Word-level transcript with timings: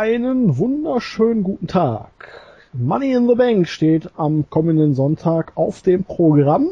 Einen 0.00 0.56
wunderschönen 0.56 1.42
guten 1.42 1.66
Tag. 1.66 2.10
Money 2.72 3.12
in 3.12 3.28
the 3.28 3.34
Bank 3.34 3.68
steht 3.68 4.08
am 4.16 4.48
kommenden 4.48 4.94
Sonntag 4.94 5.52
auf 5.56 5.82
dem 5.82 6.04
Programm. 6.04 6.68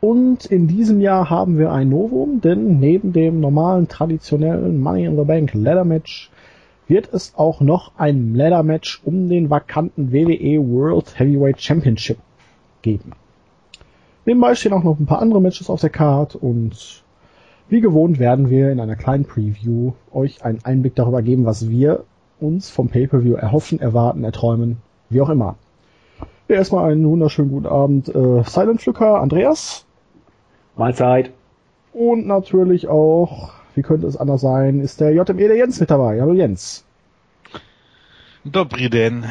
Und 0.00 0.46
in 0.46 0.68
diesem 0.68 1.00
Jahr 1.00 1.28
haben 1.28 1.58
wir 1.58 1.72
ein 1.72 1.88
Novum, 1.88 2.40
denn 2.40 2.78
neben 2.78 3.12
dem 3.12 3.40
normalen 3.40 3.88
traditionellen 3.88 4.78
Money 4.78 5.06
in 5.06 5.16
the 5.16 5.24
Bank 5.24 5.54
Ladder 5.54 5.84
Match 5.84 6.30
wird 6.86 7.12
es 7.12 7.32
auch 7.34 7.60
noch 7.60 7.90
ein 7.98 8.36
Ladder 8.36 8.62
Match 8.62 9.02
um 9.04 9.28
den 9.28 9.50
vakanten 9.50 10.12
WWE 10.12 10.64
World 10.68 11.18
Heavyweight 11.18 11.60
Championship 11.60 12.18
geben. 12.82 13.10
Nebenbei 14.24 14.54
stehen 14.54 14.72
auch 14.72 14.84
noch 14.84 15.00
ein 15.00 15.06
paar 15.06 15.20
andere 15.20 15.40
Matches 15.40 15.68
auf 15.68 15.80
der 15.80 15.90
Card 15.90 16.36
und 16.36 17.02
wie 17.68 17.80
gewohnt 17.80 18.18
werden 18.18 18.50
wir 18.50 18.70
in 18.70 18.78
einer 18.78 18.96
kleinen 18.96 19.24
Preview 19.24 19.92
euch 20.12 20.44
einen 20.44 20.62
Einblick 20.64 20.94
darüber 20.94 21.22
geben, 21.22 21.46
was 21.46 21.70
wir 21.70 22.04
uns 22.44 22.70
vom 22.70 22.88
Pay-Per-View 22.88 23.34
erhoffen, 23.34 23.80
erwarten, 23.80 24.24
erträumen, 24.24 24.78
wie 25.08 25.20
auch 25.20 25.30
immer. 25.30 25.56
Ja, 26.48 26.56
erstmal 26.56 26.92
einen 26.92 27.08
wunderschönen 27.08 27.50
guten 27.50 27.66
Abend, 27.66 28.08
äh, 28.08 28.42
Silent 28.44 28.82
Flücker, 28.82 29.20
Andreas. 29.20 29.86
Mahlzeit. 30.76 31.32
Und 31.92 32.26
natürlich 32.26 32.88
auch, 32.88 33.52
wie 33.74 33.82
könnte 33.82 34.06
es 34.06 34.16
anders 34.16 34.40
sein, 34.40 34.80
ist 34.80 35.00
der 35.00 35.12
JME 35.12 35.48
der 35.48 35.56
Jens 35.56 35.80
mit 35.80 35.90
dabei. 35.90 36.20
Hallo 36.20 36.32
Jens. 36.32 36.84
Dobri 38.44 38.90
denn. 38.90 39.24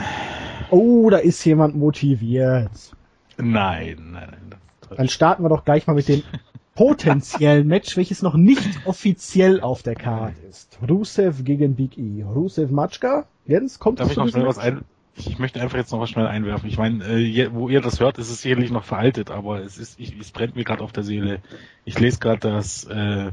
Oh, 0.71 1.09
da 1.09 1.18
ist 1.18 1.43
jemand 1.45 1.76
motiviert. 1.76 2.71
Nein, 3.38 3.98
nein, 4.12 4.38
nein. 4.49 4.59
Dann 4.98 5.07
starten 5.07 5.43
wir 5.43 5.49
doch 5.49 5.65
gleich 5.65 5.85
mal 5.85 5.93
mit 5.93 6.07
dem 6.07 6.24
potenziellen 6.76 7.68
Match, 7.68 7.96
welches 7.98 8.21
noch 8.21 8.35
nicht 8.35 8.85
offiziell 8.85 9.62
auf 9.62 9.84
der 9.84 9.96
Karte 9.96 10.41
ist. 10.49 10.80
Rusev 10.88 11.43
gegen 11.43 11.76
Big 11.76 11.98
E. 11.98 12.24
Rusev 12.24 12.71
Matschka. 12.71 13.26
Jens, 13.46 13.80
kommt 13.80 13.99
Darf 13.99 14.12
ich 14.12 14.18
noch 14.18 14.30
schnell 14.30 14.46
was 14.46 14.57
ein? 14.57 14.84
Ich 15.15 15.38
möchte 15.38 15.62
einfach 15.62 15.77
jetzt 15.77 15.91
noch 15.91 15.99
was 15.99 16.10
schnell 16.10 16.26
einwerfen. 16.26 16.68
Ich 16.68 16.80
meine, 16.80 17.04
äh, 17.05 17.49
wo 17.54 17.70
ihr 17.70 17.82
das 17.82 17.99
hört, 17.99 18.18
ist 18.18 18.32
es 18.32 18.41
sicherlich 18.41 18.71
noch 18.71 18.84
veraltet, 18.84 19.30
aber 19.30 19.60
es 19.60 19.77
ist, 19.77 19.99
ich, 19.99 20.20
es 20.20 20.32
brennt 20.32 20.55
mir 20.55 20.63
gerade 20.63 20.84
auf 20.84 20.91
der 20.91 21.04
Seele. 21.04 21.40
Ich 21.85 21.99
lese 21.99 22.18
gerade, 22.18 22.40
dass 22.40 22.85
äh, 22.85 23.32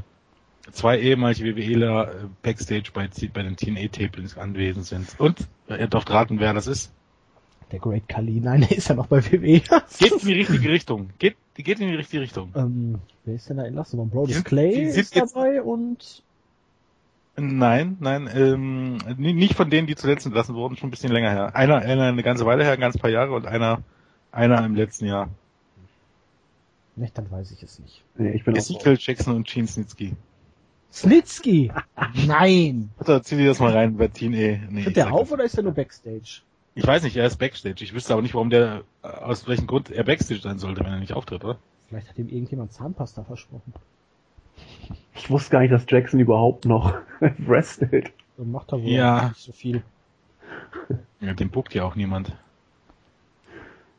zwei 0.71 0.99
ehemalige 0.99 1.55
WWEler 1.55 2.11
äh, 2.11 2.15
Backstage 2.43 2.91
bei, 2.93 3.09
bei 3.33 3.41
den 3.41 3.55
TNA-Tapings 3.55 4.37
anwesend 4.37 4.85
sind. 4.85 5.15
Und 5.17 5.47
äh, 5.67 5.79
ihr 5.79 5.87
dürft 5.87 6.11
raten, 6.11 6.39
wer 6.39 6.53
das 6.53 6.67
ist. 6.67 6.91
Der 7.71 7.79
Great 7.79 8.07
Kali, 8.07 8.39
nein, 8.43 8.61
der 8.61 8.77
ist 8.77 8.89
ja 8.89 8.95
noch 8.95 9.07
bei 9.07 9.23
WWE. 9.23 9.61
geht 9.99 10.11
in 10.11 10.19
die 10.19 10.33
richtige 10.33 10.69
Richtung. 10.69 11.09
Geht, 11.19 11.37
geht 11.55 11.79
in 11.79 11.87
die 11.87 11.95
richtige 11.95 12.21
Richtung. 12.21 12.51
Ähm, 12.55 12.99
wer 13.25 13.35
ist 13.35 13.49
denn 13.49 13.57
da 13.57 13.63
entlassen 13.63 13.97
worden? 13.97 14.09
Brodus 14.09 14.43
Clay 14.43 14.83
ist 14.83 15.15
dabei 15.15 15.61
und... 15.61 16.23
Nein, 17.37 17.95
nein, 18.01 18.29
ähm, 18.35 18.97
nicht 19.17 19.55
von 19.55 19.69
denen, 19.69 19.87
die 19.87 19.95
zuletzt 19.95 20.25
entlassen 20.25 20.53
wurden, 20.53 20.75
schon 20.75 20.89
ein 20.89 20.91
bisschen 20.91 21.13
länger 21.13 21.31
her. 21.31 21.55
Einer, 21.55 21.77
einer 21.77 22.03
eine 22.03 22.23
ganze 22.23 22.45
Weile 22.45 22.65
her, 22.65 22.73
ein 22.73 22.79
ganz 22.79 22.97
paar 22.97 23.09
Jahre 23.09 23.33
und 23.33 23.47
einer, 23.47 23.81
einer 24.33 24.63
im 24.65 24.75
letzten 24.75 25.05
Jahr. 25.05 25.29
Nicht, 26.97 27.17
dann 27.17 27.31
weiß 27.31 27.51
ich 27.51 27.63
es 27.63 27.79
nicht. 27.79 28.03
Nee, 28.17 28.31
ich 28.31 28.43
bin 28.43 28.55
Ezekiel 28.55 28.97
Jackson 28.99 29.35
und 29.35 29.47
Gene 29.47 29.65
Snitsky. 29.65 30.13
Snitsky? 30.91 31.71
Nein! 32.27 32.91
Warte, 32.97 33.21
zieh 33.23 33.37
dir 33.37 33.47
das 33.47 33.59
mal 33.59 33.71
rein 33.71 33.95
bei 33.95 34.09
Teen 34.09 34.33
E. 34.33 34.59
Nee, 34.69 34.83
Tritt 34.83 34.97
der 34.97 35.13
auf 35.13 35.31
oder 35.31 35.45
ist 35.45 35.55
der 35.55 35.63
nur 35.63 35.73
Backstage? 35.73 36.41
Ich 36.73 36.87
weiß 36.87 37.03
nicht, 37.03 37.17
er 37.17 37.25
ist 37.25 37.37
Backstage. 37.37 37.83
Ich 37.83 37.93
wüsste 37.93 38.13
aber 38.13 38.21
nicht, 38.21 38.33
warum 38.33 38.49
der, 38.49 38.83
äh, 39.03 39.07
aus 39.07 39.47
welchem 39.47 39.67
Grund 39.67 39.91
er 39.91 40.03
Backstage 40.03 40.41
sein 40.41 40.57
sollte, 40.57 40.81
wenn 40.81 40.93
er 40.93 40.99
nicht 40.99 41.13
auftritt, 41.13 41.43
oder? 41.43 41.57
Vielleicht 41.89 42.09
hat 42.09 42.17
ihm 42.17 42.29
irgendjemand 42.29 42.71
Zahnpasta 42.71 43.23
versprochen. 43.23 43.73
Ich 45.13 45.29
wusste 45.29 45.51
gar 45.51 45.59
nicht, 45.59 45.71
dass 45.71 45.85
Jackson 45.87 46.19
überhaupt 46.19 46.65
noch 46.65 46.95
wrestelt. 47.19 48.11
Dann 48.37 48.51
macht 48.51 48.71
er 48.71 48.81
wohl 48.81 48.89
ja. 48.89 49.29
nicht 49.29 49.41
so 49.41 49.51
viel. 49.51 49.83
Ja, 51.19 51.33
den 51.33 51.49
buckt 51.49 51.73
ja 51.73 51.83
auch 51.83 51.95
niemand. 51.95 52.33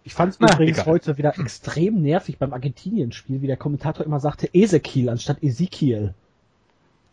Ich 0.04 0.14
fand 0.14 0.32
es 0.32 0.40
übrigens 0.40 0.78
egal. 0.78 0.86
heute 0.86 1.18
wieder 1.18 1.38
extrem 1.38 2.02
nervig 2.02 2.38
beim 2.38 2.52
Argentinien-Spiel, 2.52 3.42
wie 3.42 3.46
der 3.46 3.56
Kommentator 3.56 4.04
immer 4.04 4.18
sagte 4.18 4.48
Ezekiel 4.52 5.08
anstatt 5.10 5.42
Ezekiel. 5.42 6.14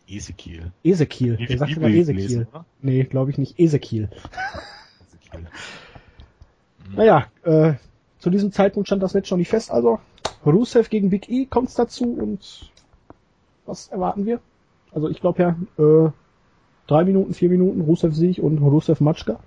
Ezekiel. 0.08 0.72
Ezekiel. 0.82 1.38
Er 1.48 1.58
sagte 1.58 1.76
immer 1.76 1.88
Ezekiel. 1.88 2.48
nee, 2.82 3.04
glaube 3.04 3.30
ich 3.30 3.38
nicht. 3.38 3.60
Ezekiel. 3.60 4.08
Ezekiel. 5.32 5.48
naja, 6.94 7.26
äh, 7.44 7.74
zu 8.18 8.30
diesem 8.30 8.52
Zeitpunkt 8.52 8.88
stand 8.88 9.02
das 9.02 9.14
Match 9.14 9.30
noch 9.30 9.38
nicht 9.38 9.48
fest, 9.48 9.70
also 9.70 9.98
Rusev 10.44 10.88
gegen 10.90 11.10
Big 11.10 11.28
E 11.28 11.46
kommt's 11.46 11.74
dazu 11.74 12.12
und 12.12 12.70
was 13.66 13.88
erwarten 13.88 14.26
wir? 14.26 14.40
Also 14.92 15.08
ich 15.08 15.20
glaube 15.20 15.42
ja, 15.42 15.56
äh, 15.78 16.10
drei 16.86 17.04
Minuten, 17.04 17.34
vier 17.34 17.48
Minuten 17.48 17.80
Rusev 17.82 18.14
Sieg 18.14 18.38
und 18.38 18.58
Rusev 18.58 19.00
Matschka. 19.00 19.38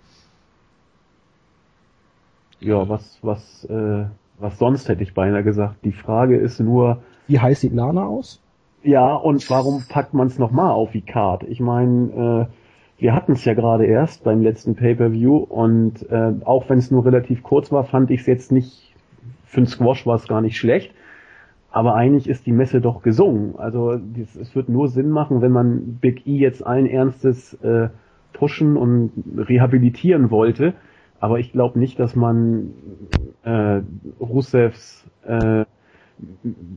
Ja, 2.59 2.87
was, 2.87 3.19
was, 3.21 3.65
äh, 3.65 4.05
was 4.39 4.57
sonst 4.57 4.87
hätte 4.87 5.03
ich 5.03 5.13
beinahe 5.13 5.43
gesagt. 5.43 5.83
Die 5.83 5.91
Frage 5.91 6.37
ist 6.37 6.59
nur. 6.59 7.03
Wie 7.27 7.39
heiß 7.39 7.59
sieht 7.59 7.73
Lana 7.73 8.05
aus? 8.05 8.39
Ja, 8.83 9.15
und 9.15 9.49
warum 9.49 9.83
packt 9.87 10.13
man 10.13 10.27
es 10.27 10.39
nochmal 10.39 10.71
auf 10.71 10.91
die 10.91 11.01
Card? 11.01 11.43
Ich 11.43 11.59
meine, 11.59 12.47
äh, 12.49 12.53
wir 13.03 13.13
hatten 13.13 13.33
es 13.33 13.43
ja 13.43 13.53
gerade 13.53 13.85
erst 13.85 14.23
beim 14.23 14.41
letzten 14.41 14.75
Pay-Per-View 14.75 15.35
und 15.35 16.09
äh, 16.09 16.31
auch 16.45 16.69
wenn 16.69 16.77
es 16.77 16.89
nur 16.89 17.03
relativ 17.03 17.43
kurz 17.43 17.69
war, 17.69 17.83
fand 17.83 18.09
ich 18.11 18.21
es 18.21 18.27
jetzt 18.27 18.49
nicht, 18.49 18.95
für 19.43 19.59
den 19.59 19.67
Squash 19.67 20.07
war 20.07 20.15
es 20.15 20.25
gar 20.25 20.39
nicht 20.39 20.57
schlecht. 20.57 20.93
Aber 21.69 21.95
eigentlich 21.95 22.29
ist 22.29 22.45
die 22.45 22.53
Messe 22.53 22.79
doch 22.79 23.01
gesungen. 23.01 23.55
Also 23.57 23.99
es 24.39 24.55
wird 24.55 24.69
nur 24.69 24.87
Sinn 24.87 25.09
machen, 25.09 25.41
wenn 25.41 25.51
man 25.51 25.97
Big 25.99 26.25
E 26.25 26.37
jetzt 26.37 26.65
allen 26.65 26.85
Ernstes 26.85 27.55
äh, 27.55 27.89
pushen 28.31 28.77
und 28.77 29.11
rehabilitieren 29.35 30.31
wollte. 30.31 30.73
Aber 31.19 31.39
ich 31.39 31.51
glaube 31.51 31.79
nicht, 31.79 31.99
dass 31.99 32.15
man 32.15 32.73
äh, 33.43 33.81
Rusevs 34.21 35.03
äh, 35.27 35.65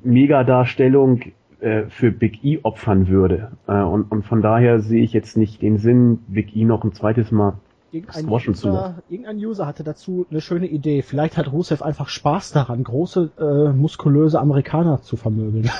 Megadarstellung 0.03 1.21
äh, 1.61 1.85
für 1.89 2.11
Big 2.11 2.45
E 2.45 2.61
opfern 2.63 3.09
würde. 3.09 3.53
Äh, 3.67 3.81
und, 3.83 4.11
und 4.11 4.25
von 4.25 4.43
daher 4.43 4.81
sehe 4.81 5.03
ich 5.03 5.13
jetzt 5.13 5.37
nicht 5.37 5.63
den 5.63 5.79
Sinn, 5.79 6.19
Big 6.29 6.55
E 6.57 6.65
noch 6.65 6.85
ein 6.85 6.93
zweites 6.93 7.31
Mal 7.31 7.59
irgendein 7.93 8.29
User, 8.29 8.55
zu 8.55 8.95
irgendein 9.09 9.37
User 9.39 9.67
hatte 9.67 9.85
dazu 9.85 10.27
eine 10.31 10.41
schöne 10.41 10.67
Idee. 10.67 11.03
Vielleicht 11.03 11.37
hat 11.37 11.51
Rusev 11.51 11.83
einfach 11.83 12.09
Spaß 12.09 12.53
daran, 12.53 12.83
große, 12.85 13.31
äh, 13.39 13.73
muskulöse 13.73 14.41
Amerikaner 14.41 15.03
zu 15.03 15.17
vermöbeln. 15.17 15.71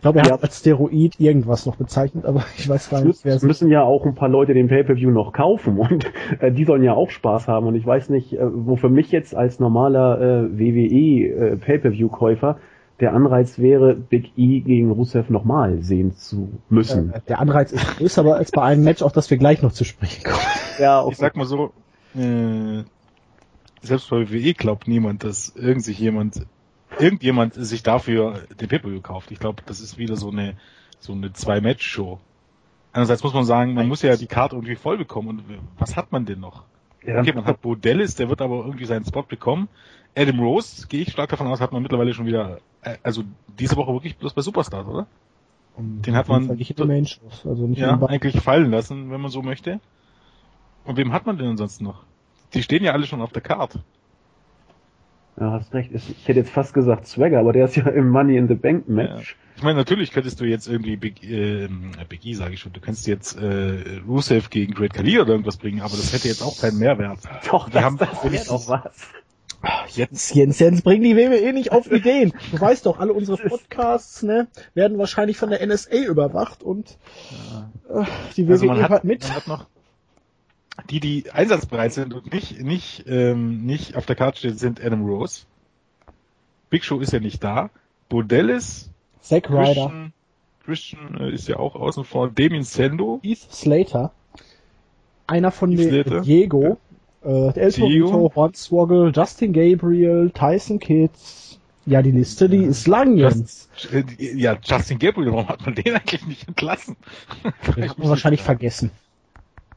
Ich 0.00 0.02
glaube, 0.02 0.20
er 0.20 0.28
ja. 0.28 0.32
hat 0.32 0.42
als 0.42 0.60
Steroid 0.60 1.20
irgendwas 1.20 1.66
noch 1.66 1.76
bezeichnet, 1.76 2.24
aber 2.24 2.42
ich 2.56 2.66
weiß 2.66 2.88
gar 2.88 3.04
nicht, 3.04 3.22
wer 3.22 3.34
es 3.34 3.42
müssen 3.42 3.68
ja 3.68 3.82
auch 3.82 4.06
ein 4.06 4.14
paar 4.14 4.30
Leute 4.30 4.54
den 4.54 4.68
Pay-Per-View 4.68 5.10
noch 5.10 5.34
kaufen 5.34 5.78
und 5.78 6.10
äh, 6.40 6.50
die 6.50 6.64
sollen 6.64 6.82
ja 6.82 6.94
auch 6.94 7.10
Spaß 7.10 7.48
haben 7.48 7.66
und 7.66 7.74
ich 7.74 7.84
weiß 7.84 8.08
nicht, 8.08 8.32
äh, 8.32 8.38
wo 8.42 8.76
für 8.76 8.88
mich 8.88 9.12
jetzt 9.12 9.34
als 9.34 9.60
normaler 9.60 10.18
äh, 10.18 10.58
WWE 10.58 11.52
äh, 11.52 11.56
Pay-Per-View-Käufer 11.58 12.56
der 13.00 13.12
Anreiz 13.12 13.58
wäre, 13.58 13.94
Big 13.94 14.32
E 14.38 14.60
gegen 14.60 14.90
Rusev 14.90 15.28
nochmal 15.28 15.82
sehen 15.82 16.16
zu 16.16 16.48
müssen. 16.70 17.12
Äh, 17.12 17.20
der 17.28 17.38
Anreiz 17.38 17.70
ist 17.70 17.98
größer 17.98 18.22
aber 18.22 18.36
als 18.36 18.52
bei 18.52 18.62
einem 18.62 18.84
Match, 18.84 19.02
auf 19.02 19.12
das 19.12 19.30
wir 19.30 19.36
gleich 19.36 19.60
noch 19.60 19.72
zu 19.72 19.84
sprechen 19.84 20.24
kommen. 20.24 20.40
Ja, 20.78 21.02
okay. 21.02 21.12
Ich 21.12 21.18
sag 21.18 21.36
mal 21.36 21.44
so, 21.44 21.72
äh, 22.14 22.84
selbst 23.82 24.08
bei 24.08 24.30
WWE 24.30 24.54
glaubt 24.54 24.88
niemand, 24.88 25.24
dass 25.24 25.54
irgend 25.54 25.84
sich 25.84 25.98
jemand, 25.98 26.46
irgendjemand 26.98 27.54
sich 27.54 27.82
dafür 27.82 28.42
den 28.60 28.68
pay 28.68 29.00
kauft. 29.00 29.30
Ich 29.30 29.38
glaube, 29.38 29.62
das 29.66 29.80
ist 29.80 29.98
wieder 29.98 30.16
so 30.16 30.30
eine, 30.30 30.56
so 30.98 31.12
eine 31.12 31.32
Zwei-Match-Show. 31.32 32.18
Einerseits 32.92 33.22
muss 33.22 33.34
man 33.34 33.44
sagen, 33.44 33.74
man 33.74 33.86
muss 33.86 34.02
ja 34.02 34.16
die 34.16 34.26
Karte 34.26 34.56
irgendwie 34.56 34.74
voll 34.74 34.98
bekommen 34.98 35.28
und 35.28 35.44
was 35.78 35.96
hat 35.96 36.10
man 36.10 36.26
denn 36.26 36.40
noch? 36.40 36.64
Ja, 37.04 37.20
okay, 37.20 37.32
man 37.32 37.44
hat 37.44 37.62
Bo 37.62 37.74
Dallas, 37.74 38.16
der 38.16 38.28
wird 38.28 38.42
aber 38.42 38.56
irgendwie 38.64 38.84
seinen 38.84 39.04
Spot 39.04 39.22
bekommen. 39.22 39.68
Adam 40.16 40.40
Rose, 40.40 40.86
gehe 40.88 41.02
ich 41.02 41.12
stark 41.12 41.30
davon 41.30 41.46
aus, 41.46 41.60
hat 41.60 41.72
man 41.72 41.82
mittlerweile 41.82 42.12
schon 42.12 42.26
wieder, 42.26 42.58
äh, 42.82 42.96
also 43.02 43.22
diese 43.58 43.76
Woche 43.76 43.92
wirklich 43.92 44.16
bloß 44.16 44.34
bei 44.34 44.42
Superstars, 44.42 44.86
oder? 44.86 45.06
Und 45.76 46.02
Den 46.02 46.16
hat 46.16 46.28
man 46.28 46.50
also 47.44 47.66
nicht 47.66 47.78
ja, 47.78 47.98
eigentlich 48.02 48.40
fallen 48.40 48.70
lassen, 48.70 49.10
wenn 49.10 49.20
man 49.20 49.30
so 49.30 49.40
möchte. 49.40 49.80
Und 50.84 50.96
wem 50.96 51.12
hat 51.12 51.26
man 51.26 51.38
denn 51.38 51.46
ansonsten 51.46 51.84
noch? 51.84 52.02
Die 52.54 52.62
stehen 52.62 52.82
ja 52.82 52.92
alle 52.92 53.06
schon 53.06 53.22
auf 53.22 53.32
der 53.32 53.42
Karte. 53.42 53.82
Ja, 55.40 55.52
hast 55.52 55.72
recht. 55.72 55.90
Ich 55.94 56.28
hätte 56.28 56.40
jetzt 56.40 56.50
fast 56.50 56.74
gesagt 56.74 57.06
Swagger, 57.06 57.40
aber 57.40 57.54
der 57.54 57.64
ist 57.64 57.74
ja 57.74 57.88
im 57.88 58.10
Money 58.10 58.36
in 58.36 58.46
the 58.46 58.54
Bank 58.54 58.88
Match. 58.88 59.30
Ja. 59.30 59.36
Ich 59.56 59.62
meine, 59.62 59.78
natürlich 59.78 60.12
könntest 60.12 60.40
du 60.40 60.44
jetzt 60.44 60.68
irgendwie 60.68 60.96
Big, 60.96 61.22
äh, 61.22 61.68
Big 62.08 62.24
E, 62.24 62.34
sage 62.34 62.54
ich 62.54 62.60
schon, 62.60 62.72
du 62.72 62.80
könntest 62.80 63.06
jetzt 63.06 63.36
äh, 63.38 64.00
Rusev 64.06 64.50
gegen 64.50 64.74
Great 64.74 64.92
Khali 64.92 65.18
oder 65.18 65.30
irgendwas 65.30 65.56
bringen, 65.56 65.80
aber 65.80 65.96
das 65.96 66.12
hätte 66.12 66.28
jetzt 66.28 66.42
auch 66.42 66.58
keinen 66.60 66.78
Mehrwert. 66.78 67.20
Doch, 67.50 67.68
die 67.68 67.72
das, 67.72 67.84
haben 67.84 67.96
das 67.96 68.08
wäre 68.30 68.44
doch 68.44 68.68
was. 68.68 69.08
Jetzt, 69.94 70.34
Jens, 70.34 70.58
Jens, 70.58 70.82
bring 70.82 71.02
die 71.02 71.16
WWE 71.16 71.52
nicht 71.52 71.72
auf 71.72 71.90
Ideen. 71.92 72.32
Du 72.52 72.60
weißt 72.60 72.84
doch, 72.86 72.98
alle 72.98 73.12
unsere 73.12 73.36
Podcasts 73.38 74.22
ne, 74.22 74.48
werden 74.74 74.98
wahrscheinlich 74.98 75.36
von 75.36 75.50
der 75.50 75.66
NSA 75.66 76.04
überwacht 76.04 76.62
und 76.62 76.98
äh, 77.88 78.04
die 78.36 78.46
WWE 78.46 78.52
also 78.52 78.66
man 78.66 78.88
hat, 78.88 79.04
mit. 79.04 79.22
Man 79.22 79.36
hat 79.36 79.46
noch 79.48 79.66
die, 80.88 81.00
die 81.00 81.30
einsatzbereit 81.30 81.92
sind 81.92 82.14
und 82.14 82.32
nicht, 82.32 82.60
nicht, 82.60 83.04
ähm, 83.06 83.64
nicht 83.64 83.96
auf 83.96 84.06
der 84.06 84.16
Karte 84.16 84.38
stehen, 84.38 84.56
sind 84.56 84.84
Adam 84.84 85.04
Rose. 85.04 85.42
Big 86.70 86.84
Show 86.84 87.00
ist 87.00 87.12
ja 87.12 87.20
nicht 87.20 87.42
da. 87.42 87.70
Bodellis, 88.08 88.90
Zack 89.20 89.50
Ryder. 89.50 90.10
Christian 90.64 91.16
äh, 91.18 91.32
ist 91.32 91.48
ja 91.48 91.58
auch 91.58 91.74
außen 91.74 92.04
vor. 92.04 92.30
Damien 92.30 92.62
Sendo. 92.62 93.20
Heath 93.22 93.52
Slater. 93.52 94.12
Einer 95.26 95.50
von 95.50 95.70
den. 95.70 96.22
Diego. 96.22 96.78
Äh, 97.24 97.58
El. 97.58 97.72
Torito, 97.72 98.32
Hornswoggle, 98.34 99.12
Justin 99.14 99.52
Gabriel, 99.52 100.30
Tyson 100.30 100.78
Kids. 100.78 101.58
Ja, 101.86 102.02
die 102.02 102.10
Liste, 102.10 102.48
die 102.48 102.62
ist 102.64 102.86
lang 102.86 103.16
jetzt. 103.16 103.68
Just, 103.76 103.92
äh, 103.92 104.04
ja, 104.36 104.56
Justin 104.62 104.98
Gabriel, 104.98 105.32
warum 105.32 105.48
hat 105.48 105.64
man 105.64 105.74
den 105.74 105.94
eigentlich 105.94 106.26
nicht 106.26 106.46
entlassen? 106.46 106.96
Den 107.76 107.88
hat 107.88 107.98
man 107.98 108.08
wahrscheinlich 108.10 108.42
vergessen. 108.42 108.90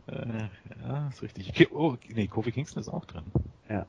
Äh, 0.07 0.49
ja, 0.87 1.07
ist 1.07 1.21
richtig. 1.21 1.71
Oh, 1.73 1.95
nee, 2.13 2.27
Kofi 2.27 2.51
Kingston 2.51 2.81
ist 2.81 2.89
auch 2.89 3.05
drin. 3.05 3.23
Ja. 3.69 3.85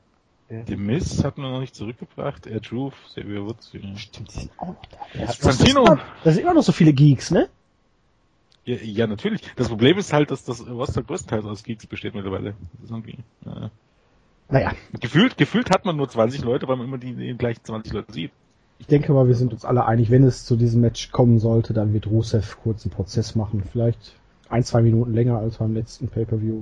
The 0.67 0.75
Miz 0.75 1.23
hat 1.23 1.37
man 1.39 1.51
noch 1.51 1.59
nicht 1.59 1.73
zurückgebracht. 1.75 2.45
Air 2.45 2.61
Truth, 2.61 2.93
Xavier 3.07 3.43
Woods. 3.45 3.71
Ja. 3.73 3.95
Stimmt, 3.97 4.29
die 4.35 4.39
sind 4.41 4.51
auch 4.57 4.67
noch 4.67 4.85
da. 4.85 4.97
Ja, 5.19 5.25
Das, 5.25 5.39
Santino. 5.39 5.85
sind 5.85 5.93
immer, 5.93 6.01
das 6.23 6.33
sind 6.35 6.43
immer 6.43 6.53
noch 6.53 6.63
so 6.63 6.71
viele 6.71 6.93
Geeks, 6.93 7.31
ne? 7.31 7.49
Ja, 8.63 8.75
ja, 8.75 9.07
natürlich. 9.07 9.41
Das 9.55 9.69
Problem 9.69 9.97
ist 9.97 10.13
halt, 10.13 10.29
dass 10.31 10.43
das 10.43 10.65
Roster 10.67 11.01
größtenteils 11.03 11.45
aus 11.45 11.63
Geeks 11.63 11.87
besteht 11.87 12.13
mittlerweile. 12.15 12.53
Das 12.73 12.83
ist 12.85 12.89
irgendwie, 12.91 13.17
äh, 13.45 13.69
Naja, 14.49 14.71
gefühlt, 14.99 15.37
gefühlt 15.37 15.71
hat 15.71 15.83
man 15.85 15.97
nur 15.97 16.07
20 16.09 16.43
Leute, 16.43 16.67
weil 16.67 16.75
man 16.77 16.87
immer 16.87 16.97
die, 16.99 17.13
die 17.15 17.33
gleichen 17.37 17.63
20 17.63 17.93
Leute 17.93 18.13
sieht. 18.13 18.31
ich 18.77 18.85
denke 18.87 19.13
mal, 19.13 19.27
wir 19.27 19.35
sind 19.35 19.51
uns 19.51 19.65
alle 19.65 19.85
einig, 19.85 20.11
wenn 20.11 20.23
es 20.23 20.45
zu 20.45 20.55
diesem 20.55 20.81
Match 20.81 21.11
kommen 21.11 21.39
sollte, 21.39 21.73
dann 21.73 21.91
wird 21.93 22.05
Rusev 22.07 22.57
kurz 22.61 22.85
einen 22.85 22.93
Prozess 22.93 23.33
machen. 23.35 23.63
Vielleicht 23.71 24.13
ein, 24.49 24.63
zwei 24.63 24.81
Minuten 24.81 25.13
länger 25.13 25.37
als 25.39 25.57
beim 25.57 25.73
letzten 25.73 26.07
Pay-Per-View. 26.07 26.61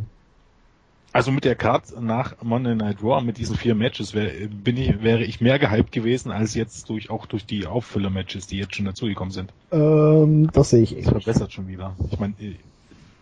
Also 1.11 1.31
mit 1.31 1.45
der 1.45 1.55
Card 1.55 1.83
nach 2.01 2.41
Monday 2.41 2.73
Night 2.75 3.03
Raw, 3.03 3.23
mit 3.23 3.37
diesen 3.37 3.55
vier 3.55 3.75
Matches, 3.75 4.15
wär, 4.15 4.31
bin 4.47 4.77
ich, 4.77 5.03
wäre 5.03 5.23
ich 5.23 5.41
mehr 5.41 5.59
gehypt 5.59 5.91
gewesen, 5.91 6.31
als 6.31 6.55
jetzt 6.55 6.89
durch, 6.89 7.11
auch 7.11 7.27
durch 7.27 7.45
die 7.45 7.67
Auffüller-Matches, 7.67 8.47
die 8.47 8.57
jetzt 8.57 8.75
schon 8.75 8.85
dazugekommen 8.85 9.31
sind. 9.31 9.53
Ähm, 9.71 10.49
das 10.53 10.71
sehe 10.71 10.81
ich 10.81 10.89
Das 10.95 10.97
ähnlich. 11.05 11.23
verbessert 11.23 11.53
schon 11.53 11.67
wieder. 11.67 11.95
Ich 12.09 12.17
meine, 12.19 12.33
äh, 12.41 12.55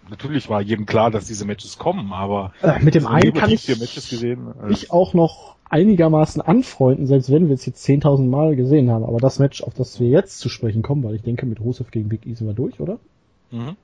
natürlich 0.10 0.50
war 0.50 0.62
jedem 0.62 0.86
klar, 0.86 1.12
dass 1.12 1.26
diese 1.26 1.44
Matches 1.44 1.78
kommen, 1.78 2.14
aber 2.14 2.54
Äh, 2.62 2.80
mit 2.82 2.96
dem 2.96 3.08
einen 3.08 3.34
kann 3.34 3.50
ich 3.50 3.62
vier 3.64 3.78
Matches 3.78 4.10
gesehen. 4.10 4.48
als- 4.62 4.70
mich 4.70 4.92
auch 4.92 5.14
noch 5.14 5.56
einigermaßen 5.70 6.42
anfreunden, 6.42 7.08
selbst 7.08 7.30
wenn 7.30 7.50
wir 7.50 7.56
es 7.56 7.66
jetzt 7.66 7.84
10.000 7.84 8.30
Mal 8.30 8.56
gesehen 8.56 8.90
haben. 8.90 9.04
Aber 9.04 9.18
das 9.20 9.38
Match, 9.40 9.64
auf 9.64 9.74
das 9.74 10.00
wir 10.00 10.08
jetzt 10.08 10.40
zu 10.40 10.48
sprechen 10.48 10.82
kommen, 10.82 11.04
weil 11.04 11.16
ich 11.16 11.24
denke, 11.24 11.46
mit 11.46 11.60
Rusev 11.60 11.92
gegen 11.92 12.08
Big 12.08 12.26
E 12.26 12.34
sind 12.36 12.48
wir 12.48 12.54
durch, 12.54 12.80
oder? 12.80 13.00
Mhm. 13.52 13.76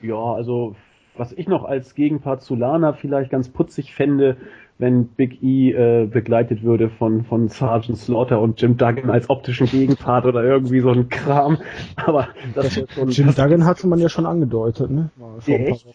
Ja, 0.00 0.16
also 0.34 0.76
was 1.16 1.32
ich 1.32 1.48
noch 1.48 1.64
als 1.64 1.94
Gegenpart 1.94 2.42
zu 2.42 2.54
Lana 2.54 2.92
vielleicht 2.92 3.30
ganz 3.30 3.48
putzig 3.48 3.94
fände, 3.94 4.36
wenn 4.78 5.08
Big 5.08 5.42
E 5.42 5.72
äh, 5.72 6.06
begleitet 6.06 6.62
würde 6.62 6.88
von, 6.88 7.24
von 7.24 7.48
Sergeant 7.48 7.98
Slaughter 7.98 8.40
und 8.40 8.60
Jim 8.62 8.76
Duggan 8.76 9.10
als 9.10 9.28
optischen 9.28 9.66
Gegenpart 9.66 10.24
oder 10.24 10.44
irgendwie 10.44 10.80
so 10.80 10.90
ein 10.90 11.08
Kram. 11.08 11.58
Aber 11.96 12.28
das 12.54 12.76
ist 12.76 12.92
schon. 12.92 13.08
Jim 13.10 13.34
Duggan 13.34 13.64
hatte 13.64 13.88
man 13.88 13.98
ja 13.98 14.08
schon 14.08 14.26
angedeutet, 14.26 14.90
ne? 14.90 15.10
Paar 15.18 15.48
Echt? 15.48 15.86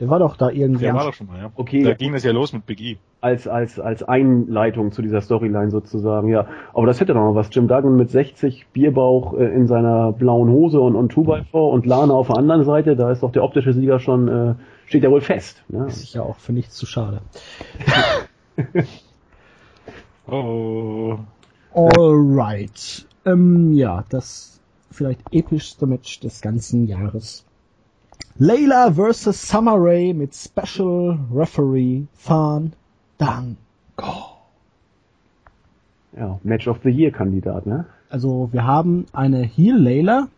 Der 0.00 0.08
war 0.08 0.18
doch 0.18 0.36
da 0.36 0.48
irgendwie. 0.48 0.84
Der 0.84 0.94
war 0.94 1.04
doch 1.04 1.12
schon 1.12 1.26
mal, 1.26 1.38
ja. 1.38 1.52
Okay. 1.54 1.82
Da 1.82 1.92
ging 1.92 2.12
das 2.12 2.24
ja 2.24 2.32
los 2.32 2.52
mit 2.54 2.64
Big 2.64 2.80
E. 2.80 2.96
als, 3.20 3.46
als, 3.46 3.78
als 3.78 4.02
Einleitung 4.02 4.92
zu 4.92 5.02
dieser 5.02 5.20
Storyline 5.20 5.70
sozusagen, 5.70 6.28
ja. 6.28 6.46
Aber 6.72 6.86
das 6.86 7.00
hätte 7.00 7.12
doch 7.12 7.20
mal 7.20 7.34
was. 7.34 7.50
Jim 7.52 7.68
Duggan 7.68 7.96
mit 7.96 8.10
60, 8.10 8.68
Bierbauch 8.72 9.34
äh, 9.34 9.44
in 9.54 9.66
seiner 9.66 10.12
blauen 10.12 10.48
Hose 10.48 10.80
und, 10.80 10.96
und 10.96 11.12
2x4 11.12 11.52
und 11.52 11.84
Lana 11.84 12.14
auf 12.14 12.28
der 12.28 12.38
anderen 12.38 12.64
Seite, 12.64 12.96
da 12.96 13.10
ist 13.10 13.22
doch 13.22 13.30
der 13.30 13.44
optische 13.44 13.74
Sieger 13.74 14.00
schon, 14.00 14.28
äh, 14.28 14.54
steht 14.86 15.04
ja 15.04 15.10
wohl 15.10 15.20
fest. 15.20 15.62
Ne? 15.68 15.86
Ist 15.86 16.00
sicher 16.00 16.24
auch 16.24 16.36
für 16.36 16.52
nichts 16.52 16.74
zu 16.76 16.86
schade. 16.86 17.20
Oh. 20.26 21.18
Alright. 21.74 23.04
Ähm, 23.24 23.72
ja, 23.72 24.04
das 24.10 24.60
vielleicht 24.90 25.22
epischste 25.32 25.86
Match 25.86 26.20
des 26.20 26.40
ganzen 26.40 26.86
Jahres. 26.86 27.44
Layla 28.38 28.90
vs. 28.94 29.48
Summer 29.48 29.76
Rae 29.76 30.14
mit 30.14 30.34
Special 30.34 31.18
Referee 31.32 32.04
Fan 32.14 32.72
Dango. 33.18 33.56
Ja, 36.16 36.38
Match 36.42 36.66
of 36.68 36.78
the 36.82 36.90
Year 36.90 37.10
Kandidat, 37.10 37.66
ne? 37.66 37.86
Also 38.08 38.48
wir 38.52 38.64
haben 38.66 39.06
eine 39.12 39.42
Heel 39.42 39.76
Layla, 39.76 40.28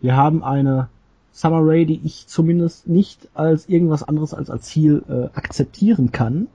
wir 0.00 0.16
haben 0.16 0.42
eine 0.44 0.88
Summer 1.32 1.60
Rae, 1.62 1.86
die 1.86 2.00
ich 2.04 2.26
zumindest 2.26 2.86
nicht 2.86 3.28
als 3.34 3.68
irgendwas 3.68 4.02
anderes 4.02 4.34
als 4.34 4.50
als 4.50 4.68
Heel 4.68 5.02
äh, 5.08 5.36
akzeptieren 5.36 6.12
kann. 6.12 6.48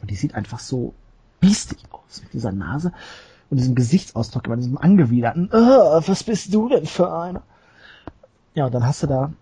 Und 0.00 0.10
die 0.10 0.16
sieht 0.16 0.34
einfach 0.34 0.58
so 0.58 0.94
biestig 1.40 1.78
aus 1.90 2.22
mit 2.22 2.32
dieser 2.32 2.52
Nase 2.52 2.92
und 3.50 3.58
diesem 3.58 3.74
Gesichtsausdruck, 3.74 4.46
immer 4.46 4.56
diesem 4.56 4.78
angewiderten, 4.78 5.50
"Ah, 5.52 6.00
was 6.06 6.24
bist 6.24 6.52
du 6.52 6.68
denn 6.68 6.86
für 6.86 7.12
einer? 7.12 7.42
Ja, 8.54 8.66
und 8.66 8.74
dann 8.74 8.86
hast 8.86 9.02
du 9.02 9.06
da 9.06 9.32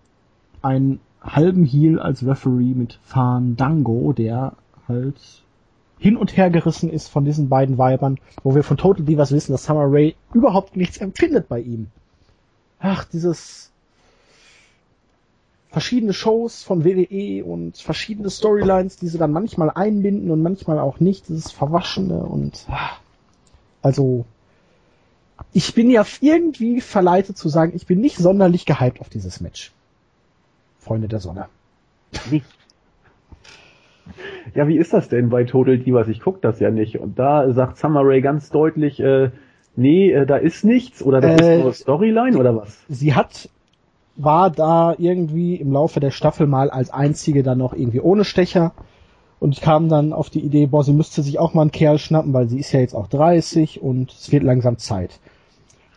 einen 0.61 0.99
halben 1.21 1.65
Heel 1.65 1.99
als 1.99 2.25
Referee 2.25 2.73
mit 2.73 2.99
Fandango, 3.03 4.13
der 4.13 4.53
halt 4.87 5.43
hin 5.99 6.15
und 6.15 6.37
her 6.37 6.49
gerissen 6.49 6.89
ist 6.89 7.09
von 7.09 7.25
diesen 7.25 7.49
beiden 7.49 7.77
Weibern, 7.77 8.19
wo 8.43 8.55
wir 8.55 8.63
von 8.63 8.77
Total 8.77 9.03
Divas 9.03 9.31
wissen, 9.31 9.51
dass 9.51 9.65
Summer 9.65 9.85
Rae 9.87 10.13
überhaupt 10.33 10.75
nichts 10.75 10.97
empfindet 10.97 11.49
bei 11.49 11.59
ihm. 11.59 11.87
Ach, 12.79 13.05
dieses 13.05 13.71
verschiedene 15.69 16.13
Shows 16.13 16.63
von 16.63 16.85
WWE 16.85 17.43
und 17.43 17.77
verschiedene 17.77 18.29
Storylines, 18.29 18.97
die 18.97 19.07
sie 19.07 19.17
dann 19.17 19.31
manchmal 19.31 19.71
einbinden 19.71 20.31
und 20.31 20.41
manchmal 20.41 20.79
auch 20.79 20.99
nicht, 20.99 21.29
dieses 21.29 21.51
Verwaschene 21.51 22.19
und 22.23 22.67
also 23.81 24.25
ich 25.53 25.73
bin 25.73 25.89
ja 25.89 26.05
irgendwie 26.21 26.81
verleitet 26.81 27.37
zu 27.37 27.49
sagen, 27.49 27.73
ich 27.75 27.85
bin 27.85 27.99
nicht 27.99 28.17
sonderlich 28.17 28.65
gehypt 28.65 29.01
auf 29.01 29.09
dieses 29.09 29.39
Match. 29.39 29.71
Freunde 30.87 31.07
der 31.07 31.19
Sonne. 31.19 31.47
Ja, 34.55 34.67
wie 34.67 34.77
ist 34.77 34.93
das 34.93 35.09
denn 35.09 35.29
bei 35.29 35.43
Total 35.43 35.77
Divas? 35.77 36.07
Ich 36.07 36.21
guck 36.21 36.41
das 36.41 36.59
ja 36.59 36.71
nicht. 36.71 36.99
Und 36.99 37.19
da 37.19 37.51
sagt 37.51 37.77
Summer 37.77 38.01
Rae 38.03 38.21
ganz 38.21 38.49
deutlich, 38.49 38.99
äh, 38.99 39.31
nee, 39.75 40.11
äh, 40.11 40.25
da 40.25 40.37
ist 40.37 40.63
nichts 40.63 41.03
oder 41.03 41.21
das 41.21 41.35
Äh, 41.41 41.53
ist 41.53 41.53
nur 41.63 41.73
Storyline 41.73 42.37
oder 42.37 42.55
was? 42.55 42.85
sie 42.87 43.13
hat, 43.13 43.49
war 44.15 44.49
da 44.49 44.95
irgendwie 44.97 45.55
im 45.57 45.71
Laufe 45.71 45.99
der 45.99 46.11
Staffel 46.11 46.47
mal 46.47 46.69
als 46.69 46.89
einzige 46.89 47.43
dann 47.43 47.57
noch 47.57 47.73
irgendwie 47.73 47.99
ohne 47.99 48.23
Stecher 48.23 48.73
und 49.39 49.61
kam 49.61 49.89
dann 49.89 50.13
auf 50.13 50.29
die 50.29 50.39
Idee, 50.43 50.65
boah, 50.67 50.83
sie 50.83 50.93
müsste 50.93 51.21
sich 51.21 51.37
auch 51.39 51.53
mal 51.53 51.61
einen 51.61 51.71
Kerl 51.71 51.99
schnappen, 51.99 52.33
weil 52.33 52.47
sie 52.47 52.59
ist 52.59 52.71
ja 52.71 52.79
jetzt 52.79 52.95
auch 52.95 53.07
30 53.07 53.81
und 53.81 54.11
es 54.11 54.31
wird 54.31 54.43
langsam 54.43 54.77
Zeit. 54.77 55.19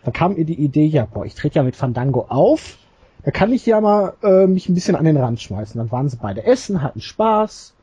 Da 0.04 0.10
kam 0.10 0.36
ihr 0.36 0.44
die 0.44 0.60
Idee, 0.60 0.86
ja, 0.86 1.06
boah, 1.06 1.24
ich 1.24 1.34
trete 1.34 1.56
ja 1.56 1.62
mit 1.62 1.76
Fandango 1.76 2.26
auf, 2.28 2.79
da 3.22 3.30
kann 3.30 3.52
ich 3.52 3.66
ja 3.66 3.80
mal 3.80 4.14
äh, 4.22 4.46
mich 4.46 4.68
ein 4.68 4.74
bisschen 4.74 4.96
an 4.96 5.04
den 5.04 5.16
Rand 5.16 5.40
schmeißen. 5.40 5.78
Dann 5.78 5.90
waren 5.90 6.08
sie 6.08 6.16
beide 6.16 6.44
essen, 6.44 6.82
hatten 6.82 7.00
Spaß, 7.00 7.74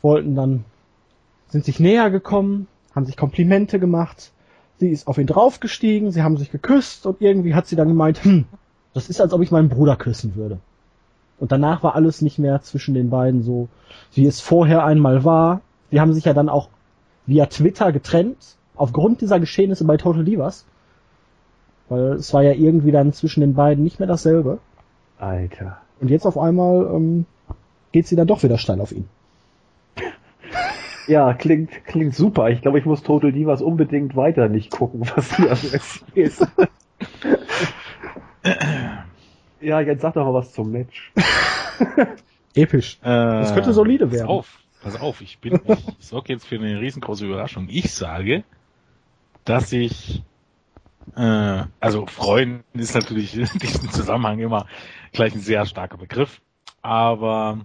wollten 0.00 0.34
dann, 0.34 0.64
sind 1.48 1.64
sich 1.64 1.80
näher 1.80 2.10
gekommen, 2.10 2.68
haben 2.94 3.06
sich 3.06 3.16
Komplimente 3.16 3.78
gemacht. 3.78 4.32
Sie 4.78 4.88
ist 4.88 5.06
auf 5.06 5.18
ihn 5.18 5.26
draufgestiegen, 5.26 6.10
sie 6.10 6.22
haben 6.22 6.36
sich 6.36 6.50
geküsst 6.50 7.06
und 7.06 7.20
irgendwie 7.20 7.54
hat 7.54 7.66
sie 7.66 7.76
dann 7.76 7.88
gemeint, 7.88 8.24
hm, 8.24 8.46
das 8.94 9.08
ist, 9.08 9.20
als 9.20 9.32
ob 9.32 9.42
ich 9.42 9.50
meinen 9.50 9.68
Bruder 9.68 9.96
küssen 9.96 10.34
würde. 10.34 10.58
Und 11.38 11.52
danach 11.52 11.82
war 11.82 11.94
alles 11.94 12.22
nicht 12.22 12.38
mehr 12.38 12.62
zwischen 12.62 12.94
den 12.94 13.10
beiden 13.10 13.42
so, 13.42 13.68
wie 14.14 14.26
es 14.26 14.40
vorher 14.40 14.84
einmal 14.84 15.24
war. 15.24 15.60
Die 15.90 16.00
haben 16.00 16.12
sich 16.12 16.24
ja 16.24 16.34
dann 16.34 16.48
auch 16.48 16.68
via 17.26 17.46
Twitter 17.46 17.92
getrennt, 17.92 18.56
aufgrund 18.76 19.20
dieser 19.20 19.40
Geschehnisse 19.40 19.84
bei 19.84 19.96
Total 19.96 20.24
Divas. 20.24 20.64
Weil 21.92 22.12
es 22.14 22.32
war 22.32 22.42
ja 22.42 22.52
irgendwie 22.52 22.90
dann 22.90 23.12
zwischen 23.12 23.42
den 23.42 23.52
beiden 23.52 23.84
nicht 23.84 23.98
mehr 23.98 24.08
dasselbe. 24.08 24.60
Alter. 25.18 25.76
Und 26.00 26.08
jetzt 26.08 26.24
auf 26.24 26.38
einmal 26.38 26.86
ähm, 26.86 27.26
geht 27.92 28.06
sie 28.06 28.16
dann 28.16 28.26
doch 28.26 28.42
wieder 28.42 28.56
steil 28.56 28.80
auf 28.80 28.92
ihn. 28.92 29.10
Ja, 31.06 31.34
klingt, 31.34 31.84
klingt 31.84 32.14
super. 32.14 32.48
Ich 32.48 32.62
glaube, 32.62 32.78
ich 32.78 32.86
muss 32.86 33.02
Total 33.02 33.30
Divas 33.30 33.60
unbedingt 33.60 34.16
weiter 34.16 34.48
nicht 34.48 34.70
gucken, 34.70 35.02
was 35.16 35.36
hier 35.36 35.50
alles 35.50 36.02
ist. 36.14 36.46
ja, 39.60 39.80
jetzt 39.82 40.00
sag 40.00 40.14
doch 40.14 40.24
mal 40.24 40.32
was 40.32 40.50
zum 40.54 40.72
Match. 40.72 41.12
Episch. 42.54 43.00
Das 43.02 43.52
könnte 43.52 43.74
solide 43.74 44.10
werden. 44.10 44.28
Pass 44.28 44.30
auf, 44.30 44.58
pass 44.82 44.98
auf, 44.98 45.20
ich 45.20 45.40
bin, 45.40 45.60
ich 45.98 46.06
sorge 46.06 46.32
jetzt 46.32 46.46
für 46.46 46.54
eine 46.54 46.80
riesengroße 46.80 47.26
Überraschung. 47.26 47.68
Ich 47.68 47.92
sage, 47.92 48.44
dass 49.44 49.74
ich, 49.74 50.22
äh, 51.16 51.64
also 51.80 52.06
freuen 52.06 52.64
ist 52.72 52.94
natürlich 52.94 53.36
in 53.36 53.46
diesem 53.58 53.90
Zusammenhang 53.90 54.38
immer 54.38 54.66
gleich 55.12 55.34
ein 55.34 55.40
sehr 55.40 55.66
starker 55.66 55.98
Begriff, 55.98 56.40
aber 56.80 57.64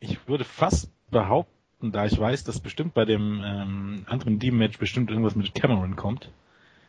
ich 0.00 0.26
würde 0.28 0.44
fast 0.44 0.90
behaupten, 1.10 1.92
da 1.92 2.04
ich 2.06 2.18
weiß, 2.18 2.44
dass 2.44 2.60
bestimmt 2.60 2.94
bei 2.94 3.04
dem 3.04 3.42
ähm, 3.44 4.06
anderen 4.06 4.40
Team-Match 4.40 4.78
bestimmt 4.78 5.10
irgendwas 5.10 5.36
mit 5.36 5.54
Cameron 5.54 5.96
kommt, 5.96 6.30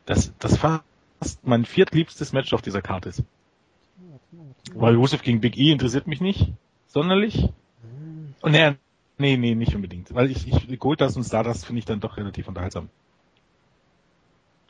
dass 0.05 0.33
das 0.39 0.57
fast 0.57 0.83
mein 1.43 1.65
viertliebstes 1.65 2.33
Match 2.33 2.53
auf 2.53 2.61
dieser 2.61 2.81
Karte 2.81 3.09
ist. 3.09 3.23
Weil 4.73 4.95
Rusev 4.95 5.23
gegen 5.23 5.41
Big 5.41 5.57
E 5.57 5.71
interessiert 5.71 6.07
mich 6.07 6.21
nicht 6.21 6.51
sonderlich. 6.87 7.49
Und 8.41 8.51
nee, 8.51 8.75
nee, 9.17 9.37
nee, 9.37 9.55
nicht 9.55 9.75
unbedingt. 9.75 10.13
Weil 10.13 10.31
ich, 10.31 10.47
ich 10.47 10.79
Goldust 10.79 11.17
und 11.17 11.23
Stardust 11.23 11.65
finde 11.65 11.79
ich 11.79 11.85
dann 11.85 11.99
doch 11.99 12.17
relativ 12.17 12.47
unterhaltsam. 12.47 12.89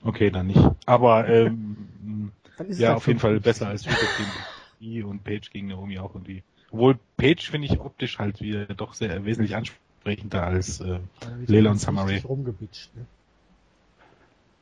Okay, 0.04 0.30
dann 0.32 0.48
nicht. 0.48 0.64
Aber 0.86 1.28
ähm, 1.28 2.32
Dann 2.58 2.68
ist 2.68 2.80
ja, 2.80 2.90
halt 2.90 2.98
auf 2.98 3.08
jeden 3.08 3.20
Fall 3.20 3.40
besser 3.40 3.68
als 3.68 3.86
Rita 3.86 3.98
gegen 4.80 5.04
und 5.04 5.24
Page 5.24 5.50
gegen 5.52 5.68
Naomi 5.68 6.00
auch 6.00 6.14
irgendwie. 6.14 6.44
Obwohl 6.72 7.00
Page 7.16 7.50
finde 7.50 7.68
ich 7.68 7.80
optisch 7.80 8.20
halt 8.20 8.42
wieder 8.42 8.66
doch 8.66 8.94
sehr 8.94 9.26
wesentlich 9.26 9.56
ansprechender 9.56 10.44
als 10.44 10.82
äh, 10.82 11.00
Lela 11.46 11.72
und 11.72 12.26
rumgebitscht, 12.26 12.92
ne? 12.96 13.06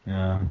Ja. 0.05 0.41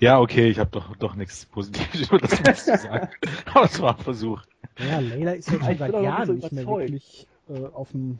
Ja, 0.00 0.20
okay, 0.20 0.48
ich 0.48 0.58
habe 0.58 0.70
doch 0.70 0.96
doch 0.96 1.14
nichts 1.14 1.46
Positives 1.46 2.00
über 2.08 2.18
das 2.18 2.42
Match 2.42 2.60
zu 2.60 2.76
sagen. 2.76 3.08
Aber 3.54 3.64
es 3.64 3.80
war 3.80 3.96
ein 3.96 4.02
Versuch. 4.02 4.42
Ja, 4.78 4.98
Layla 4.98 5.32
ist 5.32 5.50
ja 5.50 5.62
schon 5.62 5.78
seit 5.78 5.92
Jahren 5.92 6.36
nicht 6.36 6.52
mehr 6.52 6.66
wirklich 6.66 7.26
äh, 7.48 7.66
auf 7.66 7.90
dem 7.92 8.18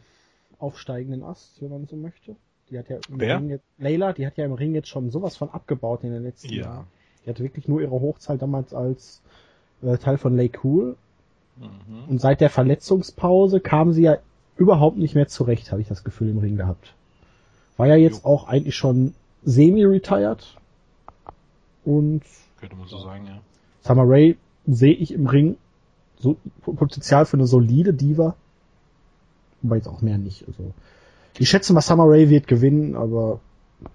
aufsteigenden 0.59 1.23
Ast, 1.23 1.61
wenn 1.63 1.71
man 1.71 1.87
so 1.87 1.97
möchte. 1.97 2.37
Die 2.71 2.79
hat 2.79 2.89
ja 2.89 2.97
im 3.09 3.21
Wer? 3.21 3.39
Ring 3.39 3.49
jetzt, 3.51 3.65
Layla, 3.79 4.13
die 4.13 4.27
hat 4.27 4.37
ja 4.37 4.45
im 4.45 4.53
Ring 4.53 4.75
jetzt 4.75 4.89
schon 4.89 5.11
sowas 5.11 5.37
von 5.37 5.51
abgebaut 5.51 6.05
in 6.05 6.13
den 6.13 6.23
letzten 6.23 6.53
Ja. 6.53 6.63
Jahren. 6.63 6.87
Die 7.25 7.31
hatte 7.31 7.43
wirklich 7.43 7.69
nur 7.69 7.81
ihre 7.81 7.93
Hochzeit 8.01 8.41
damals 8.43 8.75
als 8.75 9.23
äh, 9.83 9.97
Teil 9.99 10.19
von 10.19 10.37
Lay 10.37 10.51
Cool. 10.63 10.97
Mhm. 11.57 12.05
Und 12.09 12.21
seit 12.21 12.41
der 12.41 12.51
Verletzungspause 12.51 13.61
kam 13.61 13.93
sie 13.93 14.03
ja 14.03 14.19
überhaupt 14.57 14.99
nicht 14.99 15.15
mehr 15.15 15.29
zurecht, 15.29 15.71
habe 15.73 15.81
ich 15.81 15.89
das 15.89 16.05
Gefühl 16.05 16.29
im 16.31 16.39
Ring 16.39 16.57
gehabt. 16.57 16.95
War 17.77 17.87
ja 17.87 17.97
jetzt 17.97 18.25
Jo. 18.25 18.29
auch 18.31 18.49
eigentlich 18.49 18.77
schon 18.77 19.15
semi-retired. 19.45 20.57
Und 21.85 22.23
Könnte 22.61 22.77
man 22.77 22.89
so 22.89 22.99
sagen, 22.99 23.27
ja. 23.27 23.41
Summer 23.81 24.05
Rae 24.07 24.37
sehe 24.67 24.95
ich 24.95 25.13
im 25.15 25.27
Ring 25.27 25.57
so 26.19 26.37
Potenzial 26.63 27.25
für 27.25 27.37
eine 27.37 27.47
solide 27.47 27.95
Diva. 27.95 28.35
Aber 29.63 29.77
jetzt 29.77 29.89
auch 29.89 30.03
mehr 30.03 30.19
nicht. 30.19 30.47
Also 30.47 30.75
ich 31.39 31.49
schätze 31.49 31.73
mal, 31.73 31.81
Summer 31.81 32.05
Rae 32.07 32.29
wird 32.31 32.47
gewinnen, 32.47 32.97
aber 32.97 33.41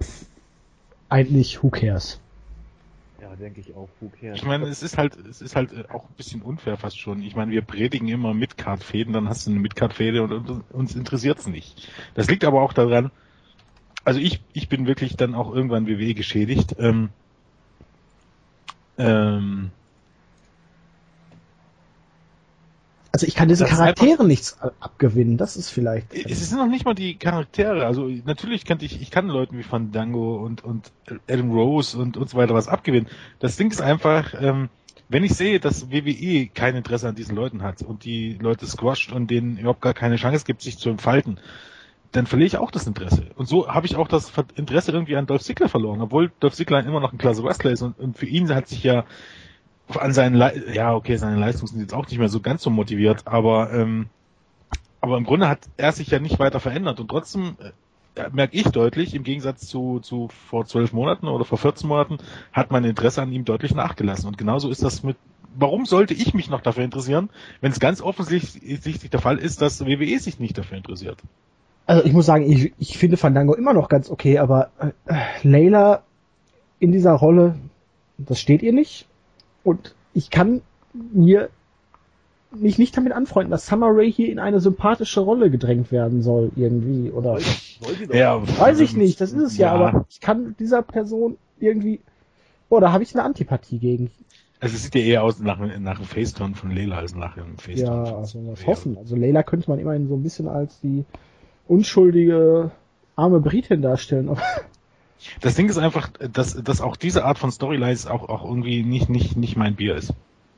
pff, 0.01 0.25
eigentlich 1.09 1.61
who 1.61 1.69
cares? 1.69 2.19
Ja, 3.21 3.35
denke 3.35 3.59
ich 3.61 3.75
auch. 3.75 3.89
Who 3.99 4.11
cares? 4.19 4.37
Ich 4.37 4.45
meine, 4.45 4.65
es 4.65 4.83
ist 4.83 4.97
halt, 4.97 5.15
es 5.15 5.41
ist 5.41 5.55
halt 5.55 5.71
äh, 5.71 5.85
auch 5.89 6.05
ein 6.05 6.15
bisschen 6.15 6.41
unfair 6.41 6.77
fast 6.77 6.99
schon. 6.99 7.21
Ich 7.21 7.35
meine, 7.35 7.51
wir 7.51 7.61
predigen 7.61 8.07
immer 8.07 8.33
Midcard-Fäden, 8.33 9.13
dann 9.13 9.29
hast 9.29 9.45
du 9.45 9.51
eine 9.51 9.59
Midcard-Fäde 9.59 10.23
und, 10.23 10.31
und 10.31 10.63
uns 10.71 10.95
interessiert's 10.95 11.47
nicht. 11.47 11.89
Das 12.15 12.29
liegt 12.29 12.45
aber 12.45 12.61
auch 12.61 12.73
daran, 12.73 13.11
also 14.05 14.19
ich, 14.19 14.41
ich 14.53 14.69
bin 14.69 14.87
wirklich 14.87 15.15
dann 15.15 15.35
auch 15.35 15.53
irgendwann 15.53 15.87
WWE 15.87 16.13
geschädigt. 16.13 16.75
Ähm, 16.79 17.09
ähm, 18.97 19.71
Also 23.13 23.27
ich 23.27 23.35
kann 23.35 23.47
diesen 23.47 23.67
Das 23.67 23.77
Charakteren 23.77 24.27
nichts 24.27 24.59
a- 24.59 24.71
abgewinnen. 24.79 25.37
Das 25.37 25.55
ist 25.55 25.69
vielleicht. 25.69 26.11
es 26.15 26.49
sind 26.49 26.57
noch 26.57 26.67
nicht 26.67 26.83
mal 26.83 26.95
die 26.95 27.15
Charaktere. 27.15 27.85
Also 27.85 28.07
natürlich 28.25 28.65
kann 28.65 28.79
ich, 28.81 28.99
ich 29.01 29.11
kann 29.11 29.27
Leuten 29.27 29.55
wie 29.57 29.61
Fandango 29.63 30.37
und, 30.43 30.63
und 30.63 30.91
Adam 31.29 31.51
Rose 31.51 31.95
und, 31.97 32.17
und 32.17 32.27
so 32.29 32.37
weiter 32.37 32.55
was 32.55 32.67
abgewinnen. 32.67 33.07
Das 33.39 33.55
Ding 33.55 33.69
ist 33.69 33.81
einfach, 33.81 34.33
ähm, 34.41 34.69
wenn 35.09 35.23
ich 35.23 35.35
sehe, 35.35 35.59
dass 35.59 35.91
WWE 35.91 36.47
kein 36.47 36.75
Interesse 36.75 37.07
an 37.07 37.13
diesen 37.13 37.35
Leuten 37.35 37.61
hat 37.61 37.83
und 37.83 38.03
die 38.03 38.33
Leute 38.41 38.65
squasht 38.65 39.11
und 39.11 39.29
denen 39.29 39.57
überhaupt 39.57 39.81
gar 39.81 39.93
keine 39.93 40.15
Chance 40.15 40.43
gibt, 40.43 40.63
sich 40.63 40.79
zu 40.79 40.89
entfalten, 40.89 41.39
dann 42.13 42.25
verliere 42.25 42.47
ich 42.47 42.57
auch 42.57 42.71
das 42.71 42.87
Interesse. 42.87 43.27
Und 43.35 43.47
so 43.47 43.67
habe 43.67 43.85
ich 43.85 43.95
auch 43.95 44.07
das 44.07 44.31
Interesse 44.55 44.91
irgendwie 44.91 45.15
an 45.17 45.27
Dolph 45.27 45.43
Ziggler 45.43 45.69
verloren, 45.69 46.01
obwohl 46.01 46.31
Dolph 46.39 46.55
Ziggler 46.55 46.83
immer 46.83 46.99
noch 46.99 47.11
ein 47.11 47.19
klasse 47.19 47.43
Wrestler 47.43 47.69
ist 47.71 47.83
und, 47.83 47.99
und 47.99 48.17
für 48.17 48.25
ihn 48.25 48.49
hat 48.55 48.67
sich 48.67 48.83
ja 48.83 49.05
an 49.89 50.13
seinen, 50.13 50.35
Le 50.35 50.73
ja 50.73 50.93
okay, 50.93 51.17
seine 51.17 51.37
Leistungen 51.37 51.67
sind 51.67 51.81
jetzt 51.81 51.93
auch 51.93 52.07
nicht 52.07 52.17
mehr 52.17 52.29
so 52.29 52.39
ganz 52.39 52.63
so 52.63 52.69
motiviert, 52.69 53.27
aber 53.27 53.71
ähm, 53.73 54.07
aber 55.01 55.17
im 55.17 55.25
Grunde 55.25 55.49
hat 55.49 55.59
er 55.75 55.91
sich 55.91 56.09
ja 56.09 56.19
nicht 56.19 56.39
weiter 56.39 56.59
verändert 56.61 56.99
und 56.99 57.09
trotzdem 57.09 57.57
äh, 57.59 57.71
merke 58.31 58.55
ich 58.55 58.69
deutlich, 58.69 59.13
im 59.15 59.23
Gegensatz 59.23 59.67
zu, 59.67 59.99
zu 59.99 60.29
vor 60.49 60.65
zwölf 60.65 60.93
Monaten 60.93 61.27
oder 61.27 61.45
vor 61.45 61.57
14 61.57 61.87
Monaten, 61.87 62.17
hat 62.51 62.71
mein 62.71 62.83
Interesse 62.83 63.21
an 63.21 63.31
ihm 63.31 63.45
deutlich 63.45 63.73
nachgelassen. 63.73 64.27
Und 64.27 64.37
genauso 64.37 64.69
ist 64.69 64.83
das 64.83 65.03
mit, 65.03 65.17
warum 65.55 65.85
sollte 65.85 66.13
ich 66.13 66.33
mich 66.33 66.49
noch 66.49 66.61
dafür 66.61 66.83
interessieren, 66.83 67.29
wenn 67.61 67.71
es 67.71 67.79
ganz 67.79 68.01
offensichtlich 68.01 69.09
der 69.09 69.19
Fall 69.19 69.37
ist, 69.37 69.61
dass 69.61 69.85
WWE 69.85 70.19
sich 70.19 70.39
nicht 70.39 70.57
dafür 70.57 70.77
interessiert? 70.77 71.19
Also 71.85 72.05
ich 72.05 72.13
muss 72.13 72.25
sagen, 72.25 72.49
ich, 72.49 72.73
ich 72.77 72.97
finde 72.97 73.17
Fandango 73.17 73.55
immer 73.55 73.73
noch 73.73 73.89
ganz 73.89 74.09
okay, 74.09 74.37
aber 74.37 74.71
äh, 74.79 75.15
Layla 75.43 76.03
in 76.79 76.91
dieser 76.91 77.13
Rolle, 77.13 77.55
das 78.17 78.39
steht 78.39 78.61
ihr 78.61 78.73
nicht. 78.73 79.07
Und 79.63 79.95
ich 80.13 80.29
kann 80.29 80.61
mir 80.93 81.49
mich 82.51 82.77
nicht 82.77 82.95
damit 82.95 83.13
anfreunden, 83.13 83.49
dass 83.49 83.65
Summer 83.65 83.87
Rae 83.89 84.11
hier 84.11 84.31
in 84.31 84.37
eine 84.37 84.59
sympathische 84.59 85.21
Rolle 85.21 85.49
gedrängt 85.49 85.91
werden 85.91 86.21
soll 86.21 86.51
irgendwie 86.55 87.09
oder 87.09 87.39
doch. 87.39 88.59
weiß 88.59 88.79
ich 88.79 88.95
nicht, 88.95 89.19
das 89.21 89.31
ist 89.31 89.41
es 89.41 89.57
ja, 89.57 89.67
Ja. 89.67 89.73
aber 89.87 90.05
ich 90.09 90.21
kann 90.21 90.55
dieser 90.59 90.83
Person 90.83 91.37
irgendwie 91.59 91.99
oh, 92.73 92.79
da 92.79 92.91
habe 92.91 93.03
ich 93.03 93.13
eine 93.13 93.23
Antipathie 93.23 93.77
gegen. 93.77 94.09
Also 94.59 94.75
es 94.75 94.83
sieht 94.83 94.95
ja 94.95 95.01
eher 95.01 95.23
aus 95.23 95.39
nach, 95.39 95.59
nach 95.59 95.97
einem 95.97 96.05
Faceturn 96.05 96.55
von 96.55 96.71
Lela 96.71 96.97
als 96.97 97.15
nach 97.15 97.37
einem 97.37 97.57
Faceturn. 97.57 98.05
Ja, 98.05 98.11
von 98.11 98.15
also 98.19 98.47
was 98.47 98.59
Rea. 98.61 98.67
hoffen. 98.67 98.97
Also 98.97 99.15
Layla 99.15 99.43
könnte 99.43 99.69
man 99.69 99.79
immerhin 99.79 100.07
so 100.07 100.15
ein 100.15 100.23
bisschen 100.23 100.47
als 100.47 100.79
die 100.79 101.03
unschuldige 101.67 102.71
arme 103.15 103.39
Britin 103.41 103.81
darstellen. 103.81 104.29
Aber 104.29 104.41
Das 105.41 105.55
Ding 105.55 105.69
ist 105.69 105.77
einfach, 105.77 106.09
dass, 106.19 106.61
dass 106.61 106.81
auch 106.81 106.95
diese 106.95 107.25
Art 107.25 107.37
von 107.37 107.51
Storylines 107.51 108.07
auch, 108.07 108.29
auch 108.29 108.43
irgendwie 108.43 108.83
nicht, 108.83 109.09
nicht, 109.09 109.35
nicht 109.35 109.55
mein 109.55 109.75
Bier 109.75 109.95
ist. 109.95 110.13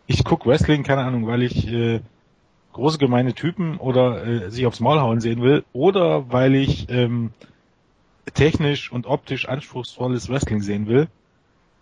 Ich 0.08 0.24
guck 0.24 0.46
Wrestling, 0.46 0.84
keine 0.84 1.02
Ahnung, 1.02 1.28
weil 1.28 1.42
ich 1.42 1.68
äh, 1.68 2.02
große 2.74 2.98
gemeine 2.98 3.34
Typen 3.34 3.78
oder 3.78 4.26
äh, 4.26 4.52
sich 4.52 4.66
aufs 4.66 4.80
Maul 4.80 5.00
hauen 5.00 5.22
sehen 5.22 5.42
will 5.42 5.64
oder 5.74 6.32
weil 6.32 6.56
ich 6.56 6.90
ähm, 6.90 7.32
technisch 8.34 8.92
und 8.92 9.06
optisch 9.06 9.48
anspruchsvolles 9.48 10.30
Wrestling 10.30 10.62
sehen 10.62 10.88
will. 10.88 11.08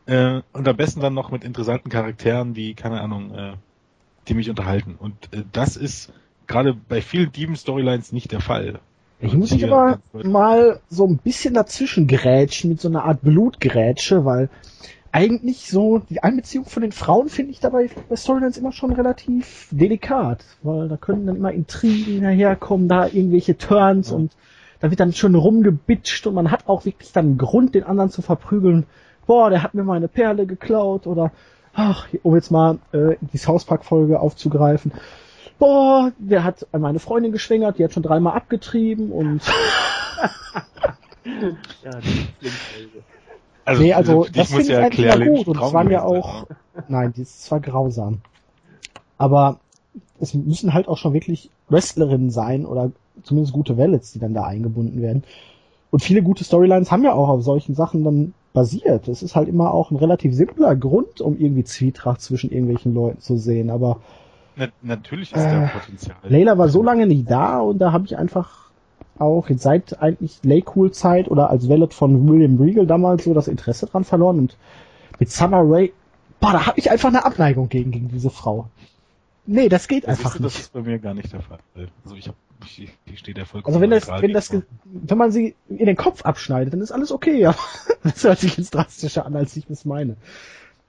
Äh, 0.06 0.42
und 0.52 0.68
am 0.68 0.78
besten 0.78 1.00
dann 1.00 1.13
noch 1.13 1.32
mit 1.32 1.44
interessanten 1.44 1.90
Charakteren, 1.90 2.54
die, 2.54 2.75
keine 2.75 3.02
Ahnung, 3.02 3.34
äh, 3.34 3.54
die 4.28 4.34
mich 4.34 4.50
unterhalten. 4.50 4.96
Und 5.00 5.34
äh, 5.34 5.44
das 5.52 5.78
ist 5.78 6.12
gerade 6.48 6.74
bei 6.74 7.02
vielen 7.02 7.32
Dieben-Storylines 7.32 8.12
nicht 8.12 8.32
der 8.32 8.42
Fall. 8.42 8.80
Ich 9.24 9.34
Und 9.34 9.39
muss 9.39 9.51
mich 9.51 9.65
aber 9.65 10.00
mal 10.12 10.80
so 10.89 11.06
ein 11.08 11.18
bisschen 11.18 11.53
dazwischen 11.53 12.08
grätschen 12.08 12.70
mit 12.70 12.82
so 12.82 12.89
einer 12.89 13.06
Art 13.06 13.22
Blutgrätsche, 13.22 14.25
weil 14.25 14.50
eigentlich 15.12 15.70
so 15.70 16.00
die 16.00 16.24
Einbeziehung 16.24 16.65
von 16.65 16.82
den 16.82 16.92
Frauen 16.92 17.30
finde 17.30 17.51
ich 17.51 17.60
dabei 17.60 17.89
bei 18.10 18.15
Storylines 18.15 18.58
immer 18.58 18.72
schon 18.72 18.92
relativ 18.94 19.68
delikat, 19.72 20.44
weil 20.63 20.89
da 20.89 20.98
können 20.98 21.27
dann 21.27 21.36
immer 21.36 21.51
Intrigen 21.51 22.22
daherkommen, 22.22 22.88
da 22.88 23.06
irgendwelche 23.08 23.58
Turns 23.58 24.10
Ja. 24.10 24.15
und 24.15 24.32
da 24.80 24.89
wird 24.89 25.00
dann 25.00 25.13
schon 25.13 25.36
rumgebitscht 25.36 26.27
und 26.27 26.34
man 26.34 26.51
hat 26.51 26.68
auch 26.68 26.84
wirklich 26.86 27.12
dann 27.13 27.25
einen 27.25 27.38
Grund, 27.38 27.75
den 27.75 27.84
anderen 27.84 28.10
zu 28.10 28.22
verprügeln. 28.22 28.86
Boah, 29.25 29.50
der 29.50 29.63
hat 29.63 29.74
mir 29.74 29.84
meine 29.84 30.10
Perle 30.10 30.46
geklaut 30.46 31.08
oder 31.08 31.32
ach, 31.74 32.08
um 32.24 32.36
jetzt 32.36 32.51
mal 32.51 32.80
äh, 32.92 33.15
die 33.22 33.38
South 33.38 33.65
Park 33.65 33.86
Folge 33.86 34.20
aufzugreifen. 34.20 34.92
Boah, 35.63 36.12
der 36.17 36.43
hat 36.43 36.67
meine 36.77 37.00
Freundin 37.00 37.32
geschwängert, 37.32 37.79
die 37.79 37.86
hat 37.86 37.93
schon 37.93 38.03
dreimal 38.03 38.36
abgetrieben 38.36 39.13
und 39.13 39.41
Ja, 41.24 42.00
die 42.01 42.27
Lieblingsfolge. 42.41 43.03
Also, 43.63 43.82
nee, 43.82 43.93
also 43.93 44.25
ich 44.25 44.34
das 44.34 44.50
muss 44.50 44.58
finde 44.58 44.63
ich 44.63 44.70
ja 44.70 44.79
erklären, 44.79 45.36
gut 45.36 45.48
und 45.48 45.62
es 45.62 45.72
waren 45.72 45.89
ja 45.89 46.03
auch, 46.03 46.48
nein, 46.89 47.13
das 47.15 47.29
ist 47.29 47.46
zwar 47.46 47.62
grausam, 47.62 48.20
aber 49.17 49.62
es 50.20 50.34
müssen 50.34 50.74
halt 50.74 50.89
auch 50.89 50.98
schon 50.98 51.13
wirklich 51.13 51.50
Wrestlerinnen 51.70 52.29
sein 52.29 52.65
oder 52.65 52.91
zumindest 53.24 53.53
gute 53.53 53.77
Wallets, 53.77 54.12
die 54.12 54.20
dann 54.20 54.34
da 54.34 54.43
eingebunden 54.43 55.01
werden. 55.01 55.24
Und 55.91 56.03
viele 56.03 56.24
gute 56.24 56.43
Storylines 56.43 56.91
haben 56.91 57.05
ja 57.05 57.13
auch 57.13 57.29
auf 57.29 57.41
solchen 57.41 57.74
Sachen 57.74 58.03
dann 58.03 58.34
basiert. 58.51 59.08
Es 59.08 59.24
ist 59.24 59.38
halt 59.38 59.48
immer 59.48 59.74
auch 59.74 59.91
ein 59.91 59.96
relativ 59.98 60.36
simpler 60.36 60.75
Grund, 60.75 61.22
um 61.22 61.39
irgendwie 61.39 61.63
Zwietracht 61.63 62.20
zwischen 62.20 62.51
irgendwelchen 62.51 62.93
Leuten 62.93 63.22
zu 63.22 63.38
sehen. 63.38 63.70
Aber 63.70 64.01
Na, 64.55 64.67
natürlich 64.81 65.31
ist 65.33 65.43
da 65.43 65.65
Äh, 65.65 65.67
Potenzial. 65.69 66.17
Layla 66.24 66.57
war 66.57 66.69
so 66.69 66.83
lange 66.83 67.07
nicht 67.07 67.29
da 67.29 67.60
und 67.60 67.79
da 67.79 67.91
habe 67.91 68.05
ich 68.05 68.17
einfach 68.17 68.63
auch 69.19 69.50
jetzt 69.50 69.63
seit 69.63 70.01
eigentlich 70.01 70.39
Laycool-Zeit 70.43 71.29
oder 71.29 71.50
als 71.50 71.69
Valet 71.69 71.93
von 71.93 72.27
William 72.27 72.57
Regal 72.60 72.88
damals 72.88 73.24
so 73.24 73.33
das 73.33 73.48
Interesse 73.48 73.86
dran 73.88 74.03
verloren 74.03 74.39
und 74.39 74.57
mit 75.19 75.29
Summer 75.31 75.62
Rae, 75.63 75.91
boah, 76.39 76.51
da 76.53 76.65
habe 76.67 76.79
ich 76.79 76.89
einfach 76.91 77.10
eine 77.10 77.25
Abneigung 77.25 77.69
gegen, 77.69 77.91
gegen 77.91 78.10
diese 78.10 78.29
Frau. 78.29 78.67
Nee, 79.45 79.69
das 79.69 79.88
geht 79.88 80.05
Das, 80.07 80.17
einfach 80.19 80.33
das 80.33 80.41
nicht. 80.41 80.60
ist 80.60 80.74
bei 80.74 80.81
mir 80.81 81.00
gar 81.00 81.13
nicht 81.13 81.31
der 81.33 81.41
Fall. 81.41 81.60
Also 82.03 82.15
ich 82.15 82.27
hab, 82.27 82.36
ich, 82.63 82.89
ich 83.05 83.19
stehe 83.19 83.36
der 83.36 83.45
vollkommen 83.45 83.75
Also 83.75 83.81
wenn 83.81 83.89
das, 83.91 84.07
wenn 84.07 84.33
das, 84.33 84.51
wenn 84.86 85.17
man 85.17 85.31
sie 85.31 85.55
in 85.69 85.86
den 85.86 85.98
Kopf 85.98 86.24
abschneidet, 86.25 86.74
dann 86.74 86.81
ist 86.81 86.91
alles 86.91 87.12
okay, 87.12 87.39
ja. 87.39 87.53
Das 88.03 88.24
hört 88.24 88.39
sich 88.39 88.57
jetzt 88.57 88.74
drastischer 88.75 89.25
an, 89.25 89.36
als 89.36 89.55
ich 89.55 89.69
es 89.69 89.86
meine. 89.86 90.17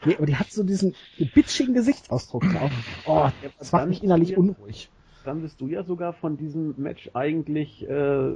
Nee, 0.06 0.16
aber 0.16 0.26
die 0.26 0.36
hat 0.36 0.50
so 0.50 0.62
diesen 0.62 0.94
bitchigen 1.34 1.74
Gesichtsausdruck 1.74 2.42
drauf. 2.52 2.70
Oh, 3.06 3.28
das 3.58 3.72
macht 3.72 3.88
mich 3.88 4.02
innerlich 4.02 4.36
unruhig. 4.36 4.90
Dann 5.24 5.40
bist 5.40 5.58
du 5.62 5.68
ja 5.68 5.82
sogar 5.84 6.12
von 6.12 6.36
diesem 6.36 6.74
Match 6.76 7.10
eigentlich 7.14 7.88
äh, 7.88 8.30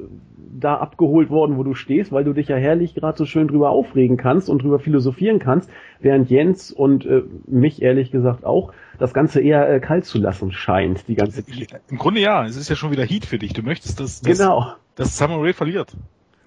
da 0.59 0.77
abgeholt 0.77 1.29
worden, 1.29 1.59
wo 1.59 1.63
du 1.63 1.75
stehst, 1.75 2.13
weil 2.13 2.25
du 2.25 2.33
dich 2.33 2.49
ja 2.49 2.57
herrlich 2.57 2.95
gerade 2.95 3.19
so 3.19 3.27
schön 3.27 3.47
drüber 3.47 3.69
aufregen 3.69 4.17
kannst 4.17 4.49
und 4.49 4.63
drüber 4.63 4.79
philosophieren 4.79 5.39
kannst, 5.39 5.69
während 6.01 6.31
Jens 6.31 6.73
und 6.73 7.05
äh, 7.05 7.25
mich 7.47 7.83
ehrlich 7.83 8.11
gesagt 8.11 8.47
auch 8.47 8.73
das 8.99 9.13
Ganze 9.13 9.43
eher 9.43 9.69
äh, 9.69 9.81
kalt 9.81 10.07
zu 10.07 10.17
lassen 10.17 10.51
scheint, 10.51 11.09
die 11.09 11.15
ganze 11.15 11.43
Geschichte. 11.43 11.81
Im 11.91 11.99
Grunde 11.99 12.21
ja, 12.23 12.47
es 12.47 12.57
ist 12.57 12.71
ja 12.71 12.75
schon 12.77 12.91
wieder 12.91 13.05
Heat 13.05 13.27
für 13.27 13.39
dich. 13.39 13.53
Du 13.53 13.63
möchtest, 13.63 14.01
dass, 14.01 14.23
dass, 14.23 14.39
Genau. 14.39 14.73
dass 14.95 15.19
Summer 15.19 15.43
Rae 15.43 15.53
verliert. 15.53 15.95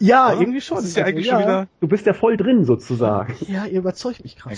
Ja, 0.02 0.32
Oder? 0.32 0.42
irgendwie 0.42 0.62
schon. 0.62 0.78
Das 0.78 0.86
ist 0.86 0.98
ja 0.98 1.06
eigentlich 1.06 1.28
schon 1.28 1.40
wieder 1.40 1.68
Du 1.80 1.88
bist 1.88 2.06
ja 2.06 2.14
voll 2.14 2.36
drin 2.36 2.66
sozusagen. 2.66 3.36
Ja, 3.48 3.66
ihr 3.66 3.80
überzeugt 3.80 4.24
mich 4.24 4.36
gerade. 4.36 4.58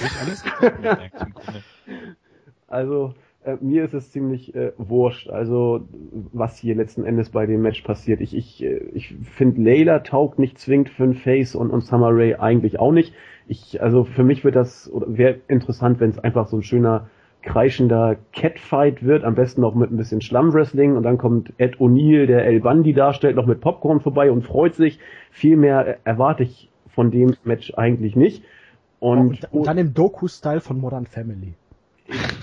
Also 2.68 3.14
äh, 3.44 3.58
mir 3.60 3.84
ist 3.84 3.94
es 3.94 4.12
ziemlich 4.12 4.56
äh, 4.56 4.72
wurscht, 4.78 5.30
also 5.30 5.88
was 6.32 6.58
hier 6.58 6.76
letzten 6.76 7.04
Endes 7.04 7.30
bei 7.30 7.46
dem 7.46 7.62
Match 7.62 7.82
passiert. 7.82 8.22
Ich, 8.22 8.36
ich, 8.36 8.64
äh, 8.64 8.78
ich 8.94 9.16
finde 9.36 9.62
Layla 9.62 10.00
taugt 10.00 10.40
nicht 10.40 10.58
zwingend 10.58 10.90
für 10.90 11.04
ein 11.04 11.14
Face 11.14 11.56
und, 11.56 11.70
und 11.70 11.82
Summer 11.82 12.10
Rae 12.12 12.40
eigentlich 12.40 12.80
auch 12.80 12.92
nicht. 12.92 13.14
Ich, 13.48 13.82
also 13.82 14.06
für 14.06 14.24
mich 14.24 14.44
wird 14.44 14.56
das, 14.56 14.90
oder 14.92 15.18
wäre 15.18 15.42
interessant, 15.48 16.00
wenn 16.00 16.10
es 16.10 16.20
einfach 16.20 16.48
so 16.48 16.58
ein 16.58 16.64
schöner 16.64 17.10
kreischender 17.44 18.18
Catfight 18.32 19.04
wird, 19.04 19.24
am 19.24 19.36
besten 19.36 19.62
noch 19.62 19.76
mit 19.76 19.92
ein 19.92 19.98
bisschen 19.98 20.22
Schlammwrestling 20.22 20.96
und 20.96 21.04
dann 21.04 21.18
kommt 21.18 21.54
Ed 21.58 21.78
O'Neill, 21.78 22.26
der 22.26 22.46
El 22.46 22.62
Bundy 22.62 22.94
darstellt, 22.94 23.36
noch 23.36 23.46
mit 23.46 23.62
Popcorn 23.62 24.00
vorbei 24.00 24.32
und 24.32 24.44
freut 24.44 24.76
sich. 24.76 25.00
Viel 25.32 25.58
mehr 25.58 25.88
äh, 25.88 25.98
erwarte 26.04 26.44
ich 26.44 26.70
von 26.88 27.12
dem 27.12 27.36
Match 27.44 27.74
eigentlich 27.76 28.16
nicht. 28.16 28.44
Und, 29.00 29.44
Und, 29.44 29.54
und 29.54 29.68
dann 29.68 29.78
im 29.78 29.94
Doku-Style 29.94 30.62
von 30.62 30.80
Modern 30.80 31.06
Family. 31.06 31.54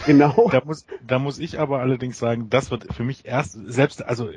genau. 0.07 0.49
Da 0.53 0.63
muss, 0.65 0.87
da 1.07 1.19
muss 1.19 1.39
ich 1.39 1.59
aber 1.59 1.81
allerdings 1.81 2.19
sagen, 2.19 2.49
das 2.51 2.71
wird 2.71 2.93
für 2.93 3.05
mich 3.05 3.25
erst, 3.25 3.59
selbst, 3.67 4.07
also 4.07 4.29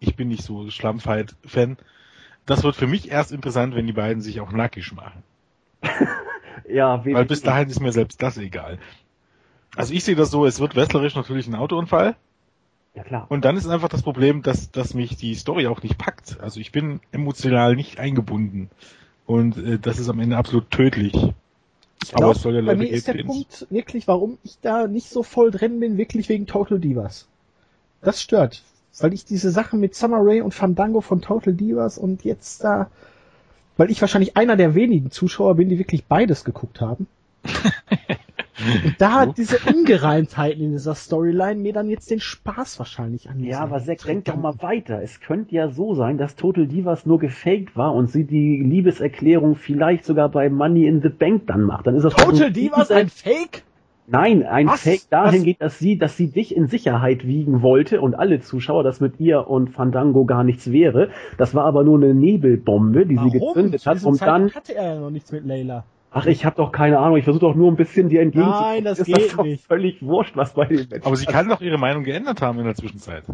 ich 0.00 0.16
bin 0.16 0.28
nicht 0.28 0.42
so 0.42 0.70
Schlammfight-Fan, 0.70 1.76
das 2.46 2.64
wird 2.64 2.76
für 2.76 2.86
mich 2.86 3.10
erst 3.10 3.32
interessant, 3.32 3.74
wenn 3.74 3.86
die 3.86 3.92
beiden 3.92 4.22
sich 4.22 4.40
auch 4.40 4.52
nackig 4.52 4.92
machen. 4.92 5.22
Ja, 6.68 7.04
Weil 7.04 7.26
bis 7.26 7.42
dahin 7.42 7.68
ist 7.68 7.80
mir 7.80 7.92
selbst 7.92 8.20
das 8.22 8.38
egal. 8.38 8.78
Also 9.76 9.92
ich 9.94 10.04
sehe 10.04 10.16
das 10.16 10.30
so, 10.30 10.46
es 10.46 10.58
wird 10.60 10.74
wrestlerisch 10.74 11.14
natürlich 11.14 11.46
ein 11.46 11.54
Autounfall 11.54 12.16
Ja 12.94 13.04
klar. 13.04 13.26
und 13.28 13.44
dann 13.44 13.56
ist 13.56 13.66
einfach 13.68 13.88
das 13.88 14.02
Problem, 14.02 14.42
dass, 14.42 14.70
dass 14.70 14.94
mich 14.94 15.16
die 15.16 15.34
Story 15.34 15.66
auch 15.66 15.82
nicht 15.82 15.98
packt. 15.98 16.40
Also 16.40 16.60
ich 16.60 16.72
bin 16.72 17.00
emotional 17.12 17.76
nicht 17.76 17.98
eingebunden 17.98 18.70
und 19.26 19.58
äh, 19.58 19.78
das 19.78 19.98
ist 19.98 20.08
am 20.08 20.20
Ende 20.20 20.36
absolut 20.36 20.70
tödlich. 20.70 21.14
Aber 22.12 22.26
Glaub, 22.26 22.36
es 22.36 22.42
soll 22.42 22.54
ja 22.54 22.60
bei 22.60 22.66
Leute 22.74 22.78
mir 22.78 22.88
ist 22.90 23.06
der 23.08 23.16
ins- 23.16 23.26
Punkt 23.26 23.66
wirklich, 23.70 24.06
warum 24.08 24.38
ich 24.44 24.58
da 24.62 24.86
nicht 24.86 25.10
so 25.10 25.22
voll 25.22 25.50
drin 25.50 25.80
bin, 25.80 25.96
wirklich 25.98 26.28
wegen 26.28 26.46
Total 26.46 26.78
Divas. 26.78 27.26
Das 28.02 28.22
stört. 28.22 28.62
Weil 28.98 29.12
ich 29.12 29.24
diese 29.24 29.50
Sache 29.50 29.76
mit 29.76 29.94
Summer 29.94 30.18
Rae 30.20 30.40
und 30.42 30.54
Fandango 30.54 31.00
von 31.02 31.20
Total 31.20 31.52
Divas 31.52 31.98
und 31.98 32.24
jetzt 32.24 32.64
da, 32.64 32.90
weil 33.76 33.90
ich 33.90 34.00
wahrscheinlich 34.00 34.36
einer 34.36 34.56
der 34.56 34.74
wenigen 34.74 35.10
Zuschauer 35.10 35.56
bin, 35.56 35.68
die 35.68 35.78
wirklich 35.78 36.04
beides 36.04 36.44
geguckt 36.44 36.80
haben. 36.80 37.06
Und 38.84 38.96
da 38.98 39.12
hat 39.12 39.38
diese 39.38 39.58
Ungereimtheiten 39.72 40.62
in 40.62 40.72
dieser 40.72 40.94
Storyline 40.94 41.60
mir 41.60 41.72
dann 41.72 41.88
jetzt 41.88 42.10
den 42.10 42.20
Spaß 42.20 42.78
wahrscheinlich 42.78 43.28
an. 43.28 43.40
Ja, 43.40 43.60
aber 43.60 43.80
Zack, 43.80 44.04
denk 44.04 44.24
doch 44.24 44.36
mal 44.36 44.54
weiter. 44.60 45.02
Es 45.02 45.20
könnte 45.20 45.54
ja 45.54 45.68
so 45.68 45.94
sein, 45.94 46.18
dass 46.18 46.36
Total 46.36 46.66
Divas 46.66 47.06
nur 47.06 47.18
gefaked 47.18 47.76
war 47.76 47.94
und 47.94 48.10
sie 48.10 48.24
die 48.24 48.62
Liebeserklärung 48.62 49.56
vielleicht 49.56 50.04
sogar 50.04 50.30
bei 50.30 50.48
Money 50.48 50.86
in 50.86 51.02
the 51.02 51.08
Bank 51.08 51.46
dann 51.46 51.62
macht. 51.62 51.86
Dann 51.86 51.94
ist 51.94 52.04
das 52.04 52.14
Total 52.14 52.46
ein 52.46 52.52
Divas 52.52 52.90
ein 52.90 53.08
Fake? 53.08 53.62
Nein, 54.08 54.44
ein 54.44 54.68
Was? 54.68 54.82
Fake 54.82 55.10
dahin 55.10 55.40
Was? 55.40 55.44
geht, 55.44 55.60
dass 55.60 55.78
sie, 55.78 55.98
dass 55.98 56.16
sie 56.16 56.30
dich 56.30 56.54
in 56.54 56.68
Sicherheit 56.68 57.26
wiegen 57.26 57.62
wollte 57.62 58.00
und 58.00 58.14
alle 58.14 58.40
Zuschauer, 58.40 58.84
dass 58.84 59.00
mit 59.00 59.18
ihr 59.18 59.48
und 59.48 59.70
Fandango 59.70 60.24
gar 60.24 60.44
nichts 60.44 60.70
wäre. 60.70 61.10
Das 61.38 61.54
war 61.54 61.64
aber 61.64 61.82
nur 61.82 61.98
eine 61.98 62.14
Nebelbombe, 62.14 63.04
die 63.06 63.16
sie 63.16 63.20
Warum? 63.20 63.54
gezündet 63.54 63.80
Zu 63.80 63.90
hat, 63.90 64.04
um 64.04 64.16
dann, 64.16 64.54
hatte 64.54 64.74
er 64.74 64.94
ja 64.94 65.00
noch 65.00 65.10
nichts 65.10 65.32
mit 65.32 65.44
Layla. 65.44 65.84
Ach, 66.16 66.26
ich 66.26 66.44
habe 66.44 66.56
doch 66.56 66.72
keine 66.72 66.98
Ahnung, 66.98 67.16
ich 67.18 67.24
versuche 67.24 67.46
doch 67.46 67.54
nur 67.54 67.70
ein 67.70 67.76
bisschen 67.76 68.08
dir 68.08 68.22
entgegenzukommen. 68.22 68.62
Nein, 68.74 68.84
das 68.84 68.98
ist 69.00 69.06
geht 69.06 69.16
das 69.26 69.36
doch 69.36 69.44
nicht. 69.44 69.64
völlig 69.66 70.02
wurscht, 70.02 70.36
was 70.36 70.54
bei 70.54 70.64
dem 70.64 70.88
Match 70.88 71.06
Aber 71.06 71.16
sie 71.16 71.26
kann 71.26 71.48
doch 71.48 71.60
ihre 71.60 71.78
Meinung 71.78 72.04
geändert 72.04 72.40
haben 72.42 72.58
in 72.58 72.64
der 72.64 72.74
Zwischenzeit. 72.74 73.24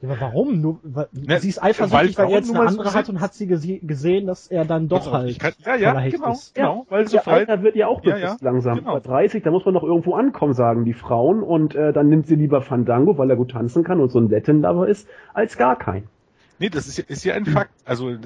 Ja, 0.00 0.10
aber 0.10 0.20
warum? 0.20 0.60
Nur, 0.60 0.78
weil, 0.84 1.08
Ne, 1.10 1.40
sie 1.40 1.48
ist 1.48 1.60
eifersüchtig, 1.60 2.16
weil, 2.18 2.26
weil- 2.26 2.32
er 2.32 2.38
jetzt 2.38 2.52
nur 2.52 2.60
eine 2.60 2.68
andere 2.70 2.94
hat 2.94 3.08
und 3.08 3.20
hat 3.20 3.34
sie 3.34 3.48
gese 3.48 3.78
gesehen, 3.80 4.28
dass 4.28 4.46
er 4.46 4.64
dann 4.64 4.86
doch 4.86 5.10
halt 5.12 5.40
kann, 5.40 5.52
ja, 5.66 5.74
ja, 5.74 6.08
genau, 6.08 6.30
ist. 6.30 6.54
genau, 6.54 6.86
weil 6.88 7.08
so 7.08 7.16
Ihr 7.16 7.22
frei, 7.22 7.38
Alter 7.38 7.64
wird 7.64 7.74
ja 7.74 7.88
auch 7.88 8.04
Ja, 8.04 8.14
bewusst 8.14 8.40
ja, 8.40 8.48
langsam. 8.48 8.78
genau. 8.78 8.92
Über 8.92 9.00
30, 9.00 9.42
da 9.42 9.50
muss 9.50 9.64
man 9.64 9.74
doch 9.74 9.82
irgendwo 9.82 10.14
ankommen, 10.14 10.52
sagen 10.54 10.84
die 10.84 10.92
Frauen. 10.92 11.42
Und 11.42 11.74
äh, 11.74 11.92
dann 11.92 12.08
nimmt 12.08 12.28
sie 12.28 12.36
lieber 12.36 12.62
Fandango, 12.62 13.18
weil 13.18 13.28
er 13.28 13.34
gut 13.36 13.50
tanzen 13.50 13.82
kann 13.82 13.98
und 13.98 14.10
so 14.12 14.20
ein 14.20 14.30
Latin-Lover 14.30 14.86
ist, 14.86 15.08
als 15.34 15.56
gar 15.58 15.76
kein. 15.76 16.04
Nee, 16.58 16.68
das 16.70 16.86
ist, 16.88 16.98
ja- 16.98 17.04
ist 17.04 17.24
ja 17.24 17.34
ein 17.34 17.46
Fakt. 17.46 17.72
Also 17.84 18.10
äh, 18.10 18.18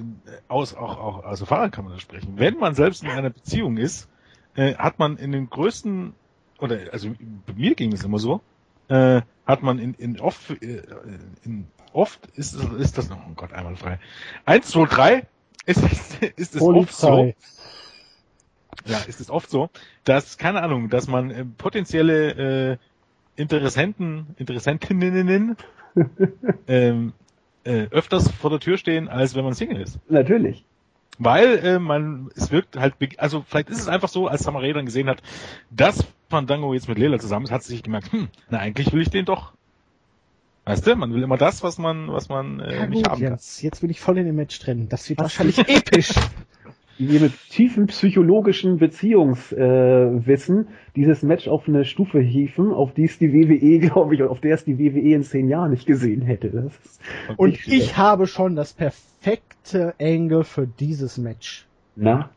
aus 0.48 0.74
auch 0.74 0.98
auch 0.98 1.24
aus 1.24 1.40
Erfahrung 1.40 1.70
kann 1.70 1.84
man 1.84 1.94
das 1.94 2.02
sprechen. 2.02 2.38
Wenn 2.38 2.58
man 2.58 2.74
selbst 2.74 3.02
in 3.02 3.10
einer 3.10 3.30
Beziehung 3.30 3.76
ist, 3.76 4.08
äh, 4.54 4.74
hat 4.74 4.98
man 4.98 5.16
in 5.16 5.32
den 5.32 5.48
größten 5.50 6.14
oder 6.58 6.78
also 6.92 7.10
bei 7.46 7.52
mir 7.54 7.74
ging 7.74 7.92
es 7.92 8.04
immer 8.04 8.18
so, 8.18 8.40
äh, 8.88 9.22
hat 9.44 9.62
man 9.62 9.78
in, 9.78 9.94
in 9.94 10.20
oft 10.20 10.50
äh, 10.62 10.82
in 11.42 11.66
oft 11.92 12.26
ist 12.34 12.54
ist 12.54 12.96
das 12.98 13.10
noch 13.10 13.18
oh 13.28 13.32
Gott 13.34 13.52
einmal 13.52 13.76
frei. 13.76 13.98
Eins, 14.46 14.68
zwei, 14.70 14.86
drei 14.86 15.26
ist 15.66 15.82
ist 16.36 16.54
es 16.54 16.62
oft 16.62 16.94
so. 16.94 17.32
Ja, 18.84 18.98
ist 19.06 19.20
es 19.20 19.30
oft 19.30 19.48
so, 19.50 19.68
dass 20.04 20.38
keine 20.38 20.62
Ahnung, 20.62 20.88
dass 20.88 21.06
man 21.06 21.30
äh, 21.30 21.44
potenzielle 21.44 22.72
äh, 22.72 22.78
Interessenten 23.36 24.34
Interessentinnen 24.36 25.56
ähm, 26.66 27.12
äh, 27.64 27.86
öfters 27.90 28.30
vor 28.30 28.50
der 28.50 28.60
Tür 28.60 28.78
stehen, 28.78 29.08
als 29.08 29.34
wenn 29.34 29.44
man 29.44 29.54
Single 29.54 29.80
ist. 29.80 29.98
Natürlich. 30.08 30.64
Weil 31.18 31.58
äh, 31.58 31.78
man, 31.78 32.30
es 32.34 32.50
wirkt 32.50 32.76
halt, 32.76 32.94
also 33.18 33.44
vielleicht 33.46 33.70
ist 33.70 33.80
es 33.80 33.88
einfach 33.88 34.08
so, 34.08 34.28
als 34.28 34.46
Samaré 34.46 34.72
dann 34.72 34.86
gesehen 34.86 35.08
hat, 35.08 35.22
dass 35.70 36.04
Fandango 36.30 36.72
jetzt 36.74 36.88
mit 36.88 36.98
Lela 36.98 37.18
zusammen 37.18 37.44
ist, 37.44 37.52
hat 37.52 37.62
sie 37.62 37.74
sich 37.74 37.82
gemerkt, 37.82 38.12
hm, 38.12 38.28
na 38.48 38.58
eigentlich 38.58 38.92
will 38.92 39.02
ich 39.02 39.10
den 39.10 39.24
doch. 39.24 39.52
Weißt 40.64 40.86
du, 40.86 40.94
man 40.94 41.12
will 41.12 41.22
immer 41.22 41.36
das, 41.36 41.62
was 41.62 41.78
man, 41.78 42.08
was 42.08 42.28
man 42.28 42.60
äh, 42.60 42.76
Ja, 42.76 42.86
nicht 42.86 43.02
gut, 43.02 43.08
haben 43.08 43.20
kann. 43.20 43.30
Jens, 43.32 43.62
jetzt 43.62 43.80
bin 43.80 43.90
ich 43.90 44.00
voll 44.00 44.16
in 44.18 44.26
dem 44.26 44.36
Match 44.36 44.58
drin. 44.60 44.88
Das 44.88 45.08
wird 45.08 45.18
wahrscheinlich 45.18 45.58
episch. 45.58 46.12
Die 46.98 47.18
mit 47.18 47.32
tiefem 47.50 47.86
psychologischen 47.86 48.78
Beziehungswissen 48.78 50.60
äh, 50.60 50.70
dieses 50.94 51.22
Match 51.22 51.48
auf 51.48 51.66
eine 51.66 51.84
Stufe 51.84 52.20
hieven, 52.20 52.72
auf 52.72 52.94
die 52.94 53.04
es 53.04 53.18
die 53.18 53.32
WWE, 53.32 53.78
glaube 53.88 54.14
ich, 54.14 54.22
auf 54.22 54.40
der 54.40 54.54
es 54.54 54.64
die 54.64 54.78
WWE 54.78 55.14
in 55.14 55.24
zehn 55.24 55.48
Jahren 55.48 55.70
nicht 55.70 55.86
gesehen 55.86 56.22
hätte. 56.22 56.50
Das 56.50 56.72
ist 56.84 57.00
Und 57.36 57.50
nicht 57.50 57.62
schlecht. 57.62 57.82
ich 57.82 57.96
habe 57.96 58.26
schon 58.26 58.56
das 58.56 58.72
perfekte 58.72 59.94
Angle 60.00 60.44
für 60.44 60.66
dieses 60.66 61.18
Match. 61.18 61.66
Na? 61.96 62.30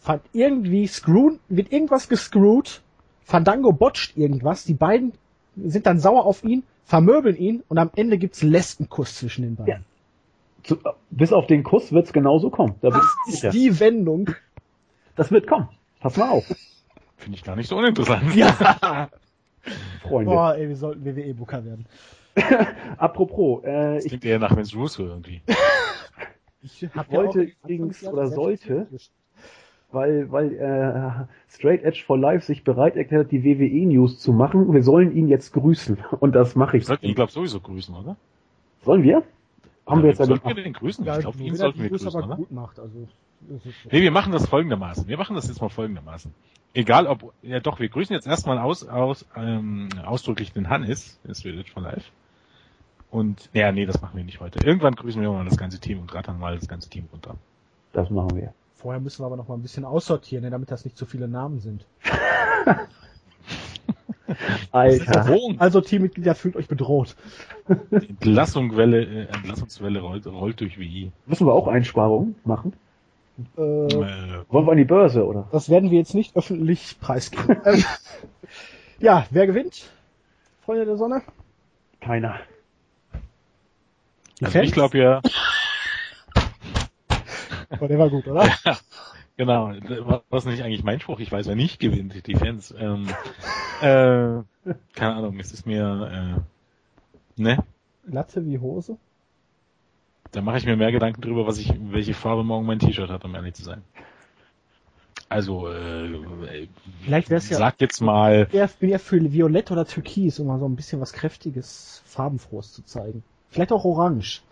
Fand 0.00 0.22
irgendwie 0.32 0.86
screwn, 0.86 1.38
wird 1.48 1.72
irgendwas 1.72 2.08
gescrewt, 2.08 2.82
Fandango 3.24 3.72
botcht 3.72 4.16
irgendwas, 4.16 4.64
die 4.64 4.74
beiden 4.74 5.12
sind 5.56 5.86
dann 5.86 5.98
sauer 5.98 6.24
auf 6.24 6.44
ihn, 6.44 6.62
vermöbeln 6.84 7.36
ihn 7.36 7.62
und 7.68 7.78
am 7.78 7.90
Ende 7.96 8.16
gibt's 8.16 8.42
einen 8.42 8.52
Lesbenkuss 8.52 9.16
zwischen 9.16 9.42
den 9.42 9.56
beiden. 9.56 9.74
Ja. 9.74 9.80
Zu, 10.68 10.78
bis 11.10 11.32
auf 11.32 11.46
den 11.46 11.62
Kuss 11.64 11.92
wird's 11.92 12.12
genauso 12.12 12.50
kommen. 12.50 12.74
Da 12.82 12.90
Das 12.90 13.04
ich 13.26 13.34
ist 13.34 13.40
sicher. 13.40 13.50
die 13.50 13.80
Wendung. 13.80 14.30
Das 15.16 15.30
wird 15.32 15.46
kommen. 15.46 15.68
Pass 16.00 16.16
mal 16.16 16.28
auf, 16.30 16.44
Finde 17.16 17.36
ich 17.36 17.42
gar 17.42 17.56
nicht 17.56 17.68
so 17.68 17.76
uninteressant. 17.76 18.34
Ja. 18.36 19.08
Freunde. 20.02 20.30
Boah, 20.30 20.54
ey, 20.54 20.68
wir 20.68 20.76
sollten 20.76 21.04
WWE-Booker 21.04 21.64
werden. 21.64 21.86
Apropos, 22.96 23.64
äh, 23.64 23.94
Das 23.96 24.04
ich 24.04 24.10
klingt 24.10 24.24
eher 24.24 24.38
nach 24.38 24.54
Vince 24.56 24.76
Russo 24.76 25.04
irgendwie. 25.04 25.40
Ich, 26.60 26.86
hab 26.94 27.10
wollte 27.12 27.44
ja 27.44 27.50
übrigens 27.62 28.04
oder 28.04 28.26
sollte- 28.26 28.88
weil, 29.92 30.30
weil 30.32 30.52
äh, 30.54 31.24
Straight 31.48 31.84
Edge 31.84 32.02
for 32.04 32.18
Life 32.18 32.44
sich 32.44 32.64
bereit 32.64 32.96
erklärt 32.96 33.26
hat, 33.26 33.32
die 33.32 33.44
WWE 33.44 33.86
News 33.86 34.18
zu 34.18 34.32
machen. 34.32 34.72
Wir 34.74 34.82
sollen 34.82 35.16
ihn 35.16 35.28
jetzt 35.28 35.52
grüßen. 35.52 35.98
Und 36.18 36.34
das 36.34 36.56
mache 36.56 36.76
ich. 36.76 36.82
Ich 36.82 36.86
sollte 36.88 37.06
ihn, 37.06 37.14
glaube 37.14 37.30
sowieso 37.30 37.60
grüßen, 37.60 37.94
oder? 37.94 38.16
Sollen 38.82 39.02
wir? 39.04 39.22
Haben 39.88 40.02
wir 40.02 40.10
jetzt 40.10 40.18
ja 40.18 40.26
sollten 40.26 40.44
wir 40.44 40.54
gemacht. 40.54 40.66
den 40.66 40.72
grüßen? 40.74 41.04
Ja, 41.04 41.16
ich 41.16 41.20
glaube, 41.22 41.38
ihn 41.38 41.52
wenn 41.52 41.56
sollten 41.56 41.82
wir 41.82 41.88
grüßen, 41.88 42.08
aber 42.08 42.26
oder? 42.26 42.36
gut 42.36 42.52
macht, 42.52 42.78
also. 42.78 43.08
das. 43.40 43.60
Nee, 43.90 44.02
wir 44.02 44.10
machen 44.10 44.32
das 44.32 44.46
folgendermaßen. 44.46 45.08
Wir 45.08 45.16
machen 45.16 45.34
das 45.36 45.48
jetzt 45.48 45.60
mal 45.60 45.68
folgendermaßen. 45.68 46.32
Egal 46.74 47.06
ob, 47.06 47.32
ja 47.42 47.60
doch, 47.60 47.80
wir 47.80 47.88
grüßen 47.88 48.14
jetzt 48.14 48.26
erstmal 48.26 48.58
aus, 48.58 48.86
aus, 48.86 49.24
ähm, 49.34 49.88
ausdrücklich 50.04 50.52
den 50.52 50.68
Hannes, 50.68 51.18
ist 51.24 51.42
Village 51.42 51.70
for 51.72 51.82
Life. 51.82 52.10
Und, 53.10 53.48
ja, 53.54 53.72
nee, 53.72 53.86
das 53.86 54.02
machen 54.02 54.16
wir 54.16 54.24
nicht 54.24 54.40
heute. 54.40 54.64
Irgendwann 54.64 54.94
grüßen 54.94 55.20
wir 55.20 55.30
mal 55.30 55.44
das 55.44 55.56
ganze 55.56 55.80
Team 55.80 56.00
und 56.00 56.14
rattern 56.14 56.38
mal 56.38 56.56
das 56.56 56.68
ganze 56.68 56.90
Team 56.90 57.08
runter. 57.10 57.36
Das 57.92 58.10
machen 58.10 58.36
wir. 58.36 58.52
Vorher 58.74 59.00
müssen 59.00 59.22
wir 59.22 59.26
aber 59.26 59.36
noch 59.36 59.48
mal 59.48 59.54
ein 59.54 59.62
bisschen 59.62 59.84
aussortieren, 59.84 60.44
ne, 60.44 60.50
damit 60.50 60.70
das 60.70 60.84
nicht 60.84 60.96
zu 60.96 61.06
viele 61.06 61.26
Namen 61.26 61.58
sind. 61.58 61.86
Alter. 64.72 65.36
Also 65.58 65.80
Teammitglieder 65.80 66.34
fühlt 66.34 66.56
euch 66.56 66.68
bedroht. 66.68 67.16
Die 67.90 68.08
Entlassungswelle, 68.10 69.02
äh, 69.04 69.26
Entlassungswelle 69.34 70.00
rollt, 70.00 70.26
rollt 70.26 70.60
durch 70.60 70.78
wie. 70.78 71.10
Müssen 71.26 71.46
wir 71.46 71.52
auch 71.52 71.68
Einsparungen 71.68 72.34
machen? 72.44 72.72
Äh, 73.56 73.60
Äh, 73.62 74.44
Wollen 74.48 74.66
wir 74.66 74.72
an 74.72 74.78
die 74.78 74.84
Börse, 74.84 75.26
oder? 75.26 75.46
das 75.52 75.68
werden 75.70 75.90
wir 75.90 75.98
jetzt 75.98 76.14
nicht 76.14 76.36
öffentlich 76.36 76.96
preisgeben. 77.00 77.56
ja, 78.98 79.26
wer 79.30 79.46
gewinnt? 79.46 79.90
Freunde 80.64 80.84
der 80.86 80.96
Sonne? 80.96 81.22
Keiner. 82.00 82.40
Die 84.40 84.44
also 84.46 84.58
ich 84.60 84.72
glaube 84.72 84.98
ja, 84.98 85.20
Aber 87.70 87.88
der 87.88 87.98
war 87.98 88.08
gut, 88.08 88.26
oder? 88.26 88.48
Genau, 89.38 89.72
was 90.28 90.44
nicht 90.44 90.62
eigentlich 90.62 90.84
mein 90.84 91.00
Spruch, 91.00 91.18
ich 91.20 91.32
weiß, 91.32 91.46
wer 91.46 91.56
nicht 91.56 91.80
gewinnt, 91.80 92.26
die 92.26 92.34
Fans. 92.34 92.74
Ähm, 92.78 93.08
äh, 93.80 94.42
keine 94.94 95.14
Ahnung, 95.14 95.40
es 95.40 95.52
ist 95.52 95.64
mir, 95.66 96.44
äh, 97.38 97.40
ne? 97.40 97.64
Latte 98.04 98.44
wie 98.44 98.58
Hose? 98.58 98.98
Da 100.32 100.42
mache 100.42 100.58
ich 100.58 100.66
mir 100.66 100.76
mehr 100.76 100.92
Gedanken 100.92 101.22
drüber, 101.22 101.46
was 101.46 101.56
ich, 101.58 101.72
welche 101.90 102.12
Farbe 102.12 102.44
morgen 102.44 102.66
mein 102.66 102.78
T-Shirt 102.78 103.08
hat, 103.08 103.24
um 103.24 103.34
ehrlich 103.34 103.54
zu 103.54 103.62
sein. 103.64 103.82
Also, 105.30 105.68
äh, 105.70 106.68
Vielleicht 107.02 107.28
wär's 107.30 107.48
ja- 107.50 107.58
sag 107.58 107.80
jetzt 107.80 108.00
mal, 108.00 108.48
Ich 108.50 108.74
bin 108.76 108.90
ja 108.90 108.98
für 108.98 109.20
Violett 109.32 109.70
oder 109.70 109.84
Türkis, 109.86 110.38
um 110.40 110.46
mal 110.46 110.58
so 110.58 110.66
ein 110.66 110.76
bisschen 110.76 111.00
was 111.00 111.12
kräftiges, 111.12 112.02
farbenfrohes 112.06 112.72
zu 112.72 112.82
zeigen. 112.82 113.22
Vielleicht 113.50 113.72
auch 113.72 113.84
Orange. 113.84 114.42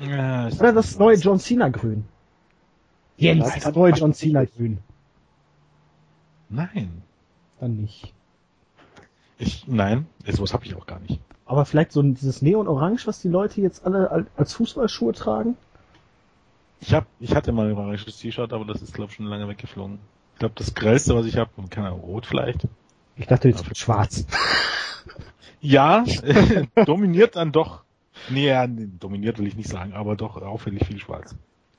äh, 0.00 0.48
ich- 0.48 0.60
Oder 0.60 0.72
das 0.72 0.98
neue 0.98 1.16
John 1.16 1.38
Cena 1.38 1.68
Grün. 1.68 2.04
Jens, 3.20 3.44
Das 3.54 3.62
das 3.64 3.74
neue 3.74 3.92
John 3.92 4.14
Cena 4.14 4.44
Grün. 4.44 4.78
Nein. 6.48 7.02
Dann 7.60 7.76
nicht. 7.76 8.12
Ich, 9.38 9.66
nein, 9.66 10.06
sowas 10.26 10.52
habe 10.52 10.64
ich 10.66 10.74
auch 10.74 10.86
gar 10.86 10.98
nicht. 11.00 11.20
Aber 11.46 11.64
vielleicht 11.64 11.92
so 11.92 12.02
dieses 12.02 12.42
Neon-Orange, 12.42 13.06
was 13.06 13.20
die 13.22 13.28
Leute 13.28 13.60
jetzt 13.60 13.84
alle 13.86 14.10
al- 14.10 14.26
als 14.36 14.52
Fußballschuhe 14.54 15.12
tragen? 15.12 15.56
Ich 16.80 16.94
hab, 16.94 17.06
ich 17.18 17.34
hatte 17.34 17.52
mal 17.52 17.68
ein 17.70 17.76
oranges 17.76 18.04
T-Shirt, 18.18 18.52
aber 18.52 18.64
das 18.64 18.80
ist 18.82 18.94
glaube 18.94 19.10
ich 19.10 19.16
schon 19.16 19.26
lange 19.26 19.48
weggeflogen. 19.48 19.98
Ich 20.34 20.38
glaube, 20.38 20.54
das 20.56 20.74
grellste, 20.74 21.14
was 21.14 21.26
ich 21.26 21.36
habe, 21.36 21.50
keine 21.68 21.88
Ahnung, 21.88 22.00
rot 22.00 22.24
vielleicht. 22.26 22.66
Ich 23.16 23.26
dachte 23.26 23.48
jetzt 23.48 23.66
mit 23.66 23.76
schwarz. 23.76 24.24
Ja, 25.62 26.04
dominiert 26.86 27.36
dann 27.36 27.52
doch. 27.52 27.82
Nee, 28.30 28.50
dominiert 28.98 29.38
will 29.38 29.46
ich 29.46 29.56
nicht 29.56 29.68
sagen, 29.68 29.92
aber 29.92 30.16
doch 30.16 30.40
auffällig 30.40 30.86
viel 30.86 30.98
schwarz. 30.98 31.34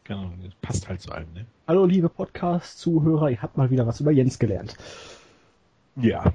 Ahnung, 0.10 0.34
das 0.44 0.54
passt 0.62 0.90
halt 0.90 1.00
zu 1.02 1.12
allem, 1.12 1.32
ne? 1.34 1.46
Hallo 1.68 1.86
liebe 1.86 2.10
Podcast-Zuhörer, 2.10 3.30
ihr 3.30 3.42
habt 3.42 3.56
mal 3.58 3.70
wieder 3.70 3.88
was 3.88 4.02
über 4.02 4.12
Jens 4.12 4.40
gelernt. 4.40 4.76
Ja. 5.96 6.34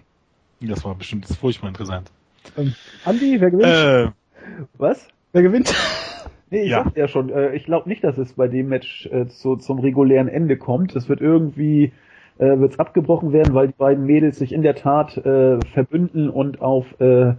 Das 0.61 0.85
war 0.85 0.95
bestimmt 0.95 1.27
furchtbar 1.27 1.69
interessant. 1.69 2.11
Ähm, 2.57 2.75
Andi, 3.05 3.41
wer 3.41 3.51
gewinnt? 3.51 3.67
Äh, 3.69 4.11
Was? 4.79 5.09
Wer 5.33 5.43
gewinnt? 5.43 5.75
Nee, 6.49 6.63
ich 6.63 6.71
Ja. 6.71 6.85
sagte 6.85 7.01
ja 7.01 7.09
schon, 7.09 7.29
äh, 7.31 7.57
ich 7.57 7.65
glaube 7.65 7.89
nicht, 7.89 8.05
dass 8.05 8.19
es 8.19 8.35
bei 8.35 8.47
dem 8.47 8.69
Match 8.69 9.07
äh, 9.07 9.27
zu, 9.27 9.57
zum 9.57 9.81
regulären 9.81 10.29
Ende 10.29 10.57
kommt. 10.57 10.95
Es 10.95 11.09
wird 11.09 11.21
irgendwie 11.21 11.91
äh, 12.39 12.61
wird's 12.61 12.79
abgebrochen 12.79 13.33
werden, 13.33 13.53
weil 13.53 13.67
die 13.67 13.75
beiden 13.77 14.07
Mädels 14.07 14.39
sich 14.39 14.53
in 14.53 14.63
der 14.63 14.77
Tat 14.77 15.17
äh, 15.17 15.59
verbünden 15.73 16.31
und 16.31 16.61
auf 16.61 17.01
äh, 17.01 17.35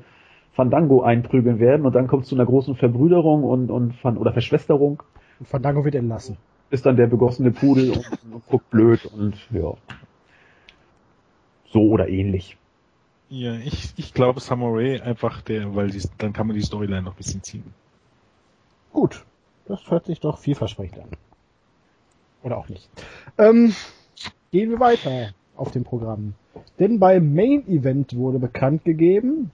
Fandango 0.51 1.03
einprügeln 1.03 1.57
werden 1.61 1.85
und 1.85 1.95
dann 1.95 2.07
kommt 2.07 2.23
es 2.23 2.29
zu 2.29 2.35
einer 2.35 2.45
großen 2.45 2.75
Verbrüderung 2.75 3.45
und, 3.45 3.71
und 3.71 3.93
Fan 3.95 4.17
oder 4.17 4.33
Verschwesterung. 4.33 5.01
Fandango 5.45 5.85
wird 5.85 5.95
entlassen. 5.95 6.37
Ist 6.69 6.85
dann 6.85 6.97
der 6.97 7.07
begossene 7.07 7.51
Pudel 7.51 7.91
und, 7.91 8.33
und 8.33 8.47
guckt 8.47 8.69
blöd 8.69 9.05
und 9.05 9.35
ja. 9.51 9.73
So 11.71 11.81
oder 11.89 12.07
ähnlich. 12.09 12.57
ja, 13.29 13.55
ich, 13.55 13.93
ich 13.97 14.13
glaube 14.13 14.39
Samurai 14.39 15.01
einfach 15.01 15.41
der, 15.41 15.75
weil 15.75 15.89
die, 15.89 16.01
dann 16.17 16.33
kann 16.33 16.47
man 16.47 16.55
die 16.55 16.61
Storyline 16.61 17.01
noch 17.01 17.13
ein 17.13 17.17
bisschen 17.17 17.43
ziehen. 17.43 17.73
Gut, 18.93 19.25
das 19.65 19.89
hört 19.89 20.05
sich 20.05 20.19
doch 20.19 20.39
vielversprechend 20.39 20.99
an. 20.99 21.09
Oder 22.43 22.57
auch 22.57 22.69
nicht. 22.69 22.89
Ähm, 23.37 23.75
gehen 24.51 24.69
wir 24.69 24.79
weiter 24.79 25.31
auf 25.55 25.71
dem 25.71 25.83
Programm. 25.83 26.33
Denn 26.79 26.99
beim 26.99 27.33
Main 27.33 27.67
Event 27.67 28.15
wurde 28.15 28.39
bekannt 28.39 28.85
gegeben, 28.85 29.51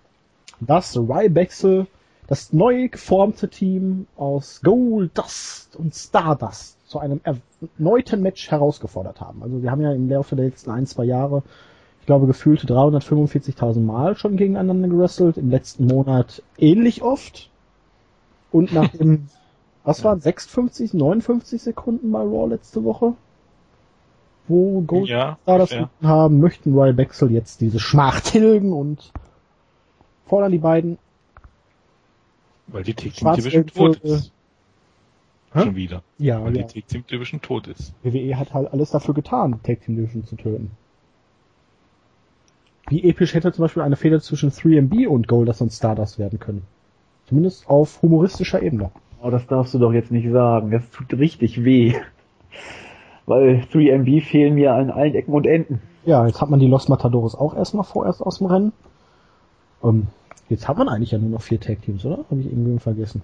dass 0.60 0.96
Rybaxel 0.98 1.88
das 2.28 2.54
neu 2.54 2.90
geformte 2.90 3.50
Team 3.50 4.08
aus 4.16 4.62
Gold 4.64 5.18
Dust 5.18 5.76
und 5.76 5.94
Stardust 5.94 6.78
zu 6.88 7.00
einem 7.00 7.22
erneuten 7.24 8.22
Match 8.22 8.50
herausgefordert 8.50 9.20
haben. 9.20 9.44
Also 9.44 9.62
wir 9.62 9.72
haben 9.72 9.82
ja 9.82 9.92
im 9.92 10.10
Laufe 10.10 10.36
der 10.36 10.46
letzten 10.46 10.72
ein, 10.72 10.86
zwei 10.86 11.04
Jahre, 11.06 11.44
ich 12.04 12.06
glaube, 12.06 12.28
gefühlte 12.28 12.68
345.000 12.68 13.80
Mal 13.80 14.18
schon 14.18 14.36
gegeneinander 14.36 14.90
gewrestelt. 14.90 15.38
Im 15.38 15.50
letzten 15.50 15.88
Monat 15.88 16.44
ähnlich 16.58 17.02
oft. 17.02 17.50
Und 18.52 18.74
nach 18.74 18.90
dem, 19.00 19.28
was 19.86 20.04
waren 20.04 20.20
56, 20.20 20.94
59 20.94 21.62
Sekunden 21.62 22.12
bei 22.12 22.20
Raw 22.20 22.48
letzte 22.50 22.84
Woche? 22.84 23.14
Wo 24.48 24.82
Gold 24.82 25.08
ja, 25.08 25.38
fair. 25.46 25.60
gefunden 25.60 26.08
haben, 26.08 26.40
möchten 26.40 26.74
Royal 26.74 26.94
Baxel 26.94 27.32
jetzt 27.32 27.62
diese 27.62 27.80
Schmach 27.80 28.20
tilgen 28.20 28.74
und 28.74 29.14
fordern 30.26 30.52
die 30.52 30.58
beiden. 30.58 30.98
Weil 32.68 32.84
die 32.84 32.94
Tag 32.94 33.04
Team 33.04 33.14
Schwarz 33.14 33.38
Division 33.38 33.62
irgendwo, 33.64 33.88
tot 33.88 34.00
ist. 34.04 34.32
Hä? 35.54 35.60
Schon 35.64 35.76
wieder. 35.76 36.04
Ja, 36.18 36.44
Weil 36.44 36.58
ja. 36.58 36.64
die 36.64 36.82
Tag 36.82 36.88
Team 36.88 37.06
Division 37.08 37.42
tot 37.42 37.68
ist. 37.68 37.94
WWE 38.04 38.38
hat 38.38 38.54
halt 38.54 38.72
alles 38.72 38.92
dafür 38.92 39.14
getan, 39.14 39.60
die 39.64 39.68
Tag 39.68 39.82
Team 39.84 39.96
Division 39.96 40.26
zu 40.26 40.36
töten. 40.36 40.72
Wie 42.88 43.04
episch 43.10 43.34
hätte 43.34 43.52
zum 43.52 43.64
Beispiel 43.64 43.84
eine 43.84 43.96
Fehler 43.96 44.20
zwischen 44.20 44.52
3MB 44.52 45.08
und 45.08 45.28
Goldust 45.28 45.62
und 45.62 45.72
Stardust 45.72 46.20
werden 46.20 46.40
können. 46.40 46.64
Zumindest 47.26 47.70
auf 47.70 48.02
humoristischer 48.02 48.62
Ebene. 48.62 48.92
Oh, 49.22 49.30
das 49.30 49.48
darfst 49.48 49.74
du 49.74 49.80
doch 49.80 49.94
jetzt 49.94 50.12
nicht 50.12 50.30
sagen. 50.30 50.72
Das 50.72 50.90
tut 50.92 51.14
richtig 51.14 51.64
weh. 51.64 51.96
Weil 53.26 53.66
3MB 53.72 54.22
fehlen 54.22 54.56
mir 54.56 54.74
an 54.74 54.92
allen 54.92 55.16
Ecken 55.16 55.34
und 55.34 55.48
Enden. 55.48 55.82
Ja, 56.06 56.28
jetzt 56.28 56.42
hat 56.42 56.50
man 56.50 56.60
die 56.60 56.68
Los 56.68 56.90
Matadores 56.90 57.36
auch 57.36 57.56
erstmal 57.56 57.86
vorerst 57.86 58.22
aus 58.22 58.40
dem 58.40 58.48
Rennen. 58.48 58.74
Ähm, 59.82 60.08
jetzt 60.50 60.68
hat 60.68 60.78
man 60.78 60.90
eigentlich 60.90 61.12
ja 61.12 61.18
nur 61.18 61.30
noch 61.30 61.42
vier 61.42 61.60
Tag 61.60 61.82
Teams, 61.82 62.06
oder? 62.06 62.26
Habe 62.30 62.40
ich 62.42 62.48
irgendwie 62.48 62.80
vergessen. 62.80 63.22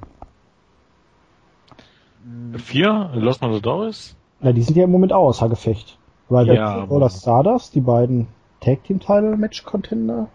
Vier, 2.57 3.11
Los 3.13 3.41
Matadores. 3.41 4.15
Na, 4.41 4.51
die 4.51 4.61
sind 4.61 4.77
ja 4.77 4.83
im 4.83 4.91
Moment 4.91 5.13
auch 5.13 5.27
außer 5.27 5.49
Gefecht. 5.49 5.97
Weil 6.29 6.47
Ja, 6.47 6.53
der 6.53 6.91
oder 6.91 7.09
Stardust, 7.09 7.75
die 7.75 7.81
beiden 7.81 8.27
Tag 8.61 8.83
Team 8.83 8.99
Title 8.99 9.35
Match 9.37 9.63
Contender. 9.63 10.27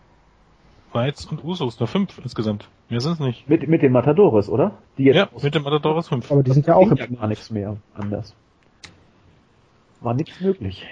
Whites 0.93 1.27
und 1.27 1.45
Usos, 1.45 1.79
nur 1.81 1.89
fünf 1.89 2.19
insgesamt. 2.23 2.69
Mehr 2.89 3.01
sind's 3.01 3.21
nicht. 3.21 3.49
Mit, 3.49 3.69
mit 3.69 3.83
den 3.83 3.93
Matadores, 3.93 4.49
oder? 4.49 4.73
Die 4.97 5.05
jetzt 5.05 5.17
Ja, 5.17 5.29
mit 5.43 5.55
dem 5.55 5.63
Matadores 5.63 6.09
fünf. 6.09 6.31
Aber 6.31 6.43
die 6.43 6.53
sind 6.53 6.67
ja 6.67 6.77
auch 6.77 6.91
ja 6.95 7.07
gar 7.07 7.27
nichts 7.27 7.51
mehr 7.51 7.77
anders. 7.95 8.35
War 10.01 10.15
nichts 10.15 10.41
möglich. 10.41 10.87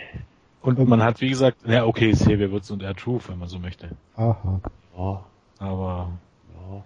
Und 0.61 0.79
man 0.89 1.03
hat, 1.03 1.21
wie 1.21 1.29
gesagt, 1.29 1.59
ja, 1.67 1.85
okay, 1.85 2.13
Xavier 2.13 2.51
Woods 2.53 2.71
und 2.71 2.83
Air 2.83 2.95
Truth, 2.95 3.29
wenn 3.29 3.39
man 3.39 3.49
so 3.49 3.59
möchte. 3.59 3.91
Aha. 4.17 4.61
Ja, 4.97 5.25
Aber, 5.63 6.11
ja. 6.55 6.85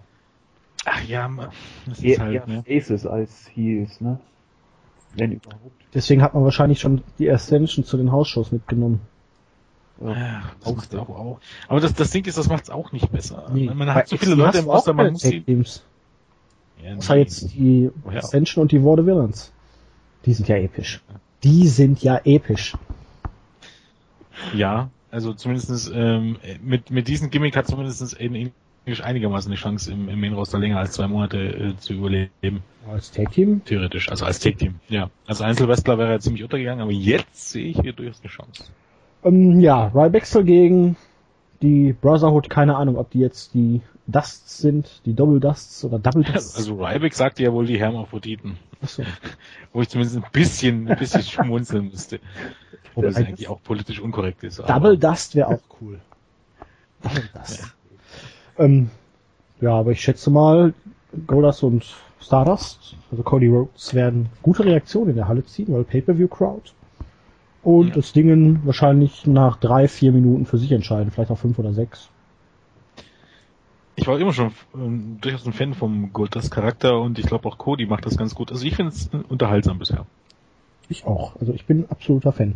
ach 0.85 1.03
ja, 1.03 1.27
man, 1.27 1.49
das 1.87 1.97
ist 1.97 2.03
Eher, 2.03 2.19
halt, 2.19 2.33
eher 2.35 2.47
ne. 2.47 2.63
Aces 2.69 3.07
als 3.07 3.49
Heels, 3.53 3.99
ne? 4.01 4.19
Wenn 5.15 5.31
überhaupt. 5.31 5.71
Deswegen 5.95 6.21
hat 6.21 6.35
man 6.35 6.43
wahrscheinlich 6.43 6.79
schon 6.79 7.01
die 7.17 7.31
Ascension 7.31 7.83
zu 7.83 7.97
den 7.97 8.11
Hausshows 8.11 8.51
mitgenommen. 8.51 9.01
Ja. 9.99 10.15
Ja, 10.15 10.41
das 10.63 10.75
macht's 10.75 10.95
auch, 10.95 11.09
auch. 11.09 11.39
Aber 11.67 11.79
das, 11.79 11.95
das 11.95 12.11
Ding 12.11 12.23
ist, 12.25 12.37
das 12.37 12.49
macht's 12.49 12.69
auch 12.69 12.91
nicht 12.91 13.11
besser. 13.11 13.49
Nee. 13.51 13.67
Man 13.73 13.91
hat 13.91 14.07
so 14.09 14.17
viele 14.17 14.35
Leute 14.35 14.59
im 14.59 14.65
Roster, 14.65 14.93
man 14.93 15.13
muss 15.13 15.21
sie, 15.21 15.41
Teams. 15.41 15.83
ja, 16.83 16.95
Außer 16.97 17.15
nee. 17.15 17.21
jetzt 17.21 17.53
die 17.53 17.89
Woher 18.03 18.19
auch? 18.19 18.23
Ascension 18.25 18.61
und 18.61 18.71
die 18.71 18.83
War 18.83 18.95
the 18.95 19.05
Villains. 19.07 19.51
Die 20.25 20.33
sind 20.33 20.47
ja 20.47 20.57
episch. 20.57 21.01
Die 21.43 21.67
sind 21.67 22.03
ja 22.03 22.21
episch. 22.23 22.75
Ja, 24.53 24.91
also 25.09 25.33
zumindestens 25.33 25.89
ähm, 25.91 26.37
mit, 26.61 26.91
mit 26.91 27.07
diesem 27.07 27.31
Gimmick 27.31 27.55
hat 27.55 27.65
zumindest 27.65 28.19
Aiden 28.19 28.35
English 28.35 28.53
einigermaßen 28.95 29.51
eine 29.51 29.57
Chance, 29.59 29.91
im, 29.91 30.09
im 30.09 30.19
Main-Roster 30.19 30.59
länger 30.59 30.79
als 30.79 30.93
zwei 30.93 31.07
Monate 31.07 31.37
äh, 31.37 31.77
zu 31.77 31.93
überleben. 31.93 32.63
Als 32.89 33.11
Tag 33.11 33.31
Team? 33.31 33.61
Theoretisch, 33.65 34.09
also 34.09 34.25
als 34.25 34.39
Tag-Team. 34.39 34.75
Ja, 34.87 35.09
als 35.25 35.41
Einzelwrestler 35.41 35.97
wäre 35.97 36.11
er 36.13 36.19
ziemlich 36.19 36.43
untergegangen, 36.43 36.81
aber 36.81 36.91
jetzt 36.91 37.49
sehe 37.49 37.67
ich 37.67 37.79
hier 37.79 37.91
durchaus 37.93 38.21
eine 38.21 38.29
Chance. 38.29 38.63
Ähm, 39.23 39.59
ja, 39.59 39.87
Rybaxel 39.93 40.43
gegen 40.45 40.95
die 41.61 41.93
Brotherhood, 41.93 42.49
keine 42.49 42.77
Ahnung, 42.77 42.97
ob 42.97 43.09
die 43.11 43.19
jetzt 43.19 43.53
die 43.53 43.81
Dusts 44.07 44.59
sind, 44.59 45.01
die 45.05 45.13
Double 45.13 45.39
Dusts 45.41 45.83
oder 45.83 45.99
Double 45.99 46.23
Dusts. 46.23 46.55
Also 46.55 46.75
Ryback 46.75 47.13
sagte 47.13 47.43
ja 47.43 47.51
wohl 47.51 47.65
die 47.65 47.77
Hermaphroditen, 47.77 48.57
Achso. 48.81 49.03
wo 49.73 49.81
ich 49.81 49.89
zumindest 49.89 50.15
ein 50.17 50.25
bisschen, 50.31 50.87
ein 50.89 50.97
bisschen 50.97 51.21
schmunzeln 51.23 51.89
musste. 51.89 52.19
Obwohl 52.95 53.07
es 53.09 53.17
Eigentlich- 53.17 53.49
auch 53.49 53.61
politisch 53.61 53.99
unkorrekt 53.99 54.43
ist. 54.43 54.59
Double 54.59 54.97
Dust 54.97 55.35
wäre 55.35 55.49
auch 55.49 55.61
cool. 55.81 55.99
Double 57.03 57.29
Dust. 57.33 57.75
Ähm, 58.57 58.89
ja, 59.61 59.71
aber 59.71 59.91
ich 59.91 60.01
schätze 60.01 60.29
mal, 60.29 60.73
Goldust 61.25 61.63
und 61.63 61.85
Stardust, 62.19 62.95
also 63.11 63.23
Cody 63.23 63.47
Rhodes, 63.47 63.93
werden 63.93 64.29
gute 64.41 64.65
Reaktionen 64.65 65.11
in 65.11 65.15
der 65.15 65.27
Halle 65.27 65.45
ziehen, 65.45 65.73
weil 65.73 65.83
Pay-Per-View-Crowd. 65.83 66.71
Und 67.63 67.89
Ja. 67.89 67.95
das 67.95 68.13
Dingen 68.13 68.61
wahrscheinlich 68.65 69.25
nach 69.27 69.57
drei, 69.57 69.87
vier 69.87 70.11
Minuten 70.11 70.45
für 70.45 70.57
sich 70.57 70.71
entscheiden, 70.71 71.11
vielleicht 71.11 71.31
auch 71.31 71.37
fünf 71.37 71.59
oder 71.59 71.73
sechs. 71.73 72.09
Ich 73.95 74.07
war 74.07 74.19
immer 74.19 74.31
schon 74.31 74.51
ähm, 74.75 75.17
durchaus 75.19 75.45
ein 75.45 75.53
Fan 75.53 75.73
vom 75.73 76.13
Goldust 76.13 76.51
Charakter 76.51 76.99
und 77.01 77.17
ich 77.17 77.25
glaube 77.25 77.47
auch 77.49 77.57
Cody 77.57 77.87
macht 77.87 78.05
das 78.05 78.15
ganz 78.15 78.35
gut. 78.35 78.51
Also 78.51 78.63
ich 78.65 78.75
finde 78.75 78.91
es 78.91 79.09
unterhaltsam 79.27 79.79
bisher. 79.79 80.05
Ich 80.87 81.05
auch. 81.05 81.35
Also 81.39 81.51
ich 81.53 81.65
bin 81.65 81.89
absoluter 81.89 82.31
Fan. 82.31 82.53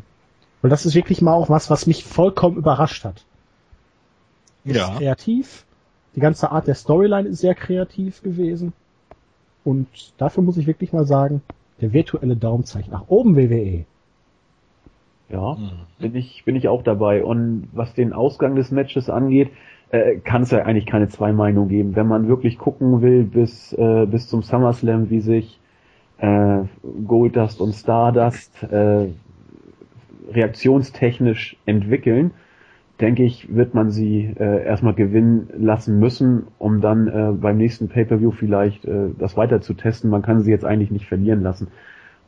Weil 0.62 0.70
das 0.70 0.86
ist 0.86 0.94
wirklich 0.94 1.22
mal 1.22 1.34
auch 1.34 1.50
was, 1.50 1.70
was 1.70 1.88
mich 1.88 2.04
vollkommen 2.04 2.58
überrascht 2.58 3.04
hat. 3.04 3.26
Ist 4.64 4.78
Ja. 4.78 4.96
kreativ. 4.98 5.66
Die 6.15 6.19
ganze 6.19 6.52
Art 6.52 6.67
der 6.67 6.76
Storyline 6.76 7.28
ist 7.30 7.39
sehr 7.39 7.56
kreativ 7.56 8.21
gewesen. 8.21 8.74
Und 9.63 9.88
dafür 10.17 10.43
muss 10.43 10.58
ich 10.58 10.67
wirklich 10.67 10.91
mal 10.91 11.06
sagen, 11.06 11.41
der 11.80 11.93
virtuelle 11.93 12.36
Daumenzeichen 12.36 12.91
nach 12.91 13.08
oben 13.08 13.36
WWE. 13.36 13.86
Ja, 15.30 15.56
Mhm. 15.56 15.69
bin 16.00 16.15
ich, 16.15 16.43
bin 16.43 16.56
ich 16.56 16.67
auch 16.67 16.84
dabei. 16.84 17.24
Und 17.24 17.69
was 17.71 17.93
den 17.93 18.12
Ausgang 18.13 18.56
des 18.56 18.71
Matches 18.71 19.10
angeht, 19.10 19.50
äh, 19.91 20.17
kann 20.17 20.41
es 20.43 20.52
ja 20.52 20.60
eigentlich 20.63 20.86
keine 20.86 21.08
zwei 21.08 21.32
Meinungen 21.32 21.69
geben. 21.69 21.95
Wenn 21.95 22.08
man 22.08 22.28
wirklich 22.28 22.58
gucken 22.58 23.02
will 23.02 23.24
bis, 23.24 23.74
äh, 23.74 24.06
bis 24.06 24.28
zum 24.28 24.41
SummerSlam, 24.43 25.10
wie 25.10 25.21
sich 25.21 25.60
äh, 26.17 26.63
Goldust 27.08 27.62
und 27.62 27.74
Stardust 27.74 28.63
äh, 28.63 29.08
reaktionstechnisch 30.32 31.58
entwickeln, 31.65 32.32
denke 33.02 33.24
ich, 33.24 33.54
wird 33.54 33.74
man 33.74 33.92
sie 33.92 34.34
äh, 34.40 34.64
erstmal 34.64 34.94
gewinnen 34.94 35.50
lassen 35.58 36.00
müssen, 36.00 36.48
um 36.60 36.82
dann 36.82 37.08
äh, 37.08 37.32
beim 37.34 37.58
nächsten 37.58 37.90
Pay-per-View 37.90 38.32
vielleicht 38.32 38.86
äh, 38.86 39.10
das 39.18 39.36
weiter 39.36 39.62
zu 39.62 39.74
testen. 39.74 40.10
Man 40.10 40.22
kann 40.22 40.42
sie 40.42 40.52
jetzt 40.52 40.66
eigentlich 40.66 40.92
nicht 40.92 41.08
verlieren 41.08 41.42
lassen. 41.42 41.68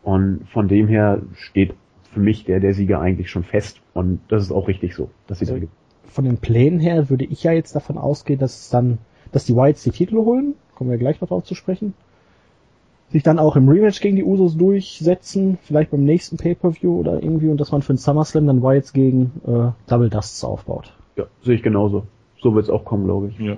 Und 0.02 0.42
von 0.50 0.68
dem 0.68 0.88
her 0.88 1.22
steht 1.36 1.76
für 2.12 2.20
mich 2.20 2.46
der, 2.46 2.60
der 2.60 2.74
Sieger 2.74 3.00
eigentlich 3.00 3.30
schon 3.30 3.44
fest. 3.44 3.82
Und 3.94 4.20
das 4.28 4.44
ist 4.44 4.52
auch 4.52 4.68
richtig 4.68 4.96
so, 4.96 5.10
dass 5.28 5.40
sie 5.40 5.46
Also, 5.46 5.54
da 5.54 5.60
gibt. 5.60 5.74
Von 6.06 6.26
den 6.26 6.38
Plänen 6.38 6.80
her 6.80 7.10
würde 7.10 7.26
ich 7.26 7.44
ja 7.44 7.52
jetzt 7.52 7.76
davon 7.76 7.98
ausgehen, 7.98 8.40
dass 8.40 8.62
es 8.62 8.70
dann, 8.70 8.98
dass 9.32 9.46
die 9.46 9.56
Whites 9.56 9.84
die 9.84 9.92
Titel 9.92 10.18
holen. 10.18 10.56
Kommen 10.76 10.90
wir 10.90 10.98
gleich 10.98 11.22
noch 11.22 11.30
drauf 11.30 11.44
zu 11.44 11.56
sprechen. 11.56 11.94
Sich 13.14 13.24
dann 13.24 13.40
auch 13.40 13.56
im 13.56 13.70
Rematch 13.70 14.02
gegen 14.02 14.16
die 14.16 14.24
Usos 14.24 14.58
durchsetzen, 14.58 15.60
vielleicht 15.62 15.92
beim 15.92 16.04
nächsten 16.04 16.38
Pay-Per-View 16.38 17.00
oder 17.00 17.22
irgendwie, 17.22 17.48
und 17.50 17.58
dass 17.62 17.72
man 17.72 17.84
für 17.84 17.94
den 17.94 17.98
SummerSlam 17.98 18.48
dann 18.48 18.64
Whites 18.64 18.92
gegen 18.92 19.32
äh, 19.46 19.72
Double 19.88 20.10
Dusts 20.10 20.44
aufbaut. 20.44 20.92
Ja, 21.16 21.26
sehe 21.44 21.56
ich 21.56 21.64
genauso. 21.64 22.08
So 22.42 22.56
wird 22.56 22.66
es 22.66 22.72
auch 22.72 22.84
kommen, 22.84 23.06
glaube 23.06 23.28
ich. 23.30 23.40
Ja. 23.40 23.58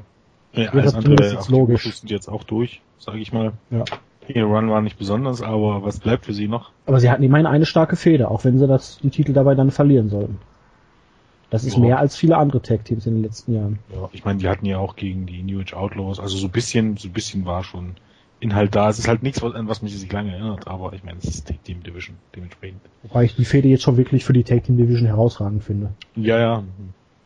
ja 0.53 0.71
das 0.71 0.73
alles 0.73 0.91
zumindest 0.91 1.05
andere, 1.07 1.23
jetzt 1.23 1.37
auch 1.37 1.45
die 1.47 1.51
logisch. 1.53 1.85
Usos 1.85 1.99
sind 2.01 2.11
jetzt 2.11 2.27
auch 2.27 2.43
durch, 2.43 2.81
sage 2.99 3.17
ich 3.19 3.31
mal. 3.31 3.53
Ja. 3.71 3.85
Ihr 4.27 4.43
Run 4.43 4.69
war 4.69 4.81
nicht 4.81 4.97
besonders, 4.97 5.41
aber 5.41 5.83
was 5.83 5.99
bleibt 5.99 6.25
für 6.25 6.33
sie 6.33 6.47
noch? 6.47 6.71
Aber 6.85 6.99
sie 6.99 7.09
hatten 7.09 7.23
immerhin 7.23 7.45
eine 7.45 7.65
starke 7.65 7.95
Fehde, 7.95 8.29
auch 8.29 8.43
wenn 8.43 8.59
sie 8.59 8.67
das, 8.67 8.99
die 9.01 9.09
Titel 9.09 9.31
dabei 9.33 9.55
dann 9.55 9.71
verlieren 9.71 10.09
sollen. 10.09 10.37
Das 11.49 11.63
ist 11.63 11.75
Ja. 11.75 11.79
mehr 11.79 11.99
als 11.99 12.17
viele 12.17 12.35
andere 12.35 12.61
Tag-Teams 12.61 13.05
in 13.05 13.13
den 13.13 13.23
letzten 13.23 13.53
Jahren. 13.53 13.79
Ja, 13.93 14.09
ich 14.11 14.25
meine, 14.25 14.39
die 14.39 14.49
hatten 14.49 14.65
ja 14.65 14.79
auch 14.79 14.97
gegen 14.97 15.25
die 15.27 15.43
New 15.43 15.61
Age 15.61 15.75
Outlaws, 15.75 16.19
also 16.19 16.35
so 16.35 16.47
ein 16.47 16.51
bisschen, 16.51 16.97
so 16.97 17.07
ein 17.07 17.13
bisschen 17.13 17.45
war 17.45 17.63
schon 17.63 17.95
Inhalt 18.39 18.76
da. 18.76 18.89
Es 18.89 19.00
ist 19.00 19.08
halt 19.08 19.24
nichts, 19.24 19.41
was- 19.41 19.56
an 19.56 19.67
was 19.67 19.82
mich 19.82 19.98
sich 19.98 20.12
lange 20.12 20.32
erinnert, 20.34 20.67
aber 20.67 20.93
ich 20.93 21.04
meine, 21.04 21.17
es 21.19 21.26
ist 21.26 21.48
Tag 21.48 21.63
Team 21.63 21.82
Division, 21.84 22.15
dementsprechend. 22.36 22.82
Wobei 23.04 23.24
ich 23.24 23.36
die 23.36 23.45
Fehde 23.45 23.67
jetzt 23.67 23.84
schon 23.84 23.98
wirklich 23.98 24.26
für 24.26 24.34
die 24.34 24.43
Tag-Team 24.43 24.78
Division 24.78 25.08
herausragend 25.08 25.63
finde. 25.63 25.89
Ja, 26.15 26.38
ja, 26.38 26.63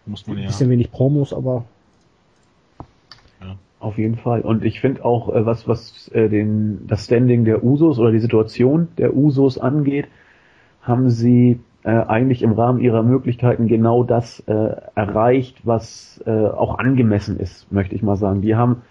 muss 0.05 0.27
man 0.27 0.37
Ein 0.37 0.43
ja. 0.43 0.47
bisschen 0.47 0.69
wenig 0.69 0.91
Promos, 0.91 1.33
aber 1.33 1.65
Auf 3.79 3.97
jeden 3.97 4.17
Fall. 4.17 4.41
Und 4.41 4.65
ich 4.65 4.81
finde 4.81 5.05
auch, 5.05 5.33
äh, 5.33 5.45
was, 5.45 5.65
was 5.67 6.09
äh, 6.09 6.27
den, 6.27 6.85
das 6.87 7.05
Standing 7.05 7.45
der 7.45 7.63
Usos 7.63 7.97
oder 7.97 8.11
die 8.11 8.19
Situation 8.19 8.89
der 8.97 9.15
Usos 9.15 9.57
angeht, 9.57 10.07
haben 10.81 11.09
sie 11.09 11.59
äh, 11.83 11.91
eigentlich 11.91 12.41
im 12.41 12.51
Rahmen 12.51 12.81
ihrer 12.81 13.03
Möglichkeiten 13.03 13.67
genau 13.67 14.03
das 14.03 14.41
äh, 14.47 14.75
erreicht, 14.95 15.61
was 15.63 16.21
äh, 16.25 16.29
auch 16.29 16.77
angemessen 16.77 17.39
ist, 17.39 17.71
möchte 17.71 17.95
ich 17.95 18.03
mal 18.03 18.17
sagen. 18.17 18.41
Die 18.41 18.55
haben 18.55 18.81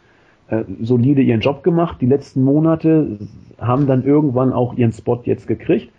äh, 0.49 0.65
solide 0.81 1.23
ihren 1.23 1.41
Job 1.41 1.63
gemacht, 1.63 1.99
die 2.01 2.07
letzten 2.07 2.43
Monate, 2.43 3.19
haben 3.59 3.87
dann 3.87 4.05
irgendwann 4.05 4.53
auch 4.53 4.75
ihren 4.75 4.93
Spot 4.93 5.21
jetzt 5.25 5.47
gekriegt, 5.47 5.93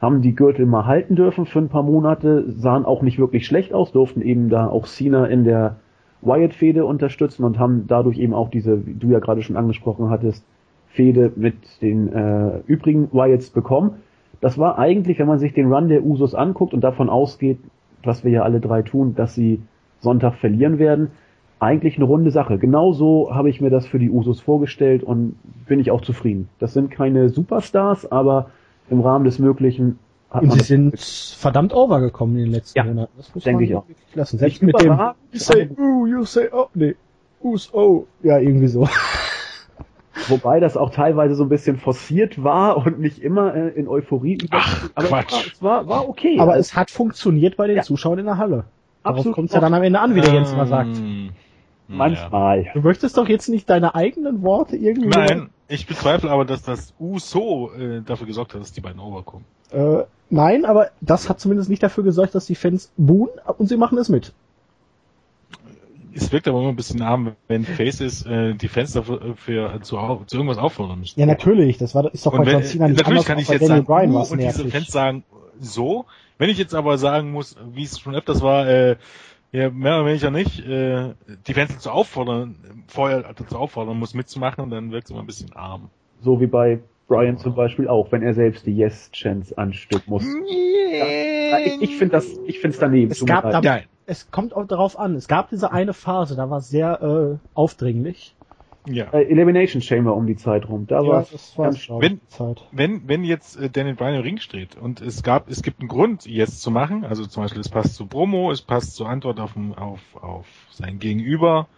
haben 0.00 0.22
die 0.22 0.34
Gürtel 0.34 0.66
mal 0.66 0.86
halten 0.86 1.16
dürfen 1.16 1.46
für 1.46 1.58
ein 1.58 1.68
paar 1.68 1.82
Monate, 1.82 2.44
sahen 2.52 2.84
auch 2.84 3.02
nicht 3.02 3.18
wirklich 3.18 3.46
schlecht 3.46 3.72
aus, 3.72 3.92
durften 3.92 4.22
eben 4.22 4.48
da 4.48 4.68
auch 4.68 4.86
Cena 4.86 5.26
in 5.26 5.44
der 5.44 5.76
Wyatt-Fehde 6.22 6.84
unterstützen 6.84 7.44
und 7.44 7.58
haben 7.58 7.86
dadurch 7.86 8.18
eben 8.18 8.34
auch 8.34 8.50
diese, 8.50 8.86
wie 8.86 8.94
du 8.94 9.08
ja 9.08 9.18
gerade 9.18 9.42
schon 9.42 9.56
angesprochen 9.56 10.10
hattest, 10.10 10.44
Fehde 10.88 11.32
mit 11.36 11.54
den 11.82 12.12
äh, 12.12 12.60
übrigen 12.66 13.08
Wyatts 13.12 13.50
bekommen. 13.50 13.96
Das 14.40 14.58
war 14.58 14.78
eigentlich, 14.78 15.18
wenn 15.18 15.26
man 15.26 15.38
sich 15.38 15.54
den 15.54 15.72
Run 15.72 15.88
der 15.88 16.04
Usos 16.04 16.34
anguckt 16.34 16.74
und 16.74 16.82
davon 16.82 17.08
ausgeht, 17.08 17.58
was 18.02 18.24
wir 18.24 18.30
ja 18.30 18.42
alle 18.42 18.60
drei 18.60 18.82
tun, 18.82 19.14
dass 19.14 19.34
sie 19.34 19.60
Sonntag 20.00 20.34
verlieren 20.34 20.78
werden, 20.78 21.10
eigentlich 21.58 21.96
eine 21.96 22.04
runde 22.04 22.30
Sache. 22.30 22.58
Genauso 22.58 23.30
habe 23.34 23.48
ich 23.48 23.60
mir 23.60 23.70
das 23.70 23.86
für 23.86 23.98
die 23.98 24.10
Usos 24.10 24.40
vorgestellt 24.40 25.02
und 25.02 25.36
bin 25.66 25.80
ich 25.80 25.90
auch 25.90 26.02
zufrieden. 26.02 26.48
Das 26.58 26.72
sind 26.74 26.90
keine 26.90 27.28
Superstars, 27.30 28.10
aber 28.12 28.50
im 28.90 29.00
Rahmen 29.00 29.24
des 29.24 29.38
Möglichen 29.38 29.98
hat 30.30 30.42
und 30.42 30.48
man 30.48 30.58
sie 30.58 30.58
das 30.58 30.68
sind 30.68 31.38
verdammt 31.40 31.74
overgekommen 31.74 32.36
in 32.36 32.44
den 32.44 32.52
letzten 32.52 32.78
Ja, 32.78 32.84
Monaten. 32.84 33.12
Das 33.16 33.34
muss 33.34 33.44
denke 33.44 33.62
man 33.62 33.70
ich 33.70 33.74
auch. 33.76 33.88
wirklich 33.88 34.14
lassen. 34.14 34.38
Selbst 34.38 34.62
Nicht 34.62 34.74
mit 34.74 34.82
dem 34.82 34.92
You 35.32 35.38
say 35.38 35.70
ooh, 35.78 36.06
you 36.06 36.24
say 36.24 36.48
oh, 36.52 36.66
nee. 36.74 36.94
Who's 37.40 37.72
oh. 37.72 38.06
Ja, 38.22 38.38
irgendwie 38.38 38.68
so. 38.68 38.88
Wobei 40.28 40.60
das 40.60 40.76
auch 40.76 40.90
teilweise 40.90 41.34
so 41.34 41.44
ein 41.44 41.48
bisschen 41.48 41.76
forciert 41.76 42.42
war 42.42 42.78
und 42.78 42.98
nicht 42.98 43.18
immer 43.22 43.54
äh, 43.54 43.68
in 43.68 43.86
Euphorie 43.86 44.38
Ach. 44.50 44.88
Aber 44.94 45.06
Quatsch. 45.08 45.52
Es 45.52 45.62
war, 45.62 45.82
es 45.82 45.88
war, 45.88 45.88
war 45.88 46.08
okay. 46.08 46.38
Aber 46.38 46.52
Also, 46.52 46.60
es 46.60 46.74
hat 46.76 46.90
funktioniert 46.90 47.56
bei 47.56 47.66
den 47.66 47.76
Ja. 47.76 47.82
Zuschauern 47.82 48.18
in 48.18 48.24
der 48.26 48.38
Halle. 48.38 48.64
Darauf 49.04 49.18
Absolut. 49.18 49.34
kommt 49.36 49.48
es 49.50 49.54
ja 49.54 49.60
dann 49.60 49.74
am 49.74 49.82
Ende 49.82 50.00
an, 50.00 50.14
wie 50.14 50.20
der 50.20 50.32
Jens 50.32 50.52
mal 50.56 50.66
sagt. 50.66 51.00
Naja. 51.88 51.98
manchmal. 51.98 52.70
Du 52.74 52.80
möchtest 52.80 53.16
doch 53.16 53.28
jetzt 53.28 53.48
nicht 53.48 53.68
deine 53.70 53.94
eigenen 53.94 54.42
Worte 54.42 54.76
irgendwie. 54.76 55.08
Nein, 55.08 55.50
ich 55.68 55.86
bezweifle 55.86 56.30
aber, 56.30 56.44
dass 56.44 56.62
das 56.62 56.94
USO 56.98 57.70
äh, 57.78 58.02
dafür 58.02 58.26
gesorgt 58.26 58.54
hat, 58.54 58.60
dass 58.60 58.72
die 58.72 58.80
beiden 58.80 59.00
overkommen. 59.00 59.44
Äh, 59.70 60.04
nein, 60.30 60.64
aber 60.64 60.90
das 61.00 61.28
hat 61.28 61.40
zumindest 61.40 61.70
nicht 61.70 61.82
dafür 61.82 62.04
gesorgt, 62.04 62.34
dass 62.34 62.46
die 62.46 62.54
Fans 62.54 62.92
buhen 62.96 63.30
und 63.58 63.68
sie 63.68 63.76
machen 63.76 63.98
es 63.98 64.08
mit. 64.08 64.32
Es 66.14 66.32
wirkt 66.32 66.48
aber 66.48 66.60
immer 66.60 66.70
ein 66.70 66.76
bisschen 66.76 67.02
arm, 67.02 67.32
wenn 67.46 67.64
Faces 67.64 68.24
äh, 68.24 68.54
die 68.54 68.68
Fans 68.68 68.92
dafür 68.92 69.34
für, 69.36 69.80
zu, 69.82 69.98
au- 69.98 70.22
zu 70.26 70.36
irgendwas 70.36 70.56
auffordern 70.56 71.00
müssen. 71.00 71.20
Ja, 71.20 71.26
natürlich. 71.26 71.76
Das 71.76 71.94
war 71.94 72.12
ist 72.12 72.24
doch 72.24 72.32
bei 72.32 72.50
John 72.50 72.62
Cena 72.62 72.88
nicht 72.88 72.96
natürlich 72.96 73.06
anders, 73.08 73.24
kann 73.26 73.38
ich 73.38 73.48
jetzt 73.48 73.60
Daniel 73.60 73.84
sagen, 73.84 73.86
Bryan 73.86 74.10
uh, 74.12 74.18
und 74.20 74.38
diese 74.40 74.58
nervig. 74.62 74.72
Fans 74.72 74.86
sagen 74.88 75.24
so. 75.60 76.06
Wenn 76.38 76.48
ich 76.48 76.56
jetzt 76.58 76.74
aber 76.74 76.96
sagen 76.96 77.32
muss, 77.32 77.56
wie 77.72 77.82
es 77.82 77.98
schon 77.98 78.14
öfters 78.14 78.40
war, 78.40 78.66
äh, 78.66 78.96
ja, 79.56 79.70
mehr 79.70 79.96
oder 80.00 80.06
weniger 80.06 80.30
nicht, 80.30 80.60
äh, 80.66 81.14
die 81.46 81.54
Fans 81.54 81.72
dazu 81.74 81.90
auffordern, 81.90 82.84
vorher 82.88 83.22
dazu 83.32 83.56
auffordern 83.56 83.98
muss 83.98 84.12
mitzumachen, 84.14 84.68
dann 84.70 84.90
wirkt 84.92 85.06
es 85.06 85.10
immer 85.10 85.20
ein 85.20 85.26
bisschen 85.26 85.52
arm. 85.54 85.90
So 86.20 86.40
wie 86.40 86.46
bei 86.46 86.80
Brian 87.08 87.38
zum 87.38 87.54
Beispiel 87.54 87.88
auch, 87.88 88.12
wenn 88.12 88.22
er 88.22 88.34
selbst 88.34 88.66
die 88.66 88.76
Yes-Chance 88.76 89.56
anstimmen 89.56 90.02
muss. 90.06 90.24
Ja, 90.24 91.58
ich 91.64 91.80
ich 91.82 91.96
finde 91.96 92.12
das, 92.12 92.26
ich 92.46 92.58
finde 92.60 92.74
es 92.74 92.80
daneben. 92.80 93.10
Es 93.12 93.24
gab 93.24 93.50
da- 93.50 93.60
Ja, 93.60 93.80
Es 94.08 94.30
kommt 94.30 94.54
auch 94.54 94.66
darauf 94.66 94.98
an. 94.98 95.16
Es 95.16 95.26
gab 95.26 95.50
diese 95.50 95.72
eine 95.72 95.92
Phase, 95.92 96.36
da 96.36 96.48
war 96.48 96.58
es 96.58 96.68
sehr 96.68 97.02
äh, 97.02 97.38
aufdringlich. 97.54 98.35
Ja. 98.86 99.06
Äh, 99.12 99.24
Elimination 99.24 99.82
Chamber 99.82 100.14
um 100.14 100.26
die 100.26 100.36
Zeit 100.36 100.68
rum. 100.68 100.86
Da 100.86 101.06
war 101.06 101.26
das 101.30 101.56
war 101.58 101.66
ganz 101.66 101.84
glaub 101.84 102.02
ich, 102.02 102.10
wenn- 102.10 102.20
wenn, 102.72 103.08
wenn 103.08 103.24
jetzt 103.24 103.56
äh, 103.56 103.68
Daniel 103.70 103.94
Bryan 103.94 104.14
im 104.16 104.22
Ring 104.22 104.38
steht 104.38 104.76
und 104.76 105.00
es 105.00 105.22
gab, 105.22 105.48
es 105.50 105.62
gibt 105.62 105.80
einen 105.80 105.88
Grund, 105.88 106.26
jetzt 106.26 106.62
zu 106.62 106.70
machen, 106.70 107.04
also 107.04 107.26
zum 107.26 107.42
Beispiel 107.42 107.60
es 107.60 107.68
passt 107.68 107.94
zu 107.94 108.06
Promo, 108.06 108.50
es 108.50 108.62
passt 108.62 108.94
zur 108.96 109.08
Antwort 109.08 109.40
auf, 109.40 109.52
auf, 109.76 110.00
auf 110.14 110.46
sein 110.70 110.98
Gegenüber 110.98 111.68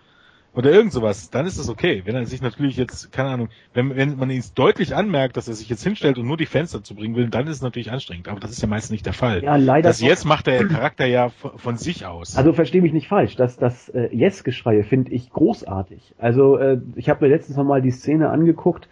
oder 0.58 0.72
irgend 0.72 0.92
sowas, 0.92 1.30
dann 1.30 1.46
ist 1.46 1.56
das 1.56 1.68
okay. 1.68 2.02
Wenn 2.04 2.16
er 2.16 2.26
sich 2.26 2.42
natürlich 2.42 2.76
jetzt, 2.76 3.12
keine 3.12 3.28
Ahnung, 3.28 3.48
wenn, 3.74 3.94
wenn 3.94 4.16
man 4.16 4.28
ihn 4.28 4.42
deutlich 4.56 4.96
anmerkt, 4.96 5.36
dass 5.36 5.46
er 5.46 5.54
sich 5.54 5.68
jetzt 5.68 5.84
hinstellt 5.84 6.18
und 6.18 6.26
nur 6.26 6.36
die 6.36 6.46
Fans 6.46 6.72
dazu 6.72 6.96
bringen 6.96 7.14
will, 7.14 7.28
dann 7.28 7.46
ist 7.46 7.58
es 7.58 7.62
natürlich 7.62 7.92
anstrengend, 7.92 8.26
aber 8.26 8.40
das 8.40 8.50
ist 8.50 8.60
ja 8.60 8.66
meistens 8.66 8.90
nicht 8.90 9.06
der 9.06 9.12
Fall. 9.12 9.44
ja 9.44 9.54
leider. 9.54 9.88
das 9.88 10.00
jetzt 10.00 10.24
macht 10.24 10.48
der 10.48 10.66
Charakter 10.66 11.06
ja 11.06 11.28
von, 11.28 11.58
von 11.58 11.76
sich 11.76 12.06
aus. 12.06 12.36
Also 12.36 12.52
verstehe 12.52 12.82
mich 12.82 12.92
nicht 12.92 13.06
falsch, 13.06 13.36
das, 13.36 13.56
das 13.56 13.88
äh, 13.90 14.08
Yes-Geschreie 14.12 14.82
finde 14.82 15.12
ich 15.12 15.30
großartig. 15.30 16.16
Also 16.18 16.56
äh, 16.56 16.80
ich 16.96 17.08
habe 17.08 17.24
mir 17.24 17.30
letztens 17.30 17.56
noch 17.56 17.64
mal 17.64 17.80
die 17.80 17.92
Szene 17.92 18.30
angeguckt, 18.30 18.88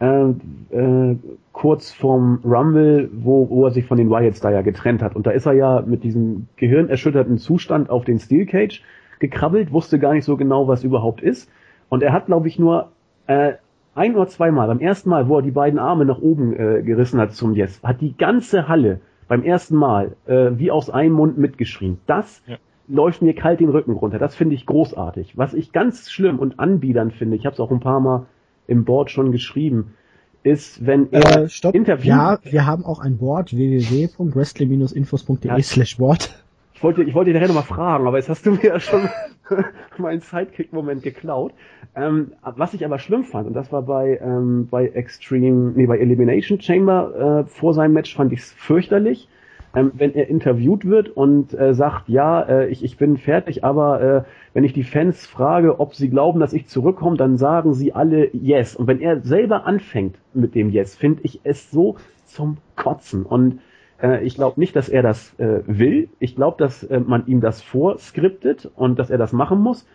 äh, 0.00 0.30
äh, 0.70 1.16
kurz 1.52 1.92
vorm 1.92 2.40
Rumble, 2.42 3.10
wo, 3.12 3.50
wo 3.50 3.66
er 3.66 3.70
sich 3.70 3.84
von 3.84 3.98
den 3.98 4.08
Wyatts 4.08 4.40
da 4.40 4.50
ja 4.50 4.62
getrennt 4.62 5.02
hat. 5.02 5.14
Und 5.14 5.26
da 5.26 5.32
ist 5.32 5.44
er 5.44 5.52
ja 5.52 5.82
mit 5.86 6.04
diesem 6.04 6.48
gehirnerschütterten 6.56 7.36
Zustand 7.36 7.90
auf 7.90 8.06
den 8.06 8.18
Steel 8.18 8.46
Cage 8.46 8.82
gekrabbelt, 9.22 9.72
wusste 9.72 9.98
gar 9.98 10.12
nicht 10.12 10.26
so 10.26 10.36
genau, 10.36 10.68
was 10.68 10.84
überhaupt 10.84 11.22
ist. 11.22 11.48
Und 11.88 12.02
er 12.02 12.12
hat, 12.12 12.26
glaube 12.26 12.46
ich, 12.48 12.58
nur 12.58 12.90
äh, 13.26 13.54
ein 13.94 14.14
oder 14.14 14.26
zweimal, 14.28 14.66
beim 14.68 14.80
ersten 14.80 15.08
Mal, 15.08 15.28
wo 15.28 15.36
er 15.36 15.42
die 15.42 15.50
beiden 15.50 15.78
Arme 15.78 16.04
nach 16.04 16.18
oben 16.20 16.52
äh, 16.54 16.82
gerissen 16.82 17.18
hat 17.20 17.32
zum 17.32 17.54
Yes, 17.54 17.80
hat 17.82 18.02
die 18.02 18.14
ganze 18.16 18.68
Halle 18.68 19.00
beim 19.28 19.42
ersten 19.44 19.76
Mal 19.76 20.16
äh, 20.26 20.50
wie 20.56 20.70
aus 20.70 20.90
einem 20.90 21.14
Mund 21.14 21.38
mitgeschrien. 21.38 21.98
Das 22.06 22.42
Ja. 22.46 22.56
läuft 22.88 23.22
mir 23.22 23.34
kalt 23.34 23.60
den 23.60 23.68
Rücken 23.70 23.92
runter. 23.92 24.18
Das 24.18 24.34
finde 24.34 24.54
ich 24.54 24.66
großartig. 24.66 25.38
Was 25.38 25.54
ich 25.54 25.72
ganz 25.72 26.10
schlimm 26.10 26.38
und 26.38 26.58
anbiedern 26.58 27.10
finde, 27.10 27.36
ich 27.36 27.46
habe 27.46 27.54
es 27.54 27.60
auch 27.60 27.70
ein 27.70 27.80
paar 27.80 28.00
Mal 28.00 28.26
im 28.66 28.84
Board 28.84 29.10
schon 29.10 29.32
geschrieben, 29.32 29.94
ist, 30.42 30.84
wenn 30.86 31.10
er 31.12 31.44
Äh, 31.44 31.48
stopp. 31.48 31.74
Interview. 31.74 32.08
Ja, 32.10 32.38
wir 32.42 32.66
haben 32.66 32.84
auch 32.84 32.98
ein 32.98 33.16
Board 33.18 33.54
www.wrestling-infos.de 33.54 35.62
slash 35.62 35.96
Board. 35.98 36.41
Ich 36.82 36.84
wollte, 36.84 37.04
ich 37.04 37.14
wollte 37.14 37.30
dich 37.30 37.40
nachher 37.40 37.54
nochmal 37.54 37.76
fragen, 37.76 38.08
aber 38.08 38.16
jetzt 38.16 38.28
hast 38.28 38.44
du 38.44 38.50
mir 38.50 38.64
ja 38.64 38.80
schon 38.80 39.08
meinen 39.98 40.18
Sidekick-Moment 40.18 41.04
geklaut. 41.04 41.52
Ähm, 41.94 42.32
was 42.42 42.74
ich 42.74 42.84
aber 42.84 42.98
schlimm 42.98 43.22
fand, 43.22 43.46
und 43.46 43.54
das 43.54 43.70
war 43.70 43.82
bei, 43.82 44.18
ähm, 44.20 44.66
bei 44.68 44.88
Extreme, 44.88 45.74
nee, 45.76 45.86
bei 45.86 45.98
Elimination 45.98 46.60
Chamber 46.60 47.44
äh, 47.46 47.48
vor 47.48 47.72
seinem 47.72 47.92
Match 47.92 48.16
fand 48.16 48.32
ich 48.32 48.40
es 48.40 48.52
fürchterlich, 48.54 49.28
ähm, 49.76 49.92
wenn 49.94 50.12
er 50.12 50.26
interviewt 50.26 50.84
wird 50.84 51.08
und 51.08 51.54
äh, 51.54 51.72
sagt, 51.72 52.08
ja, 52.08 52.42
äh, 52.42 52.66
ich, 52.66 52.82
ich 52.82 52.96
bin 52.96 53.16
fertig, 53.16 53.62
aber 53.62 54.00
äh, 54.02 54.22
wenn 54.52 54.64
ich 54.64 54.72
die 54.72 54.82
Fans 54.82 55.24
frage, 55.24 55.78
ob 55.78 55.94
sie 55.94 56.10
glauben, 56.10 56.40
dass 56.40 56.52
ich 56.52 56.66
zurückkomme, 56.66 57.16
dann 57.16 57.38
sagen 57.38 57.74
sie 57.74 57.92
alle 57.92 58.34
Yes. 58.34 58.74
Und 58.74 58.88
wenn 58.88 59.00
er 59.00 59.20
selber 59.20 59.66
anfängt 59.66 60.16
mit 60.34 60.56
dem 60.56 60.68
Yes, 60.70 60.96
finde 60.96 61.20
ich 61.22 61.42
es 61.44 61.70
so 61.70 61.94
zum 62.24 62.56
Kotzen. 62.74 63.24
Und 63.24 63.60
äh, 64.02 64.22
ich 64.24 64.34
glaube 64.34 64.60
nicht, 64.60 64.74
dass 64.76 64.88
er 64.88 65.02
das 65.02 65.32
äh, 65.38 65.60
will. 65.66 66.08
Ich 66.18 66.36
glaube, 66.36 66.56
dass 66.58 66.82
äh, 66.82 67.00
man 67.00 67.26
ihm 67.26 67.40
das 67.40 67.62
vorskriptet 67.62 68.70
und 68.76 68.98
dass 68.98 69.10
er 69.10 69.18
das 69.18 69.32
machen 69.32 69.60
muss. 69.60 69.86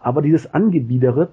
Aber 0.00 0.22
dieses 0.22 0.52
Angebiedere 0.52 1.28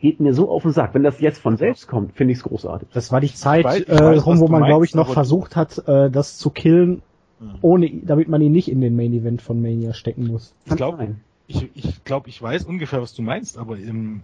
geht 0.00 0.20
mir 0.20 0.34
so 0.34 0.50
auf 0.50 0.62
den 0.62 0.72
Sack. 0.72 0.94
Wenn 0.94 1.02
das 1.02 1.20
jetzt 1.20 1.38
von 1.40 1.56
selbst 1.56 1.88
kommt, 1.88 2.12
finde 2.14 2.32
ich 2.32 2.38
es 2.38 2.44
großartig. 2.44 2.88
Das 2.92 3.12
war 3.12 3.20
die 3.20 3.32
Zeit 3.32 3.66
weiß- 3.66 3.82
ich 3.82 3.88
äh, 3.88 4.00
weiß, 4.00 4.26
rum, 4.26 4.34
was 4.34 4.40
wo 4.40 4.48
man, 4.48 4.64
glaube 4.64 4.84
ich, 4.84 4.94
noch 4.94 5.12
versucht 5.12 5.56
hat, 5.56 5.86
äh, 5.86 6.10
das 6.10 6.38
zu 6.38 6.50
killen, 6.50 7.02
Hm. 7.40 7.50
ohne, 7.60 7.90
damit 8.04 8.28
man 8.28 8.40
ihn 8.40 8.52
nicht 8.52 8.70
in 8.70 8.80
den 8.80 8.94
Main 8.94 9.12
Event 9.12 9.42
von 9.42 9.60
Mania 9.60 9.94
stecken 9.94 10.28
muss. 10.28 10.54
Ich 10.64 10.76
glaube, 10.76 11.16
ich, 11.48 11.68
ich, 11.74 12.04
glaub, 12.04 12.28
ich 12.28 12.40
weiß 12.40 12.64
ungefähr, 12.64 13.02
was 13.02 13.14
du 13.14 13.22
meinst, 13.22 13.58
aber 13.58 13.76
ähm, 13.78 14.20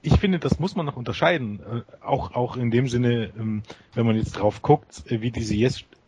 ich 0.00 0.18
finde, 0.18 0.38
das 0.38 0.60
muss 0.60 0.76
man 0.76 0.86
noch 0.86 0.96
unterscheiden. 0.96 1.60
Äh, 1.60 2.04
auch, 2.06 2.34
auch 2.34 2.56
in 2.56 2.70
dem 2.70 2.86
Sinne, 2.88 3.30
ähm, 3.38 3.62
wenn 3.94 4.06
man 4.06 4.16
jetzt 4.16 4.32
drauf 4.32 4.62
guckt, 4.62 5.04
äh, 5.10 5.20
wie 5.20 5.30
diese 5.32 5.54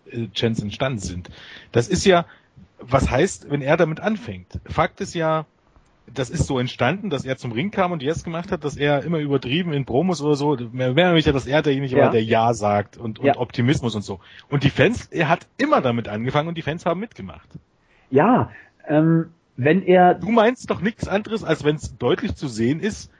Yes-Chants 0.06 0.62
entstanden 0.62 0.98
sind. 0.98 1.30
Das 1.72 1.88
ist 1.88 2.04
ja, 2.04 2.26
was 2.78 3.10
heißt, 3.10 3.50
wenn 3.50 3.62
er 3.62 3.76
damit 3.76 4.00
anfängt? 4.00 4.60
Fakt 4.66 5.00
ist 5.00 5.14
ja, 5.14 5.46
das 6.06 6.28
ist 6.28 6.46
so 6.46 6.58
entstanden, 6.58 7.08
dass 7.08 7.24
er 7.24 7.36
zum 7.36 7.52
Ring 7.52 7.70
kam 7.70 7.92
und 7.92 8.02
Yes 8.02 8.24
gemacht 8.24 8.52
hat, 8.52 8.62
dass 8.64 8.76
er 8.76 9.04
immer 9.04 9.18
übertrieben 9.18 9.72
in 9.72 9.86
Promos 9.86 10.20
oder 10.20 10.34
so, 10.34 10.56
mehr 10.56 10.92
mehr 10.92 11.06
oder 11.06 11.12
weniger, 11.12 11.32
dass 11.32 11.46
er 11.46 11.62
derjenige 11.62 11.96
Ja. 11.96 12.02
war, 12.04 12.10
der 12.10 12.22
Ja 12.22 12.52
sagt 12.52 12.96
und, 12.98 13.18
und 13.18 13.26
Ja. 13.26 13.38
Optimismus 13.38 13.94
und 13.94 14.02
so. 14.02 14.20
Und 14.50 14.64
die 14.64 14.70
Fans, 14.70 15.06
er 15.06 15.28
hat 15.28 15.48
immer 15.56 15.80
damit 15.80 16.08
angefangen 16.08 16.48
und 16.48 16.58
die 16.58 16.62
Fans 16.62 16.84
haben 16.84 17.00
mitgemacht. 17.00 17.48
Ja, 18.10 18.50
ähm, 18.86 19.30
wenn 19.56 19.82
er 19.82 20.14
Du 20.14 20.30
meinst 20.30 20.68
doch 20.70 20.80
nichts 20.80 21.08
anderes, 21.08 21.42
als 21.44 21.64
wenn 21.64 21.76
es 21.76 21.96
deutlich 21.96 22.34
zu 22.34 22.48
sehen 22.48 22.80
ist, 22.80 23.10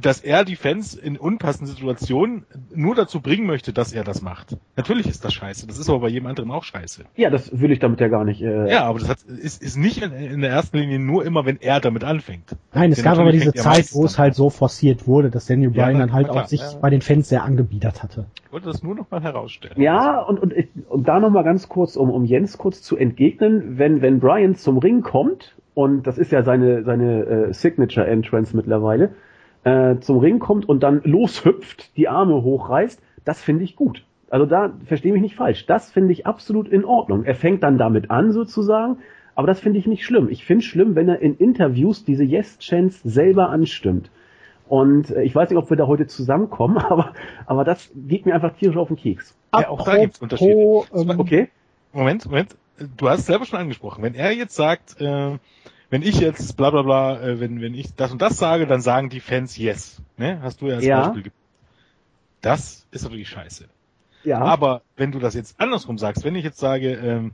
dass 0.00 0.20
er 0.20 0.44
die 0.44 0.56
Fans 0.56 0.94
in 0.94 1.16
unpassenden 1.16 1.74
Situationen 1.74 2.44
nur 2.74 2.94
dazu 2.96 3.20
bringen 3.20 3.46
möchte, 3.46 3.72
dass 3.72 3.92
er 3.92 4.02
das 4.02 4.22
macht. 4.22 4.56
Natürlich 4.76 5.06
ist 5.06 5.24
das 5.24 5.32
scheiße. 5.34 5.66
Das 5.68 5.78
ist 5.78 5.88
aber 5.88 6.00
bei 6.00 6.08
jedem 6.08 6.26
anderen 6.26 6.50
auch 6.50 6.64
scheiße. 6.64 7.04
Ja, 7.16 7.30
das 7.30 7.60
will 7.60 7.70
ich 7.70 7.78
damit 7.78 8.00
ja 8.00 8.08
gar 8.08 8.24
nicht. 8.24 8.42
Äh, 8.42 8.70
Ja, 8.70 8.84
aber 8.86 8.98
das 8.98 9.08
hat, 9.08 9.22
ist, 9.22 9.62
ist 9.62 9.76
nicht 9.76 10.02
in, 10.02 10.12
in 10.12 10.40
der 10.40 10.50
ersten 10.50 10.78
Linie 10.78 10.98
nur 10.98 11.24
immer, 11.24 11.46
wenn 11.46 11.60
er 11.60 11.78
damit 11.80 12.02
anfängt. 12.02 12.56
Nein, 12.72 12.90
es 12.90 12.98
Ja, 12.98 13.04
gab 13.04 13.18
aber 13.18 13.30
diese 13.32 13.52
Zeit, 13.54 13.94
wo 13.94 14.04
es 14.04 14.14
dann 14.14 14.24
halt 14.24 14.34
so 14.34 14.50
forciert 14.50 15.06
wurde, 15.06 15.30
dass 15.30 15.46
Daniel 15.46 15.70
Ja, 15.74 15.84
Bryan 15.84 15.92
na- 15.94 15.98
dann 16.06 16.12
halt 16.12 16.26
na 16.26 16.32
klar, 16.32 16.44
auch 16.44 16.48
sich 16.48 16.60
ja. 16.60 16.78
bei 16.80 16.90
den 16.90 17.00
Fans 17.00 17.28
sehr 17.28 17.44
angebiedert 17.44 18.02
hatte. 18.02 18.26
Ich 18.46 18.52
wollte 18.52 18.66
das 18.66 18.82
nur 18.82 18.94
noch 18.96 19.10
mal 19.10 19.22
herausstellen. 19.22 19.80
Ja, 19.80 20.20
und, 20.20 20.40
und, 20.40 20.52
ich- 20.52 20.68
und 20.88 21.06
da 21.06 21.20
nochmal 21.20 21.44
ganz 21.44 21.68
kurz, 21.68 21.96
um, 21.96 22.10
um 22.10 22.24
Jens 22.24 22.58
kurz 22.58 22.82
zu 22.82 22.96
entgegnen, 22.96 23.78
wenn, 23.78 24.02
wenn 24.02 24.18
Brian 24.18 24.56
zum 24.56 24.78
Ring 24.78 25.02
kommt, 25.02 25.54
und 25.74 26.06
das 26.06 26.18
ist 26.18 26.30
ja 26.32 26.42
seine, 26.42 26.84
seine 26.84 27.22
äh, 27.24 27.52
Signature 27.52 28.06
Entrance 28.06 28.56
mittlerweile, 28.56 29.10
äh, 29.64 29.98
zum 30.00 30.18
Ring 30.18 30.38
kommt 30.38 30.68
und 30.68 30.82
dann 30.82 31.00
loshüpft, 31.04 31.96
die 31.96 32.08
Arme 32.08 32.42
hochreißt, 32.42 33.00
das 33.24 33.42
finde 33.42 33.64
ich 33.64 33.76
gut. 33.76 34.04
Also 34.30 34.46
da 34.46 34.72
verstehe 34.86 35.12
mich 35.12 35.22
nicht 35.22 35.36
falsch. 35.36 35.66
Das 35.66 35.90
finde 35.90 36.12
ich 36.12 36.26
absolut 36.26 36.68
in 36.68 36.84
Ordnung. 36.84 37.24
Er 37.24 37.34
fängt 37.34 37.62
dann 37.62 37.78
damit 37.78 38.10
an 38.10 38.32
sozusagen, 38.32 38.98
aber 39.34 39.46
das 39.46 39.60
finde 39.60 39.78
ich 39.78 39.86
nicht 39.86 40.04
schlimm. 40.04 40.28
Ich 40.28 40.44
finde 40.44 40.64
es 40.64 40.66
schlimm, 40.66 40.94
wenn 40.94 41.08
er 41.08 41.20
in 41.20 41.36
Interviews 41.36 42.04
diese 42.04 42.24
Yes-Chants 42.24 43.00
selber 43.02 43.50
anstimmt. 43.50 44.10
Und 44.68 45.10
äh, 45.10 45.22
ich 45.22 45.34
weiß 45.34 45.50
nicht, 45.50 45.58
ob 45.58 45.70
wir 45.70 45.76
da 45.76 45.86
heute 45.86 46.06
zusammenkommen, 46.06 46.78
aber, 46.88 47.12
aber 47.46 47.64
das 47.64 47.90
geht 47.94 48.26
mir 48.26 48.34
einfach 48.34 48.54
tierisch 48.54 48.76
auf 48.76 48.88
den 48.88 48.96
Keks. 48.96 49.36
Ja, 49.52 49.68
auch 49.68 49.84
da 49.84 49.98
gibt's 49.98 50.20
Unterschiede. 50.20 50.82
ähm, 50.94 51.20
Okay? 51.20 51.48
Moment, 51.92 52.26
Moment. 52.26 52.56
Du 52.96 53.08
hast 53.08 53.20
es 53.20 53.26
selber 53.26 53.44
schon 53.44 53.60
angesprochen. 53.60 54.02
Wenn 54.02 54.14
er 54.14 54.32
jetzt 54.32 54.56
sagt, 54.56 55.00
äh, 55.00 55.38
wenn 55.90 56.02
ich 56.02 56.18
jetzt 56.18 56.56
bla 56.56 56.70
bla 56.70 56.82
bla, 56.82 57.20
äh, 57.20 57.40
wenn, 57.40 57.60
wenn 57.60 57.74
ich 57.74 57.94
das 57.94 58.12
und 58.12 58.22
das 58.22 58.36
sage, 58.36 58.66
dann 58.66 58.80
sagen 58.80 59.10
die 59.10 59.20
Fans 59.20 59.56
yes. 59.56 60.02
Ne? 60.16 60.40
Hast 60.42 60.60
du 60.60 60.68
ja 60.68 60.76
als 60.76 60.84
Ja. 60.84 61.08
Beispiel 61.08 61.32
Das 62.40 62.86
ist 62.90 63.02
natürlich 63.04 63.28
scheiße. 63.28 63.68
Ja. 64.24 64.40
Aber 64.40 64.82
wenn 64.96 65.12
du 65.12 65.18
das 65.18 65.34
jetzt 65.34 65.60
andersrum 65.60 65.98
sagst, 65.98 66.24
wenn 66.24 66.34
ich 66.34 66.44
jetzt 66.44 66.58
sage, 66.58 66.92
ähm, 66.94 67.32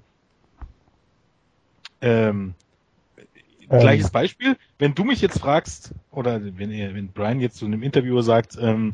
ähm, 2.01 2.55
Ähm. 3.69 3.79
gleiches 3.79 4.11
Beispiel, 4.11 4.57
wenn 4.79 4.95
du 4.95 5.05
mich 5.05 5.21
jetzt 5.21 5.39
fragst, 5.39 5.95
oder 6.11 6.41
wenn 6.43 6.73
er, 6.73 6.95
wenn 6.95 7.09
Brian 7.09 7.41
jetzt 7.41 7.57
zu 7.57 7.67
einem 7.67 7.83
Interviewer 7.83 8.23
sagt, 8.23 8.59
ähm, 8.61 8.93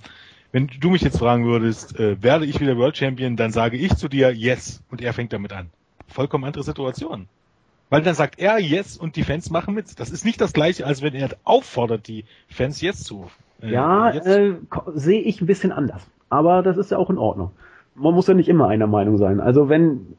wenn 0.53 0.67
du 0.69 0.91
mich 0.91 1.03
jetzt 1.03 1.19
fragen 1.19 1.47
würdest, 1.47 1.99
äh, 1.99 2.23
werde 2.23 2.45
ich 2.47 2.61
wieder 2.61 2.77
World 2.77 2.97
Champion, 2.97 3.37
dann 3.37 3.53
sage 3.53 3.77
ich 3.77 3.95
zu 3.97 4.09
dir 4.09 4.33
yes 4.35 4.83
und 4.91 5.01
er 5.01 5.13
fängt 5.13 5.33
damit 5.33 5.53
an. 5.53 5.71
Vollkommen 6.09 6.45
andere 6.45 6.63
Situation. 6.63 7.29
Weil 7.89 8.03
dann 8.03 8.15
sagt 8.15 8.39
er 8.39 8.59
yes 8.59 8.97
und 8.97 9.17
die 9.17 9.23
Fans 9.23 9.51
machen 9.51 9.75
mit. 9.75 10.01
Das 10.01 10.11
ist 10.11 10.25
nicht 10.25 10.41
das 10.41 10.53
gleiche, 10.53 10.87
als 10.87 11.03
wenn 11.03 11.15
er 11.15 11.31
auffordert, 11.45 12.09
die 12.09 12.25
Fans 12.49 12.81
yes 12.81 13.05
zu. 13.05 13.27
äh, 13.63 13.71
Ja, 13.71 14.13
yes 14.13 14.27
äh, 14.27 14.55
sehe 14.95 15.21
ich 15.21 15.41
ein 15.41 15.47
bisschen 15.47 15.73
anders. 15.73 16.07
Aber 16.29 16.63
das 16.63 16.77
ist 16.77 16.91
ja 16.91 16.99
auch 16.99 17.11
in 17.11 17.19
Ordnung. 17.19 17.53
Man 17.95 18.15
muss 18.15 18.27
ja 18.27 18.35
nicht 18.35 18.49
immer 18.49 18.69
einer 18.69 18.89
Meinung 18.89 19.19
sein. 19.19 19.41
Also 19.41 19.69
wenn 19.69 20.15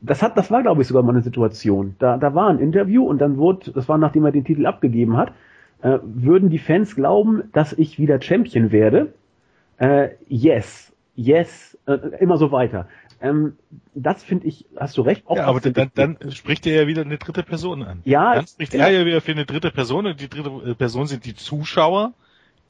das 0.00 0.22
hat, 0.22 0.36
das 0.36 0.50
war 0.50 0.62
glaube 0.62 0.82
ich 0.82 0.88
sogar 0.88 1.02
mal 1.02 1.12
eine 1.12 1.22
Situation. 1.22 1.94
Da, 1.98 2.16
da 2.16 2.34
war 2.34 2.48
ein 2.48 2.58
Interview 2.58 3.04
und 3.06 3.18
dann 3.18 3.36
wurde, 3.38 3.70
das 3.72 3.88
war 3.88 3.98
nachdem 3.98 4.24
er 4.24 4.32
den 4.32 4.44
Titel 4.44 4.66
abgegeben 4.66 5.16
hat, 5.16 5.32
äh, 5.82 5.98
würden 6.02 6.50
die 6.50 6.58
Fans 6.58 6.96
glauben, 6.96 7.44
dass 7.52 7.72
ich 7.72 7.98
wieder 7.98 8.20
Champion 8.20 8.72
werde. 8.72 9.12
Äh, 9.78 10.10
yes, 10.28 10.92
yes, 11.14 11.78
äh, 11.86 11.98
immer 12.18 12.38
so 12.38 12.50
weiter. 12.50 12.88
Ähm, 13.20 13.56
das 13.94 14.22
finde 14.22 14.46
ich, 14.46 14.66
hast 14.76 14.96
du 14.96 15.02
recht. 15.02 15.26
auch 15.26 15.36
Ja, 15.36 15.46
aber 15.46 15.60
dann, 15.60 15.90
dann 15.94 16.18
spricht 16.30 16.66
er 16.66 16.82
ja 16.82 16.86
wieder 16.86 17.02
eine 17.02 17.18
dritte 17.18 17.42
Person 17.42 17.82
an. 17.82 18.00
Ja, 18.04 18.34
Dann 18.34 18.46
spricht 18.46 18.74
ja. 18.74 18.86
er 18.86 18.90
ja 18.90 19.06
wieder 19.06 19.20
für 19.20 19.32
eine 19.32 19.46
dritte 19.46 19.70
Person 19.70 20.06
und 20.06 20.20
die 20.20 20.28
dritte 20.28 20.50
äh, 20.70 20.74
Person 20.74 21.06
sind 21.06 21.24
die 21.24 21.34
Zuschauer, 21.34 22.12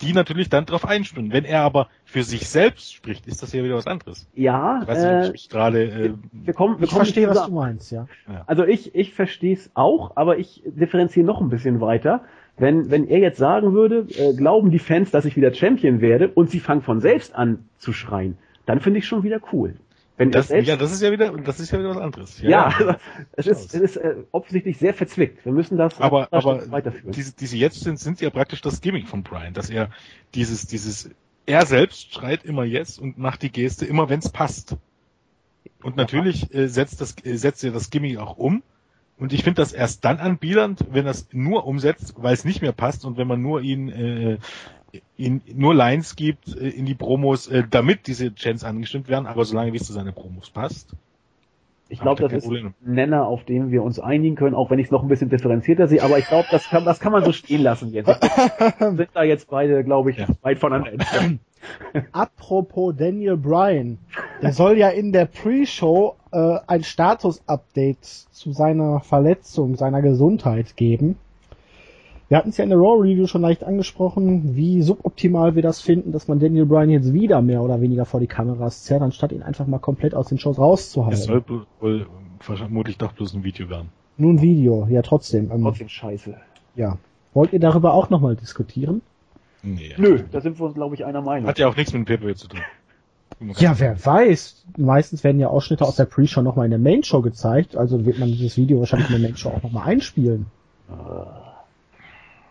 die 0.00 0.12
natürlich 0.12 0.48
dann 0.48 0.66
drauf 0.66 0.84
einstimmen. 0.84 1.32
Wenn 1.32 1.44
er 1.44 1.62
aber 1.62 1.88
für 2.04 2.22
sich 2.22 2.48
selbst 2.48 2.92
spricht, 2.92 3.26
ist 3.26 3.42
das 3.42 3.52
ja 3.52 3.64
wieder 3.64 3.76
was 3.76 3.86
anderes. 3.86 4.28
ja, 4.34 4.80
Ich 4.82 4.88
weiß 4.88 4.98
nicht, 4.98 5.30
äh, 5.30 5.34
ich 5.34 5.48
gerade, 5.48 5.82
äh, 5.84 6.14
wir 6.32 6.54
kommen, 6.54 6.78
wir 6.78 6.84
Ich 6.84 6.90
kommen 6.90 7.04
verstehe, 7.04 7.28
was 7.28 7.46
du 7.46 7.52
meinst, 7.52 7.90
ja. 7.90 8.06
Also 8.46 8.64
ich, 8.64 8.94
ich 8.94 9.14
verstehe 9.14 9.54
es 9.54 9.70
auch, 9.74 10.16
aber 10.16 10.38
ich 10.38 10.62
differenziere 10.66 11.26
noch 11.26 11.40
ein 11.40 11.48
bisschen 11.48 11.80
weiter. 11.80 12.22
Wenn, 12.58 12.90
wenn 12.90 13.06
er 13.06 13.18
jetzt 13.18 13.38
sagen 13.38 13.74
würde, 13.74 14.06
äh, 14.16 14.34
glauben 14.34 14.70
die 14.70 14.78
Fans, 14.78 15.10
dass 15.10 15.24
ich 15.26 15.36
wieder 15.36 15.52
Champion 15.52 16.00
werde 16.00 16.28
und 16.28 16.50
sie 16.50 16.60
fangen 16.60 16.82
von 16.82 17.00
selbst 17.00 17.34
an 17.34 17.68
zu 17.78 17.92
schreien, 17.92 18.38
dann 18.64 18.80
finde 18.80 18.98
ich 18.98 19.06
schon 19.06 19.22
wieder 19.22 19.40
cool. 19.52 19.76
Wenn 20.18 20.30
das, 20.30 20.48
selbst, 20.48 20.66
ja, 20.66 20.76
das 20.76 20.92
ist 20.92 21.02
ja 21.02 21.12
wieder, 21.12 21.30
das 21.32 21.60
ist 21.60 21.70
ja 21.72 21.78
wieder 21.78 21.90
was 21.90 21.98
anderes. 21.98 22.40
ja, 22.40 22.66
also, 22.66 22.94
es 23.32 23.46
ist, 23.46 23.74
es 23.74 23.80
ist 23.80 23.96
äh, 23.96 24.16
offensichtlich 24.32 24.78
sehr 24.78 24.94
verzwickt. 24.94 25.44
Wir 25.44 25.52
müssen 25.52 25.76
das 25.76 26.00
aber, 26.00 26.28
aber 26.30 26.70
weiterführen. 26.70 27.12
diese, 27.12 27.34
diese 27.34 27.56
jetzt 27.56 27.80
sind, 27.80 27.98
sind 27.98 28.20
ja 28.22 28.30
praktisch 28.30 28.62
das 28.62 28.80
Gimmick 28.80 29.08
von 29.08 29.22
Brian, 29.22 29.52
dass 29.52 29.68
er 29.68 29.90
dieses, 30.34 30.66
dieses, 30.66 31.10
er 31.44 31.66
selbst 31.66 32.14
schreit 32.14 32.44
immer 32.44 32.64
jetzt 32.64 32.98
und 32.98 33.18
macht 33.18 33.42
die 33.42 33.52
Geste 33.52 33.84
immer, 33.84 34.08
wenn 34.08 34.20
es 34.20 34.30
passt. 34.30 34.76
Und 35.82 35.96
natürlich 35.96 36.52
äh, 36.54 36.68
setzt 36.68 37.00
das, 37.02 37.14
äh, 37.22 37.36
setzt 37.36 37.62
er 37.62 37.72
das 37.72 37.90
Gimmick 37.90 38.16
auch 38.18 38.38
um. 38.38 38.62
Und 39.18 39.32
ich 39.32 39.42
finde 39.44 39.62
das 39.62 39.72
erst 39.72 40.04
dann 40.04 40.18
anbiedernd, 40.18 40.84
wenn 40.90 41.06
das 41.06 41.28
nur 41.32 41.66
umsetzt, 41.66 42.14
weil 42.18 42.34
es 42.34 42.44
nicht 42.44 42.60
mehr 42.60 42.72
passt 42.72 43.04
und 43.04 43.16
wenn 43.16 43.26
man 43.26 43.40
nur 43.40 43.62
ihn, 43.62 43.88
äh, 43.88 44.38
ihn 45.16 45.40
nur 45.54 45.74
Lines 45.74 46.16
gibt 46.16 46.48
äh, 46.54 46.68
in 46.68 46.84
die 46.84 46.94
Promos, 46.94 47.46
äh, 47.46 47.64
damit 47.68 48.06
diese 48.06 48.34
Chants 48.34 48.64
angestimmt 48.64 49.08
werden, 49.08 49.26
aber 49.26 49.44
solange 49.44 49.72
wie 49.72 49.78
es 49.78 49.86
zu 49.86 49.92
seine 49.94 50.12
Promos 50.12 50.50
passt. 50.50 50.90
Ich 51.88 52.00
glaube, 52.00 52.22
das 52.22 52.32
ist 52.32 52.50
ein 52.50 52.74
Nenner, 52.80 53.26
auf 53.26 53.44
den 53.44 53.70
wir 53.70 53.82
uns 53.84 54.00
einigen 54.00 54.34
können, 54.34 54.56
auch 54.56 54.70
wenn 54.70 54.78
ich 54.80 54.86
es 54.86 54.90
noch 54.90 55.02
ein 55.02 55.08
bisschen 55.08 55.28
differenzierter 55.28 55.86
sehe. 55.86 56.02
Aber 56.02 56.18
ich 56.18 56.26
glaube, 56.26 56.48
das 56.50 56.68
kann, 56.68 56.84
das 56.84 56.98
kann 56.98 57.12
man 57.12 57.24
so 57.24 57.32
stehen 57.32 57.62
lassen 57.62 57.92
jetzt. 57.92 58.08
Wir 58.78 58.96
sind 58.96 59.10
da 59.14 59.22
jetzt 59.22 59.48
beide, 59.48 59.84
glaube 59.84 60.10
ich, 60.10 60.16
Ja. 60.18 60.26
weit 60.42 60.58
voneinander 60.58 60.92
entfernt. 60.92 61.40
Apropos 62.12 62.94
Daniel 62.96 63.36
Bryan, 63.36 63.98
der 64.42 64.52
soll 64.52 64.78
ja 64.78 64.88
in 64.88 65.12
der 65.12 65.26
Pre-Show 65.26 66.16
äh, 66.32 66.58
ein 66.66 66.82
Status-Update 66.82 68.04
zu 68.04 68.52
seiner 68.52 69.00
Verletzung, 69.00 69.76
seiner 69.76 70.02
Gesundheit 70.02 70.76
geben. 70.76 71.16
Wir 72.28 72.38
hatten 72.38 72.48
es 72.48 72.56
ja 72.56 72.64
in 72.64 72.70
der 72.70 72.78
Raw 72.78 73.00
Review 73.00 73.26
schon 73.28 73.42
leicht 73.42 73.62
angesprochen, 73.62 74.56
wie 74.56 74.82
suboptimal 74.82 75.54
wir 75.54 75.62
das 75.62 75.80
finden, 75.80 76.10
dass 76.10 76.26
man 76.26 76.40
Daniel 76.40 76.66
Bryan 76.66 76.90
jetzt 76.90 77.12
wieder 77.12 77.40
mehr 77.40 77.62
oder 77.62 77.80
weniger 77.80 78.04
vor 78.04 78.18
die 78.18 78.26
Kameras 78.26 78.82
zerrt, 78.82 79.02
anstatt 79.02 79.30
ihn 79.32 79.42
einfach 79.42 79.66
mal 79.68 79.78
komplett 79.78 80.14
aus 80.14 80.28
den 80.28 80.38
Shows 80.38 80.56
Es 80.56 80.60
rauszuhalten. 80.60 81.22
soll 81.22 81.38
bl- 81.38 81.66
wohl 81.80 82.06
vermutlich 82.40 82.98
doch 82.98 83.12
bloß 83.12 83.34
ein 83.34 83.44
Video 83.44 83.68
werden. 83.70 83.90
Nun 84.18 84.40
Video, 84.40 84.86
ja 84.90 85.02
trotzdem. 85.02 85.50
Ähm, 85.52 85.62
Trotzdem 85.62 85.88
scheiße. 85.88 86.34
ja. 86.74 86.98
Wollt 87.34 87.52
ihr 87.52 87.60
darüber 87.60 87.92
auch 87.92 88.08
nochmal 88.08 88.34
diskutieren? 88.34 89.02
Nee. 89.62 89.92
Nö, 89.98 90.20
da 90.32 90.40
sind 90.40 90.58
wir 90.58 90.64
uns, 90.66 90.74
glaube 90.74 90.94
ich, 90.94 91.04
einer 91.04 91.20
Meinung. 91.20 91.46
Hat 91.48 91.58
ja 91.58 91.68
auch 91.68 91.76
nichts 91.76 91.92
mit 91.92 92.00
dem 92.00 92.06
Pay-Per-View 92.06 92.34
zu 92.34 92.48
tun. 92.48 92.60
Ja, 93.58 93.78
wer 93.78 94.02
weiß. 94.06 94.64
Meistens 94.78 95.22
werden 95.22 95.38
ja 95.38 95.48
Ausschnitte 95.48 95.84
aus 95.84 95.96
der 95.96 96.06
Pre-Show 96.06 96.40
nochmal 96.40 96.64
in 96.64 96.70
der 96.70 96.80
Main-Show 96.80 97.20
gezeigt, 97.20 97.76
also 97.76 98.06
wird 98.06 98.18
man 98.18 98.28
dieses 98.30 98.56
Video 98.56 98.80
wahrscheinlich 98.80 99.10
in 99.10 99.20
der 99.20 99.28
Main-Show 99.28 99.50
auch 99.50 99.62
nochmal 99.62 99.86
einspielen. 99.88 100.46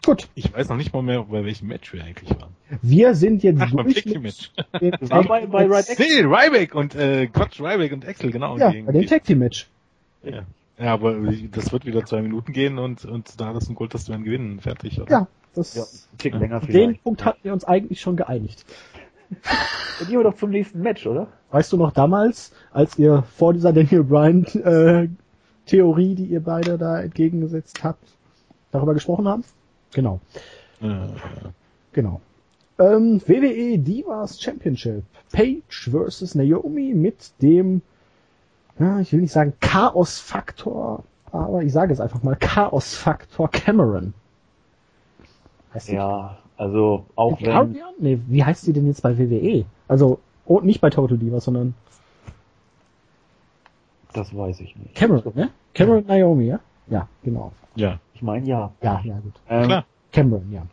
Gut, 0.05 0.27
Ich 0.35 0.53
weiß 0.53 0.69
noch 0.69 0.77
nicht 0.77 0.93
mal 0.93 1.01
mehr, 1.01 1.23
bei 1.23 1.43
welchem 1.43 1.67
Match 1.67 1.91
wir 1.93 2.03
eigentlich 2.03 2.29
waren. 2.39 2.51
wir 2.81 3.15
sind 3.15 3.41
jetzt 3.43 3.59
Ach, 3.61 3.71
beim 3.73 3.85
durch 3.85 3.95
Tag-Team-Match. 4.03 4.51
waren 5.09 5.27
bei- 5.27 5.45
bei 5.47 5.67
Tag- 5.81 5.97
Nee, 5.99 6.21
Ryback 6.21 6.75
und, 6.75 6.93
äh, 6.95 7.27
Quatsch, 7.27 7.59
Ryback 7.59 7.91
und 7.91 8.07
Axel, 8.07 8.31
genau. 8.31 8.57
Ja, 8.57 8.69
bei 8.85 8.91
dem 8.91 9.05
Tag 9.07 9.23
Team 9.23 9.39
Match. 9.39 9.67
ja. 10.23 10.43
ja, 10.77 10.93
aber 10.93 11.15
das 11.51 11.71
wird 11.71 11.85
wieder 11.85 12.05
zwei 12.05 12.21
Minuten 12.21 12.53
gehen 12.53 12.77
und, 12.77 13.03
und 13.05 13.39
da 13.39 13.47
hat 13.47 13.55
es 13.55 13.67
ein 13.69 13.75
Gold, 13.75 13.93
dass 13.93 14.07
wir 14.07 14.13
dann 14.13 14.23
gewinnen. 14.23 14.59
Fertig, 14.59 15.01
oder? 15.01 15.09
Ja, 15.11 15.27
das, 15.55 15.75
Ja, 15.75 15.83
Tick 16.17 16.33
länger 16.35 16.59
den 16.59 16.67
vielleicht. 16.71 17.03
Punkt 17.03 17.25
hatten 17.25 17.39
wir 17.43 17.53
uns 17.53 17.63
eigentlich 17.65 17.99
schon 18.01 18.15
geeinigt. 18.15 18.63
Dann 19.99 20.07
gehen 20.07 20.17
wir 20.19 20.23
doch 20.23 20.35
zum 20.35 20.51
nächsten 20.51 20.81
Match, 20.81 21.07
oder? 21.07 21.27
Weißt 21.51 21.71
du 21.73 21.77
noch 21.77 21.91
damals, 21.93 22.51
als 22.71 22.99
ihr 22.99 23.23
vor 23.37 23.53
dieser 23.53 23.73
Daniel 23.73 24.03
Bryan 24.03 24.45
äh, 24.45 25.07
Theorie, 25.65 26.13
die 26.15 26.25
ihr 26.25 26.41
beide 26.41 26.77
da 26.77 27.01
entgegengesetzt 27.01 27.83
habt, 27.83 28.03
darüber 28.71 28.93
gesprochen 28.93 29.27
habt? 29.27 29.45
Genau, 29.95 30.19
Äh, 30.81 31.07
genau. 31.93 32.19
Ähm, 32.77 33.21
WWE 33.25 33.79
Divas 33.79 34.41
Championship. 34.41 35.03
Paige 35.31 35.89
versus 35.89 36.35
Naomi 36.35 36.93
mit 36.93 37.31
dem, 37.41 37.81
ja, 38.77 38.99
ich 38.99 39.13
will 39.13 39.21
nicht 39.21 39.31
sagen 39.31 39.53
Chaos-Faktor, 39.61 41.05
aber 41.31 41.63
ich 41.63 41.71
sage 41.71 41.93
es 41.93 42.01
einfach 42.01 42.23
mal, 42.23 42.35
Chaos-Faktor 42.35 43.49
Cameron. 43.51 44.13
Heißt 45.73 45.87
ja, 45.87 46.39
also 46.57 47.05
auch 47.15 47.39
wenn... 47.39 47.45
Carrion? 47.51 47.93
Nee, 47.97 48.19
wie 48.27 48.43
heißt 48.43 48.65
sie 48.65 48.73
denn 48.73 48.87
jetzt 48.87 49.01
bei 49.01 49.17
WWE? 49.17 49.63
Also, 49.87 50.19
oh, 50.45 50.59
nicht 50.59 50.81
bei 50.81 50.89
Total 50.89 51.17
Divas, 51.17 51.45
sondern... 51.45 51.73
Das 54.11 54.35
weiß 54.35 54.59
ich 54.59 54.75
nicht. 54.75 54.93
Cameron, 54.93 55.31
ne? 55.35 55.51
Cameron 55.73 56.05
Naomi, 56.05 56.47
ja? 56.47 56.59
Ja, 56.87 57.07
genau. 57.23 57.53
Ja. 57.75 57.99
Ich 58.13 58.21
meine 58.21 58.45
ja. 58.47 58.71
Ja, 58.81 59.01
ja, 59.03 59.19
gut. 59.19 59.33
Ähm, 59.49 59.63
Klar. 59.65 59.85
Cameron, 60.11 60.51
ja. 60.51 60.63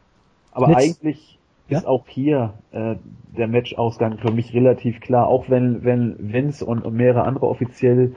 Aber 0.53 0.68
Jetzt- 0.68 0.78
eigentlich 1.03 1.38
Ja? 1.68 1.78
ist 1.78 1.86
auch 1.86 2.07
hier 2.07 2.55
äh, 2.72 2.96
der 3.36 3.48
Matchausgang 3.48 4.18
für 4.18 4.30
mich 4.30 4.53
relativ 4.55 5.00
klar, 5.00 5.26
auch 5.26 5.48
wenn, 5.48 5.84
wenn 5.84 6.16
Vince 6.32 6.64
und, 6.64 6.84
und 6.84 6.94
mehrere 6.94 7.24
andere 7.24 7.46
offiziell 7.48 8.14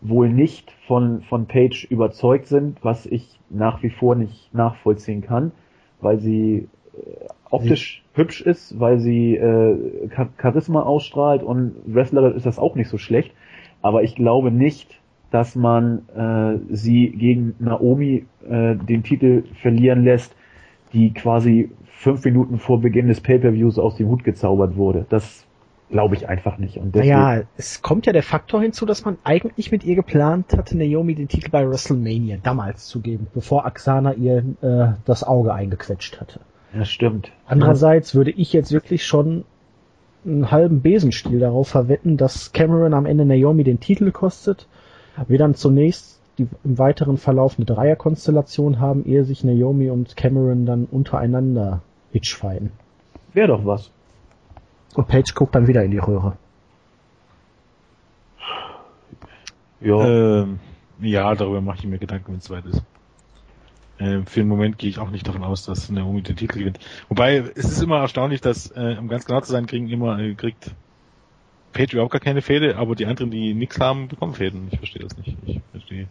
wohl 0.00 0.28
nicht 0.28 0.72
von, 0.86 1.22
von 1.22 1.46
Page 1.46 1.84
überzeugt 1.90 2.46
sind, 2.48 2.78
was 2.84 3.06
ich 3.06 3.38
nach 3.50 3.82
wie 3.82 3.90
vor 3.90 4.14
nicht 4.16 4.52
nachvollziehen 4.52 5.22
kann, 5.22 5.52
weil 6.00 6.18
sie 6.18 6.68
äh, 6.94 7.26
optisch 7.50 8.02
hübsch 8.14 8.40
ist, 8.42 8.78
weil 8.80 8.98
sie 8.98 9.36
äh, 9.36 10.08
Char- 10.14 10.28
Charisma 10.40 10.82
ausstrahlt 10.82 11.42
und 11.42 11.74
Wrestler 11.86 12.34
ist 12.34 12.46
das 12.46 12.58
auch 12.58 12.74
nicht 12.74 12.88
so 12.88 12.98
schlecht, 12.98 13.32
aber 13.80 14.02
ich 14.02 14.14
glaube 14.16 14.50
nicht, 14.50 14.98
dass 15.32 15.56
man 15.56 16.08
äh, 16.14 16.74
sie 16.74 17.10
gegen 17.10 17.54
Naomi 17.58 18.26
äh, 18.48 18.76
den 18.76 19.02
Titel 19.02 19.44
verlieren 19.60 20.04
lässt, 20.04 20.34
die 20.92 21.12
quasi 21.12 21.70
fünf 21.86 22.24
Minuten 22.24 22.58
vor 22.58 22.80
Beginn 22.80 23.08
des 23.08 23.20
Pay-per-Views 23.20 23.78
aus 23.78 23.96
dem 23.96 24.08
Hut 24.08 24.24
gezaubert 24.24 24.76
wurde. 24.76 25.06
Das 25.08 25.46
glaube 25.90 26.16
ich 26.16 26.28
einfach 26.28 26.58
nicht. 26.58 26.78
Und 26.78 26.94
deswegen, 26.94 27.14
Naja, 27.14 27.44
es 27.56 27.82
kommt 27.82 28.06
ja 28.06 28.12
der 28.12 28.22
Faktor 28.22 28.60
hinzu, 28.60 28.86
dass 28.86 29.04
man 29.04 29.18
eigentlich 29.24 29.70
mit 29.70 29.84
ihr 29.84 29.94
geplant 29.94 30.52
hatte, 30.56 30.76
Naomi 30.76 31.14
den 31.14 31.28
Titel 31.28 31.50
bei 31.50 31.68
WrestleMania 31.68 32.38
damals 32.42 32.86
zu 32.86 33.00
geben, 33.00 33.28
bevor 33.32 33.66
Axana 33.66 34.14
ihr 34.14 34.38
äh, 34.62 34.94
das 35.04 35.22
Auge 35.22 35.54
eingequetscht 35.54 36.20
hatte. 36.20 36.40
ja, 36.74 36.84
stimmt. 36.84 37.30
Andererseits 37.46 38.14
würde 38.14 38.30
ich 38.32 38.52
jetzt 38.52 38.72
wirklich 38.72 39.04
schon 39.06 39.44
einen 40.24 40.50
halben 40.50 40.82
Besenstiel 40.82 41.38
darauf 41.38 41.68
verwetten, 41.68 42.16
dass 42.16 42.52
Cameron 42.52 42.94
am 42.94 43.06
Ende 43.06 43.24
Naomi 43.24 43.64
den 43.64 43.80
Titel 43.80 44.10
kostet. 44.10 44.66
Wir 45.28 45.38
dann 45.38 45.54
zunächst 45.54 46.20
die 46.38 46.48
im 46.64 46.78
weiteren 46.78 47.18
Verlauf 47.18 47.56
eine 47.58 47.66
Dreierkonstellation 47.66 48.80
haben, 48.80 49.04
ehe 49.04 49.24
sich 49.24 49.44
Naomi 49.44 49.90
und 49.90 50.16
Cameron 50.16 50.64
dann 50.64 50.86
untereinander 50.86 51.82
bitchfighten. 52.10 52.70
Wäre 53.34 53.48
doch 53.48 53.66
was. 53.66 53.90
Und 54.94 55.08
Paige 55.08 55.32
guckt 55.34 55.54
dann 55.54 55.66
wieder 55.66 55.84
in 55.84 55.90
die 55.90 55.98
Röhre. 55.98 56.36
Ja. 59.80 60.04
Ähm, 60.06 60.60
ja, 61.00 61.34
darüber 61.34 61.60
mache 61.60 61.78
ich 61.78 61.86
mir 61.86 61.98
Gedanken, 61.98 62.32
wenn 62.32 62.38
es 62.38 62.50
weit 62.50 62.66
ist. 62.66 62.82
Ähm, 63.98 64.26
für 64.26 64.40
den 64.40 64.48
Moment 64.48 64.78
gehe 64.78 64.90
ich 64.90 64.98
auch 64.98 65.10
nicht 65.10 65.26
davon 65.26 65.42
aus, 65.42 65.64
dass 65.64 65.90
Naomi 65.90 66.22
den 66.22 66.36
Titel 66.36 66.58
gewinnt. 66.58 66.78
Wobei, 67.08 67.36
es 67.54 67.64
ist 67.64 67.82
immer 67.82 67.98
erstaunlich, 67.98 68.40
dass, 68.40 68.70
äh, 68.70 68.96
um 68.98 69.08
ganz 69.08 69.24
genau 69.24 69.40
zu 69.40 69.52
sein, 69.52 69.66
kriegen 69.66 69.88
immer, 69.88 70.18
äh, 70.18 70.34
kriegt 70.34 70.74
Page 71.72 71.94
überhaupt 71.94 72.12
gar 72.12 72.20
keine 72.20 72.42
Fäde, 72.42 72.76
aber 72.76 72.94
die 72.94 73.06
anderen, 73.06 73.30
die 73.30 73.54
nichts 73.54 73.80
haben, 73.80 74.08
bekommen 74.08 74.34
Fäden. 74.34 74.68
Ich 74.70 74.78
verstehe 74.78 75.02
das 75.02 75.16
nicht. 75.16 75.36
Ich 75.46 75.60
verstehe, 75.72 76.06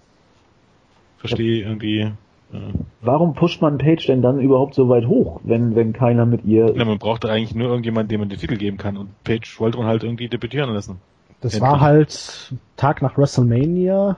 verstehe 1.17 1.63
irgendwie, 1.63 2.11
äh, 2.53 2.73
Warum 3.01 3.33
pusht 3.33 3.61
man 3.61 3.77
Page 3.77 4.05
denn 4.07 4.21
dann 4.21 4.39
überhaupt 4.39 4.75
so 4.75 4.89
weit 4.89 5.07
hoch, 5.07 5.39
wenn, 5.43 5.75
wenn 5.75 5.93
keiner 5.93 6.25
mit 6.25 6.45
ihr... 6.45 6.73
ja, 6.75 6.85
man 6.85 6.97
braucht 6.97 7.25
eigentlich 7.25 7.55
nur 7.55 7.67
irgendjemanden, 7.69 8.09
dem 8.09 8.19
man 8.19 8.29
den 8.29 8.39
Titel 8.39 8.57
geben 8.57 8.77
kann 8.77 8.97
und 8.97 9.09
Page 9.23 9.59
wollte 9.59 9.77
man 9.77 9.87
halt 9.87 10.03
irgendwie 10.03 10.27
debütieren 10.27 10.73
lassen. 10.73 10.97
Das 11.41 11.53
Endlich. 11.55 11.71
war 11.71 11.79
halt 11.79 12.53
Tag 12.77 13.01
nach 13.01 13.17
WrestleMania, 13.17 14.17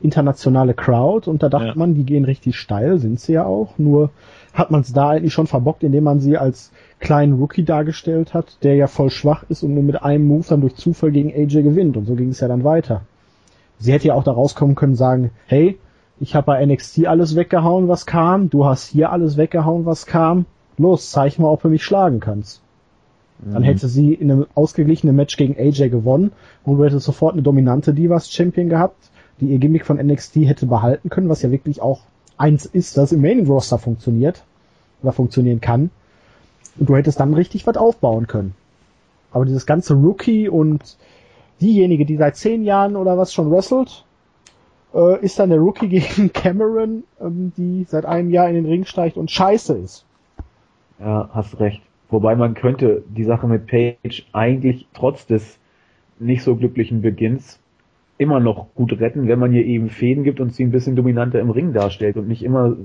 internationale 0.00 0.74
Crowd 0.74 1.28
und 1.28 1.42
da 1.42 1.48
dachte 1.48 1.68
Ja. 1.68 1.74
man, 1.74 1.94
die 1.94 2.04
gehen 2.04 2.24
richtig 2.24 2.56
steil, 2.56 2.98
sind 2.98 3.18
sie 3.18 3.32
ja 3.32 3.44
auch. 3.44 3.78
Nur 3.78 4.10
hat 4.52 4.70
man 4.70 4.82
es 4.82 4.92
da 4.92 5.10
eigentlich 5.10 5.32
schon 5.32 5.46
verbockt, 5.46 5.82
indem 5.82 6.04
man 6.04 6.20
sie 6.20 6.36
als 6.36 6.70
kleinen 7.04 7.34
Rookie 7.34 7.64
dargestellt 7.64 8.34
hat, 8.34 8.58
der 8.62 8.74
ja 8.74 8.88
voll 8.88 9.10
schwach 9.10 9.44
ist 9.48 9.62
und 9.62 9.74
nur 9.74 9.84
mit 9.84 10.02
einem 10.02 10.26
Move 10.26 10.44
dann 10.48 10.60
durch 10.60 10.74
Zufall 10.74 11.12
gegen 11.12 11.30
AJ 11.32 11.62
gewinnt. 11.62 11.96
Und 11.96 12.06
so 12.06 12.14
ging 12.14 12.30
es 12.30 12.40
ja 12.40 12.48
dann 12.48 12.64
weiter. 12.64 13.02
Sie 13.78 13.92
hätte 13.92 14.08
ja 14.08 14.14
auch 14.14 14.24
da 14.24 14.32
rauskommen 14.32 14.74
können, 14.74 14.96
sagen, 14.96 15.30
hey, 15.46 15.78
ich 16.20 16.34
habe 16.34 16.46
bei 16.46 16.64
NXT 16.64 17.06
alles 17.06 17.36
weggehauen, 17.36 17.88
was 17.88 18.06
kam, 18.06 18.50
du 18.50 18.64
hast 18.64 18.88
hier 18.88 19.12
alles 19.12 19.36
weggehauen, 19.36 19.84
was 19.84 20.06
kam. 20.06 20.46
Los, 20.78 21.10
zeig 21.10 21.38
mal, 21.38 21.48
ob 21.50 21.62
du 21.62 21.68
mich 21.68 21.84
schlagen 21.84 22.18
kannst. 22.20 22.60
Dann 23.38 23.62
Mhm. 23.62 23.66
hätte 23.66 23.88
sie 23.88 24.14
in 24.14 24.30
einem 24.30 24.46
ausgeglichenen 24.54 25.14
Match 25.14 25.36
gegen 25.36 25.56
AJ 25.58 25.90
gewonnen 25.90 26.32
und 26.64 26.78
du 26.78 26.84
hättest 26.84 27.04
sofort 27.04 27.34
eine 27.34 27.42
dominante 27.42 27.92
Divas 27.92 28.30
Champion 28.30 28.68
gehabt, 28.68 29.10
die 29.40 29.46
ihr 29.46 29.58
Gimmick 29.58 29.84
von 29.84 29.98
NXT 29.98 30.36
hätte 30.46 30.66
behalten 30.66 31.10
können, 31.10 31.28
was 31.28 31.42
ja 31.42 31.50
wirklich 31.50 31.82
auch 31.82 32.00
eins 32.38 32.64
ist, 32.64 32.96
das 32.96 33.12
im 33.12 33.20
Main 33.20 33.46
Roster 33.46 33.78
funktioniert 33.78 34.44
oder 35.02 35.12
funktionieren 35.12 35.60
kann. 35.60 35.90
Du 36.76 36.96
hättest 36.96 37.20
dann 37.20 37.34
richtig 37.34 37.66
was 37.66 37.76
aufbauen 37.76 38.26
können. 38.26 38.54
Aber 39.32 39.44
dieses 39.44 39.66
ganze 39.66 39.94
Rookie 39.94 40.48
und 40.48 40.96
diejenige, 41.60 42.04
die 42.04 42.16
seit 42.16 42.36
zehn 42.36 42.62
Jahren 42.62 42.96
oder 42.96 43.16
was 43.18 43.32
schon 43.32 43.50
wrestelt, 43.50 44.04
äh, 44.94 45.20
ist 45.24 45.38
dann 45.38 45.50
der 45.50 45.58
Rookie 45.58 45.88
gegen 46.00 46.32
Cameron, 46.32 47.04
ähm, 47.20 47.52
die 47.56 47.84
seit 47.84 48.04
einem 48.04 48.30
Jahr 48.30 48.48
in 48.48 48.54
den 48.54 48.66
Ring 48.66 48.84
steigt 48.84 49.16
und 49.16 49.30
scheiße 49.30 49.76
ist. 49.76 50.04
Ja, 50.98 51.28
hast 51.32 51.58
recht. 51.60 51.82
Wobei 52.10 52.36
man 52.36 52.54
könnte 52.54 53.02
die 53.08 53.24
Sache 53.24 53.48
mit 53.48 53.66
Page 53.66 54.26
eigentlich 54.32 54.86
trotz 54.94 55.26
des 55.26 55.58
nicht 56.18 56.42
so 56.42 56.54
glücklichen 56.54 57.02
Beginns 57.02 57.58
immer 58.18 58.38
noch 58.38 58.66
gut 58.74 58.92
retten, 59.00 59.26
wenn 59.26 59.40
man 59.40 59.52
ihr 59.52 59.64
eben 59.64 59.90
Fäden 59.90 60.22
gibt 60.22 60.38
und 60.38 60.54
sie 60.54 60.62
ein 60.62 60.70
bisschen 60.70 60.94
dominanter 60.94 61.40
im 61.40 61.50
Ring 61.50 61.72
darstellt 61.72 62.16
und 62.16 62.28
nicht 62.28 62.44
immer 62.44 62.76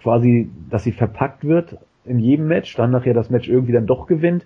quasi, 0.00 0.48
dass 0.70 0.84
sie 0.84 0.92
verpackt 0.92 1.44
wird 1.44 1.78
in 2.08 2.18
jedem 2.18 2.46
Match, 2.48 2.74
dann 2.76 2.90
nachher 2.90 3.14
das 3.14 3.30
Match 3.30 3.48
irgendwie 3.48 3.72
dann 3.72 3.86
doch 3.86 4.06
gewinnt. 4.06 4.44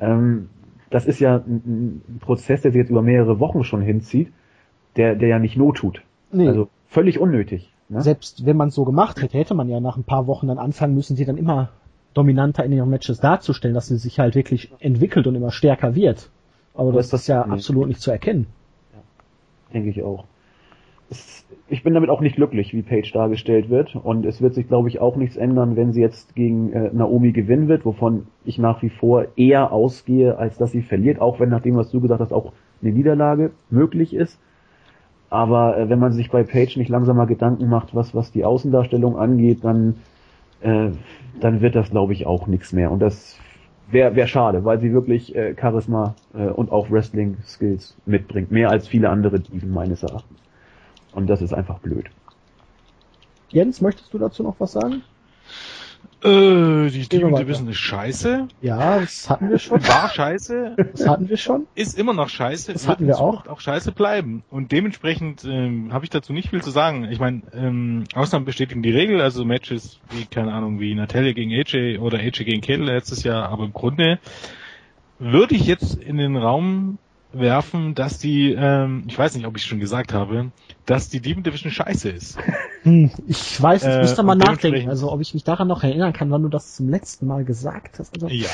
Ähm, 0.00 0.48
das 0.90 1.06
ist 1.06 1.20
ja 1.20 1.36
ein, 1.36 2.02
ein 2.08 2.18
Prozess, 2.20 2.62
der 2.62 2.72
sich 2.72 2.78
jetzt 2.80 2.90
über 2.90 3.02
mehrere 3.02 3.40
Wochen 3.40 3.64
schon 3.64 3.80
hinzieht, 3.82 4.32
der, 4.96 5.14
der 5.16 5.28
ja 5.28 5.38
nicht 5.38 5.56
not 5.56 5.76
tut. 5.78 6.02
Nee. 6.32 6.48
Also 6.48 6.68
völlig 6.86 7.18
unnötig. 7.18 7.72
Ne? 7.88 8.00
Selbst 8.00 8.46
wenn 8.46 8.56
man 8.56 8.68
es 8.68 8.74
so 8.74 8.84
gemacht 8.84 9.20
hätte, 9.22 9.36
hätte 9.38 9.54
man 9.54 9.68
ja 9.68 9.80
nach 9.80 9.96
ein 9.96 10.04
paar 10.04 10.26
Wochen 10.26 10.48
dann 10.48 10.58
anfangen 10.58 10.94
müssen, 10.94 11.16
sie 11.16 11.24
dann 11.24 11.36
immer 11.36 11.70
dominanter 12.14 12.64
in 12.64 12.72
ihren 12.72 12.90
Matches 12.90 13.18
darzustellen, 13.20 13.74
dass 13.74 13.88
sie 13.88 13.96
sich 13.96 14.20
halt 14.20 14.34
wirklich 14.36 14.72
entwickelt 14.78 15.26
und 15.26 15.34
immer 15.34 15.50
stärker 15.50 15.94
wird. 15.94 16.30
Aber 16.74 16.92
das, 16.92 17.08
Das- 17.10 17.22
ist 17.22 17.26
ja 17.28 17.44
nee. 17.46 17.52
absolut 17.52 17.88
nicht 17.88 18.00
zu 18.00 18.10
erkennen. 18.10 18.46
Denke 19.72 19.90
ich 19.90 20.02
auch. 20.02 20.24
Es, 21.10 21.44
ich 21.68 21.82
bin 21.82 21.94
damit 21.94 22.10
auch 22.10 22.20
nicht 22.20 22.36
glücklich, 22.36 22.72
wie 22.74 22.82
Paige 22.82 23.10
dargestellt 23.12 23.70
wird. 23.70 23.96
Und 23.96 24.26
es 24.26 24.42
wird 24.42 24.54
sich, 24.54 24.68
glaube 24.68 24.88
ich, 24.88 25.00
auch 25.00 25.16
nichts 25.16 25.36
ändern, 25.36 25.76
wenn 25.76 25.92
sie 25.92 26.00
jetzt 26.00 26.34
gegen 26.34 26.72
äh, 26.72 26.90
Naomi 26.92 27.32
gewinnen 27.32 27.68
wird, 27.68 27.84
wovon 27.84 28.26
ich 28.44 28.58
nach 28.58 28.82
wie 28.82 28.90
vor 28.90 29.26
eher 29.36 29.72
ausgehe, 29.72 30.38
als 30.38 30.58
dass 30.58 30.72
sie 30.72 30.82
verliert, 30.82 31.20
auch 31.20 31.40
wenn 31.40 31.48
nach 31.48 31.62
dem, 31.62 31.76
was 31.76 31.90
du 31.90 32.00
gesagt 32.00 32.20
hast, 32.20 32.32
auch 32.32 32.52
eine 32.82 32.92
Niederlage 32.92 33.52
möglich 33.70 34.14
ist. 34.14 34.38
Aber 35.30 35.76
äh, 35.76 35.88
wenn 35.88 35.98
man 35.98 36.12
sich 36.12 36.30
bei 36.30 36.44
Paige 36.44 36.78
nicht 36.78 36.90
langsam 36.90 37.16
mal 37.16 37.26
Gedanken 37.26 37.68
macht, 37.68 37.94
was, 37.94 38.14
was 38.14 38.30
die 38.30 38.44
Außendarstellung 38.44 39.16
angeht, 39.16 39.64
dann, 39.64 39.96
äh, 40.60 40.90
dann 41.40 41.60
wird 41.60 41.74
das, 41.74 41.90
glaube 41.90 42.12
ich, 42.12 42.26
auch 42.26 42.46
nichts 42.46 42.72
mehr. 42.72 42.92
Und 42.92 43.00
das 43.00 43.38
wäre 43.90 44.14
wär 44.14 44.26
schade, 44.26 44.64
weil 44.64 44.80
sie 44.80 44.92
wirklich 44.92 45.34
äh, 45.34 45.54
Charisma 45.58 46.14
äh, 46.34 46.46
und 46.46 46.70
auch 46.70 46.90
Wrestling-Skills 46.90 47.96
mitbringt. 48.06 48.50
Mehr 48.52 48.70
als 48.70 48.86
viele 48.86 49.08
andere 49.10 49.40
Diven 49.40 49.72
meines 49.72 50.02
Erachtens. 50.02 50.43
Und 51.14 51.28
das 51.28 51.40
ist 51.40 51.52
einfach 51.52 51.78
blöd. 51.78 52.06
Jens, 53.50 53.80
möchtest 53.80 54.12
du 54.12 54.18
dazu 54.18 54.42
noch 54.42 54.56
was 54.58 54.72
sagen? 54.72 55.02
Äh, 56.24 56.88
die 56.88 57.22
weiter. 57.22 57.44
Division 57.44 57.68
ist 57.68 57.76
scheiße. 57.76 58.48
Ja, 58.62 58.98
das 58.98 59.28
hatten 59.28 59.50
wir 59.50 59.58
schon. 59.58 59.86
War 59.86 60.08
scheiße. 60.08 60.74
Das 60.92 61.06
hatten 61.06 61.28
wir 61.28 61.36
schon. 61.36 61.66
ist 61.74 61.98
immer 61.98 62.14
noch 62.14 62.30
scheiße. 62.30 62.72
Das 62.72 62.84
wird 62.86 62.96
hatten 62.96 63.06
wir 63.06 63.14
Zukunft 63.14 63.48
auch 63.48 63.60
scheiße 63.60 63.92
bleiben. 63.92 64.42
Und 64.50 64.72
dementsprechend 64.72 65.44
ähm, 65.44 65.92
habe 65.92 66.04
ich 66.04 66.10
dazu 66.10 66.32
nicht 66.32 66.48
viel 66.48 66.62
zu 66.62 66.70
sagen. 66.70 67.04
Ich 67.10 67.20
meine, 67.20 67.42
ähm, 67.52 68.04
Ausnahmen 68.14 68.46
bestätigen 68.46 68.82
die 68.82 68.90
Regel, 68.90 69.20
also 69.20 69.44
Matches 69.44 70.00
wie, 70.10 70.24
keine 70.24 70.52
Ahnung, 70.54 70.80
wie 70.80 70.94
Natalia 70.94 71.32
gegen 71.32 71.52
AJ 71.52 71.98
oder 71.98 72.18
AJ 72.18 72.44
gegen 72.44 72.62
Kettle 72.62 72.86
letztes 72.86 73.22
Jahr, 73.22 73.50
aber 73.50 73.64
im 73.64 73.74
Grunde 73.74 74.18
würde 75.18 75.54
ich 75.54 75.66
jetzt 75.66 75.94
in 75.94 76.16
den 76.16 76.36
Raum 76.36 76.98
werfen, 77.38 77.94
dass 77.94 78.18
die, 78.18 78.52
ähm, 78.52 79.04
ich 79.06 79.18
weiß 79.18 79.34
nicht, 79.36 79.46
ob 79.46 79.56
ich 79.56 79.64
schon 79.64 79.80
gesagt 79.80 80.12
habe, 80.12 80.52
dass 80.86 81.08
die 81.08 81.20
Demon 81.20 81.42
Division 81.42 81.70
scheiße 81.72 82.10
ist. 82.10 82.38
Hm, 82.82 83.10
ich 83.26 83.62
weiß, 83.62 83.86
ich 83.86 83.86
Äh, 83.86 84.00
müsste 84.02 84.22
mal 84.22 84.34
und 84.34 84.38
nachdenken, 84.40 84.90
also 84.90 85.10
ob 85.10 85.22
ich 85.22 85.32
mich 85.32 85.42
daran 85.42 85.68
noch 85.68 85.82
erinnern 85.82 86.12
kann, 86.12 86.30
wann 86.30 86.42
du 86.42 86.50
das 86.50 86.74
zum 86.74 86.90
letzten 86.90 87.26
Mal 87.26 87.44
gesagt 87.46 87.98
hast. 87.98 88.12
Also, 88.12 88.26
Ja. 88.26 88.50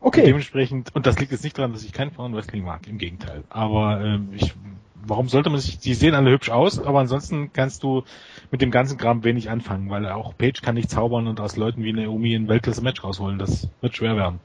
okay. 0.00 0.22
Dementsprechend, 0.26 0.94
und 0.94 1.04
das 1.06 1.18
liegt 1.18 1.32
jetzt 1.32 1.42
nicht 1.42 1.58
daran, 1.58 1.72
dass 1.72 1.82
ich 1.82 1.92
kein 1.92 2.12
Frauenwrestling 2.12 2.64
mag, 2.64 2.86
im 2.86 2.98
Gegenteil. 2.98 3.42
Aber 3.48 4.00
ähm, 4.00 4.32
ich 4.34 4.54
warum 4.94 5.28
sollte 5.28 5.50
man 5.50 5.58
sich, 5.60 5.78
die 5.78 5.94
sehen 5.94 6.14
alle 6.14 6.30
hübsch 6.30 6.50
aus, 6.50 6.78
aber 6.78 7.00
ansonsten 7.00 7.52
kannst 7.52 7.82
du 7.82 8.04
mit 8.50 8.60
dem 8.60 8.70
ganzen 8.70 8.98
Kram 8.98 9.24
wenig 9.24 9.50
anfangen, 9.50 9.90
weil 9.90 10.06
auch 10.06 10.36
Page 10.36 10.60
kann 10.60 10.74
nicht 10.74 10.90
zaubern 10.90 11.26
und 11.26 11.40
aus 11.40 11.56
Leuten 11.56 11.82
wie 11.82 11.92
Naomi 11.92 12.34
ein 12.34 12.48
Weltklasse-Match 12.48 13.02
rausholen. 13.04 13.38
Das 13.38 13.68
wird 13.80 13.96
schwer 13.96 14.16
werden. 14.16 14.40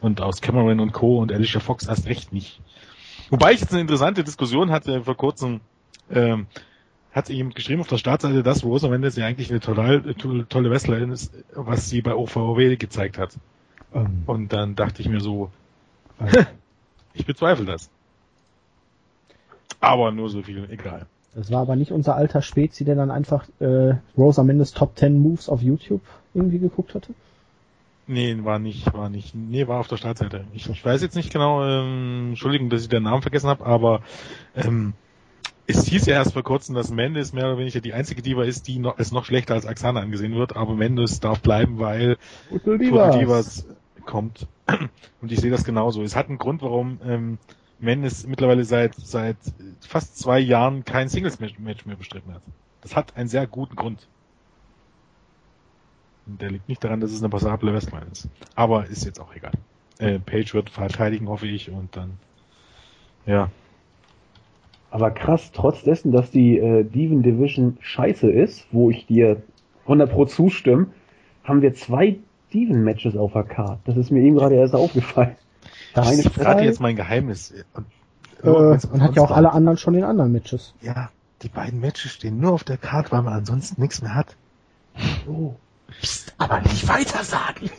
Und 0.00 0.20
aus 0.20 0.40
Cameron 0.40 0.80
und 0.80 0.92
Co. 0.92 1.18
und 1.18 1.32
Alicia 1.32 1.60
Fox 1.60 1.86
erst 1.86 2.06
recht 2.06 2.32
nicht. 2.32 2.60
Wobei 3.30 3.52
ich 3.52 3.60
jetzt 3.60 3.72
eine 3.72 3.80
interessante 3.80 4.24
Diskussion 4.24 4.70
hatte 4.70 5.04
vor 5.04 5.16
kurzem, 5.16 5.60
ähm, 6.10 6.46
hat 7.12 7.28
jemand 7.28 7.54
geschrieben 7.54 7.80
auf 7.80 7.88
der 7.88 7.98
Startseite, 7.98 8.42
dass 8.42 8.64
Rosa 8.64 8.88
Mendes 8.88 9.16
ja 9.16 9.26
eigentlich 9.26 9.50
eine 9.50 9.60
total, 9.60 10.14
tolle 10.48 10.70
Wrestlerin 10.70 11.10
ist, 11.10 11.32
was 11.54 11.88
sie 11.88 12.02
bei 12.02 12.14
OVW 12.14 12.76
gezeigt 12.76 13.18
hat. 13.18 13.36
Ähm. 13.94 14.22
Und 14.26 14.52
dann 14.52 14.74
dachte 14.74 15.02
ich 15.02 15.08
mir 15.08 15.20
so, 15.20 15.50
äh. 16.18 16.44
ich 17.14 17.26
bezweifle 17.26 17.64
das. 17.64 17.90
Aber 19.80 20.12
nur 20.12 20.28
so 20.28 20.42
viel, 20.42 20.68
egal. 20.70 21.06
Das 21.34 21.50
war 21.50 21.60
aber 21.60 21.76
nicht 21.76 21.92
unser 21.92 22.16
alter 22.16 22.42
Spezi, 22.42 22.84
der 22.84 22.96
dann 22.96 23.10
einfach 23.10 23.46
äh, 23.60 23.94
Rosa 24.16 24.42
Mendes 24.42 24.72
Top 24.72 24.98
10 24.98 25.18
Moves 25.18 25.48
auf 25.48 25.62
YouTube 25.62 26.02
irgendwie 26.34 26.58
geguckt 26.58 26.94
hatte? 26.94 27.14
Nee, 28.10 28.36
war 28.42 28.58
nicht, 28.58 28.92
war 28.92 29.08
nicht. 29.08 29.36
Nee, 29.36 29.68
war 29.68 29.78
auf 29.78 29.86
der 29.86 29.96
Startseite. 29.96 30.44
Ich, 30.52 30.68
ich 30.68 30.84
weiß 30.84 31.00
jetzt 31.00 31.14
nicht 31.14 31.32
genau, 31.32 31.64
ähm, 31.64 32.30
Entschuldigung, 32.30 32.68
dass 32.68 32.82
ich 32.82 32.88
den 32.88 33.04
Namen 33.04 33.22
vergessen 33.22 33.48
habe, 33.48 33.64
aber 33.64 34.02
ähm, 34.56 34.94
es 35.68 35.86
hieß 35.86 36.06
ja 36.06 36.14
erst 36.14 36.32
vor 36.32 36.42
kurzem, 36.42 36.74
dass 36.74 36.90
Mendes 36.90 37.32
mehr 37.32 37.46
oder 37.46 37.58
weniger 37.58 37.80
die 37.80 37.92
einzige 37.92 38.20
Diva 38.20 38.42
ist, 38.42 38.66
die 38.66 38.80
noch, 38.80 38.98
es 38.98 39.12
noch 39.12 39.24
schlechter 39.24 39.54
als 39.54 39.64
Axana 39.64 40.00
angesehen 40.00 40.34
wird, 40.34 40.56
aber 40.56 40.74
Mendes 40.74 41.20
darf 41.20 41.40
bleiben, 41.40 41.78
weil 41.78 42.16
Total 42.48 42.78
Divas. 42.78 43.16
Divas 43.16 43.66
kommt. 44.06 44.48
Und 45.22 45.30
ich 45.30 45.38
sehe 45.38 45.52
das 45.52 45.62
genauso. 45.62 46.02
Es 46.02 46.16
hat 46.16 46.28
einen 46.28 46.38
Grund, 46.38 46.62
warum 46.62 46.98
ähm, 47.06 47.38
Mendes 47.78 48.26
mittlerweile 48.26 48.64
seit 48.64 48.96
seit 48.96 49.36
fast 49.86 50.18
zwei 50.18 50.40
Jahren 50.40 50.84
kein 50.84 51.08
Singles-Match 51.08 51.60
mehr 51.60 51.96
bestritten 51.96 52.34
hat. 52.34 52.42
Das 52.80 52.96
hat 52.96 53.16
einen 53.16 53.28
sehr 53.28 53.46
guten 53.46 53.76
Grund. 53.76 54.08
Der 56.38 56.50
liegt 56.50 56.68
nicht 56.68 56.82
daran, 56.84 57.00
dass 57.00 57.12
es 57.12 57.20
eine 57.20 57.28
passable 57.28 57.72
Westline 57.72 58.06
ist. 58.12 58.28
Aber 58.54 58.86
ist 58.86 59.04
jetzt 59.04 59.20
auch 59.20 59.34
egal. 59.34 59.52
Äh, 59.98 60.18
Page 60.18 60.54
wird 60.54 60.70
verteidigen, 60.70 61.28
hoffe 61.28 61.46
ich, 61.46 61.70
und 61.70 61.96
dann 61.96 62.18
ja, 63.26 63.50
aber 64.90 65.12
krass, 65.12 65.52
trotz 65.52 65.84
dessen, 65.84 66.10
dass 66.12 66.30
die 66.30 66.58
äh, 66.58 66.84
Diven 66.84 67.22
Division 67.22 67.76
scheiße 67.80 68.30
ist, 68.30 68.66
wo 68.72 68.90
ich 68.90 69.06
dir 69.06 69.42
100 69.84 70.10
pro 70.10 70.24
zustimme, 70.24 70.88
haben 71.44 71.62
wir 71.62 71.74
zwei 71.74 72.18
Diven 72.52 72.82
Matches 72.82 73.16
auf 73.16 73.32
der 73.32 73.44
Karte. 73.44 73.78
Das 73.84 73.96
ist 73.96 74.10
mir 74.10 74.20
eben 74.20 74.36
gerade 74.36 74.56
erst 74.56 74.74
aufgefallen. 74.74 75.36
Das 75.94 76.18
ich 76.18 76.28
verrate 76.28 76.64
jetzt 76.64 76.80
mein 76.80 76.96
Geheimnis. 76.96 77.54
Und, 77.74 77.84
äh, 78.42 78.48
und 78.92 79.02
hat 79.02 79.14
ja 79.14 79.22
auch 79.22 79.30
alle 79.30 79.52
anderen 79.52 79.78
schon 79.78 79.94
in 79.94 80.04
anderen 80.04 80.32
Matches. 80.32 80.74
Ja, 80.80 81.10
die 81.42 81.48
beiden 81.48 81.80
Matches 81.80 82.12
stehen 82.12 82.40
nur 82.40 82.52
auf 82.52 82.64
der 82.64 82.76
Karte, 82.76 83.12
weil 83.12 83.22
man 83.22 83.34
ansonsten 83.34 83.80
nichts 83.80 84.02
mehr 84.02 84.14
hat. 84.14 84.36
Oh. 85.28 85.54
Psst, 86.00 86.34
aber 86.38 86.60
nicht 86.60 86.86
weiter 86.88 87.24
sagen. 87.24 87.70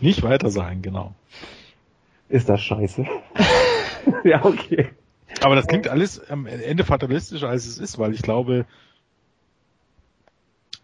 Nicht 0.00 0.22
weiter 0.22 0.50
sagen, 0.50 0.82
genau. 0.82 1.14
Ist 2.28 2.48
das 2.48 2.62
scheiße? 2.62 3.06
ja, 4.24 4.44
okay. 4.44 4.90
Aber 5.40 5.54
das 5.54 5.66
klingt 5.66 5.88
alles 5.88 6.28
am 6.30 6.46
Ende 6.46 6.84
fatalistischer 6.84 7.48
als 7.48 7.66
es 7.66 7.78
ist, 7.78 7.98
weil 7.98 8.14
ich 8.14 8.22
glaube, 8.22 8.66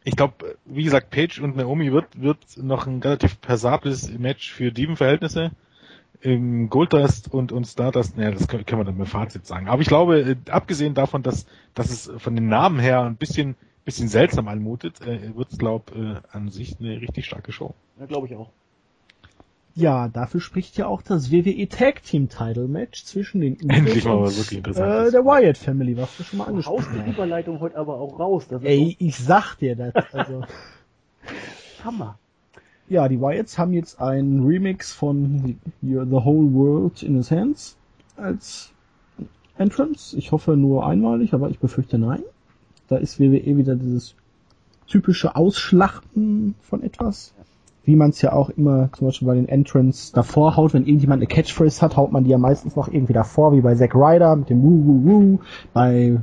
ich 0.05 0.17
glaube, 0.17 0.57
wie 0.65 0.85
gesagt, 0.85 1.11
Page 1.11 1.41
und 1.41 1.57
Naomi 1.57 1.93
wird, 1.93 2.21
wird 2.21 2.39
noch 2.57 2.87
ein 2.87 3.03
relativ 3.03 3.41
passables 3.41 4.11
Match 4.19 4.51
für 4.53 4.73
Dieven-Verhältnisse. 4.73 5.51
Im 6.21 6.69
Goldust 6.69 7.33
und, 7.33 7.53
und 7.53 7.67
Stardust, 7.67 8.17
naja, 8.17 8.33
das 8.33 8.49
können, 8.49 8.67
können 8.67 8.81
wir 8.81 8.85
dann 8.87 8.97
mit 8.97 9.09
Fazit 9.09 9.47
sagen. 9.47 9.69
Aber 9.69 9.83
ich 9.83 9.89
glaube, 9.89 10.21
äh, 10.21 10.37
abgesehen 10.51 10.95
davon, 10.95 11.23
dass, 11.23 11.47
dass 11.75 11.91
es 11.91 12.11
von 12.19 12.35
den 12.35 12.49
Namen 12.49 12.81
her 12.81 13.03
ein 13.03 13.17
bisschen, 13.17 13.55
bisschen 13.89 14.09
seltsam 14.09 14.49
anmutet, 14.49 15.01
äh, 15.01 15.35
wird 15.35 15.51
es, 15.51 15.57
glaube 15.57 16.21
äh, 16.31 16.37
an 16.37 16.51
sich 16.51 16.79
eine 16.79 17.01
richtig 17.01 17.25
starke 17.25 17.53
Show. 17.53 17.73
Ja, 17.99 18.05
glaube 18.05 18.27
ich 18.27 18.37
auch. 18.37 18.51
Ja, 19.75 20.09
dafür 20.09 20.43
spricht 20.43 20.77
ja 20.77 20.87
auch 20.87 21.01
das 21.01 21.33
WWE 21.33 21.67
Tag 21.71 22.03
Team 22.03 22.29
Title 22.29 22.69
Match 22.69 23.05
zwischen 23.07 23.41
den 23.41 23.59
Endlich 23.71 24.05
mal 24.05 24.21
was 24.21 24.37
wirklich 24.37 24.59
interessant. 24.59 25.09
Äh, 25.09 25.11
der 25.11 25.25
Wyatt 25.25 25.57
Family, 25.57 25.97
was 25.97 26.15
du 26.19 26.23
schon 26.23 26.39
mal 26.39 26.49
angesprochen 26.49 26.85
hast. 26.87 27.07
die 27.07 27.11
Überleitung 27.13 27.61
heute 27.61 27.79
aber 27.79 27.99
auch 27.99 28.19
raus. 28.19 28.47
Ey, 28.61 28.95
ich 28.99 29.17
sag 29.17 29.55
dir 29.57 29.75
das. 29.75 29.95
Also. 30.13 30.43
Hammer. 31.83 32.19
Ja, 32.91 33.09
die 33.09 33.19
Wyatts 33.23 33.57
haben 33.57 33.73
jetzt 33.73 34.03
einen 34.03 34.45
Remix 34.45 34.93
von 34.93 35.59
The 35.81 35.97
Whole 35.97 36.53
World 36.53 37.03
in 37.03 37.17
His 37.17 37.31
Hands 37.31 37.75
als 38.19 38.71
Entrance. 39.57 40.15
Ich 40.15 40.31
hoffe 40.31 40.59
nur 40.59 40.87
einmalig, 40.87 41.33
aber 41.33 41.49
ich 41.49 41.59
befürchte 41.59 41.99
nein. 41.99 42.23
Da 42.89 42.97
ist 42.97 43.21
WWE 43.21 43.57
wieder 43.57 43.77
dieses 43.77 44.15
typische 44.87 45.37
Ausschlachten 45.37 46.55
von 46.63 46.83
etwas 46.83 47.35
wie 47.89 47.97
man 47.97 48.11
es 48.11 48.21
ja 48.21 48.35
auch 48.35 48.51
immer 48.51 48.91
zum 48.93 49.07
Beispiel 49.07 49.27
bei 49.27 49.35
den 49.35 49.49
Entrants 49.49 50.13
davor 50.13 50.57
haut, 50.57 50.75
wenn 50.75 50.85
irgendjemand 50.85 51.21
eine 51.21 51.27
Catchphrase 51.27 51.81
hat, 51.81 51.97
haut 51.97 52.13
man 52.13 52.23
die 52.25 52.31
ja 52.31 52.37
meistens 52.37 52.77
noch 52.77 52.89
irgendwie 52.89 53.15
davor, 53.15 53.55
wie 53.55 53.63
bei 53.63 53.75
Zack 53.77 53.95
Ryder 53.95 54.37
mit 54.37 54.51
dem 54.51 54.63
Woo 54.63 54.85
Woo 54.85 55.05
Woo. 55.05 55.39
Bei 55.73 56.21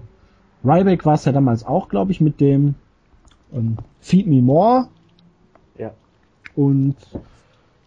Ryback 0.64 1.08
war 1.08 1.16
es 1.16 1.26
ja 1.26 1.32
damals 1.32 1.66
auch, 1.66 1.90
glaube 1.90 2.12
ich, 2.12 2.22
mit 2.22 2.40
dem 2.40 2.76
ähm, 3.52 3.78
Feed 4.00 4.28
Me 4.28 4.44
More. 4.44 4.90
Ja. 5.80 5.90
Und 6.56 6.98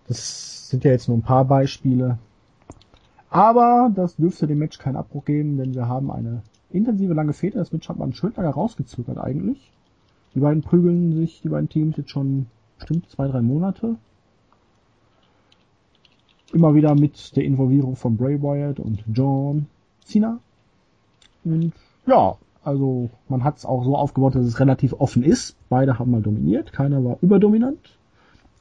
das 0.09 0.70
sind 0.70 0.83
ja 0.83 0.91
jetzt 0.91 1.07
nur 1.07 1.16
ein 1.16 1.22
paar 1.22 1.45
Beispiele. 1.45 2.18
Aber 3.31 3.93
das 3.95 4.16
dürfte 4.16 4.49
dem 4.49 4.59
Match 4.59 4.79
keinen 4.79 4.97
Abbruch 4.97 5.24
geben, 5.24 5.57
denn 5.57 5.72
wir 5.76 5.87
haben 5.87 6.11
eine 6.11 6.43
intensive 6.71 7.14
lange 7.14 7.33
Fehde. 7.33 7.59
Das 7.59 7.73
Match 7.73 7.89
hat 7.89 7.99
man 7.99 8.12
schön 8.12 8.33
lange 8.37 8.51
rausgezögert 8.51 9.19
eigentlich. 9.19 9.73
Die 10.35 10.41
beiden 10.41 10.62
prügeln 10.62 11.14
sich, 11.14 11.41
die 11.43 11.49
beiden 11.49 11.69
Teams 11.69 11.97
jetzt 11.97 12.11
schon 12.11 12.47
bestimmt 12.79 13.09
zwei, 13.11 13.29
drei 13.29 13.41
Monate. 13.41 13.97
Immer 16.53 16.75
wieder 16.75 16.95
mit 16.95 17.37
der 17.37 17.45
Involvierung 17.45 17.97
von 17.97 18.16
Bray 18.16 18.41
Wyatt 18.43 18.81
und 18.81 19.05
John 19.12 19.66
Cena. 20.05 20.39
Und 21.45 21.73
ja, 22.07 22.37
also 22.64 23.11
man 23.29 23.45
hat 23.45 23.59
es 23.59 23.66
auch 23.66 23.85
so 23.85 23.97
aufgebaut, 23.97 24.35
dass 24.35 24.47
es 24.47 24.61
relativ 24.61 24.95
offen 24.95 25.23
ist. 25.23 25.57
Beide 25.69 25.99
haben 25.99 26.11
mal 26.11 26.23
dominiert, 26.23 26.73
keiner 26.73 27.05
war 27.05 27.19
überdominant. 27.21 27.99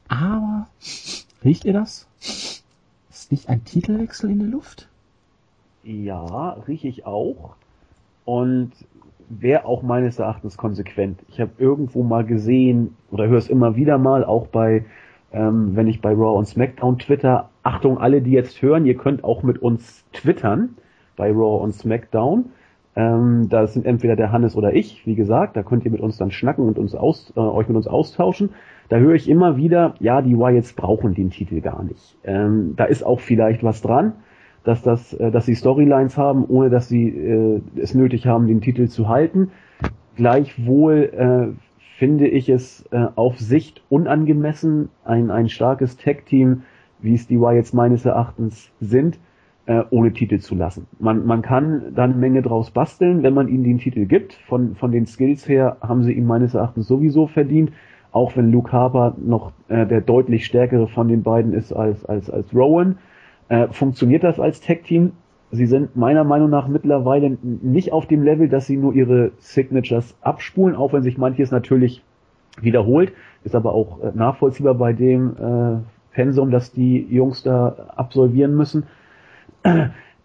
Aber 0.08 0.68
riecht 1.44 1.66
ihr 1.66 1.74
das? 1.74 2.08
Ist 2.20 3.32
nicht 3.32 3.50
ein 3.50 3.66
Titelwechsel 3.66 4.30
in 4.30 4.40
der 4.40 4.48
Luft? 4.48 4.90
Ja, 5.84 6.52
rieche 6.68 6.88
ich 6.88 7.06
auch. 7.06 7.56
Und 8.28 8.74
wäre 9.30 9.64
auch 9.64 9.84
meines 9.84 10.20
Erachtens 10.20 10.58
konsequent. 10.58 11.24
Ich 11.30 11.40
habe 11.40 11.52
irgendwo 11.58 12.04
mal 12.04 12.26
gesehen 12.26 12.98
oder 13.10 13.28
höre 13.28 13.38
es 13.38 13.50
immer 13.50 13.78
wieder 13.78 13.98
mal, 13.98 14.26
auch 14.26 14.48
bei, 14.48 14.84
ähm, 15.32 15.78
wenn 15.78 15.88
ich 15.88 16.02
bei 16.02 16.12
Raw 16.12 16.38
und 16.38 16.46
SmackDown 16.46 17.00
twitter, 17.00 17.50
Achtung, 17.64 17.98
alle, 18.00 18.22
die 18.22 18.32
jetzt 18.32 18.62
hören, 18.62 18.86
ihr 18.86 18.96
könnt 18.96 19.24
auch 19.24 19.44
mit 19.44 19.60
uns 19.60 20.04
twittern 20.12 20.76
bei 21.16 21.32
Raw 21.32 21.64
und 21.64 21.72
SmackDown. 21.72 22.50
Ähm, 22.98 23.48
das 23.48 23.76
sind 23.76 23.86
entweder 23.86 24.18
der 24.18 24.34
Hannes 24.34 24.58
oder 24.58 24.74
ich, 24.74 25.06
wie 25.08 25.16
gesagt, 25.16 25.56
da 25.56 25.64
könnt 25.64 25.86
ihr 25.86 25.92
mit 25.92 26.02
uns 26.02 26.18
dann 26.18 26.32
schnacken 26.32 26.68
und 26.68 26.78
uns 26.78 26.96
aus, 26.96 27.32
äh, 27.38 27.40
euch 27.40 27.70
mit 27.70 27.78
uns 27.78 27.88
austauschen. 27.88 28.50
Da 28.90 28.98
höre 28.98 29.16
ich 29.16 29.30
immer 29.30 29.56
wieder, 29.56 29.96
ja, 30.02 30.22
die 30.22 30.38
Wyatts 30.38 30.74
brauchen 30.74 31.14
den 31.14 31.30
Titel 31.30 31.62
gar 31.62 31.82
nicht. 31.82 32.18
Ähm, 32.26 32.74
da 32.76 32.84
ist 32.84 33.06
auch 33.06 33.22
vielleicht 33.22 33.64
was 33.64 33.82
dran 33.82 34.12
dass 34.68 34.82
das, 34.82 35.14
äh, 35.14 35.32
dass 35.32 35.46
sie 35.46 35.56
Storylines 35.56 36.18
haben, 36.18 36.44
ohne 36.46 36.70
dass 36.70 36.90
sie 36.90 37.08
äh, 37.08 37.62
es 37.78 37.96
nötig 37.96 38.28
haben, 38.28 38.48
den 38.48 38.60
Titel 38.60 38.88
zu 38.90 39.08
halten. 39.08 39.52
Gleichwohl 40.18 41.04
äh, 41.14 41.78
finde 41.98 42.28
ich 42.28 42.50
es 42.50 42.86
äh, 42.92 43.06
auf 43.16 43.40
Sicht 43.40 43.82
unangemessen, 43.88 44.90
ein, 45.06 45.32
ein 45.32 45.48
starkes 45.48 45.96
Tag-Team, 45.96 46.64
wie 47.00 47.14
es 47.14 47.28
die 47.28 47.36
jetzt 47.36 47.74
meines 47.74 48.04
Erachtens 48.04 48.70
sind, 48.82 49.20
äh, 49.68 49.84
ohne 49.90 50.12
Titel 50.12 50.40
zu 50.40 50.54
lassen. 50.54 50.88
Man, 51.00 51.26
man 51.26 51.42
kann 51.42 51.94
dann 51.96 52.12
eine 52.12 52.20
Menge 52.20 52.42
draus 52.42 52.72
basteln, 52.72 53.24
wenn 53.24 53.34
man 53.34 53.48
ihnen 53.48 53.64
den 53.64 53.78
Titel 53.78 54.06
gibt. 54.06 54.34
Von, 54.34 54.76
von 54.76 54.92
den 54.92 55.06
Skills 55.06 55.48
her 55.48 55.78
haben 55.80 56.04
sie 56.04 56.12
ihn 56.12 56.26
meines 56.26 56.56
Erachtens 56.56 56.88
sowieso 56.88 57.28
verdient, 57.28 57.72
auch 58.12 58.36
wenn 58.36 58.52
Luke 58.52 58.72
Harper 58.74 59.16
noch 59.18 59.54
äh, 59.70 59.86
der 59.86 60.02
deutlich 60.02 60.46
stärkere 60.46 60.90
von 60.90 61.08
den 61.08 61.24
beiden 61.24 61.54
ist 61.54 61.72
als, 61.72 62.04
als, 62.04 62.30
als 62.30 62.54
Rowan. 62.54 62.98
Äh, 63.50 63.68
funktioniert 63.70 64.24
das 64.24 64.40
als 64.40 64.62
Tech-Team? 64.62 65.14
Sie 65.52 65.66
sind 65.66 65.96
meiner 65.96 66.26
Meinung 66.26 66.50
nach 66.50 66.68
mittlerweile 66.68 67.38
nicht 67.42 67.94
auf 67.94 68.06
dem 68.06 68.22
Level, 68.22 68.50
dass 68.50 68.68
sie 68.68 68.76
nur 68.76 68.94
ihre 68.94 69.32
Signatures 69.38 70.16
abspulen, 70.22 70.76
auch 70.76 70.92
wenn 70.92 71.04
sich 71.04 71.18
manches 71.18 71.52
natürlich 71.52 72.04
wiederholt, 72.60 73.14
ist 73.44 73.56
aber 73.56 73.74
auch 73.74 74.02
äh, 74.02 74.12
nachvollziehbar 74.14 74.74
bei 74.76 74.92
dem 74.94 75.36
äh, 75.38 75.78
Pensum, 76.14 76.52
das 76.52 76.72
die 76.74 77.06
Jungs 77.10 77.44
da 77.44 77.94
absolvieren 77.96 78.56
müssen. 78.56 78.84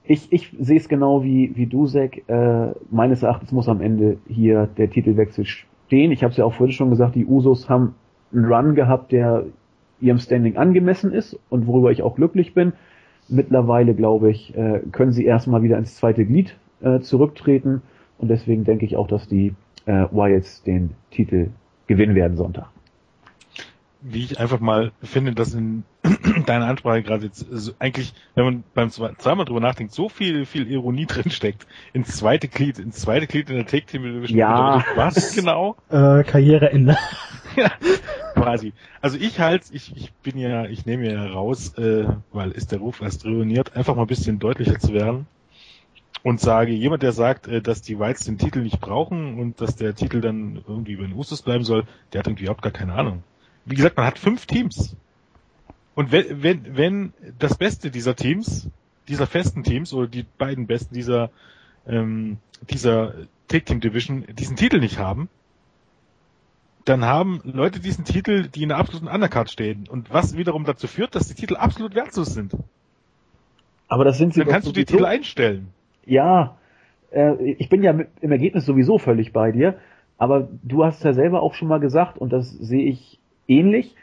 Ich, 0.04 0.32
ich 0.32 0.52
sehe 0.58 0.78
es 0.78 0.88
genau 0.88 1.22
wie, 1.22 1.52
wie 1.54 1.66
du, 1.66 1.86
Zack. 1.86 2.28
Äh, 2.28 2.72
meines 2.90 3.22
Erachtens 3.22 3.52
muss 3.52 3.68
am 3.68 3.80
Ende 3.80 4.18
hier 4.26 4.68
der 4.76 4.90
Titelwechsel 4.90 5.44
stehen. 5.44 6.10
Ich 6.10 6.24
habe 6.24 6.32
es 6.32 6.36
ja 6.36 6.44
auch 6.44 6.54
vorhin 6.54 6.72
schon 6.72 6.90
gesagt, 6.90 7.14
die 7.14 7.24
Usos 7.24 7.68
haben 7.68 7.94
einen 8.32 8.46
Run 8.46 8.74
gehabt, 8.74 9.12
der 9.12 9.44
ihrem 10.00 10.18
Standing 10.18 10.56
angemessen 10.56 11.12
ist 11.12 11.38
und 11.50 11.68
worüber 11.68 11.92
ich 11.92 12.02
auch 12.02 12.16
glücklich 12.16 12.52
bin. 12.52 12.72
Mittlerweile, 13.28 13.94
glaube 13.94 14.30
ich, 14.30 14.56
äh, 14.56 14.80
können 14.92 15.12
sie 15.12 15.24
erstmal 15.24 15.62
wieder 15.62 15.78
ins 15.78 15.96
zweite 15.96 16.24
Glied 16.24 16.56
äh, 16.82 17.00
zurücktreten. 17.00 17.82
Und 18.18 18.28
deswegen 18.28 18.64
denke 18.64 18.84
ich 18.84 18.96
auch, 18.96 19.08
dass 19.08 19.26
die 19.26 19.54
äh, 19.86 20.06
Wyatts 20.10 20.62
den 20.62 20.90
Titel 21.10 21.48
gewinnen 21.86 22.14
werden 22.14 22.36
Sonntag. 22.36 22.68
Wie 24.00 24.24
ich 24.24 24.40
einfach 24.40 24.58
mal 24.58 24.90
finde, 25.02 25.32
dass 25.32 25.54
in 25.54 25.84
deiner 26.46 26.66
Ansprache 26.66 27.02
gerade 27.02 27.26
jetzt 27.26 27.46
also 27.50 27.72
eigentlich, 27.78 28.14
wenn 28.34 28.44
man 28.44 28.64
beim 28.74 28.90
zwe 28.90 29.14
zweimal 29.18 29.44
drüber 29.44 29.60
nachdenkt, 29.60 29.92
so 29.92 30.08
viel 30.08 30.44
viel 30.44 30.68
Ironie 30.68 31.06
drin 31.08 31.30
steckt 31.30 31.66
ins 31.92 32.16
zweite 32.16 32.48
Glied, 32.48 32.78
ins 32.78 32.96
zweite 32.96 33.26
Glied 33.28 33.48
in 33.50 33.56
der 33.56 33.66
Take 33.66 33.86
Team 33.86 34.02
Division. 34.02 34.38
Ja. 34.38 34.84
Was 34.96 35.34
genau? 35.36 35.76
Äh, 35.88 36.24
Karriereende. 36.24 36.96
ja, 37.56 37.70
quasi. 38.42 38.72
Also 39.00 39.18
ich 39.18 39.40
halt, 39.40 39.64
ich, 39.72 39.96
ich 39.96 40.12
bin 40.22 40.38
ja, 40.38 40.66
ich 40.66 40.86
nehme 40.86 41.12
ja 41.12 41.26
raus, 41.26 41.76
äh, 41.78 42.06
weil 42.32 42.50
ist 42.52 42.72
der 42.72 42.78
Ruf 42.78 43.00
erst 43.00 43.24
ruiniert, 43.24 43.76
einfach 43.76 43.94
mal 43.94 44.02
ein 44.02 44.08
bisschen 44.08 44.38
deutlicher 44.38 44.78
zu 44.78 44.92
werden 44.92 45.26
und 46.22 46.40
sage, 46.40 46.72
jemand, 46.72 47.02
der 47.02 47.12
sagt, 47.12 47.48
äh, 47.48 47.60
dass 47.60 47.82
die 47.82 47.98
Whites 47.98 48.24
den 48.24 48.38
Titel 48.38 48.60
nicht 48.60 48.80
brauchen 48.80 49.38
und 49.38 49.60
dass 49.60 49.76
der 49.76 49.94
Titel 49.94 50.20
dann 50.20 50.62
irgendwie 50.66 50.92
über 50.92 51.04
den 51.04 51.14
Usus 51.14 51.42
bleiben 51.42 51.64
soll, 51.64 51.84
der 52.12 52.20
hat 52.20 52.26
irgendwie 52.26 52.44
überhaupt 52.44 52.62
gar 52.62 52.72
keine 52.72 52.94
Ahnung. 52.94 53.22
Wie 53.64 53.74
gesagt, 53.74 53.96
man 53.96 54.06
hat 54.06 54.18
fünf 54.18 54.46
Teams. 54.46 54.96
Und 55.94 56.10
wenn, 56.10 56.42
wenn, 56.42 56.76
wenn 56.76 57.12
das 57.38 57.56
Beste 57.56 57.90
dieser 57.90 58.16
Teams, 58.16 58.68
dieser 59.08 59.26
festen 59.26 59.62
Teams 59.62 59.92
oder 59.92 60.06
die 60.06 60.24
beiden 60.38 60.66
besten 60.66 60.94
dieser, 60.94 61.30
ähm, 61.86 62.38
dieser 62.70 63.14
Take 63.48 63.64
Team 63.64 63.80
Division 63.80 64.24
diesen 64.32 64.56
Titel 64.56 64.78
nicht 64.78 64.98
haben, 64.98 65.28
dann 66.84 67.04
haben 67.04 67.40
Leute 67.44 67.80
diesen 67.80 68.04
Titel, 68.04 68.48
die 68.48 68.62
in 68.62 68.68
der 68.68 68.78
absoluten 68.78 69.08
Undercard 69.08 69.50
stehen. 69.50 69.86
Und 69.88 70.12
was 70.12 70.36
wiederum 70.36 70.64
dazu 70.64 70.86
führt, 70.86 71.14
dass 71.14 71.28
die 71.28 71.34
Titel 71.34 71.56
absolut 71.56 71.94
wertlos 71.94 72.34
sind. 72.34 72.54
Aber 73.88 74.04
das 74.04 74.18
sind 74.18 74.34
sie 74.34 74.40
Dann 74.40 74.48
kannst 74.48 74.68
du 74.68 74.72
die 74.72 74.84
Titel 74.84 75.04
einstellen. 75.04 75.68
Ja, 76.04 76.56
äh, 77.10 77.34
ich 77.58 77.68
bin 77.68 77.82
ja 77.82 77.92
mit, 77.92 78.08
im 78.20 78.32
Ergebnis 78.32 78.64
sowieso 78.64 78.98
völlig 78.98 79.32
bei 79.32 79.52
dir. 79.52 79.76
Aber 80.18 80.48
du 80.62 80.84
hast 80.84 81.04
ja 81.04 81.12
selber 81.12 81.42
auch 81.42 81.54
schon 81.54 81.68
mal 81.68 81.80
gesagt, 81.80 82.18
und 82.18 82.32
das 82.32 82.50
sehe 82.50 82.84
ich 82.84 83.18
ähnlich, 83.48 83.94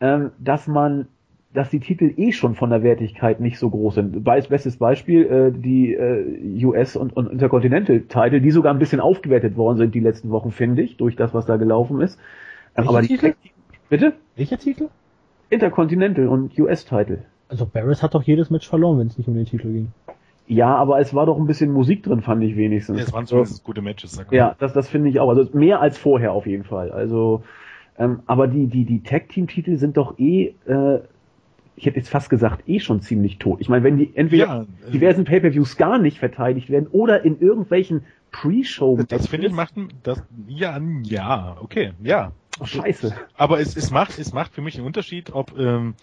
äh, 0.00 0.26
dass 0.38 0.66
man 0.66 1.08
dass 1.54 1.70
die 1.70 1.80
Titel 1.80 2.12
eh 2.16 2.32
schon 2.32 2.54
von 2.54 2.70
der 2.70 2.82
Wertigkeit 2.82 3.40
nicht 3.40 3.58
so 3.58 3.68
groß 3.68 3.96
sind. 3.96 4.24
Be 4.24 4.42
bestes 4.48 4.76
Beispiel, 4.78 5.26
äh, 5.26 5.52
die 5.52 5.94
äh, 5.94 6.64
US- 6.64 6.96
und, 6.96 7.14
und 7.14 7.30
Intercontinental-Titel, 7.30 8.40
die 8.40 8.50
sogar 8.50 8.72
ein 8.72 8.78
bisschen 8.78 9.00
aufgewertet 9.00 9.56
worden 9.56 9.78
sind 9.78 9.94
die 9.94 10.00
letzten 10.00 10.30
Wochen, 10.30 10.50
finde 10.50 10.82
ich, 10.82 10.96
durch 10.96 11.16
das, 11.16 11.34
was 11.34 11.46
da 11.46 11.56
gelaufen 11.56 12.00
ist. 12.00 12.18
Ähm, 12.76 12.88
aber 12.88 13.02
Titel? 13.02 13.34
Die, 13.44 13.50
bitte? 13.88 14.14
Welcher 14.36 14.58
Titel? 14.58 14.88
Intercontinental 15.50 16.28
und 16.28 16.58
US-Titel. 16.58 17.18
Also 17.48 17.66
Barrett 17.66 18.02
hat 18.02 18.14
doch 18.14 18.22
jedes 18.22 18.48
Match 18.48 18.66
verloren, 18.66 18.98
wenn 18.98 19.08
es 19.08 19.18
nicht 19.18 19.28
um 19.28 19.34
den 19.34 19.44
Titel 19.44 19.70
ging. 19.70 19.88
Ja, 20.46 20.74
aber 20.74 20.98
es 21.00 21.14
war 21.14 21.26
doch 21.26 21.38
ein 21.38 21.46
bisschen 21.46 21.70
Musik 21.70 22.02
drin, 22.02 22.22
fand 22.22 22.42
ich 22.42 22.56
wenigstens. 22.56 23.00
Es 23.00 23.12
waren 23.12 23.26
zumindest 23.26 23.62
gute 23.62 23.82
Matches. 23.82 24.12
Sag 24.12 24.30
mal. 24.30 24.36
Ja, 24.36 24.56
das, 24.58 24.72
das 24.72 24.88
finde 24.88 25.10
ich 25.10 25.20
auch. 25.20 25.28
Also 25.28 25.46
mehr 25.56 25.80
als 25.80 25.98
vorher 25.98 26.32
auf 26.32 26.46
jeden 26.46 26.64
Fall. 26.64 26.90
Also, 26.90 27.42
ähm, 27.98 28.20
aber 28.26 28.48
die, 28.48 28.66
die, 28.66 28.84
die 28.84 29.02
Tag-Team-Titel 29.02 29.76
sind 29.76 29.98
doch 29.98 30.18
eh 30.18 30.54
äh, 30.66 31.00
ich 31.76 31.86
hätte 31.86 31.96
jetzt 31.96 32.10
fast 32.10 32.30
gesagt, 32.30 32.68
eh 32.68 32.80
schon 32.80 33.00
ziemlich 33.00 33.38
tot. 33.38 33.60
Ich 33.60 33.68
meine, 33.68 33.84
wenn 33.84 33.96
die 33.96 34.14
entweder 34.14 34.44
ja, 34.46 34.66
äh, 34.86 34.90
diversen 34.90 35.24
Pay-per-Views 35.24 35.76
gar 35.76 35.98
nicht 35.98 36.18
verteidigt 36.18 36.70
werden 36.70 36.86
oder 36.88 37.24
in 37.24 37.40
irgendwelchen 37.40 38.04
Pre-Show. 38.30 38.98
Das 39.08 39.28
finde 39.28 39.48
ich 39.48 39.52
macht 39.52 39.74
das 40.02 40.22
ja 40.46 40.80
ja 41.02 41.56
okay 41.60 41.92
ja. 42.02 42.32
Oh, 42.60 42.66
scheiße. 42.66 43.14
Aber 43.34 43.60
es, 43.60 43.76
es 43.76 43.90
macht 43.90 44.18
es 44.18 44.32
macht 44.32 44.54
für 44.54 44.60
mich 44.60 44.76
einen 44.76 44.86
Unterschied, 44.86 45.32
ob 45.32 45.58
ähm, 45.58 45.94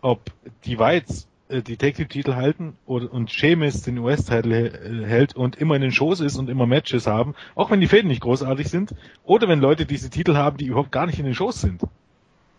ob 0.00 0.20
die 0.64 0.78
Whites 0.78 1.28
äh, 1.48 1.62
die 1.62 1.76
Tag 1.76 1.94
Team 1.94 2.08
Titel 2.08 2.34
halten 2.34 2.76
oder 2.86 3.12
und 3.12 3.30
Sheamus 3.30 3.82
den 3.82 3.98
US-Titel 3.98 4.52
äh, 4.52 5.06
hält 5.06 5.36
und 5.36 5.56
immer 5.56 5.76
in 5.76 5.82
den 5.82 5.92
Shows 5.92 6.20
ist 6.20 6.36
und 6.36 6.48
immer 6.50 6.66
Matches 6.66 7.06
haben, 7.06 7.34
auch 7.54 7.70
wenn 7.70 7.80
die 7.80 7.86
Fäden 7.86 8.08
nicht 8.08 8.22
großartig 8.22 8.68
sind, 8.68 8.94
oder 9.24 9.48
wenn 9.48 9.60
Leute 9.60 9.86
diese 9.86 10.10
Titel 10.10 10.34
haben, 10.34 10.56
die 10.56 10.66
überhaupt 10.66 10.92
gar 10.92 11.06
nicht 11.06 11.18
in 11.18 11.24
den 11.24 11.34
Shows 11.34 11.60
sind. 11.60 11.82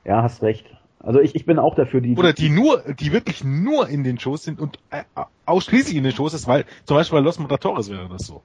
Ja, 0.06 0.24
hast 0.24 0.42
recht. 0.42 0.66
Also 1.00 1.20
ich, 1.20 1.36
ich 1.36 1.46
bin 1.46 1.60
auch 1.60 1.76
dafür, 1.76 2.02
die. 2.02 2.16
Oder 2.16 2.34
die 2.34 2.50
nur, 2.50 2.84
die 3.00 3.12
wirklich 3.12 3.44
nur 3.44 3.88
in 3.88 4.04
den 4.04 4.20
Shows 4.20 4.44
sind 4.44 4.60
und 4.60 4.80
äh, 4.90 5.04
ausschließlich 5.46 5.96
in 5.96 6.04
den 6.04 6.14
Shows 6.14 6.34
ist, 6.34 6.48
weil 6.48 6.66
zum 6.86 6.98
Beispiel 6.98 7.20
bei 7.20 7.24
Los 7.24 7.40
Matadores 7.40 7.90
wäre 7.90 8.10
das 8.10 8.26
so. 8.26 8.42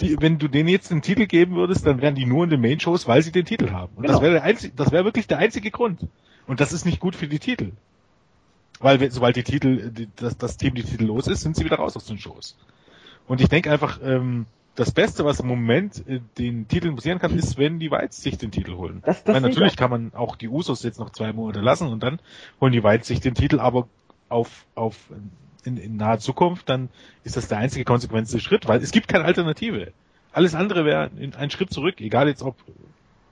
Die, 0.00 0.20
wenn 0.20 0.38
du 0.38 0.48
denen 0.48 0.68
jetzt 0.68 0.90
den 0.90 1.00
Titel 1.00 1.26
geben 1.26 1.56
würdest, 1.56 1.86
dann 1.86 2.02
wären 2.02 2.14
die 2.14 2.26
nur 2.26 2.44
in 2.44 2.50
den 2.50 2.60
Main-Shows, 2.60 3.08
weil 3.08 3.22
sie 3.22 3.32
den 3.32 3.46
Titel 3.46 3.70
haben. 3.70 3.92
Und 3.96 4.02
genau. 4.02 4.14
das 4.14 4.22
wäre 4.22 4.34
der 4.34 4.42
einzige, 4.42 4.74
das 4.76 4.92
wäre 4.92 5.04
wirklich 5.04 5.26
der 5.26 5.38
einzige 5.38 5.70
Grund. 5.70 6.06
Und 6.46 6.60
das 6.60 6.74
ist 6.74 6.84
nicht 6.84 7.00
gut 7.00 7.16
für 7.16 7.28
die 7.28 7.38
Titel. 7.38 7.72
Weil 8.78 9.10
sobald 9.10 9.36
die 9.36 9.42
Titel, 9.42 9.90
die, 9.90 10.08
das, 10.16 10.36
das 10.36 10.58
Team 10.58 10.74
die 10.74 10.82
Titel 10.82 11.04
los 11.04 11.26
ist, 11.28 11.40
sind 11.40 11.56
sie 11.56 11.64
wieder 11.64 11.76
raus 11.76 11.96
aus 11.96 12.04
den 12.04 12.18
Shows. 12.18 12.58
Und 13.26 13.40
ich 13.40 13.48
denke 13.48 13.72
einfach, 13.72 13.98
ähm, 14.04 14.44
das 14.76 14.92
Beste, 14.92 15.24
was 15.24 15.40
im 15.40 15.48
Moment 15.48 16.06
äh, 16.06 16.20
den 16.38 16.68
Titeln 16.68 16.94
passieren 16.94 17.18
kann, 17.18 17.36
ist, 17.36 17.58
wenn 17.58 17.80
die 17.80 17.90
Whites 17.90 18.22
sich 18.22 18.38
den 18.38 18.50
Titel 18.50 18.74
holen. 18.74 19.02
Das, 19.04 19.24
das 19.24 19.34
Weil 19.34 19.42
natürlich 19.42 19.76
kann 19.76 19.90
man 19.90 20.14
auch 20.14 20.36
die 20.36 20.48
Usos 20.48 20.82
jetzt 20.82 21.00
noch 21.00 21.10
zwei 21.10 21.32
Monate 21.32 21.60
lassen 21.60 21.88
und 21.88 22.02
dann 22.02 22.20
holen 22.60 22.72
die 22.72 22.84
Whites 22.84 23.08
sich 23.08 23.20
den 23.20 23.34
Titel, 23.34 23.58
aber 23.58 23.88
auf, 24.28 24.66
auf 24.74 24.96
in, 25.64 25.76
in 25.78 25.96
naher 25.96 26.18
Zukunft, 26.18 26.68
dann 26.68 26.88
ist 27.24 27.36
das 27.36 27.48
der 27.48 27.58
einzige 27.58 27.84
konsequente 27.84 28.38
Schritt, 28.38 28.68
weil 28.68 28.80
es 28.80 28.92
gibt 28.92 29.08
keine 29.08 29.24
Alternative. 29.24 29.92
Alles 30.32 30.54
andere 30.54 30.84
wäre 30.84 31.10
ein 31.38 31.50
Schritt 31.50 31.72
zurück, 31.72 32.00
egal 32.00 32.28
jetzt 32.28 32.42
ob 32.42 32.56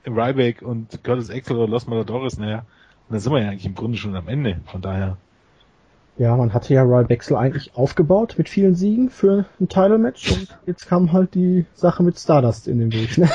Ryback 0.06 0.62
und 0.62 1.04
Curtis 1.04 1.30
Axel 1.30 1.56
oder 1.56 1.68
Los 1.68 1.86
Matadores, 1.86 2.38
naja, 2.38 2.64
und 3.08 3.14
da 3.14 3.20
sind 3.20 3.32
wir 3.32 3.42
ja 3.42 3.50
eigentlich 3.50 3.66
im 3.66 3.74
Grunde 3.74 3.98
schon 3.98 4.16
am 4.16 4.28
Ende, 4.28 4.60
von 4.66 4.80
daher. 4.80 5.18
Ja, 6.16 6.36
man 6.36 6.54
hatte 6.54 6.72
ja 6.74 6.82
Royal 6.82 7.04
Baxel 7.04 7.36
eigentlich 7.36 7.74
aufgebaut 7.74 8.36
mit 8.38 8.48
vielen 8.48 8.76
Siegen 8.76 9.10
für 9.10 9.46
ein 9.60 9.68
Title-Match 9.68 10.30
und 10.30 10.58
jetzt 10.66 10.86
kam 10.86 11.12
halt 11.12 11.34
die 11.34 11.66
Sache 11.74 12.04
mit 12.04 12.18
Stardust 12.18 12.68
in 12.68 12.78
den 12.78 12.92
Weg. 12.92 13.18
Ne? 13.18 13.28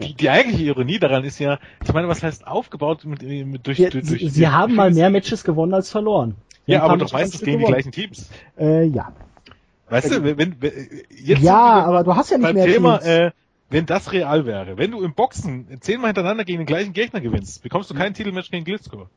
Die, 0.00 0.14
die 0.14 0.30
eigentliche 0.30 0.64
Ironie 0.64 0.98
daran 0.98 1.24
ist 1.24 1.38
ja, 1.38 1.58
ich 1.84 1.92
meine, 1.92 2.08
was 2.08 2.22
heißt 2.22 2.46
aufgebaut 2.46 3.04
mit, 3.04 3.22
mit 3.22 3.66
durch, 3.66 3.78
ja, 3.78 3.90
durch, 3.90 4.06
Sie, 4.06 4.18
durch, 4.18 4.32
sie 4.32 4.48
haben 4.48 4.74
mal 4.74 4.90
mehr 4.90 5.10
Matches 5.10 5.44
gewonnen 5.44 5.74
als 5.74 5.90
verloren. 5.90 6.34
Sie 6.66 6.72
ja, 6.72 6.82
aber 6.82 6.96
doch 6.96 7.12
meistens 7.12 7.42
gegen 7.42 7.58
die 7.58 7.66
gleichen 7.66 7.92
Teams. 7.92 8.28
Äh, 8.58 8.84
ja. 8.86 9.12
Weißt 9.88 10.10
du, 10.10 10.24
wenn, 10.24 10.38
wenn 10.38 10.62
jetzt 11.10 11.42
Ja, 11.42 11.84
aber 11.84 12.02
du 12.02 12.16
hast 12.16 12.30
ja 12.30 12.38
nicht 12.38 12.54
mehr 12.54 12.66
Thema, 12.66 12.98
Teams. 12.98 13.10
Äh, 13.10 13.30
wenn 13.68 13.86
das 13.86 14.12
real 14.12 14.46
wäre, 14.46 14.78
wenn 14.78 14.90
du 14.90 15.02
im 15.02 15.14
Boxen 15.14 15.80
zehnmal 15.80 16.08
hintereinander 16.08 16.44
gegen 16.44 16.58
den 16.58 16.66
gleichen 16.66 16.92
Gegner 16.92 17.20
gewinnst, 17.20 17.62
bekommst 17.62 17.90
du 17.90 17.94
kein 17.94 18.14
Titelmatch 18.14 18.50
gegen 18.50 18.64
Glitsko. 18.64 19.08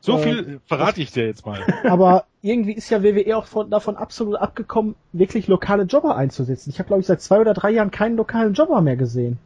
So 0.00 0.18
äh, 0.18 0.22
viel 0.22 0.60
verrate 0.66 1.00
ich 1.00 1.12
dir 1.12 1.26
jetzt 1.26 1.44
mal. 1.46 1.60
Aber 1.84 2.26
irgendwie 2.42 2.72
ist 2.72 2.90
ja 2.90 3.02
WWE 3.02 3.36
auch 3.36 3.46
von, 3.46 3.70
davon 3.70 3.96
absolut 3.96 4.36
abgekommen, 4.36 4.94
wirklich 5.12 5.48
lokale 5.48 5.84
Jobber 5.84 6.16
einzusetzen. 6.16 6.70
Ich 6.70 6.78
habe, 6.78 6.88
glaube 6.88 7.00
ich, 7.00 7.06
seit 7.06 7.20
zwei 7.20 7.40
oder 7.40 7.54
drei 7.54 7.70
Jahren 7.70 7.90
keinen 7.90 8.16
lokalen 8.16 8.54
Jobber 8.54 8.80
mehr 8.80 8.96
gesehen. 8.96 9.38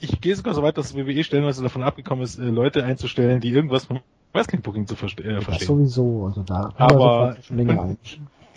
Ich 0.00 0.20
gehe 0.20 0.34
sogar 0.34 0.54
so 0.54 0.62
weit, 0.62 0.78
dass 0.78 0.96
WWE 0.96 1.24
stellenweise 1.24 1.62
davon 1.62 1.82
abgekommen 1.82 2.24
ist, 2.24 2.38
äh, 2.38 2.44
Leute 2.44 2.84
einzustellen, 2.84 3.40
die 3.40 3.50
irgendwas 3.50 3.86
vom 3.86 4.00
Wrestling 4.32 4.62
Booking 4.62 4.86
zu 4.86 4.96
verste 4.96 5.24
äh, 5.24 5.40
verstehen. 5.40 5.68
Ja, 5.68 5.74
sowieso, 5.74 6.26
also 6.26 6.42
da 6.42 6.72
aber 6.76 7.36
schon 7.42 7.56
länger 7.56 7.96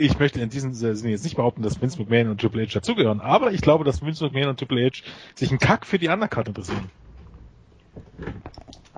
ich 0.02 0.18
möchte 0.20 0.42
in 0.42 0.50
diesem 0.50 0.74
Sinne 0.74 1.12
jetzt 1.12 1.24
nicht 1.24 1.36
behaupten, 1.36 1.62
dass 1.62 1.82
Vince 1.82 2.00
McMahon 2.00 2.30
und 2.30 2.42
Triple 2.42 2.64
H 2.64 2.72
dazugehören, 2.74 3.22
aber 3.22 3.52
ich 3.52 3.62
glaube, 3.62 3.84
dass 3.84 4.02
Vince 4.02 4.24
McMahon 4.24 4.50
und 4.50 4.58
Triple 4.58 4.86
H 4.86 5.04
sich 5.36 5.50
einen 5.50 5.60
Kack 5.60 5.86
für 5.86 6.00
die 6.00 6.08
Undercard 6.08 6.48
interessieren. 6.48 6.90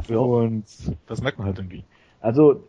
Ja. 0.08 0.18
Und 0.18 0.66
das 1.08 1.22
merkt 1.22 1.38
man 1.38 1.48
halt 1.48 1.58
irgendwie. 1.58 1.84
Also 2.24 2.64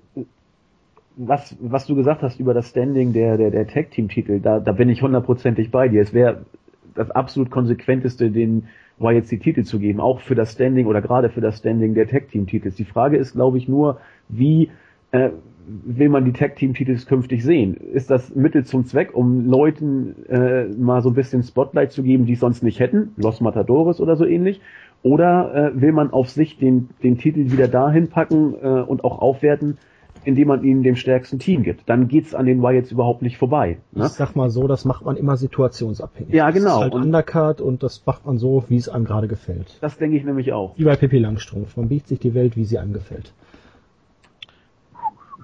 was, 1.16 1.56
was 1.60 1.86
du 1.86 1.94
gesagt 1.94 2.22
hast 2.22 2.40
über 2.40 2.54
das 2.54 2.70
Standing 2.70 3.12
der, 3.12 3.36
der, 3.36 3.50
der 3.50 3.66
Tag-Team-Titel, 3.68 4.40
da, 4.40 4.58
da 4.58 4.72
bin 4.72 4.88
ich 4.88 5.00
hundertprozentig 5.00 5.70
bei 5.70 5.88
dir. 5.88 6.02
Es 6.02 6.12
wäre 6.12 6.44
das 6.94 7.10
absolut 7.10 7.50
konsequenteste, 7.50 8.30
den 8.30 8.66
jetzt 8.98 9.30
die 9.30 9.38
Titel 9.38 9.64
zu 9.64 9.78
geben, 9.78 10.00
auch 10.00 10.20
für 10.20 10.34
das 10.34 10.52
Standing 10.52 10.86
oder 10.86 11.02
gerade 11.02 11.28
für 11.28 11.40
das 11.40 11.58
Standing 11.58 11.94
der 11.94 12.08
Tag-Team-Titels. 12.08 12.76
Die 12.76 12.84
Frage 12.84 13.16
ist, 13.16 13.32
glaube 13.32 13.58
ich, 13.58 13.68
nur, 13.68 13.98
wie 14.28 14.70
äh, 15.12 15.30
will 15.66 16.08
man 16.08 16.24
die 16.24 16.32
Tag-Team-Titels 16.32 17.06
künftig 17.06 17.44
sehen? 17.44 17.74
Ist 17.74 18.10
das 18.10 18.34
Mittel 18.34 18.64
zum 18.64 18.84
Zweck, 18.84 19.14
um 19.14 19.46
Leuten 19.46 20.14
äh, 20.28 20.66
mal 20.66 21.02
so 21.02 21.10
ein 21.10 21.14
bisschen 21.14 21.42
Spotlight 21.42 21.92
zu 21.92 22.02
geben, 22.02 22.26
die 22.26 22.34
es 22.34 22.40
sonst 22.40 22.62
nicht 22.62 22.80
hätten, 22.80 23.12
Los 23.16 23.40
Matadores 23.40 24.00
oder 24.00 24.16
so 24.16 24.24
ähnlich? 24.24 24.60
Oder 25.04 25.54
äh, 25.54 25.80
will 25.82 25.92
man 25.92 26.12
auf 26.12 26.30
sich 26.30 26.56
den, 26.56 26.88
den 27.02 27.18
Titel 27.18 27.52
wieder 27.52 27.68
dahin 27.68 28.08
packen 28.08 28.54
äh, 28.54 28.66
und 28.80 29.04
auch 29.04 29.18
aufwerten, 29.18 29.76
indem 30.24 30.48
man 30.48 30.64
ihnen 30.64 30.82
dem 30.82 30.96
stärksten 30.96 31.38
Team 31.38 31.62
gibt? 31.62 31.86
Dann 31.90 32.08
geht's 32.08 32.34
an 32.34 32.46
den 32.46 32.62
Wyatts 32.62 32.90
überhaupt 32.90 33.20
nicht 33.20 33.36
vorbei. 33.36 33.76
Ne? 33.92 34.06
Ich 34.06 34.12
sag 34.12 34.34
mal 34.34 34.48
so, 34.48 34.66
das 34.66 34.86
macht 34.86 35.04
man 35.04 35.18
immer 35.18 35.36
situationsabhängig. 35.36 36.32
Ja, 36.32 36.50
genau. 36.50 36.64
Das 36.64 36.74
ist 36.76 36.82
halt 36.84 36.94
und 36.94 37.02
Undercard 37.02 37.60
und 37.60 37.82
das 37.82 38.02
macht 38.06 38.24
man 38.24 38.38
so, 38.38 38.64
wie 38.68 38.78
es 38.78 38.88
einem 38.88 39.04
gerade 39.04 39.28
gefällt. 39.28 39.76
Das 39.82 39.98
denke 39.98 40.16
ich 40.16 40.24
nämlich 40.24 40.54
auch. 40.54 40.72
Wie 40.78 40.84
bei 40.84 40.96
Pippi 40.96 41.18
Langstrumpf. 41.18 41.76
Man 41.76 41.88
biegt 41.88 42.08
sich 42.08 42.18
die 42.18 42.32
Welt, 42.32 42.56
wie 42.56 42.64
sie 42.64 42.78
einem 42.78 42.94
gefällt. 42.94 43.34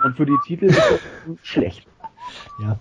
Und 0.02 0.16
für 0.16 0.24
die 0.24 0.38
Titel 0.46 0.64
ist 0.64 0.78
das 0.78 1.00
schlecht. 1.42 1.86
Ja. 2.62 2.78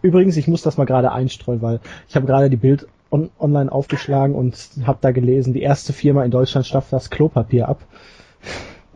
Übrigens, 0.00 0.36
ich 0.36 0.46
muss 0.46 0.62
das 0.62 0.76
mal 0.76 0.84
gerade 0.84 1.10
einstreuen, 1.10 1.60
weil 1.60 1.80
ich 2.08 2.14
habe 2.14 2.26
gerade 2.26 2.50
die 2.50 2.56
Bild 2.56 2.86
on 3.10 3.30
online 3.38 3.70
aufgeschlagen 3.70 4.34
und 4.34 4.56
habe 4.86 4.98
da 5.00 5.10
gelesen, 5.10 5.52
die 5.52 5.62
erste 5.62 5.92
Firma 5.92 6.24
in 6.24 6.30
Deutschland 6.30 6.66
schafft 6.66 6.92
das 6.92 7.10
Klopapier 7.10 7.68
ab. 7.68 7.80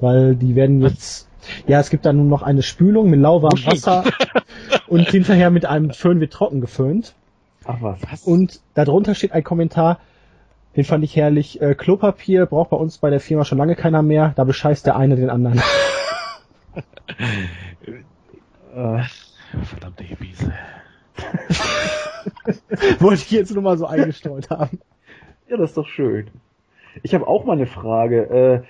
Weil 0.00 0.36
die 0.36 0.54
werden 0.54 0.80
jetzt, 0.82 1.28
ja, 1.66 1.80
es 1.80 1.90
gibt 1.90 2.06
da 2.06 2.12
nun 2.12 2.28
noch 2.28 2.42
eine 2.42 2.62
Spülung 2.62 3.10
mit 3.10 3.20
lauwarmem 3.20 3.66
Wasser 3.66 4.04
und 4.88 5.08
hinterher 5.08 5.50
mit 5.50 5.66
einem 5.66 5.90
Föhn 5.90 6.20
wird 6.20 6.32
trocken 6.32 6.60
geföhnt. 6.60 7.14
Ach 7.64 7.78
was. 7.80 8.22
Und 8.24 8.60
darunter 8.74 9.14
steht 9.14 9.32
ein 9.32 9.44
Kommentar, 9.44 9.98
den 10.76 10.84
fand 10.84 11.04
ich 11.04 11.16
herrlich. 11.16 11.60
Äh, 11.60 11.74
Klopapier 11.74 12.46
braucht 12.46 12.70
bei 12.70 12.76
uns 12.76 12.98
bei 12.98 13.10
der 13.10 13.20
Firma 13.20 13.44
schon 13.44 13.58
lange 13.58 13.76
keiner 13.76 14.02
mehr, 14.02 14.32
da 14.36 14.44
bescheißt 14.44 14.86
der 14.86 14.96
eine 14.96 15.16
den 15.16 15.30
anderen. 15.30 15.60
Äh, 18.74 19.04
Verdammte 19.62 20.02
Hippies. 20.02 20.38
Wollte 23.00 23.22
ich 23.22 23.30
jetzt 23.30 23.52
nur 23.54 23.62
mal 23.62 23.78
so 23.78 23.86
eingestreut 23.86 24.50
haben. 24.50 24.80
ja, 25.48 25.56
das 25.56 25.70
ist 25.70 25.76
doch 25.76 25.88
schön. 25.88 26.28
Ich 27.02 27.14
habe 27.14 27.26
auch 27.26 27.44
mal 27.44 27.54
eine 27.54 27.66
Frage. 27.66 28.64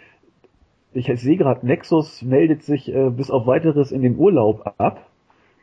Äh, 0.94 0.98
ich 0.98 1.10
sehe 1.20 1.36
gerade, 1.36 1.66
Nexus 1.66 2.22
meldet 2.22 2.62
sich 2.62 2.88
äh, 2.88 3.10
bis 3.10 3.30
auf 3.30 3.46
weiteres 3.46 3.92
in 3.92 4.02
den 4.02 4.16
Urlaub 4.16 4.74
ab 4.78 5.10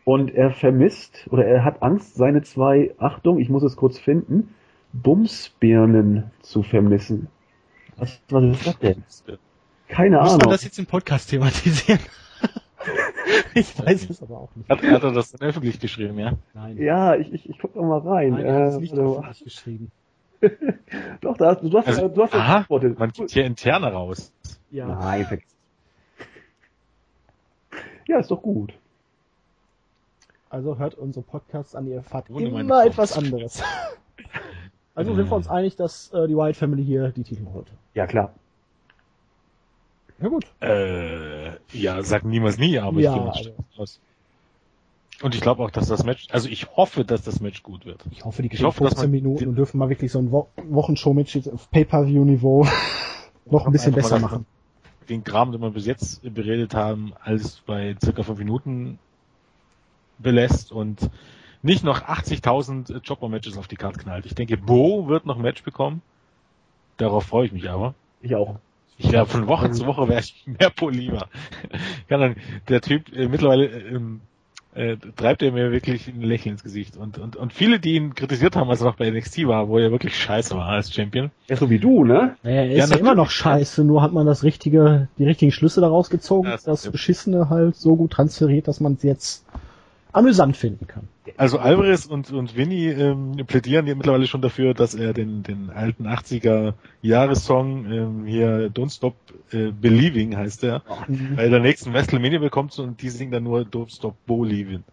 und 0.04 0.34
er 0.34 0.52
vermisst 0.52 1.28
oder 1.32 1.46
er 1.46 1.64
hat 1.64 1.82
Angst, 1.82 2.16
seine 2.16 2.42
zwei, 2.42 2.94
Achtung, 2.98 3.40
ich 3.40 3.50
muss 3.50 3.64
es 3.64 3.78
kurz 3.78 3.98
finden, 3.98 4.54
Bumsbirnen 4.94 6.32
zu 6.42 6.64
vermissen. 6.64 7.30
Was, 7.98 8.22
was 8.30 8.44
ist 8.44 8.68
das 8.68 8.80
denn? 8.80 9.04
Keine 9.88 10.18
Muss 10.18 10.30
Ahnung. 10.30 10.42
man 10.42 10.50
das 10.50 10.64
jetzt 10.64 10.80
im 10.80 10.86
Podcast 10.86 11.30
thematisieren? 11.30 12.00
ich 13.54 13.78
weiß 13.80 14.10
es 14.10 14.22
aber 14.22 14.38
auch 14.40 14.56
nicht. 14.56 14.70
Hat, 14.70 14.82
hat 14.82 15.04
er 15.04 15.12
das 15.12 15.32
dann 15.32 15.48
öffentlich 15.48 15.80
geschrieben, 15.80 16.18
ja? 16.20 16.34
Nein. 16.54 16.78
Ja, 16.78 17.16
ich, 17.16 17.32
ich, 17.34 17.50
ich 17.50 17.60
guck 17.60 17.76
noch 17.76 17.84
mal 17.84 18.00
rein. 18.00 18.32
Nein, 18.32 18.46
er 18.46 18.54
hat 18.56 18.74
es 18.74 18.80
nicht 18.80 18.96
mal. 18.96 19.18
öffentlich 19.18 19.44
geschrieben. 19.44 19.92
Doch, 21.22 21.38
da 21.38 21.56
hast, 21.56 21.62
du 21.62 21.78
hast, 21.78 21.88
Also, 21.88 22.08
du 22.08 22.24
hast 22.24 22.34
aha, 22.34 22.54
geantwortet. 22.54 23.00
man 23.00 23.12
geht 23.12 23.32
hier 23.32 23.46
interne 23.46 23.92
raus. 23.92 24.34
Ja. 24.72 24.88
Nein, 24.88 25.26
vergiss. 25.26 25.56
Ja, 28.08 28.20
ist 28.20 28.32
doch 28.32 28.42
gut. 28.42 28.74
Also 30.50 30.78
hört 30.78 30.96
unsere 30.96 31.24
Podcasts 31.24 31.76
an, 31.76 31.88
ihr 31.88 31.98
erfahrt 31.98 32.30
Ohne 32.30 32.50
meine 32.50 32.62
immer 32.62 32.86
etwas 32.86 33.18
anderes. 33.18 33.64
also 34.96 35.16
sind 35.16 35.30
wir 35.30 35.36
uns 35.38 35.48
einig, 35.48 35.78
dass 35.78 36.12
äh, 36.12 36.28
die 36.28 36.36
White 36.36 36.58
Family 36.60 36.84
hier 36.84 37.10
die 37.10 37.24
Titel 37.24 37.46
holt. 37.54 37.72
Ja, 37.94 38.08
klar. 38.08 38.34
Ja 40.22 40.28
gut. 40.28 40.46
Äh, 40.62 41.52
ja, 41.74 42.02
sag 42.04 42.24
niemals 42.26 42.58
nie, 42.58 42.78
aber 42.80 43.00
Ja, 43.00 43.12
ich 43.12 43.16
gehe 43.16 43.26
mal 43.26 43.32
also- 43.32 43.52
aus. 43.78 44.00
Und 45.24 45.36
ich 45.36 45.42
glaube 45.42 45.64
auch, 45.64 45.70
dass 45.70 45.88
das 45.88 46.04
Match, 46.04 46.28
also 46.32 46.50
ich 46.50 46.76
hoffe, 46.76 47.06
dass 47.06 47.22
das 47.22 47.42
Match 47.42 47.62
gut 47.62 47.86
wird. 47.86 48.04
Ich 48.10 48.26
hoffe, 48.26 48.42
die 48.42 48.50
kriegen 48.50 48.64
hoffe, 48.64 48.84
dass 48.84 48.94
15 48.94 49.12
man- 49.12 49.22
Minuten 49.22 49.48
und 49.50 49.56
dürfen 49.56 49.78
mal 49.78 49.88
wirklich 49.90 50.12
so 50.12 50.18
ein 50.20 50.32
Wo 50.32 50.48
Wochenshow-Match 50.58 51.36
jetzt 51.36 51.48
auf 51.48 51.70
Pay-Per-View-Niveau 51.70 52.66
noch 53.46 53.66
ein 53.68 53.72
bisschen 53.72 53.94
besser 53.94 54.18
machen. 54.20 54.46
Den 55.10 55.24
Kram, 55.24 55.52
den 55.52 55.62
wir 55.62 55.70
bis 55.72 55.86
jetzt 55.86 56.22
beredet 56.34 56.74
haben, 56.74 57.14
alles 57.24 57.62
bei 57.68 57.96
circa 58.04 58.24
fünf 58.24 58.40
Minuten 58.40 58.98
belässt 60.18 60.72
und 60.72 61.10
nicht 61.62 61.84
noch 61.84 62.02
80.000 62.02 63.06
Chopper-Matches 63.08 63.58
auf 63.58 63.68
die 63.68 63.76
Karte 63.76 64.00
knallt. 64.00 64.26
Ich 64.26 64.34
denke, 64.34 64.58
Bo 64.58 65.08
wird 65.08 65.26
noch 65.28 65.36
ein 65.36 65.42
Match 65.44 65.64
bekommen. 65.64 66.02
Darauf 66.98 67.26
freue 67.26 67.46
ich 67.46 67.52
mich 67.52 67.70
aber. 67.70 67.94
Ich 68.22 68.36
auch. 68.36 68.56
Ich 69.04 69.12
wäre 69.12 69.26
von 69.26 69.48
Woche 69.48 69.72
zu 69.72 69.86
Woche 69.86 70.08
wäre 70.08 70.20
ich 70.22 70.46
mehr 70.46 70.70
Bo 70.70 70.90
lieber. 70.90 71.28
Kann 72.08 72.22
dann, 72.22 72.36
der 72.70 72.82
Typ 72.82 73.12
äh, 73.16 73.28
mittlerweile 73.28 73.66
ähm, 73.66 74.22
äh, 74.74 74.96
treibt 75.16 75.42
er 75.42 75.52
mir 75.52 75.72
wirklich 75.72 76.08
ein 76.08 76.22
Lächeln 76.22 76.54
ins 76.54 76.64
Gesicht. 76.64 76.96
Und, 76.98 77.18
und, 77.18 77.36
und 77.36 77.52
viele, 77.54 77.80
die 77.80 77.96
ihn 77.96 78.16
kritisiert 78.16 78.56
haben, 78.56 78.70
als 78.70 78.82
er 78.82 78.88
noch 78.88 78.96
bei 78.96 79.10
NXT 79.10 79.48
war, 79.48 79.68
wo 79.68 79.78
er 79.78 79.92
wirklich 79.92 80.16
scheiße 80.16 80.56
war 80.56 80.68
als 80.68 80.94
Champion. 80.94 81.32
Ja, 81.48 81.56
so 81.58 81.70
wie 81.70 81.80
du, 81.80 82.04
ne? 82.06 82.38
Naja, 82.44 82.62
er 82.64 82.66
Ja, 82.66 82.72
ist 82.72 82.78
ja, 82.78 82.88
natürlich. 82.88 83.02
immer 83.02 83.16
noch 83.16 83.30
scheiße, 83.30 83.84
nur 83.84 84.02
hat 84.02 84.14
man 84.14 84.26
das 84.26 84.44
richtige, 84.44 85.10
die 85.18 85.26
richtigen 85.26 85.52
Schlüsse 85.52 85.82
daraus 85.82 86.10
gezogen, 86.10 86.48
Ja, 86.48 86.58
das 86.64 86.64
das. 86.64 86.90
Beschissene 86.90 87.50
halt 87.50 87.76
so 87.76 87.96
gut 87.96 88.12
transferiert, 88.12 88.68
dass 88.68 88.80
man 88.80 88.94
es 88.94 89.04
jetzt 89.04 89.46
amüsant 90.14 90.56
finden 90.58 90.88
kann. 90.88 91.08
Also 91.38 91.60
Alvarez 91.60 92.06
und, 92.06 92.32
und 92.32 92.56
Vinny 92.56 92.88
ähm, 92.88 93.38
plädieren 93.48 93.88
ja 93.88 93.96
mittlerweile 93.96 94.28
schon 94.28 94.42
dafür, 94.42 94.74
dass 94.74 94.94
er 94.94 95.14
den, 95.14 95.44
den 95.44 95.70
alten 95.70 96.08
80er 96.08 96.74
Jahressong 97.02 97.92
ähm, 97.92 98.26
hier 98.26 98.70
Don't 98.72 98.96
Stop 98.96 99.16
äh, 99.52 99.72
Believing 99.72 100.38
heißt 100.38 100.64
er, 100.64 100.84
bei 101.36 101.50
der 101.50 101.60
nächsten 101.60 101.94
WrestleMania 101.94 102.40
bekommt 102.40 102.78
und 102.80 103.02
die 103.02 103.10
singen 103.10 103.32
dann 103.32 103.44
nur 103.44 103.62
Don't 103.62 103.96
Stop 103.96 104.16
Believing. 104.26 104.84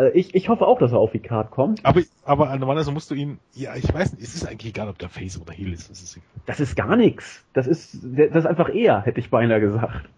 Also 0.00 0.14
ich, 0.14 0.34
ich 0.34 0.48
hoffe 0.48 0.66
auch, 0.66 0.78
dass 0.78 0.92
er 0.92 0.98
auf 0.98 1.12
die 1.12 1.18
Card 1.18 1.50
kommt. 1.50 1.84
Aber, 1.84 2.00
aber 2.24 2.56
normalerweise 2.56 2.90
musst 2.90 3.10
du 3.10 3.14
ihn, 3.14 3.38
ja, 3.52 3.76
ich 3.76 3.92
weiß 3.92 4.14
nicht, 4.14 4.22
es 4.22 4.34
ist 4.34 4.46
eigentlich 4.46 4.70
egal, 4.70 4.88
ob 4.88 4.98
der 4.98 5.10
Face 5.10 5.38
oder 5.38 5.52
Heel 5.52 5.74
ist. 5.74 5.90
Das 5.90 6.00
ist. 6.00 6.18
Das 6.46 6.58
ist 6.58 6.74
gar 6.74 6.96
nichts. 6.96 7.44
Das 7.52 7.66
ist, 7.66 7.98
das 8.02 8.34
ist 8.34 8.46
einfach 8.46 8.70
er, 8.70 9.02
hätte 9.02 9.20
ich 9.20 9.28
beinahe 9.28 9.60
gesagt. 9.60 10.08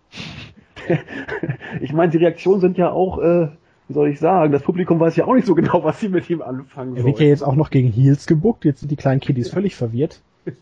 ich 1.80 1.93
meine, 1.93 2.12
die 2.12 2.18
Reaktionen 2.18 2.61
sind 2.61 2.78
ja 2.78 2.91
auch, 2.91 3.18
äh, 3.18 3.49
wie 3.93 3.95
soll 3.95 4.09
ich 4.09 4.20
sagen, 4.20 4.53
das 4.53 4.62
Publikum 4.62 4.99
weiß 4.99 5.16
ja 5.16 5.26
auch 5.26 5.34
nicht 5.34 5.47
so 5.47 5.55
genau, 5.55 5.84
was 5.84 6.01
sie 6.01 6.09
mit 6.09 6.30
ihm 6.30 6.40
anfangen 6.40 6.97
Er 6.97 7.05
wird 7.05 7.16
ja 7.16 7.18
sollen. 7.18 7.28
jetzt 7.28 7.43
auch 7.43 7.55
noch 7.55 7.68
gegen 7.68 7.93
Heels 7.93 8.26
gebuckt, 8.26 8.64
jetzt 8.64 8.80
sind 8.80 8.90
die 8.90 8.97
kleinen 8.97 9.20
Kiddies 9.20 9.51
völlig 9.51 9.76
verwirrt. 9.76 10.20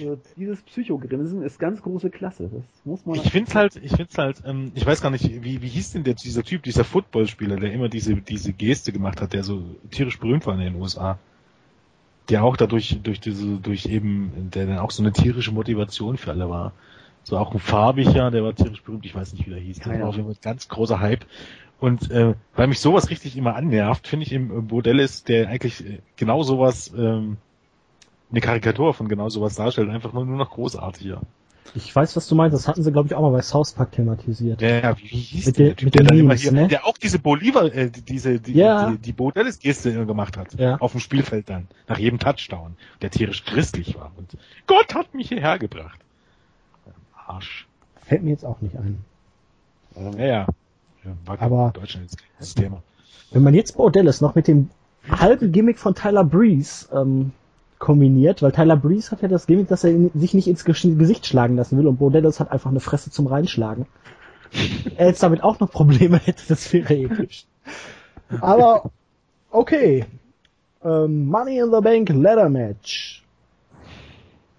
Also 0.00 0.18
dieses 0.36 0.62
Psychogrinsen 0.62 1.42
ist 1.42 1.58
ganz 1.58 1.82
große 1.82 2.08
Klasse. 2.08 2.48
Das 2.50 2.64
muss 2.86 3.04
man. 3.04 3.16
Ich 3.16 3.30
find's 3.30 3.54
halt, 3.54 3.76
ich 3.76 3.92
find's 3.92 4.16
halt, 4.16 4.42
ähm, 4.46 4.72
ich 4.74 4.86
weiß 4.86 5.02
gar 5.02 5.10
nicht, 5.10 5.44
wie, 5.44 5.60
wie 5.60 5.68
hieß 5.68 5.92
denn 5.92 6.02
der, 6.02 6.14
dieser 6.14 6.42
Typ, 6.42 6.62
dieser 6.62 6.82
Footballspieler, 6.82 7.56
der 7.56 7.74
immer 7.74 7.90
diese, 7.90 8.16
diese 8.16 8.54
Geste 8.54 8.90
gemacht 8.90 9.20
hat, 9.20 9.34
der 9.34 9.42
so 9.42 9.62
tierisch 9.90 10.18
berühmt 10.18 10.46
war 10.46 10.54
in 10.54 10.60
den 10.60 10.76
USA. 10.76 11.18
Der 12.30 12.42
auch 12.42 12.56
dadurch, 12.56 13.00
durch 13.02 13.20
diese, 13.20 13.58
durch 13.58 13.84
eben, 13.84 14.50
der 14.50 14.64
dann 14.64 14.78
auch 14.78 14.92
so 14.92 15.02
eine 15.02 15.12
tierische 15.12 15.52
Motivation 15.52 16.16
für 16.16 16.30
alle 16.30 16.48
war. 16.48 16.72
So 17.22 17.36
auch 17.36 17.52
ein 17.52 17.58
farbiger, 17.58 18.30
der 18.30 18.44
war 18.44 18.54
tierisch 18.54 18.82
berühmt, 18.82 19.04
ich 19.04 19.14
weiß 19.14 19.32
nicht, 19.34 19.46
wie 19.46 19.50
der 19.50 19.58
hieß. 19.58 19.76
Der 19.80 19.84
Keine 19.84 20.02
war 20.04 20.08
auf 20.08 20.16
jeden 20.16 20.26
Fall 20.26 20.36
ein 20.36 20.42
ganz 20.42 20.68
großer 20.68 21.00
Hype. 21.00 21.26
Und 21.78 22.10
äh, 22.10 22.34
weil 22.54 22.66
mich 22.68 22.80
sowas 22.80 23.10
richtig 23.10 23.36
immer 23.36 23.54
annervt, 23.54 24.08
finde 24.08 24.24
ich 24.24 24.32
im 24.32 24.66
Bordellis, 24.68 25.24
der 25.24 25.48
eigentlich 25.48 25.84
äh, 25.84 25.98
genau 26.16 26.42
sowas, 26.42 26.90
ähm, 26.96 27.36
eine 28.30 28.40
Karikatur 28.40 28.94
von 28.94 29.08
genau 29.08 29.28
sowas 29.28 29.54
darstellt, 29.56 29.90
einfach 29.90 30.12
nur, 30.12 30.24
nur 30.24 30.38
noch 30.38 30.50
großartiger. 30.50 31.20
Ich 31.74 31.94
weiß, 31.94 32.16
was 32.16 32.26
du 32.28 32.34
meinst, 32.34 32.54
das 32.54 32.66
hatten 32.68 32.82
sie, 32.82 32.92
glaube 32.92 33.08
ich, 33.08 33.14
auch 33.14 33.20
mal 33.20 33.30
bei 33.32 33.42
South 33.42 33.72
Park 33.72 33.92
thematisiert. 33.92 34.62
Ja, 34.62 34.78
ja, 34.80 34.98
wie, 34.98 35.06
hieß 35.06 35.46
Mit 35.46 35.58
der, 35.58 35.66
den- 35.70 35.76
Typ, 35.76 35.92
der 35.92 36.04
dann 36.04 36.16
immer 36.16 36.28
Memes, 36.28 36.40
hier, 36.42 36.52
ne? 36.52 36.68
der 36.68 36.86
auch 36.86 36.96
diese 36.96 37.18
Bolivar, 37.18 37.64
äh, 37.66 37.90
die- 37.90 38.02
diese, 38.02 38.40
die, 38.40 38.54
Ja. 38.54 38.90
die, 38.92 38.98
die 38.98 39.12
Bodellis-Geste 39.12 39.90
immer 39.90 40.06
gemacht 40.06 40.36
hat. 40.38 40.54
Ja. 40.58 40.76
Auf 40.76 40.92
dem 40.92 41.00
Spielfeld 41.00 41.50
dann. 41.50 41.66
Nach 41.88 41.98
jedem 41.98 42.18
Touchdown. 42.18 42.76
Der 43.02 43.10
tierisch 43.10 43.44
christlich 43.44 43.96
war. 43.96 44.12
Und 44.16 44.36
Gott 44.66 44.94
hat 44.94 45.12
mich 45.12 45.28
hierher 45.28 45.58
gebracht. 45.58 46.00
Arsch. 47.26 47.66
Fällt 48.02 48.22
mir 48.22 48.30
jetzt 48.30 48.44
auch 48.44 48.60
nicht 48.60 48.76
ein. 48.76 49.04
Ja, 49.96 50.24
ja. 50.24 50.46
Ja 51.06 51.12
war 51.24 51.40
Aber- 51.40 51.72
Deutschland 51.74 52.06
jetzt 52.10 52.18
das 52.38 52.54
Thema. 52.54 52.82
Wenn 53.32 53.42
man 53.42 53.54
jetzt 53.54 53.76
Bordellis 53.76 54.20
noch 54.20 54.34
mit 54.34 54.48
dem 54.48 54.70
halben 55.08 55.52
Gimmick 55.52 55.78
von 55.78 55.94
Tyler 55.94 56.24
Breeze 56.24 56.88
ähm, 56.92 57.32
kombiniert, 57.78 58.42
weil 58.42 58.52
Tyler 58.52 58.76
Breeze 58.76 59.10
hat 59.10 59.22
ja 59.22 59.28
das 59.28 59.46
Gimmick, 59.46 59.68
dass 59.68 59.84
er 59.84 59.94
sich 60.14 60.34
nicht 60.34 60.48
ins 60.48 60.64
Gesicht 60.64 61.26
schlagen 61.26 61.56
lassen 61.56 61.78
will 61.78 61.86
und 61.86 61.98
Bordellis 61.98 62.40
hat 62.40 62.50
einfach 62.50 62.70
eine 62.70 62.80
Fresse 62.80 63.10
zum 63.10 63.26
Reinschlagen. 63.26 63.86
er 64.96 65.08
jetzt 65.08 65.22
damit 65.22 65.42
auch 65.42 65.60
noch 65.60 65.70
Probleme 65.70 66.18
hätte, 66.24 66.42
das 66.48 66.72
wäre 66.72 66.94
episch. 66.96 67.46
Aber 68.40 68.90
okay. 69.50 70.06
Ähm, 70.84 71.26
Money 71.26 71.58
in 71.58 71.72
the 71.72 71.80
Bank 71.80 72.08
Ladder 72.10 72.48
Match. 72.48 73.24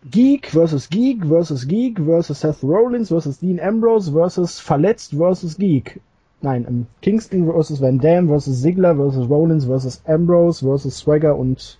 Geek 0.10 0.48
versus 0.48 0.90
Geek 0.90 1.26
versus 1.26 1.68
Geek 1.68 2.00
versus 2.00 2.40
Seth 2.40 2.64
Rollins 2.64 3.10
versus 3.10 3.40
Dean 3.40 3.60
Ambrose 3.60 4.12
versus 4.12 4.60
Verletzt 4.60 5.14
versus 5.16 5.58
Geek. 5.58 6.00
Nein, 6.42 6.66
ähm, 6.68 6.86
Kingston 7.02 7.46
versus 7.46 7.82
Van 7.82 8.00
Dam 8.00 8.28
versus 8.28 8.62
Ziggler 8.62 8.96
versus 8.96 9.30
Rollins 9.30 9.66
versus 9.66 10.02
Ambrose 10.06 10.66
versus 10.66 10.98
Swagger 10.98 11.36
und 11.36 11.80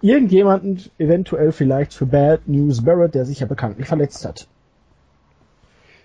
irgendjemanden 0.00 0.82
eventuell 0.98 1.52
vielleicht 1.52 1.94
für 1.94 2.06
Bad 2.06 2.48
News 2.48 2.82
Barrett, 2.82 3.14
der 3.14 3.24
sich 3.24 3.40
ja 3.40 3.46
bekanntlich 3.46 3.86
verletzt 3.86 4.24
hat. 4.26 4.48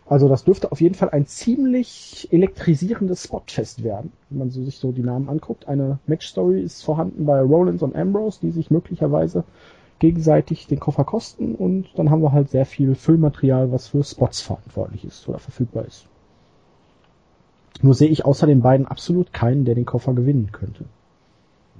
Also 0.05 0.27
das 0.27 0.43
dürfte 0.43 0.71
auf 0.71 0.81
jeden 0.81 0.95
Fall 0.95 1.09
ein 1.09 1.27
ziemlich 1.27 2.27
elektrisierendes 2.31 3.23
Spotfest 3.23 3.83
werden, 3.83 4.11
wenn 4.29 4.39
man 4.39 4.49
so 4.49 4.63
sich 4.63 4.77
so 4.77 4.91
die 4.91 5.03
Namen 5.03 5.29
anguckt. 5.29 5.67
Eine 5.67 5.99
Matchstory 6.07 6.61
ist 6.61 6.83
vorhanden 6.83 7.25
bei 7.25 7.41
Rollins 7.41 7.83
und 7.83 7.95
Ambrose, 7.95 8.39
die 8.41 8.51
sich 8.51 8.71
möglicherweise 8.71 9.43
gegenseitig 9.99 10.65
den 10.65 10.79
Koffer 10.79 11.03
kosten 11.03 11.55
und 11.55 11.89
dann 11.95 12.09
haben 12.09 12.23
wir 12.23 12.31
halt 12.31 12.49
sehr 12.49 12.65
viel 12.65 12.95
Füllmaterial, 12.95 13.71
was 13.71 13.89
für 13.89 14.03
Spots 14.03 14.41
verantwortlich 14.41 15.05
ist 15.05 15.27
oder 15.27 15.39
verfügbar 15.39 15.85
ist. 15.85 16.07
Nur 17.82 17.93
sehe 17.93 18.09
ich 18.09 18.26
außer 18.26 18.47
den 18.47 18.61
beiden 18.61 18.86
absolut 18.88 19.34
keinen, 19.34 19.65
der 19.65 19.76
den 19.76 19.86
Koffer 19.86 20.13
gewinnen 20.13 20.49
könnte. 20.51 20.86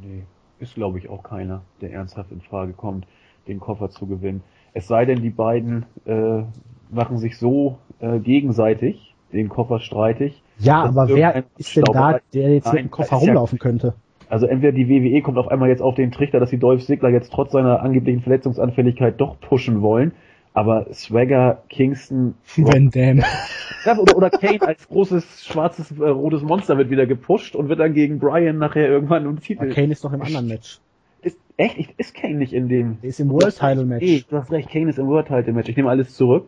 Nee, 0.02 0.24
ist 0.60 0.76
glaube 0.76 0.98
ich 0.98 1.10
auch 1.10 1.24
keiner, 1.24 1.62
der 1.82 1.92
ernsthaft 1.94 2.32
in 2.32 2.42
Frage 2.42 2.74
kommt, 2.74 3.06
den 3.48 3.60
Koffer 3.60 3.90
zu 3.90 4.06
gewinnen. 4.08 4.42
Es 4.74 4.88
sei 4.88 5.06
denn, 5.06 5.22
die 5.22 5.30
beiden 5.30 5.86
äh, 6.06 6.44
machen 6.90 7.18
sich 7.18 7.38
so 7.38 7.78
äh, 8.00 8.20
gegenseitig 8.20 9.16
den 9.34 9.50
Koffer 9.50 9.80
streitig. 9.80 10.42
Ja, 10.58 10.84
aber 10.84 11.08
wer 11.10 11.44
ist 11.58 11.76
denn 11.76 11.84
da, 11.84 12.20
der 12.34 12.54
jetzt 12.54 12.72
mit 12.74 12.84
dem 12.84 12.92
Koffer 12.92 13.18
ist 13.18 13.24
ja- 13.24 13.28
rumlaufen 13.30 13.60
könnte? 13.60 13.94
Also 14.30 14.46
entweder 14.46 14.72
die 14.72 14.88
WWE 14.88 15.24
kommt 15.24 15.40
auf 15.40 15.48
einmal 15.48 15.70
jetzt 15.70 15.82
auf 15.82 15.96
den 15.96 16.12
Trichter, 16.12 16.40
dass 16.40 16.52
die 16.52 16.60
Dolph 16.60 16.86
Ziggler 16.86 17.10
jetzt 17.10 17.34
trotz 17.34 17.52
seiner 17.52 17.82
angeblichen 17.82 18.22
Verletzungsanfälligkeit 18.22 19.20
doch 19.20 19.40
pushen 19.40 19.82
wollen, 19.82 20.12
Aber 20.54 20.88
Swagger, 20.94 21.62
Kingston, 21.70 22.34
Van 22.58 22.90
Dam. 22.90 23.24
ja, 23.86 23.98
oder, 23.98 24.18
oder 24.18 24.30
Kane 24.30 24.62
als 24.62 24.88
großes 24.88 25.46
schwarzes 25.46 25.92
äh, 25.92 26.08
rotes 26.10 26.42
Monster 26.42 26.78
wird 26.78 26.90
wieder 26.90 27.06
gepusht 27.06 27.56
und 27.56 27.70
wird 27.70 27.80
dann 27.80 27.94
gegen 27.94 28.20
Brian 28.20 28.58
nachher 28.58 28.88
irgendwann 28.88 29.28
um 29.28 29.40
Titel. 29.40 29.64
Aber 29.66 29.74
Kane 29.74 29.92
ist 29.92 30.04
doch 30.04 30.12
im 30.14 30.22
anderen 30.22 30.48
Match. 30.48 30.80
Ist, 31.22 31.38
echt? 31.58 31.78
Ich- 31.78 31.94
Ist 31.98 32.16
Kane 32.16 32.36
nicht 32.36 32.54
in 32.54 32.68
dem? 32.68 33.00
Der 33.02 33.10
ist 33.10 33.20
im 33.20 33.30
World 33.30 33.58
Title 33.58 33.86
Match. 33.86 34.04
Nee, 34.04 34.24
du 34.30 34.38
hast 34.38 34.52
recht, 34.52 34.70
Kane 34.70 34.90
ist 34.90 34.98
im 35.00 35.08
World 35.08 35.28
Title 35.28 35.54
Match. 35.54 35.70
Ich 35.70 35.76
nehme 35.78 35.90
alles 35.90 36.16
zurück. 36.16 36.48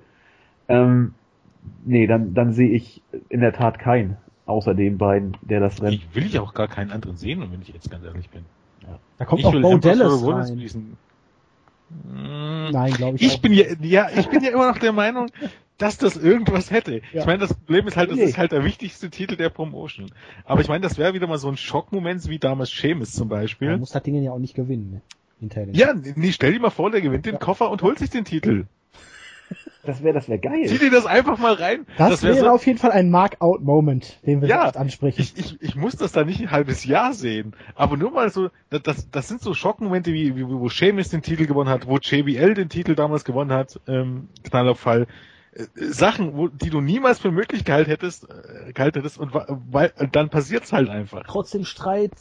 Ähm, 0.68 1.14
nee, 1.86 2.08
dann, 2.08 2.34
dann 2.34 2.54
sehe 2.54 2.70
ich 2.70 3.02
in 3.30 3.42
der 3.42 3.54
Tat 3.54 3.78
keinen, 3.80 4.18
außer 4.46 4.74
den 4.74 4.98
beiden, 4.98 5.38
der 5.42 5.60
das 5.60 5.82
rennt. 5.82 5.96
Ich 5.96 6.16
will 6.16 6.26
ich 6.26 6.40
auch 6.40 6.54
gar 6.54 6.68
keinen 6.68 6.92
anderen 6.92 7.18
sehen, 7.18 7.42
wenn 7.52 7.62
ich 7.62 7.70
jetzt 7.70 7.92
ganz 7.92 8.04
ehrlich 8.06 8.30
bin. 8.30 8.44
Da 9.18 9.26
kommt 9.26 9.40
ich 9.42 9.46
auch 9.46 9.52
Bo 9.62 9.78
Dallas 9.78 10.22
rein. 10.50 10.60
Nein, 12.14 12.94
glaube 12.94 13.18
ich, 13.18 13.24
Ich 13.24 13.42
bin 13.42 13.54
ja, 13.54 13.66
ja, 13.82 14.10
ich 14.16 14.28
bin 14.30 14.44
ja 14.44 14.52
immer 14.52 14.68
noch 14.70 14.78
der 14.78 14.92
Meinung, 14.94 15.28
dass 15.78 15.98
das 15.98 16.16
irgendwas 16.16 16.72
hätte. 16.72 17.02
Ja. 17.12 17.22
Ich 17.22 17.26
meine, 17.26 17.40
das 17.40 17.54
Problem 17.54 17.88
ist 17.88 17.98
halt, 17.98 18.10
das 18.12 18.18
Nee. 18.18 18.24
ist 18.26 18.38
halt 18.38 18.52
der 18.52 18.64
wichtigste 18.64 19.10
Titel 19.10 19.36
der 19.36 19.50
Promotion. 19.50 20.12
Aber 20.46 20.62
ich 20.62 20.68
meine, 20.68 20.82
das 20.82 20.98
wäre 20.98 21.14
wieder 21.14 21.28
mal 21.28 21.38
so 21.38 21.50
ein 21.50 21.58
Schockmoment, 21.58 22.28
wie 22.30 22.40
damals 22.40 22.72
Sheamus 22.72 23.12
zum 23.14 23.28
Man 23.30 23.40
Beispiel. 23.40 23.78
muss 23.78 23.92
das 23.92 24.04
Ding 24.04 24.22
ja 24.22 24.32
auch 24.32 24.40
nicht 24.40 24.54
gewinnen. 24.56 24.92
Ne? 24.92 25.02
Ja, 25.74 25.94
nee, 25.94 26.32
stell 26.32 26.54
dir 26.54 26.60
mal 26.60 26.70
vor, 26.70 26.92
der 26.92 27.02
gewinnt 27.02 27.26
den. 27.26 27.40
Koffer 27.40 27.72
und 27.72 27.82
holt 27.82 27.98
sich 27.98 28.12
den 28.12 28.26
Titel. 28.26 28.66
Das 29.84 30.04
wäre 30.04 30.14
das 30.14 30.30
wär 30.30 30.38
geil. 30.38 30.66
Zieh 30.68 30.78
dir 30.78 30.92
das 30.92 31.06
einfach 31.06 31.38
mal 31.40 31.54
rein. 31.54 31.86
Das, 31.98 32.22
wär 32.24 32.36
wäre 32.36 32.46
so- 32.46 32.52
auf 32.52 32.66
jeden 32.68 32.78
Fall 32.78 32.92
ein 32.92 33.10
Mark-out-Moment, 33.10 34.20
den 34.26 34.42
wir 34.42 34.48
Ja, 34.48 34.66
jetzt 34.68 34.78
ansprechen. 34.78 35.20
ich, 35.22 35.38
ich, 35.38 35.62
ich 35.62 35.76
muss 35.76 35.96
das 35.96 36.12
da 36.12 36.24
nicht 36.24 36.40
ein 36.42 36.52
halbes 36.52 36.86
Jahr 36.86 37.14
sehen. 37.14 37.56
Aber 37.76 37.98
nur 37.98 38.12
mal 38.12 38.30
so, 38.30 38.50
das, 38.70 38.82
das, 38.84 39.10
das 39.10 39.28
sind 39.28 39.42
so 39.42 39.54
Schockmomente, 39.54 40.14
wie, 40.14 40.36
wie 40.36 40.48
wo 40.48 40.70
Sheamus 40.70 41.10
den 41.10 41.22
Titel 41.22 41.46
gewonnen 41.48 41.70
hat, 41.70 41.88
wo 41.88 41.98
JBL 41.98 42.54
den 42.54 42.70
Titel 42.70 42.96
damals 42.96 43.26
gewonnen 43.26 43.52
hat, 43.52 43.80
ähm, 43.88 44.30
Knallauffall. 44.44 45.08
Äh, 45.54 45.66
Sachen, 45.76 46.36
wo, 46.38 46.48
die 46.48 46.70
du 46.70 46.80
niemals 46.80 47.20
für 47.20 47.32
möglich 47.32 47.66
gehalten 47.66 47.90
hättest, 47.90 48.30
äh, 48.30 48.72
gehalten 48.74 49.00
hättest 49.00 49.18
und 49.18 49.34
weil, 49.34 49.92
dann 50.12 50.30
passiert's 50.30 50.72
halt 50.72 50.90
einfach. 50.90 51.24
Trotzdem 51.28 51.66
Streit, 51.66 52.12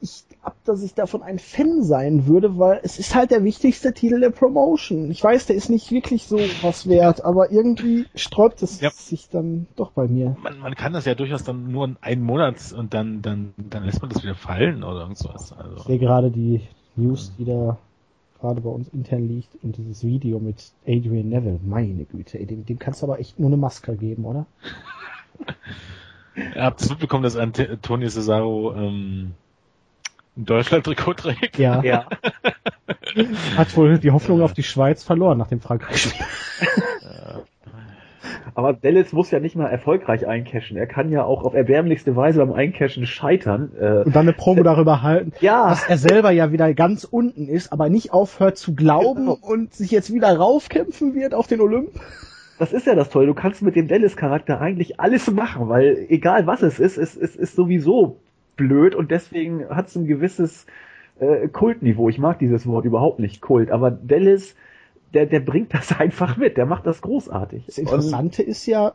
ich 0.00 0.24
ab, 0.42 0.56
dass 0.64 0.82
ich 0.82 0.94
davon 0.94 1.22
ein 1.22 1.38
Fan 1.38 1.82
sein 1.82 2.26
würde, 2.26 2.58
weil 2.58 2.80
es 2.82 2.98
ist 2.98 3.14
halt 3.14 3.30
der 3.30 3.44
wichtigste 3.44 3.92
Titel 3.92 4.20
der 4.20 4.30
Promotion. 4.30 5.10
Ich 5.10 5.22
weiß, 5.22 5.46
der 5.46 5.56
ist 5.56 5.70
nicht 5.70 5.92
wirklich 5.92 6.24
so 6.26 6.38
was 6.62 6.88
wert, 6.88 7.24
aber 7.24 7.52
irgendwie 7.52 8.06
sträubt 8.14 8.62
es 8.62 8.80
Ja. 8.80 8.90
sich 8.90 9.28
dann 9.28 9.66
doch 9.76 9.92
bei 9.92 10.08
mir. 10.08 10.36
Man, 10.42 10.58
man 10.58 10.74
kann 10.74 10.92
das 10.92 11.04
ja 11.04 11.14
durchaus 11.14 11.44
dann 11.44 11.70
nur 11.70 11.84
in 11.84 11.96
einen 12.00 12.22
Monat 12.22 12.72
und 12.76 12.92
dann, 12.92 13.22
dann, 13.22 13.54
dann 13.56 13.84
lässt 13.84 14.02
man 14.02 14.10
das 14.10 14.22
wieder 14.22 14.34
fallen 14.34 14.82
oder 14.82 15.00
irgendwas. 15.02 15.52
Ich 15.52 15.56
Also. 15.56 15.84
sehe 15.84 15.98
gerade 15.98 16.30
die 16.30 16.62
News, 16.96 17.32
die 17.38 17.44
da 17.44 17.78
gerade 18.40 18.60
bei 18.60 18.70
uns 18.70 18.88
intern 18.88 19.28
liegt 19.28 19.50
und 19.62 19.76
dieses 19.76 20.02
Video 20.04 20.40
mit 20.40 20.72
Adrian 20.86 21.28
Neville. 21.28 21.60
Meine 21.64 22.04
Güte, 22.04 22.38
ey, 22.38 22.46
dem, 22.46 22.66
dem 22.66 22.78
kannst 22.78 23.00
du 23.02 23.06
aber 23.06 23.20
echt 23.20 23.38
nur 23.38 23.48
eine 23.48 23.56
Maske 23.56 23.96
geben, 23.96 24.24
oder? 24.24 24.46
Ihr 26.36 26.62
habt 26.62 26.80
es 26.80 26.90
mitbekommen, 26.90 27.22
dass 27.22 27.36
Tony 27.82 28.08
Cesaro 28.08 28.74
ähm, 28.76 29.32
ein 30.36 30.44
Deutschland-Trikot 30.44 31.14
trägt? 31.14 31.58
Ja. 31.58 31.82
Ja. 31.82 32.06
Hat 33.56 33.76
wohl 33.76 33.98
die 33.98 34.10
Hoffnung 34.10 34.42
auf 34.42 34.52
die 34.52 34.62
Schweiz 34.62 35.02
verloren 35.02 35.38
nach 35.38 35.48
dem 35.48 35.60
Frankreich-Spiel. 35.60 36.24
Aber 38.54 38.72
Dallas 38.72 39.12
muss 39.12 39.30
ja 39.30 39.38
nicht 39.38 39.54
mal 39.54 39.66
erfolgreich 39.68 40.26
eincashen. 40.26 40.76
Er 40.78 40.86
kann 40.86 41.10
ja 41.10 41.24
auch 41.24 41.42
auf 41.44 41.52
erbärmlichste 41.52 42.16
Weise 42.16 42.38
beim 42.38 42.52
Eincashen 42.54 43.06
scheitern. 43.06 43.72
Äh, 43.78 44.02
Und 44.04 44.16
dann 44.16 44.22
eine 44.26 44.32
Promo 44.32 44.62
darüber 44.62 45.02
halten, 45.02 45.32
ja, 45.40 45.68
dass 45.68 45.84
er 45.88 45.98
selber 45.98 46.30
ja 46.30 46.52
wieder 46.52 46.72
ganz 46.72 47.04
unten 47.04 47.48
ist, 47.48 47.70
aber 47.72 47.90
nicht 47.90 48.12
aufhört 48.14 48.56
zu 48.56 48.74
glauben 48.74 49.26
Genau. 49.26 49.38
und 49.42 49.74
sich 49.74 49.90
jetzt 49.90 50.12
wieder 50.12 50.34
raufkämpfen 50.36 51.14
wird 51.14 51.34
auf 51.34 51.46
den 51.48 51.60
Olymp. 51.60 51.90
Das 52.58 52.72
ist 52.72 52.86
ja 52.86 52.94
das 52.94 53.10
Tolle. 53.10 53.26
Du 53.26 53.34
kannst 53.34 53.62
mit 53.62 53.76
dem 53.76 53.88
Dallas-Charakter 53.88 54.60
eigentlich 54.60 54.98
alles 55.00 55.30
machen, 55.30 55.68
weil 55.68 56.06
egal 56.08 56.46
was 56.46 56.62
es 56.62 56.78
ist, 56.78 56.96
es, 56.96 57.16
es 57.16 57.36
ist 57.36 57.56
sowieso 57.56 58.16
blöd 58.56 58.94
und 58.94 59.10
deswegen 59.10 59.68
hat 59.68 59.88
es 59.88 59.96
ein 59.96 60.06
gewisses 60.06 60.66
äh, 61.18 61.48
Kultniveau. 61.48 62.08
Ich 62.08 62.18
mag 62.18 62.38
dieses 62.38 62.66
Wort 62.66 62.84
überhaupt 62.84 63.18
nicht, 63.18 63.40
Kult, 63.40 63.70
aber 63.70 63.90
Dallas, 63.90 64.54
der, 65.14 65.26
der 65.26 65.40
bringt 65.40 65.74
das 65.74 65.92
einfach 65.98 66.36
mit, 66.36 66.56
der 66.56 66.66
macht 66.66 66.86
das 66.86 67.02
großartig. 67.02 67.66
Das 67.66 67.78
Interessante 67.78 68.42
ist 68.42 68.66
ja, 68.66 68.94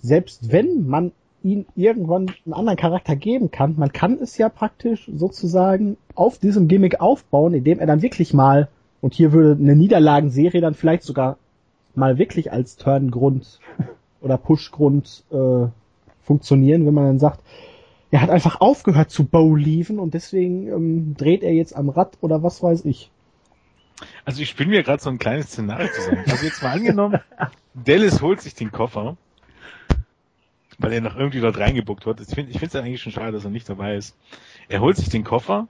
selbst 0.00 0.52
wenn 0.52 0.86
man 0.86 1.12
ihn 1.42 1.64
irgendwann 1.74 2.30
einen 2.44 2.52
anderen 2.52 2.76
Charakter 2.76 3.16
geben 3.16 3.50
kann, 3.50 3.74
man 3.78 3.92
kann 3.92 4.18
es 4.20 4.36
ja 4.36 4.50
praktisch 4.50 5.10
sozusagen 5.14 5.96
auf 6.14 6.38
diesem 6.38 6.68
Gimmick 6.68 7.00
aufbauen, 7.00 7.54
indem 7.54 7.78
er 7.78 7.86
dann 7.86 8.02
wirklich 8.02 8.34
mal, 8.34 8.68
und 9.00 9.14
hier 9.14 9.32
würde 9.32 9.58
eine 9.58 9.74
Niederlagenserie 9.74 10.60
dann 10.60 10.74
vielleicht 10.74 11.02
sogar 11.02 11.38
mal 12.00 12.18
wirklich 12.18 12.52
als 12.52 12.76
Turngrund 12.76 13.60
oder 14.20 14.36
Pushgrund 14.38 15.24
äh, 15.30 15.66
funktionieren, 16.22 16.86
wenn 16.86 16.94
man 16.94 17.04
dann 17.04 17.18
sagt, 17.18 17.40
er 18.10 18.22
hat 18.22 18.30
einfach 18.30 18.60
aufgehört 18.60 19.10
zu 19.10 19.24
bowleaven 19.24 20.00
und 20.00 20.14
deswegen 20.14 20.66
ähm, 20.66 21.14
dreht 21.16 21.42
er 21.42 21.52
jetzt 21.52 21.76
am 21.76 21.88
Rad 21.88 22.18
oder 22.20 22.42
was 22.42 22.62
weiß 22.62 22.84
ich. 22.84 23.10
Also 24.24 24.42
ich 24.42 24.48
spiele 24.48 24.70
mir 24.70 24.82
gerade 24.82 25.02
so 25.02 25.10
ein 25.10 25.18
kleines 25.18 25.46
Szenario 25.46 25.88
zusammen. 25.92 26.24
Also 26.26 26.44
jetzt 26.44 26.62
mal 26.62 26.72
angenommen, 26.72 27.20
Dallas 27.74 28.22
holt 28.22 28.40
sich 28.40 28.54
den 28.54 28.72
Koffer, 28.72 29.16
weil 30.78 30.92
er 30.92 31.00
noch 31.00 31.16
irgendwie 31.16 31.40
dort 31.40 31.58
reingebuckt 31.58 32.06
wird. 32.06 32.20
Ich 32.20 32.34
finde 32.34 32.50
ich 32.50 32.58
finde 32.58 32.66
es 32.66 32.72
ja 32.72 32.80
eigentlich 32.80 33.02
schon 33.02 33.12
schade, 33.12 33.32
dass 33.32 33.44
er 33.44 33.50
nicht 33.50 33.68
dabei 33.68 33.96
ist. 33.96 34.16
Er 34.68 34.80
holt 34.80 34.96
sich 34.96 35.08
den 35.08 35.24
Koffer 35.24 35.68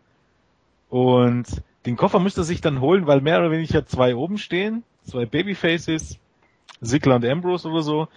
und 0.89 1.62
den 1.87 1.97
Koffer 1.97 2.20
müsste 2.20 2.43
er 2.43 2.45
sich 2.45 2.61
dann 2.61 2.81
holen, 2.81 3.07
weil 3.07 3.20
mehr 3.20 3.39
oder 3.39 3.51
weniger 3.51 3.87
zwei 3.87 4.14
oben 4.14 4.39
stehen, 4.39 4.83
zwei 5.11 5.26
Babyfaces, 5.26 6.18
Ziggler 6.82 7.16
und 7.16 7.24
Ambrose 7.26 7.68
oder 7.68 7.82
so. 7.82 8.08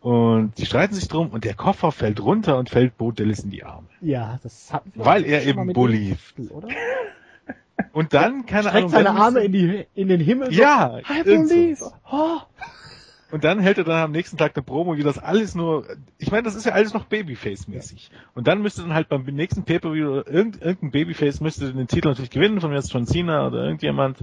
Und 0.00 0.52
die 0.58 0.66
streiten 0.66 0.94
sich 0.94 1.08
drum 1.08 1.30
und 1.30 1.44
der 1.44 1.54
Koffer 1.54 1.90
fällt 1.90 2.20
runter 2.20 2.58
und 2.58 2.68
fällt 2.68 2.98
Bo 2.98 3.10
Dallas 3.10 3.40
in 3.40 3.50
die 3.50 3.64
Arme. 3.64 3.86
Ja, 4.02 4.38
das 4.42 4.72
hat 4.72 4.82
Weil 4.94 5.24
er 5.24 5.44
eben 5.46 5.72
bullieft. 5.72 6.36
dem- 6.36 6.50
oder? 6.50 6.68
Und 7.92 8.14
dann, 8.14 8.46
keine 8.46 8.68
Streckt 8.68 8.76
Ahnung, 8.76 8.88
seine 8.90 9.10
Arme 9.10 9.40
in, 9.40 9.50
die, 9.52 9.86
in 9.94 10.06
den 10.06 10.20
Himmel. 10.20 10.52
so, 10.52 10.60
Ja, 10.60 10.98
I 10.98 11.22
irgend 11.24 11.76
so. 11.76 11.92
Oh. 12.10 12.38
Und 13.32 13.42
dann 13.42 13.58
hält 13.58 13.78
er 13.78 13.84
dann 13.84 14.00
am 14.04 14.12
nächsten 14.12 14.36
Tag 14.36 14.52
eine 14.54 14.62
Promo, 14.62 14.96
wie 14.96 15.02
das 15.02 15.18
alles 15.18 15.56
nur, 15.56 15.84
ich 16.18 16.30
meine, 16.30 16.44
das 16.44 16.54
ist 16.54 16.66
ja 16.66 16.72
alles 16.72 16.94
noch 16.94 17.06
Babyface-mäßig. 17.06 18.10
Und 18.34 18.46
dann 18.46 18.62
müsste 18.62 18.82
dann 18.82 18.94
halt 18.94 19.08
beim 19.08 19.24
nächsten 19.24 19.64
Pay-Per-View 19.64 20.22
irgend, 20.24 20.62
irgendein 20.62 20.92
Babyface 20.92 21.40
müsste 21.40 21.72
den 21.72 21.88
Titel 21.88 22.08
natürlich 22.08 22.30
gewinnen, 22.30 22.60
von 22.60 22.70
mir 22.70 22.76
jetzt 22.76 22.92
John 22.92 23.06
Cena 23.06 23.46
oder 23.48 23.64
irgendjemand. 23.64 24.18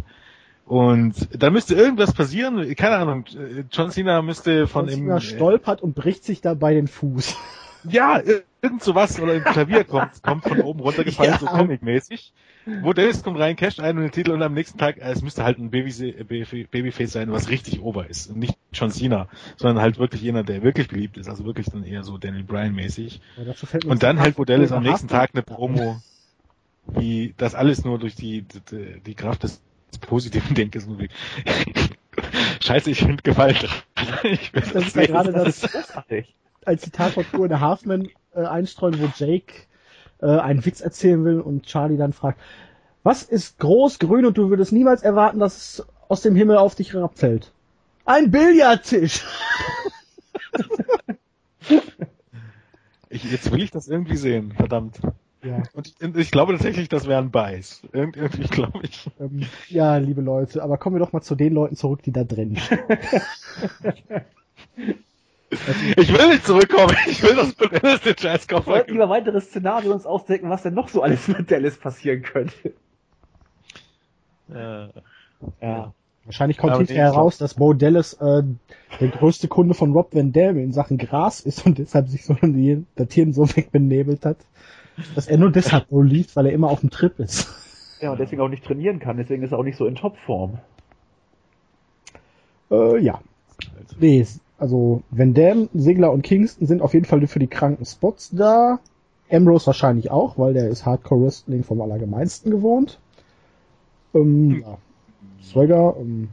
Und 0.66 1.14
dann 1.38 1.53
müsste 1.53 1.76
irgendwas 1.76 2.14
passieren, 2.14 2.76
keine 2.76 2.95
Ahnung, 2.97 3.26
äh, 3.36 3.64
John 3.72 3.91
Cena 3.91 4.22
müsste 4.22 4.68
von 4.68 4.88
Von 4.88 4.97
im, 4.97 5.09
ihm 5.12 5.20
stolpert 5.20 5.82
und 5.82 5.95
bricht 5.95 6.24
sich 6.24 6.41
dabei 6.41 6.74
den 6.74 6.88
Fuß. 6.88 7.36
ja, 7.84 8.18
ir- 8.20 8.43
irgend 8.62 8.84
sowas 8.84 9.20
oder 9.20 9.34
im 9.34 9.43
Klavier 9.43 9.84
kommt, 9.84 10.22
kommt 10.24 10.43
von 10.45 10.62
oben 10.62 10.80
runtergefallen, 10.80 11.34
Ja. 11.34 11.39
so 11.39 11.47
comic-mäßig. 11.47 12.32
Wo 12.84 12.93
Dallas 12.93 13.24
kommt 13.24 13.39
rein, 13.39 13.55
casht 13.55 13.80
ein 13.80 13.97
und 13.97 14.03
den 14.03 14.12
Titel 14.12 14.32
und 14.32 14.43
am 14.43 14.53
nächsten 14.53 14.78
Tag, 14.78 14.97
äh, 14.97 15.12
es 15.12 15.24
müsste 15.24 15.43
halt 15.43 15.57
ein 15.57 15.72
Baby, 15.72 16.14
Baby, 16.24 16.68
Babyface 16.70 17.12
sein, 17.12 17.32
was 17.32 17.49
richtig 17.49 17.82
ober 17.82 18.07
ist. 18.07 18.28
Und 18.30 18.38
nicht 18.38 18.55
John 18.72 18.91
Cena, 18.91 19.28
sondern 19.57 19.82
halt 19.82 19.97
wirklich 19.97 20.22
jener, 20.22 20.43
der 20.43 20.62
wirklich 20.62 20.88
beliebt 20.88 21.18
ist. 21.18 21.28
Also 21.28 21.43
wirklich 21.43 21.66
dann 21.72 21.84
eher 21.84 22.03
so 22.03 22.20
Daniel 22.20 22.43
Bryan-mäßig. 22.43 23.20
Mir 23.36 23.89
Und 23.89 24.03
dann 24.03 24.20
halt, 24.20 24.38
wo 24.38 24.45
Dallas 24.45 24.72
am 24.72 24.84
nächsten 24.84 25.07
Tag 25.07 25.32
eine 25.34 25.41
Promo, 25.41 25.97
wie 26.86 27.34
das 27.38 27.55
alles 27.55 27.84
nur 27.84 27.97
durch 27.97 28.14
die, 28.16 28.43
die, 28.43 29.01
die 29.05 29.16
Kraft 29.16 29.41
des 29.43 29.59
positiven 29.98 30.56
Denkens 30.56 30.88
nur 30.88 31.00
wie, 31.00 31.10
Scheiße, 32.62 32.92
ich 32.92 33.00
finde 33.00 33.24
Gewalt. 33.24 33.68
Ich 34.24 34.54
will 34.54 34.62
Das 34.62 34.88
ist 34.88 34.96
ja 34.96 35.06
gerade 35.06 35.32
das 35.32 35.62
das 35.62 35.74
ist 35.74 35.94
ein 36.66 36.78
Zitat 36.78 37.14
von 37.14 37.26
Cool 37.34 37.60
Halfman 37.60 38.10
äh, 38.36 38.42
einstreuen, 38.46 39.00
wo 39.00 39.10
Jake 39.16 39.54
äh, 40.22 40.28
einen 40.28 40.64
Witz 40.66 40.82
erzählen 40.82 41.24
will 41.26 41.39
und 41.39 41.66
Charlie 41.66 41.98
dann 41.98 42.14
fragt, 42.14 42.39
was 43.04 43.24
ist 43.24 43.58
groß, 43.58 44.00
grün 44.00 44.26
und 44.26 44.38
du 44.38 44.50
würdest 44.50 44.72
niemals 44.72 45.02
erwarten, 45.02 45.39
dass 45.39 45.58
es 45.58 45.88
aus 46.08 46.22
dem 46.22 46.36
Himmel 46.36 46.58
auf 46.58 46.76
dich 46.76 46.94
herabfällt? 46.94 47.52
Ein 48.06 48.32
Billardtisch! 48.32 49.24
Ich, 53.14 53.30
jetzt 53.30 53.52
will 53.52 53.62
ich 53.62 53.72
das 53.72 53.89
irgendwie 53.89 54.16
sehen, 54.16 54.54
verdammt. 54.54 55.02
Ja, 55.44 55.64
Und 55.74 55.88
ich, 55.88 56.16
ich 56.16 56.32
glaube 56.32 56.54
tatsächlich, 56.54 56.88
das 56.88 57.08
wäre 57.08 57.20
ein 57.20 57.32
Beiß. 57.32 57.82
Irgend, 57.94 58.16
irgendwie 58.16 58.48
glaube 58.48 58.82
ich. 58.84 59.10
ähm, 59.20 59.48
ja, 59.70 59.98
liebe 59.98 60.22
Leute, 60.22 60.62
aber 60.62 60.78
kommen 60.78 60.96
wir 60.96 61.00
doch 61.00 61.14
mal 61.14 61.22
zu 61.22 61.36
den 61.36 61.54
Leuten 61.54 61.76
zurück, 61.76 62.04
die 62.04 62.12
da 62.12 62.24
drin 62.24 62.58
stehen. 62.58 62.80
Ich 65.98 66.14
will 66.14 66.30
nicht 66.30 66.46
zurückkommen. 66.46 66.96
Ich 67.08 67.22
will, 67.24 67.36
dass 67.36 67.56
Dallas 67.56 68.02
den 68.02 68.18
Scheiß 68.18 68.48
Wir 68.48 68.62
sollten 68.62 68.92
lieber 68.92 69.10
weitere 69.10 69.42
Szenarien 69.42 69.92
uns 69.92 70.06
ausdenken, 70.06 70.50
was 70.50 70.64
denn 70.64 70.74
noch 70.74 70.88
so 70.88 71.02
alles 71.02 71.28
mit 71.28 71.52
Dallas 71.52 71.78
passieren 71.78 72.22
könnte. 72.22 72.74
Ja. 74.48 74.89
Ja. 75.62 75.94
Wahrscheinlich 76.26 76.58
kommt 76.58 76.78
hinterher 76.78 77.10
nee, 77.10 77.18
raus, 77.18 77.38
dass 77.38 77.56
Bo 77.56 77.74
Dallas 77.74 78.14
äh, 78.14 78.44
der 79.00 79.08
größte 79.08 79.48
Kunde 79.48 79.74
von 79.74 79.92
Rob 79.92 80.14
Van 80.14 80.32
Dam 80.32 80.58
in 80.58 80.72
Sachen 80.72 80.98
Gras 80.98 81.42
ist 81.42 81.66
und 81.66 81.80
deshalb 81.80 82.08
sich 82.10 82.26
so 82.26 82.34
die 82.42 82.86
Datieren 82.96 83.34
so 83.34 83.48
wegbenebelt 83.56 84.24
hat, 84.26 84.38
dass 85.16 85.28
er 85.28 85.38
nur 85.38 85.52
deshalb 85.52 85.88
so 85.89 86.02
liegt, 86.02 86.36
weil 86.36 86.47
er 86.47 86.54
immer 86.54 86.70
auf 86.70 86.82
dem 86.82 86.89
Trip 86.89 87.20
ist. 87.20 87.47
Ja, 88.02 88.12
und 88.12 88.20
deswegen 88.20 88.41
auch 88.41 88.49
nicht 88.49 88.66
trainieren 88.66 88.99
kann, 88.99 89.18
deswegen 89.18 89.43
ist 89.43 89.52
er 89.52 89.60
auch 89.60 89.64
nicht 89.64 89.78
so 89.78 89.86
in 89.86 89.95
Topform. 89.95 90.58
Äh, 92.72 92.99
ja. 92.99 93.22
Nee, 93.99 94.26
also 94.58 95.04
Van 95.12 95.34
Dam, 95.34 95.70
Sigler 95.74 96.12
und 96.12 96.24
Kingston 96.24 96.68
sind 96.68 96.82
auf 96.82 96.93
jeden 96.93 97.06
Fall 97.06 97.26
für 97.28 97.39
die 97.39 97.47
kranken 97.47 97.86
Spots 97.86 98.32
da. 98.32 98.80
Ambrose 99.32 99.68
wahrscheinlich 99.68 100.12
auch, 100.12 100.38
weil 100.38 100.54
der 100.54 100.68
ist 100.68 100.86
Hardcore 100.86 101.24
Wrestling 101.24 101.64
vom 101.64 101.82
Allergemeinsten 101.82 102.52
gewohnt. 102.52 102.99
Ähm, 104.14 104.62
ja. 104.62 104.78
Swagger, 105.41 105.95
ähm, 105.99 106.30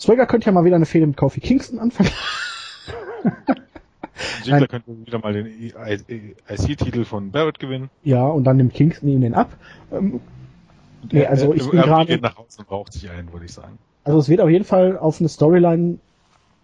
Swagger 0.00 0.26
könnte 0.26 0.46
ja 0.46 0.52
mal 0.52 0.64
wieder 0.64 0.76
eine 0.76 0.86
Fehde 0.86 1.06
mit 1.06 1.16
Kofi 1.16 1.40
Kingston 1.40 1.78
anfangen. 1.78 2.10
Ziggler 4.42 4.66
könnte 4.68 5.06
wieder 5.06 5.18
mal 5.18 5.32
den 5.32 5.46
IC-Titel 5.46 7.04
von 7.04 7.30
Barrett 7.30 7.58
gewinnen. 7.58 7.90
Ja, 8.02 8.26
und 8.26 8.44
dann 8.44 8.56
nimmt 8.56 8.74
Kingston 8.74 9.08
ihn 9.08 9.20
den 9.22 9.34
ab. 9.34 9.50
Ähm, 9.90 10.20
nee, 11.10 11.26
also 11.26 11.54
ich 11.54 11.68
bin 11.68 11.80
gerade... 11.80 12.18
nach 12.18 12.36
Hause 12.36 12.58
und 12.58 12.68
braucht 12.68 12.92
sich 12.92 13.10
einen, 13.10 13.32
würde 13.32 13.46
ich 13.46 13.52
sagen. 13.52 13.78
Also 14.04 14.18
es 14.18 14.28
wird 14.28 14.40
auf 14.40 14.50
jeden 14.50 14.64
Fall 14.64 14.98
auf 14.98 15.20
eine 15.20 15.28
Storyline, 15.28 15.98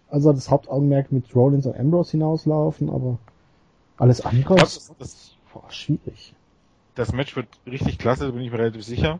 also 0.09 0.33
das 0.33 0.49
Hauptaugenmerk 0.49 1.11
mit 1.11 1.33
Rollins 1.35 1.65
und 1.65 1.77
Ambrose 1.77 2.11
hinauslaufen, 2.11 2.89
aber 2.89 3.17
alles 3.97 4.21
andere 4.21 4.43
glaub, 4.43 4.59
das, 4.59 4.91
das, 4.99 5.35
boah, 5.53 5.63
schwierig. 5.69 6.33
Das 6.95 7.13
Match 7.13 7.35
wird 7.35 7.47
richtig 7.65 7.97
klasse, 7.97 8.25
da 8.25 8.31
bin 8.31 8.41
ich 8.41 8.51
mir 8.51 8.59
relativ 8.59 8.83
sicher. 8.83 9.19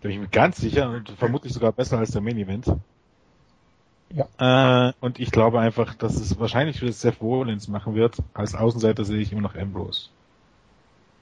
Da 0.00 0.08
bin 0.08 0.12
ich 0.12 0.18
mir 0.18 0.28
ganz 0.28 0.58
sicher 0.58 0.90
und 0.90 1.10
vermutlich 1.10 1.52
sogar 1.52 1.72
besser 1.72 1.98
als 1.98 2.10
der 2.10 2.20
Main 2.20 2.38
Event. 2.38 2.66
Ja. 4.12 4.88
Äh, 4.88 4.92
und 5.00 5.18
ich 5.18 5.30
glaube 5.30 5.60
einfach, 5.60 5.94
dass 5.94 6.20
es 6.20 6.38
wahrscheinlich 6.38 6.78
für 6.78 6.92
Seth 6.92 7.20
Rollins 7.20 7.68
machen 7.68 7.94
wird. 7.94 8.16
Als 8.32 8.54
Außenseiter 8.54 9.04
sehe 9.04 9.18
ich 9.18 9.32
immer 9.32 9.40
noch 9.42 9.56
Ambrose. 9.56 10.08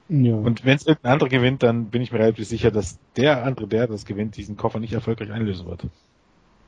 Ja. 0.09 0.35
Und 0.35 0.65
wenn 0.65 0.75
es 0.75 0.85
irgendein 0.85 1.13
anderer 1.13 1.29
gewinnt, 1.29 1.63
dann 1.63 1.85
bin 1.85 2.01
ich 2.01 2.11
mir 2.11 2.19
relativ 2.19 2.47
sicher, 2.47 2.71
dass 2.71 2.99
der 3.15 3.43
andere, 3.45 3.67
der 3.67 3.87
das 3.87 4.05
gewinnt, 4.05 4.37
diesen 4.37 4.57
Koffer 4.57 4.79
nicht 4.79 4.93
erfolgreich 4.93 5.31
einlösen 5.31 5.65
wird. 5.65 5.87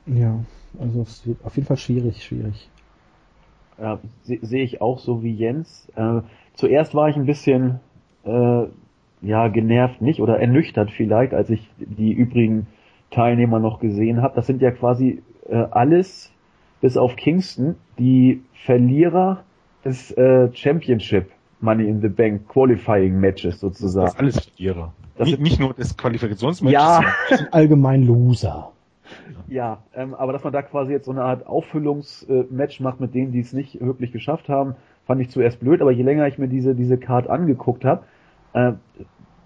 Ja, 0.07 0.39
also 0.79 1.01
es 1.01 1.27
wird 1.27 1.43
auf 1.43 1.55
jeden 1.55 1.67
Fall 1.67 1.77
schwierig, 1.77 2.23
schwierig. 2.23 2.69
Ja, 3.77 3.99
sehe 4.23 4.39
seh 4.41 4.63
ich 4.63 4.81
auch 4.81 4.99
so 4.99 5.21
wie 5.21 5.33
Jens. 5.33 5.87
Äh, 5.95 6.21
zuerst 6.53 6.95
war 6.95 7.09
ich 7.09 7.17
ein 7.17 7.25
bisschen 7.25 7.81
äh, 8.23 8.63
ja 9.21 9.47
genervt 9.49 10.01
nicht 10.01 10.21
oder 10.21 10.39
ernüchtert 10.39 10.91
vielleicht, 10.91 11.33
als 11.33 11.49
ich 11.49 11.69
die 11.77 12.13
übrigen 12.13 12.67
Teilnehmer 13.15 13.59
noch 13.59 13.79
gesehen 13.79 14.21
habe. 14.21 14.35
Das 14.35 14.45
sind 14.45 14.61
ja 14.61 14.71
quasi 14.71 15.23
äh, 15.49 15.55
alles 15.71 16.31
bis 16.81 16.97
auf 16.97 17.15
Kingston 17.15 17.75
die 17.97 18.43
Verlierer 18.53 19.43
des 19.83 20.11
äh, 20.11 20.49
Championship 20.53 21.31
Money 21.61 21.87
in 21.87 22.01
the 22.01 22.09
Bank 22.09 22.47
Qualifying 22.49 23.19
Matches 23.19 23.59
sozusagen. 23.59 24.07
Das 24.07 24.19
alles 24.19 24.39
Verlierer. 24.45 24.93
Das 25.17 25.29
nicht, 25.29 25.39
nicht 25.39 25.59
nur 25.59 25.73
des 25.73 25.95
Qualifikationsmatches. 25.95 26.73
Ja, 26.73 27.01
allgemein 27.51 28.03
Loser. 28.03 28.71
Ja, 29.47 29.83
ähm, 29.95 30.13
aber 30.13 30.33
dass 30.33 30.43
man 30.43 30.51
da 30.51 30.61
quasi 30.61 30.91
jetzt 30.91 31.05
so 31.05 31.11
eine 31.11 31.23
Art 31.23 31.45
Auffüllungsmatch 31.47 32.79
äh, 32.79 32.83
macht 32.83 32.99
mit 32.99 33.13
denen, 33.13 33.31
die 33.31 33.39
es 33.39 33.53
nicht 33.53 33.79
wirklich 33.79 34.11
geschafft 34.11 34.49
haben, 34.49 34.75
fand 35.05 35.21
ich 35.21 35.29
zuerst 35.29 35.59
blöd, 35.59 35.81
aber 35.81 35.91
je 35.91 36.03
länger 36.03 36.27
ich 36.27 36.37
mir 36.37 36.47
diese, 36.47 36.75
diese 36.75 36.97
Card 36.97 37.29
angeguckt 37.29 37.85
habe, 37.85 38.03
äh, 38.53 38.73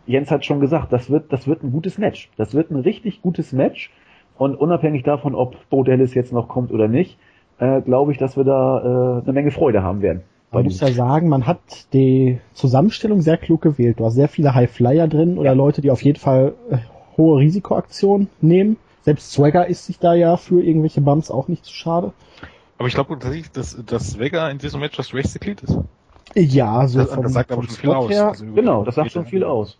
Jens 0.09 0.31
hat 0.31 0.43
schon 0.43 0.59
gesagt, 0.59 0.91
das 0.91 1.11
wird, 1.11 1.31
das 1.31 1.45
wird 1.45 1.63
ein 1.63 1.71
gutes 1.71 1.99
Match. 1.99 2.31
Das 2.35 2.55
wird 2.55 2.71
ein 2.71 2.77
richtig 2.77 3.21
gutes 3.21 3.53
Match. 3.53 3.91
Und 4.39 4.55
unabhängig 4.55 5.03
davon, 5.03 5.35
ob 5.35 5.69
Bo 5.69 5.83
Dallas 5.83 6.15
jetzt 6.15 6.33
noch 6.33 6.47
kommt 6.47 6.71
oder 6.71 6.87
nicht, 6.87 7.19
äh, 7.59 7.79
glaube 7.81 8.11
ich, 8.11 8.17
dass 8.17 8.35
wir 8.35 8.43
da 8.43 9.19
äh, 9.19 9.21
eine 9.21 9.33
Menge 9.33 9.51
Freude 9.51 9.83
haben 9.83 10.01
werden. 10.01 10.23
Man 10.51 10.63
muss 10.63 10.79
ja 10.79 10.87
sagen, 10.87 11.29
man 11.29 11.45
hat 11.45 11.59
die 11.93 12.39
Zusammenstellung 12.53 13.21
sehr 13.21 13.37
klug 13.37 13.61
gewählt. 13.61 13.99
Du 13.99 14.05
hast 14.05 14.15
sehr 14.15 14.27
viele 14.27 14.55
High 14.55 14.71
Flyer 14.71 15.07
drin 15.07 15.37
oder 15.37 15.53
Leute, 15.53 15.81
die 15.81 15.91
auf 15.91 16.01
jeden 16.01 16.19
Fall 16.19 16.55
äh, 16.71 16.77
hohe 17.15 17.39
Risikoaktionen 17.39 18.29
nehmen. 18.41 18.77
Selbst 19.03 19.31
Swagger 19.31 19.67
ist 19.67 19.85
sich 19.85 19.99
da 19.99 20.15
ja 20.15 20.37
für 20.37 20.63
irgendwelche 20.63 21.01
Bumps 21.01 21.29
auch 21.29 21.47
nicht 21.47 21.65
zu 21.65 21.73
schade. 21.73 22.13
Aber 22.79 22.87
ich 22.87 22.95
glaube 22.95 23.13
tatsächlich, 23.13 23.51
dass, 23.51 23.77
dass 23.85 24.13
Swagger 24.13 24.49
in 24.49 24.57
diesem 24.57 24.79
Match 24.79 24.97
das 24.97 25.13
Race 25.13 25.37
Glied 25.39 25.61
ist. 25.61 25.77
Ja, 26.33 26.87
so 26.87 26.97
das, 26.97 27.13
vom, 27.13 27.21
das 27.21 27.33
sagt 27.33 27.51
aber 27.51 27.61
schon 27.61 27.75
viel 27.75 27.91
aus. 27.91 28.11
Also 28.11 28.45
genau, 28.55 28.83
das 28.83 28.95
sagt 28.95 29.11
schon 29.11 29.27
viel 29.27 29.43
aus. 29.43 29.77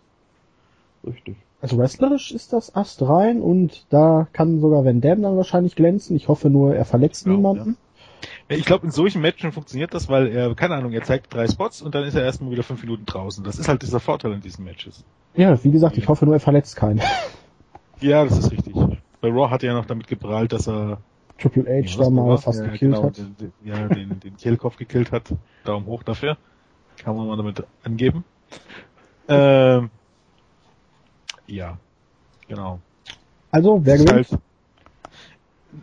Richtig. 1.06 1.36
Also 1.60 1.76
wrestlerisch 1.76 2.32
ist 2.32 2.52
das 2.52 2.74
Ast 2.74 3.02
rein 3.02 3.42
und 3.42 3.84
da 3.90 4.28
kann 4.32 4.60
sogar 4.60 4.84
Van 4.84 5.00
Damme 5.00 5.22
dann 5.22 5.36
wahrscheinlich 5.36 5.76
glänzen. 5.76 6.16
Ich 6.16 6.28
hoffe 6.28 6.48
nur, 6.48 6.74
er 6.74 6.84
verletzt 6.84 7.26
ja, 7.26 7.32
niemanden. 7.32 7.76
Ja. 8.48 8.56
Ich 8.56 8.64
glaube, 8.64 8.86
in 8.86 8.90
solchen 8.90 9.22
Matchen 9.22 9.52
funktioniert 9.52 9.94
das, 9.94 10.08
weil 10.08 10.26
er, 10.28 10.54
keine 10.54 10.74
Ahnung, 10.74 10.92
er 10.92 11.02
zeigt 11.02 11.32
drei 11.32 11.46
Spots 11.46 11.82
und 11.82 11.94
dann 11.94 12.04
ist 12.04 12.14
er 12.14 12.22
erstmal 12.22 12.50
wieder 12.50 12.62
fünf 12.62 12.82
Minuten 12.82 13.06
draußen. 13.06 13.44
Das 13.44 13.58
ist 13.58 13.68
halt 13.68 13.82
dieser 13.82 14.00
Vorteil 14.00 14.32
in 14.32 14.40
diesen 14.40 14.64
Matches. 14.64 15.04
Ja, 15.34 15.62
wie 15.62 15.70
gesagt, 15.70 15.96
ich 15.96 16.08
hoffe 16.08 16.24
nur, 16.24 16.34
er 16.34 16.40
verletzt 16.40 16.76
keinen. 16.76 17.00
Ja, 18.00 18.24
das 18.24 18.38
ist 18.38 18.50
richtig. 18.50 18.74
Bei 19.20 19.28
Raw 19.28 19.50
hat 19.50 19.62
er 19.62 19.72
ja 19.72 19.74
noch 19.74 19.86
damit 19.86 20.06
geprahlt, 20.06 20.52
dass 20.52 20.66
er 20.66 20.98
Triple 21.38 21.64
H 21.64 22.02
da 22.02 22.10
mal 22.10 22.36
fast 22.38 22.60
ja, 22.60 22.66
gekillt 22.66 22.94
genau, 22.94 23.04
hat. 23.04 23.18
Den, 23.18 23.36
den, 23.36 23.52
ja, 23.64 23.88
den, 23.88 24.20
den 24.20 24.36
Kehlkopf 24.36 24.76
gekillt 24.76 25.12
hat. 25.12 25.34
Daumen 25.64 25.86
hoch 25.86 26.02
dafür. 26.02 26.36
Kann 27.02 27.16
man 27.16 27.26
mal 27.26 27.36
damit 27.36 27.64
angeben. 27.82 28.24
Ähm, 29.28 29.90
ja, 31.50 31.78
genau. 32.48 32.80
Also, 33.50 33.84
wer 33.84 33.98
gewinnt? 33.98 34.28
Halt 34.30 34.40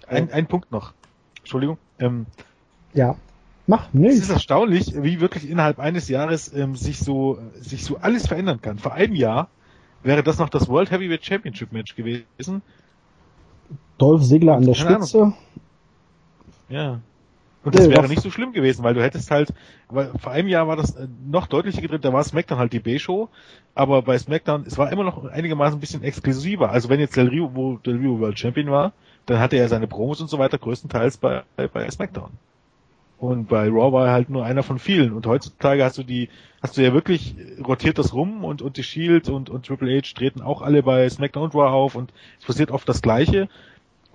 ein, 0.08 0.32
ein 0.32 0.48
Punkt 0.48 0.72
noch. 0.72 0.94
Entschuldigung. 1.40 1.78
Ähm, 2.00 2.26
ja. 2.94 3.16
Mach, 3.68 3.90
nee. 3.92 4.08
Es 4.08 4.20
ist 4.20 4.30
erstaunlich, 4.30 4.94
wie 4.96 5.20
wirklich 5.20 5.50
innerhalb 5.50 5.80
eines 5.80 6.08
Jahres 6.08 6.54
ähm, 6.54 6.76
sich 6.76 7.00
so 7.00 7.38
sich 7.60 7.84
so 7.84 7.98
alles 7.98 8.28
verändern 8.28 8.62
kann. 8.62 8.80
Vor 8.80 8.94
einem 8.94 9.16
Jahr 9.16 9.50
wäre 10.04 10.24
das 10.24 10.38
noch 10.38 10.50
das 10.50 10.70
World 10.70 10.90
Heavyweight 10.90 11.26
Championship 11.26 11.74
Match 11.74 11.96
gewesen. 11.96 12.62
Dolph 13.98 14.24
Ziggler 14.24 14.56
an 14.56 14.66
der 14.66 14.76
Keine 14.76 14.96
Spitze. 14.96 15.18
Ahnung. 15.18 15.34
Ja. 16.70 17.02
Und 17.68 17.76
das 17.76 17.90
wäre 17.90 18.08
nicht 18.08 18.22
so 18.22 18.32
schlimm 18.32 18.54
gewesen, 18.54 18.82
weil 18.84 18.94
du 18.94 19.04
hättest 19.04 19.30
halt, 19.30 19.54
weil 19.90 20.12
vor 20.18 20.32
einem 20.32 20.48
Jahr 20.48 20.70
war 20.70 20.78
das 20.78 20.96
äh, 20.96 21.06
noch 21.30 21.48
deutlicher 21.48 21.82
gedreht, 21.82 22.06
da 22.06 22.14
war 22.14 22.24
SmackDown 22.24 22.60
halt 22.60 22.72
die 22.72 22.80
B-Show, 22.80 23.28
aber 23.76 24.04
bei 24.04 24.18
SmackDown, 24.18 24.64
es 24.66 24.78
war 24.78 24.90
immer 24.90 25.04
noch 25.04 25.26
einigermaßen 25.26 25.78
ein 25.78 25.82
bisschen 25.82 26.02
exklusiver. 26.02 26.72
Also 26.72 26.88
wenn 26.88 27.02
jetzt 27.02 27.18
Del 27.18 27.28
Rio, 27.28 27.52
wo 27.56 27.76
Del 27.76 27.98
Rio 27.98 28.22
World 28.22 28.40
Champion 28.40 28.72
war, 28.72 28.94
dann 29.26 29.40
hatte 29.40 29.58
er 29.58 29.68
seine 29.68 29.86
Promos 29.86 30.22
und 30.22 30.30
so 30.30 30.40
weiter 30.40 30.58
größtenteils 30.58 31.18
bei, 31.18 31.44
bei 31.58 31.92
SmackDown. 31.92 32.32
Und 33.18 33.50
bei 33.50 33.68
Raw 33.68 33.92
war 33.92 34.08
er 34.08 34.14
halt 34.14 34.30
nur 34.30 34.46
einer 34.46 34.64
von 34.64 34.80
vielen. 34.80 35.12
Und 35.12 35.28
heutzutage 35.28 35.84
hast 35.84 35.98
du 35.98 36.04
die, 36.04 36.30
hast 36.62 36.78
du 36.78 36.82
ja 36.82 36.94
wirklich 36.94 37.36
rotiert 37.62 37.98
das 37.98 38.14
rum 38.14 38.46
und, 38.46 38.62
und 38.62 38.78
die 38.78 38.84
Shield 38.84 39.28
und, 39.28 39.50
und 39.50 39.66
Triple 39.66 39.98
H 39.98 40.14
treten 40.16 40.42
auch 40.42 40.62
alle 40.62 40.84
bei 40.84 41.10
SmackDown 41.10 41.44
und 41.44 41.56
Raw 41.56 41.68
auf 41.68 41.96
und 41.96 42.14
es 42.40 42.46
passiert 42.46 42.72
oft 42.72 42.88
das 42.88 43.02
Gleiche. 43.02 43.50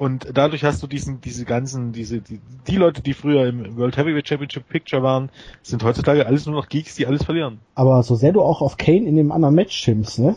Und 0.02 0.26
dadurch 0.34 0.64
hast 0.64 0.82
du 0.82 0.88
diesen, 0.88 1.20
diese 1.20 1.44
ganzen, 1.44 1.92
diese, 1.92 2.20
die, 2.20 2.40
die 2.66 2.76
Leute, 2.76 3.02
die 3.02 3.14
früher 3.14 3.46
im 3.46 3.76
World 3.76 3.96
Heavyweight 3.96 4.26
Championship 4.26 4.68
Picture 4.68 5.00
waren, 5.00 5.30
sind 5.62 5.84
heutzutage 5.84 6.26
alles 6.26 6.44
nur 6.44 6.56
noch 6.56 6.68
Geeks, 6.68 6.96
die 6.96 7.06
alles 7.06 7.22
verlieren. 7.22 7.60
Aber 7.76 8.02
so 8.02 8.16
sehr 8.16 8.32
du 8.32 8.42
auch 8.42 8.62
auf 8.62 8.76
Kane 8.76 9.06
in 9.06 9.14
dem 9.14 9.30
anderen 9.30 9.54
Match 9.54 9.76
schimpfst, 9.76 10.18
ne? 10.18 10.34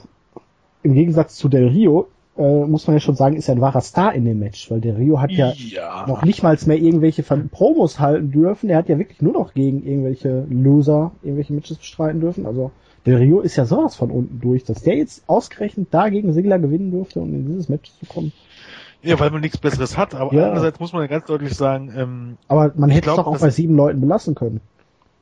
Im 0.84 0.94
Gegensatz 0.94 1.34
zu 1.34 1.50
Del 1.50 1.70
Rio, 1.70 2.10
äh, 2.38 2.64
muss 2.66 2.86
man 2.86 2.98
ja 2.98 3.00
schon 3.00 3.16
sagen, 3.16 3.38
ist 3.38 3.50
er 3.50 3.56
ein 3.56 3.62
wahrer 3.62 3.82
Star 3.82 4.14
in 4.14 4.24
dem 4.26 4.38
Match, 4.38 4.70
weil 4.70 4.82
Del 4.82 4.98
Rio 4.98 5.20
hat 5.20 5.32
ja, 5.32 5.52
ja. 5.54 6.06
noch 6.08 6.24
nicht 6.24 6.44
mal 6.44 6.56
mehr 6.68 6.78
irgendwelche 6.78 7.24
Promos 7.24 8.00
halten 8.00 8.30
dürfen. 8.30 8.70
Er 8.70 8.78
hat 8.78 8.88
ja 8.88 9.00
wirklich 9.00 9.24
nur 9.24 9.34
noch 9.34 9.56
gegen 9.56 9.84
irgendwelche 9.84 10.46
Loser 10.48 11.12
irgendwelche 11.24 11.54
Matches 11.54 11.78
bestreiten 11.78 12.22
dürfen. 12.22 12.46
Also 12.46 12.70
Del 13.08 13.16
Rio 13.16 13.40
ist 13.40 13.56
ja 13.56 13.66
sowas 13.66 13.96
von 13.96 14.12
unten 14.12 14.40
durch, 14.42 14.64
dass 14.64 14.84
der 14.84 14.98
jetzt 14.98 15.24
ausgerechnet 15.28 15.88
dagegen 15.90 16.34
Sigler 16.34 16.60
gewinnen 16.60 16.92
durfte, 16.92 17.20
um 17.20 17.34
in 17.34 17.48
dieses 17.48 17.68
Match 17.68 17.92
zu 18.00 18.06
kommen. 18.06 18.32
Ja, 19.06 19.20
weil 19.20 19.30
man 19.30 19.42
nichts 19.42 19.58
Besseres 19.58 19.98
hat, 19.98 20.16
aber 20.16 20.34
ja. 20.34 20.48
andererseits 20.48 20.80
muss 20.80 20.92
man 20.92 21.02
ja 21.04 21.08
ganz 21.08 21.26
deutlich 21.26 21.54
sagen, 21.54 21.94
ähm, 21.96 22.38
Aber 22.48 22.74
man 22.76 22.90
hätte 22.90 23.12
es 23.12 23.16
doch 23.16 23.28
auch 23.28 23.40
bei 23.40 23.52
sieben 23.52 23.76
Leuten 23.76 24.02
belassen 24.02 24.34
können. 24.34 24.62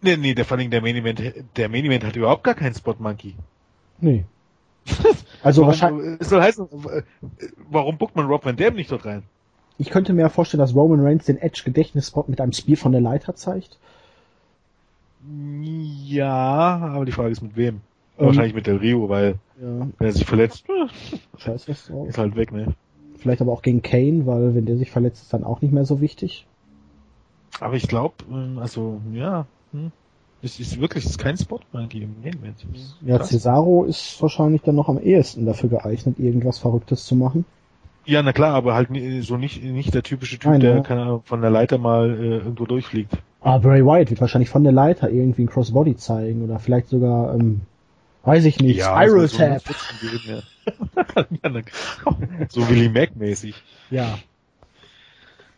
Nee, 0.02 0.18
nee, 0.18 0.34
der, 0.34 0.46
vor 0.46 0.58
allem 0.58 0.70
der 0.70 0.82
Main 0.82 0.96
Event, 0.96 1.22
der 1.58 1.70
Main 1.70 1.86
Event 1.86 2.06
hat 2.06 2.16
überhaupt 2.16 2.44
gar 2.44 2.56
keinen 2.56 2.74
Spot 2.74 2.96
Monkey. 2.98 3.36
Nee. 4.00 4.26
also 5.44 5.62
warum, 5.62 5.68
wahrscheinlich. 5.68 6.22
Es 6.22 6.30
soll 6.30 6.42
heißen, 6.42 6.68
warum 7.70 7.98
buckt 7.98 8.16
man 8.16 8.26
Rob 8.26 8.46
Van 8.46 8.56
Dam 8.56 8.76
nicht 8.76 8.92
dort 8.92 9.06
rein? 9.06 9.24
Ich 9.78 9.90
könnte 9.90 10.14
mir 10.14 10.30
vorstellen, 10.30 10.60
dass 10.60 10.76
Roman 10.76 11.00
Reigns 11.02 11.26
den 11.26 11.38
Edge 11.38 11.64
Gedächtnisspot 11.66 12.30
mit 12.30 12.40
einem 12.40 12.54
Spiel 12.54 12.78
von 12.78 12.92
der 12.92 13.02
Leiter 13.02 13.36
zeigt. 13.36 13.80
Ja, 16.06 16.78
aber 16.94 17.06
die 17.06 17.12
Frage 17.12 17.30
ist 17.30 17.42
mit 17.42 17.56
wem? 17.56 17.82
Ähm, 18.18 18.28
Wahrscheinlich 18.28 18.54
mit 18.54 18.68
Del 18.68 18.78
Rio, 18.78 19.10
weil 19.10 19.36
ja. 19.62 19.88
wenn 19.98 20.08
er 20.08 20.12
sich 20.12 20.26
verletzt, 20.26 20.66
Scheiße, 21.38 21.72
ist 21.72 21.92
halt 22.18 22.36
weg, 22.36 22.52
ne? 22.52 22.74
Vielleicht 23.24 23.42
aber 23.42 23.54
auch 23.54 23.62
gegen 23.62 23.82
Kane, 23.82 24.26
weil 24.26 24.54
wenn 24.54 24.66
der 24.66 24.78
sich 24.78 24.92
verletzt, 24.92 25.24
ist 25.24 25.34
dann 25.34 25.46
auch 25.46 25.62
nicht 25.62 25.74
mehr 25.74 25.86
so 25.86 26.02
wichtig. 26.02 26.46
Aber 27.62 27.76
ich 27.76 27.88
glaube, 27.88 28.16
ähm, 28.30 28.60
also 28.60 29.00
ja, 29.14 29.46
hm, 29.72 29.92
es 30.42 30.60
ist 30.60 30.82
wirklich 30.82 31.06
es 31.06 31.12
ist 31.12 31.20
kein 31.20 31.38
Spot 31.38 31.62
eigentlich 31.72 32.04
im 32.04 32.16
Main 32.22 32.56
Ja, 33.06 33.24
Cesaro 33.24 33.86
ist 33.86 34.22
wahrscheinlich 34.22 34.62
dann 34.64 34.76
noch 34.76 34.90
am 34.90 35.00
ehesten 35.00 35.46
dafür 35.46 35.70
geeignet, 35.70 36.20
irgendwas 36.20 36.60
Verrücktes 36.60 37.06
zu 37.06 37.16
machen. 37.16 37.46
Ja, 38.06 38.22
na 38.22 38.34
klar, 38.34 38.54
aber 38.56 38.74
halt 38.74 38.90
so 39.22 39.38
nicht 39.38 39.64
nicht 39.64 39.94
der 39.94 40.04
typische 40.04 40.38
Typ, 40.38 40.52
Nein, 40.52 40.60
der 40.60 40.76
ja. 40.76 40.82
keine 40.82 41.04
Ahnung, 41.04 41.22
von 41.24 41.40
der 41.40 41.50
Leiter 41.50 41.78
mal 41.78 42.10
äh, 42.12 42.38
irgendwo 42.40 42.66
durchfliegt. 42.66 43.18
Ah, 43.40 43.58
Bray 43.58 43.86
Wyatt 43.86 44.10
wird 44.10 44.20
wahrscheinlich 44.20 44.50
von 44.50 44.64
der 44.64 44.74
Leiter 44.74 45.10
irgendwie 45.10 45.44
ein 45.44 45.50
Crossbody 45.50 45.96
zeigen 45.96 46.44
oder 46.44 46.60
vielleicht 46.60 46.90
sogar 46.90 47.36
ähm, 47.36 47.62
Weiß 48.24 48.46
ich 48.46 48.60
nicht. 48.60 48.78
Ja, 48.78 48.96
Spiral 48.96 49.28
so, 49.28 49.38
Tap. 49.38 49.62
So, 49.68 50.42
so 52.50 52.68
Willy 52.70 52.90
Mac 52.90 53.16
mäßig. 53.16 53.56
Ja. 53.90 54.18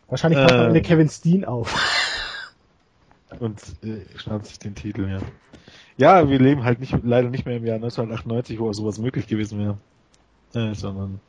Wahrscheinlich 0.08 0.46
kommt 0.46 0.76
äh, 0.76 0.80
Kevin 0.80 1.08
Steen 1.08 1.44
auf. 1.44 1.74
Und 3.40 3.60
äh, 3.82 4.04
schnappt 4.16 4.46
sich 4.46 4.58
den 4.58 4.74
Titel, 4.74 5.08
ja. 5.08 5.18
Ja, 5.96 6.28
wir 6.28 6.38
leben 6.38 6.64
halt 6.64 6.80
nicht, 6.80 6.94
leider 7.02 7.30
nicht 7.30 7.46
mehr 7.46 7.56
im 7.56 7.64
Jahr 7.64 7.76
1998, 7.76 8.58
wo 8.60 8.72
sowas 8.72 8.98
möglich 8.98 9.26
gewesen 9.26 9.58
wäre, 9.58 9.78
äh, 10.54 10.74
sondern 10.74 11.20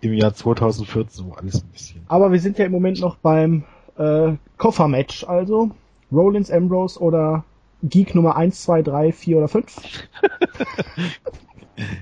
im 0.00 0.12
Jahr 0.12 0.34
2014, 0.34 1.26
wo 1.26 1.32
alles 1.32 1.62
ein 1.62 1.68
bisschen. 1.68 2.02
Aber 2.08 2.32
wir 2.32 2.40
sind 2.40 2.58
ja 2.58 2.66
im 2.66 2.72
Moment 2.72 3.00
noch 3.00 3.16
beim 3.16 3.64
äh, 3.96 4.32
Koffermatch, 4.58 5.24
also 5.24 5.70
Rollins, 6.12 6.50
Ambrose 6.50 7.00
oder 7.00 7.44
Geek 7.82 8.14
Nummer 8.14 8.36
1, 8.36 8.62
2, 8.62 8.82
3, 8.82 9.12
4 9.12 9.38
oder 9.38 9.48
5? 9.48 9.76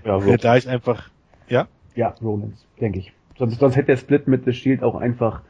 ja, 0.04 0.18
ja, 0.26 0.36
da 0.36 0.56
ich 0.56 0.68
einfach, 0.68 1.10
ja? 1.48 1.68
Ja, 1.94 2.14
Rollins, 2.22 2.66
denke 2.80 2.98
ich. 2.98 3.12
Sonst, 3.38 3.58
sonst 3.58 3.76
hätte 3.76 3.88
der 3.88 3.96
Split 3.96 4.28
mit 4.28 4.44
The 4.44 4.52
Shield 4.52 4.82
auch 4.82 4.94
einfach 4.94 5.42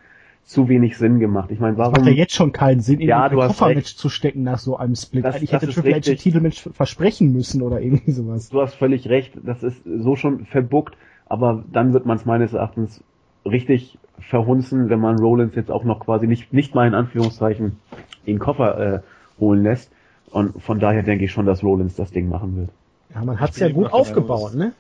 zu 0.47 0.69
wenig 0.69 0.97
Sinn 0.97 1.19
gemacht. 1.19 1.51
Ich 1.51 1.59
meine, 1.59 1.77
warum? 1.77 1.95
Das 1.95 2.05
macht 2.05 2.13
ja 2.13 2.17
jetzt 2.17 2.35
schon 2.35 2.53
keinen 2.53 2.81
Sinn, 2.81 3.01
in 3.01 3.09
ja, 3.09 3.25
ein 3.25 3.35
Koffermatch 3.37 3.97
zu 3.97 4.09
stecken 4.09 4.45
nach 4.45 4.59
so 4.59 4.77
einem 4.77 4.95
Split. 4.95 5.25
Das, 5.25 5.43
ich 5.43 5.53
hätte 5.53 5.69
Triple 5.69 5.95
H 5.95 6.01
Titelmatch 6.01 6.69
versprechen 6.73 7.33
müssen 7.33 7.63
oder 7.63 7.81
irgendwie 7.81 8.13
sowas. 8.13 8.49
Du 8.49 8.61
hast 8.61 8.75
völlig 8.75 9.09
recht. 9.09 9.33
Das 9.43 9.63
ist 9.65 9.83
so 9.85 10.15
schon 10.15 10.47
verbuckt, 10.47 10.97
aber 11.27 11.65
dann 11.73 11.93
wird 11.93 12.07
man 12.07 12.17
es 12.17 12.25
meines 12.25 12.53
Erachtens 12.53 13.03
richtig 13.45 13.99
verhunzen, 14.21 14.89
wenn 14.89 15.01
man 15.01 15.19
Rollins 15.19 15.55
jetzt 15.57 15.71
auch 15.71 15.85
noch 15.85 16.01
quasi 16.01 16.27
nicht, 16.27 16.53
nicht 16.53 16.75
mal 16.75 16.87
in 16.87 16.95
Anführungszeichen 16.95 17.79
den 18.27 18.39
Koffer 18.39 18.79
äh, 18.79 19.01
holen 19.41 19.63
lässt. 19.63 19.91
Und 20.31 20.63
von 20.63 20.79
daher 20.79 21.03
denke 21.03 21.25
ich 21.25 21.33
schon, 21.33 21.47
dass 21.47 21.63
Rollins 21.63 21.97
das 21.97 22.13
Ding 22.13 22.29
machen 22.29 22.57
wird. 22.57 22.71
Ja, 23.17 23.25
man 23.25 23.41
hat 23.41 23.51
es 23.51 23.59
ja 23.59 23.71
gut 23.71 23.93
aufgebaut, 23.93 24.55
ne? 24.55 24.73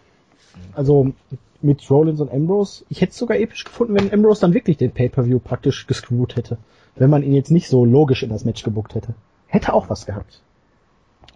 Also 0.74 1.14
mit 1.62 1.90
Rollins 1.90 2.20
und 2.20 2.30
Ambrose. 2.30 2.84
Ich 2.90 3.00
hätte 3.00 3.12
es 3.12 3.18
sogar 3.18 3.38
episch 3.38 3.64
gefunden, 3.64 3.94
wenn 3.94 4.12
Ambrose 4.12 4.42
dann 4.42 4.52
wirklich 4.52 4.76
den 4.76 4.92
Pay-Per-View 4.92 5.38
praktisch 5.38 5.86
gescrewt 5.86 6.36
hätte. 6.36 6.58
Wenn 6.96 7.08
man 7.08 7.22
ihn 7.22 7.32
jetzt 7.32 7.50
nicht 7.50 7.68
so 7.68 7.86
logisch 7.86 8.22
in 8.22 8.28
das 8.28 8.44
Match 8.44 8.62
gebuckt 8.62 8.94
hätte. 8.94 9.14
Hätte 9.46 9.72
auch 9.72 9.88
was 9.88 10.04
gehabt. 10.04 10.42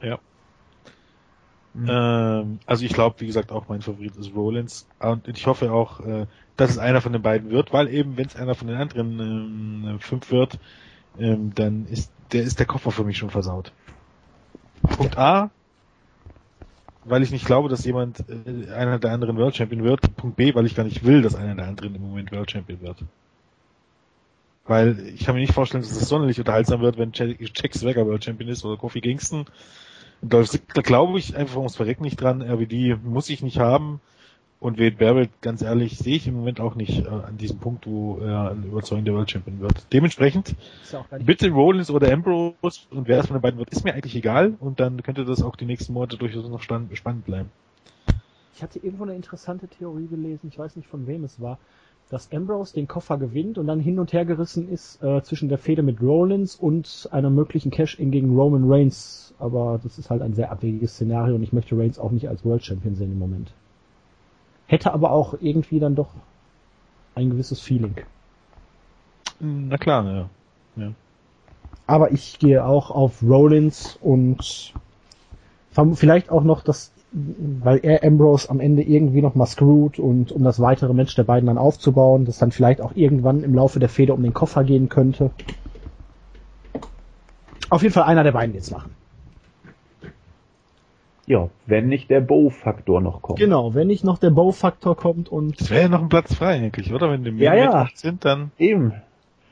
Ja. 0.02 0.18
Mhm. 1.72 1.88
Ähm, 1.88 2.58
also 2.66 2.84
ich 2.84 2.92
glaube, 2.92 3.16
wie 3.20 3.26
gesagt, 3.26 3.50
auch 3.50 3.68
mein 3.68 3.80
Favorit 3.80 4.16
ist 4.16 4.34
Rollins. 4.34 4.86
Und 4.98 5.26
ich 5.26 5.46
hoffe 5.46 5.72
auch, 5.72 6.00
äh, 6.00 6.26
dass 6.58 6.70
es 6.70 6.78
einer 6.78 7.00
von 7.00 7.14
den 7.14 7.22
beiden 7.22 7.50
wird, 7.50 7.72
weil 7.72 7.88
eben, 7.88 8.18
wenn 8.18 8.26
es 8.26 8.36
einer 8.36 8.54
von 8.54 8.68
den 8.68 8.76
anderen 8.76 9.20
ähm, 9.20 10.00
fünf 10.00 10.30
wird, 10.30 10.58
ähm, 11.18 11.52
dann 11.54 11.86
ist 11.86 12.12
der 12.32 12.42
ist 12.42 12.58
der 12.58 12.66
Koffer 12.66 12.90
für 12.90 13.04
mich 13.04 13.16
schon 13.16 13.30
versaut. 13.30 13.72
Punkt 14.82 15.16
A, 15.16 15.50
weil 17.04 17.22
ich 17.22 17.30
nicht 17.30 17.46
glaube, 17.46 17.68
dass 17.68 17.84
jemand 17.84 18.24
äh, 18.28 18.72
einer 18.72 18.98
der 18.98 19.12
anderen 19.12 19.36
World 19.36 19.56
Champion 19.56 19.84
wird. 19.84 20.16
Punkt 20.16 20.36
B, 20.36 20.54
weil 20.54 20.66
ich 20.66 20.74
gar 20.74 20.84
nicht 20.84 21.04
will, 21.04 21.22
dass 21.22 21.34
einer 21.34 21.54
der 21.54 21.66
anderen 21.66 21.94
im 21.94 22.02
Moment 22.02 22.32
World 22.32 22.50
Champion 22.50 22.80
wird. 22.80 22.98
Weil 24.66 24.98
ich 25.14 25.24
kann 25.24 25.34
mir 25.34 25.40
nicht 25.40 25.54
vorstellen, 25.54 25.82
dass 25.82 25.92
es 25.92 26.08
sonderlich 26.08 26.38
unterhaltsam 26.38 26.80
wird, 26.80 26.98
wenn 26.98 27.12
Jack 27.12 27.74
Swagger 27.74 28.06
World 28.06 28.24
Champion 28.24 28.50
ist 28.50 28.64
oder 28.64 28.76
Kofi 28.76 29.00
Kingston. 29.00 29.46
Ziggler 30.22 30.82
glaube 30.82 31.18
ich 31.18 31.34
einfach 31.34 31.56
ums 31.56 31.76
Verrecken 31.76 32.04
nicht 32.04 32.20
dran. 32.20 32.42
RWD 32.42 33.02
muss 33.02 33.30
ich 33.30 33.42
nicht 33.42 33.58
haben. 33.58 34.00
Und 34.60 34.78
Wade 34.78 34.96
Barrett, 34.96 35.30
ganz 35.40 35.62
ehrlich, 35.62 35.96
sehe 35.96 36.16
ich 36.16 36.28
im 36.28 36.34
Moment 36.34 36.60
auch 36.60 36.74
nicht 36.74 37.06
äh, 37.06 37.08
an 37.08 37.38
diesem 37.38 37.58
Punkt, 37.58 37.86
wo 37.86 38.18
er 38.18 38.50
ein 38.50 38.64
überzeugender 38.64 39.14
World 39.14 39.30
Champion 39.30 39.58
wird. 39.58 39.86
Dementsprechend, 39.90 40.54
bitte 41.24 41.50
Rollins 41.50 41.90
oder 41.90 42.12
Ambrose 42.12 42.54
und 42.90 43.08
wer 43.08 43.20
es 43.20 43.26
von 43.26 43.36
den 43.36 43.42
beiden 43.42 43.58
wird, 43.58 43.70
ist 43.70 43.84
mir 43.84 43.94
eigentlich 43.94 44.14
egal 44.14 44.52
und 44.60 44.78
dann 44.78 45.02
könnte 45.02 45.24
das 45.24 45.42
auch 45.42 45.56
die 45.56 45.64
nächsten 45.64 45.94
Monate 45.94 46.18
durchaus 46.18 46.46
noch 46.46 46.60
stand, 46.60 46.94
spannend 46.96 47.24
bleiben. 47.24 47.50
Ich 48.54 48.62
hatte 48.62 48.78
irgendwo 48.80 49.04
eine 49.04 49.14
interessante 49.14 49.66
Theorie 49.66 50.06
gelesen, 50.08 50.48
ich 50.48 50.58
weiß 50.58 50.76
nicht 50.76 50.88
von 50.88 51.06
wem 51.06 51.24
es 51.24 51.40
war, 51.40 51.58
dass 52.10 52.30
Ambrose 52.30 52.74
den 52.74 52.86
Koffer 52.86 53.16
gewinnt 53.16 53.56
und 53.56 53.66
dann 53.66 53.80
hin 53.80 53.98
und 53.98 54.12
her 54.12 54.26
gerissen 54.26 54.68
ist 54.68 55.02
äh, 55.02 55.22
zwischen 55.22 55.48
der 55.48 55.56
Fehde 55.56 55.82
mit 55.82 56.02
Rollins 56.02 56.56
und 56.56 57.08
einer 57.12 57.30
möglichen 57.30 57.70
Cash-In 57.70 58.10
gegen 58.10 58.36
Roman 58.36 58.70
Reigns. 58.70 59.32
Aber 59.38 59.80
das 59.82 59.96
ist 59.96 60.10
halt 60.10 60.20
ein 60.20 60.34
sehr 60.34 60.52
abwegiges 60.52 60.92
Szenario 60.92 61.36
und 61.36 61.42
ich 61.42 61.54
möchte 61.54 61.78
Reigns 61.78 61.98
auch 61.98 62.10
nicht 62.10 62.28
als 62.28 62.44
World 62.44 62.62
Champion 62.62 62.94
sehen 62.94 63.12
im 63.12 63.18
Moment. 63.18 63.54
Hätte 64.70 64.94
aber 64.94 65.10
auch 65.10 65.34
irgendwie 65.40 65.80
dann 65.80 65.96
doch 65.96 66.10
ein 67.16 67.28
gewisses 67.28 67.58
Feeling. 67.58 67.96
Na 69.40 69.76
klar, 69.78 70.04
ja. 70.04 70.30
ja. 70.76 70.92
Aber 71.88 72.12
ich 72.12 72.38
gehe 72.38 72.64
auch 72.64 72.92
auf 72.92 73.20
Rollins 73.20 73.98
und 74.00 74.72
vielleicht 75.94 76.30
auch 76.30 76.44
noch 76.44 76.62
das, 76.62 76.92
weil 77.10 77.80
er 77.82 78.04
Ambrose 78.04 78.48
am 78.48 78.60
Ende 78.60 78.82
irgendwie 78.84 79.22
noch 79.22 79.34
mal 79.34 79.46
screwt 79.46 79.98
und 79.98 80.30
um 80.30 80.44
das 80.44 80.60
weitere 80.60 80.94
Match 80.94 81.16
der 81.16 81.24
beiden 81.24 81.48
dann 81.48 81.58
aufzubauen, 81.58 82.24
das 82.24 82.38
dann 82.38 82.52
vielleicht 82.52 82.80
auch 82.80 82.94
irgendwann 82.94 83.42
im 83.42 83.56
Laufe 83.56 83.80
der 83.80 83.88
Feder 83.88 84.14
um 84.14 84.22
den 84.22 84.34
Koffer 84.34 84.62
gehen 84.62 84.88
könnte. 84.88 85.32
Auf 87.70 87.82
jeden 87.82 87.92
Fall 87.92 88.04
einer 88.04 88.22
der 88.22 88.32
beiden 88.32 88.54
jetzt 88.54 88.70
machen. 88.70 88.94
Ja, 91.30 91.48
wenn 91.66 91.86
nicht 91.86 92.10
der 92.10 92.20
Bow-Faktor 92.20 93.00
noch 93.00 93.22
kommt. 93.22 93.38
Genau, 93.38 93.72
wenn 93.72 93.86
nicht 93.86 94.02
noch 94.02 94.18
der 94.18 94.30
Bow-Faktor 94.30 94.96
kommt 94.96 95.28
und. 95.28 95.60
Es 95.60 95.70
wäre 95.70 95.82
ja 95.82 95.88
noch 95.88 96.02
ein 96.02 96.08
Platz 96.08 96.34
frei 96.34 96.56
eigentlich, 96.56 96.92
oder? 96.92 97.08
Wenn 97.08 97.22
die 97.22 97.30
mehr 97.30 97.54
ja, 97.54 97.64
ja. 97.84 97.88
sind, 97.94 98.24
dann. 98.24 98.50
Eben. 98.58 98.94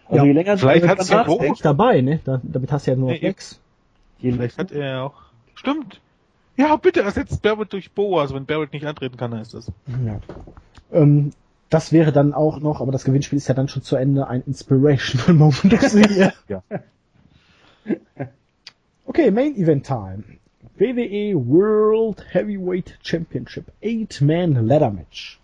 Also 0.07 0.17
ja, 0.17 0.25
je 0.25 0.33
länger 0.33 0.59
vielleicht 0.59 0.89
hat 0.89 0.99
es 0.99 1.09
ja 1.09 1.23
Bow 1.23 1.55
dabei, 1.63 2.01
ne? 2.01 2.19
Da, 2.25 2.41
damit 2.43 2.73
hast 2.73 2.89
du 2.89 2.91
ja 2.91 2.97
nur 2.97 3.13
nee, 3.13 3.21
sechs. 3.21 3.61
Vielleicht 4.19 4.59
hat 4.59 4.73
er 4.73 4.87
ja 4.87 5.03
auch. 5.05 5.15
Stimmt. 5.55 6.01
Ja, 6.57 6.75
bitte 6.75 7.03
ersetzt 7.03 7.43
Barrett 7.43 7.73
durch 7.73 7.93
Bo, 7.93 8.19
also 8.19 8.35
wenn 8.35 8.45
Barrett 8.45 8.73
nicht 8.73 8.85
antreten 8.85 9.17
kann, 9.17 9.33
heißt 9.33 9.55
das. 9.55 9.71
Ja. 10.05 10.19
Ähm, 10.91 11.31
das 11.71 11.93
wäre 11.93 12.11
dann 12.11 12.35
auch 12.35 12.59
noch, 12.59 12.81
aber 12.81 12.91
das 12.91 13.05
Gewinnspiel 13.05 13.37
ist 13.37 13.47
ja 13.47 13.55
dann 13.55 13.69
schon 13.69 13.83
zu 13.83 13.95
Ende, 13.95 14.27
ein 14.27 14.43
Inspirational 14.49 15.33
Moment 15.35 16.33
ja. 16.49 16.63
Okay, 19.07 19.31
Main 19.31 19.55
Event 19.55 19.87
Time. 19.87 20.25
WWE 20.79 21.35
World 21.35 22.25
Heavyweight 22.33 22.97
Championship 23.03 23.73
Eight-Man 23.83 24.69
Ladder 24.69 24.91
Match. 24.91 25.39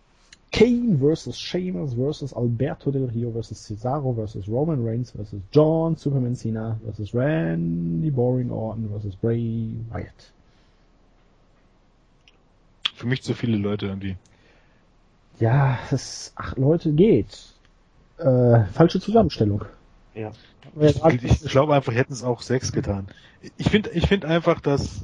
Kane 0.52 0.96
versus 0.96 1.36
Sheamus 1.36 1.94
versus 1.94 2.32
Alberto 2.32 2.92
Del 2.92 3.08
Rio 3.08 3.32
versus 3.32 3.58
Cesaro 3.58 4.14
versus 4.14 4.46
Roman 4.46 4.84
Reigns 4.84 5.10
versus 5.10 5.40
John 5.50 5.96
Superman 5.96 6.36
Cena 6.36 6.78
versus 6.84 7.12
Randy 7.12 8.10
Boring 8.10 8.52
Orton 8.52 8.88
versus 8.88 9.16
Bray 9.16 9.72
Wyatt. 9.90 10.30
Für 12.94 13.08
mich 13.08 13.22
zu 13.24 13.34
viele 13.34 13.56
Leute 13.56 13.86
irgendwie. 13.86 14.16
Ja, 15.40 15.80
das 15.90 16.32
acht 16.36 16.56
Leute 16.56 16.92
geht. 16.92 17.36
Äh, 18.18 18.66
falsche 18.66 19.00
Zusammenstellung. 19.00 19.64
Ja. 20.14 20.30
Ich, 20.80 21.24
ich 21.24 21.50
glaube 21.50 21.74
einfach, 21.74 21.92
hätten 21.92 22.12
es 22.12 22.22
auch 22.22 22.42
sechs 22.42 22.70
getan. 22.70 23.08
Ich 23.56 23.70
finde, 23.70 23.90
ich 23.90 24.06
finde 24.06 24.28
einfach, 24.28 24.60
dass 24.60 25.02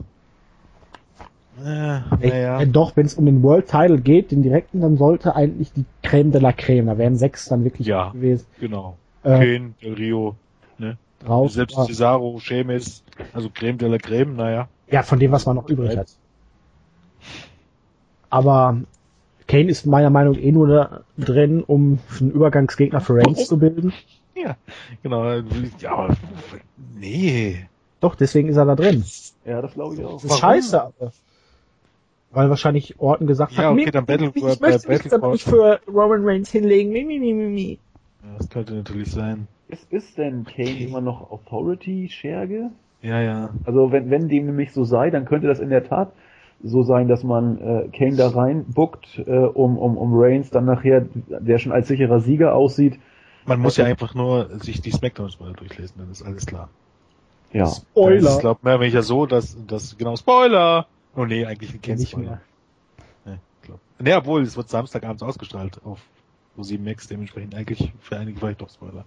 ja, 1.64 2.04
naja. 2.20 2.64
Doch, 2.66 2.96
wenn 2.96 3.06
es 3.06 3.14
um 3.14 3.26
den 3.26 3.42
World 3.42 3.68
Title 3.68 3.98
geht, 3.98 4.30
den 4.30 4.42
direkten, 4.42 4.80
dann 4.80 4.96
sollte 4.96 5.34
eigentlich 5.34 5.72
die 5.72 5.84
Creme 6.02 6.32
de 6.32 6.40
la 6.40 6.52
Creme, 6.52 6.86
da 6.86 6.98
wären 6.98 7.16
sechs 7.16 7.48
dann 7.48 7.64
wirklich 7.64 7.86
ja, 7.86 8.10
gewesen. 8.10 8.46
genau. 8.58 8.96
Äh, 9.22 9.38
Kane, 9.38 9.74
Del 9.82 9.94
Rio, 9.94 10.36
ne? 10.78 10.96
Drauf, 11.24 11.52
Selbst 11.52 11.76
ja. 11.76 11.84
Cesaro, 11.84 12.38
Sheamus, 12.38 13.02
also 13.34 13.50
Creme 13.52 13.78
de 13.78 13.88
la 13.88 13.98
Creme, 13.98 14.36
naja. 14.36 14.68
Ja, 14.90 15.02
von 15.02 15.18
dem, 15.18 15.32
was 15.32 15.46
man 15.46 15.56
noch 15.56 15.68
übrig 15.68 15.96
hat. 15.96 16.08
Aber 18.30 18.78
Kane 19.46 19.68
ist 19.68 19.84
meiner 19.84 20.10
Meinung 20.10 20.34
nach 20.34 20.42
eh 20.42 20.52
nur 20.52 20.68
da 20.68 21.00
drin, 21.18 21.62
um 21.62 21.98
einen 22.18 22.30
Übergangsgegner 22.30 23.00
für 23.00 23.16
Reigns 23.16 23.46
zu 23.46 23.58
bilden. 23.58 23.92
Ja, 24.34 24.56
genau. 25.02 25.42
Ja, 25.80 26.16
nee. 26.94 27.66
Doch, 28.00 28.14
deswegen 28.14 28.48
ist 28.48 28.56
er 28.56 28.64
da 28.64 28.74
drin. 28.74 29.04
Ja, 29.44 29.60
das 29.60 29.74
glaube 29.74 29.96
ich 29.96 30.04
auch. 30.04 30.14
Das 30.14 30.24
ist 30.24 30.30
Warum? 30.30 30.40
scheiße, 30.40 30.82
aber. 30.82 31.12
Weil 32.32 32.48
wahrscheinlich 32.48 33.00
Orton 33.00 33.26
gesagt 33.26 33.52
ja, 33.52 33.64
hat, 33.64 33.72
okay, 33.72 33.90
dann 33.90 34.06
Battle, 34.06 34.30
ich, 34.34 34.36
ich 34.36 34.60
möchte 34.60 34.88
mich 34.88 35.02
dann 35.02 35.30
nicht 35.32 35.44
für 35.44 35.80
Roman 35.88 36.24
Reigns 36.24 36.50
hinlegen. 36.50 36.92
Mi, 36.92 37.04
mi, 37.04 37.18
mi, 37.18 37.32
mi, 37.32 37.48
mi. 37.48 37.78
Ja, 38.22 38.38
das 38.38 38.48
könnte 38.48 38.74
natürlich 38.74 39.10
sein. 39.10 39.48
Ist, 39.68 39.92
ist 39.92 40.16
denn 40.16 40.44
Kane 40.44 40.70
okay. 40.70 40.84
immer 40.84 41.00
noch 41.00 41.30
Authority-Scherge? 41.30 42.70
Ja, 43.02 43.20
ja. 43.20 43.50
Also 43.64 43.90
wenn, 43.90 44.10
wenn 44.10 44.28
dem 44.28 44.46
nämlich 44.46 44.72
so 44.72 44.84
sei, 44.84 45.10
dann 45.10 45.24
könnte 45.24 45.48
das 45.48 45.58
in 45.58 45.70
der 45.70 45.84
Tat 45.84 46.12
so 46.62 46.82
sein, 46.82 47.08
dass 47.08 47.24
man 47.24 47.58
äh, 47.58 47.88
Kane 47.88 48.16
da 48.16 48.28
rein 48.28 48.64
buckt, 48.64 49.18
äh, 49.18 49.30
um, 49.30 49.78
um, 49.78 49.96
um 49.96 50.10
Reigns 50.12 50.50
dann 50.50 50.66
nachher, 50.66 51.06
der 51.26 51.58
schon 51.58 51.72
als 51.72 51.88
sicherer 51.88 52.20
Sieger 52.20 52.54
aussieht. 52.54 52.98
Man 53.46 53.60
muss 53.60 53.76
ja 53.76 53.86
einfach 53.86 54.14
nur 54.14 54.60
sich 54.60 54.82
die 54.82 54.90
Smackdowns 54.90 55.40
mal 55.40 55.52
durchlesen, 55.54 55.96
dann 55.98 56.10
ist 56.10 56.22
alles 56.22 56.46
klar. 56.46 56.68
Ja. 57.52 57.66
Spoiler! 57.66 58.34
Ich 58.34 58.38
glaube 58.40 58.60
mehr 58.62 58.86
ja 58.86 59.02
so, 59.02 59.26
dass, 59.26 59.56
dass, 59.66 59.96
genau, 59.96 60.14
Spoiler! 60.16 60.86
Oh 61.16 61.24
nee, 61.24 61.44
eigentlich 61.44 61.80
kennst 61.82 62.02
nicht 62.02 62.16
mehr. 62.16 62.40
Nee, 63.24 63.38
glaub. 63.62 63.80
nee, 63.98 64.14
obwohl, 64.14 64.42
es 64.42 64.56
wird 64.56 64.68
Samstagabends 64.68 65.22
ausgestrahlt 65.22 65.80
auf 65.84 66.00
Pro7 66.56 66.80
Max, 66.80 67.08
dementsprechend 67.08 67.54
eigentlich 67.54 67.92
für 68.00 68.16
einige 68.18 68.38
vielleicht 68.38 68.60
doch 68.60 68.70
Spoiler. 68.70 69.04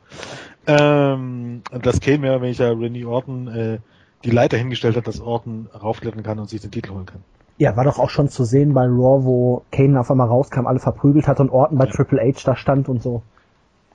Ähm, 0.68 1.62
das 1.82 2.00
Kane 2.00 2.20
mehr, 2.20 2.42
wenn 2.42 2.52
ich 2.52 2.58
ja 2.58 2.70
Randy 2.70 3.06
Orton 3.06 3.48
äh, 3.48 3.80
die 4.24 4.32
Leiter 4.32 4.58
hingestellt 4.58 4.96
hat, 4.96 5.08
dass 5.08 5.20
Orton 5.20 5.68
raufklettern 5.74 6.24
kann 6.24 6.40
und 6.40 6.50
sich 6.50 6.62
den 6.62 6.72
Titel 6.72 6.92
holen 6.92 7.06
kann. 7.06 7.24
Ja, 7.58 7.76
war 7.76 7.84
doch 7.84 8.00
auch 8.00 8.10
schon 8.10 8.30
zu 8.30 8.46
sehen 8.46 8.74
bei 8.74 8.86
Raw, 8.86 9.24
wo 9.26 9.64
Kane 9.72 10.00
auf 10.00 10.10
einmal 10.10 10.28
rauskam, 10.28 10.66
alle 10.66 10.80
verprügelt 10.80 11.28
hat 11.28 11.40
und 11.40 11.52
Orton 11.52 11.78
bei 11.78 11.86
ja. 11.86 11.92
Triple 11.92 12.22
H 12.22 12.42
da 12.46 12.56
stand 12.56 12.90
und 12.90 13.04
so. 13.04 13.22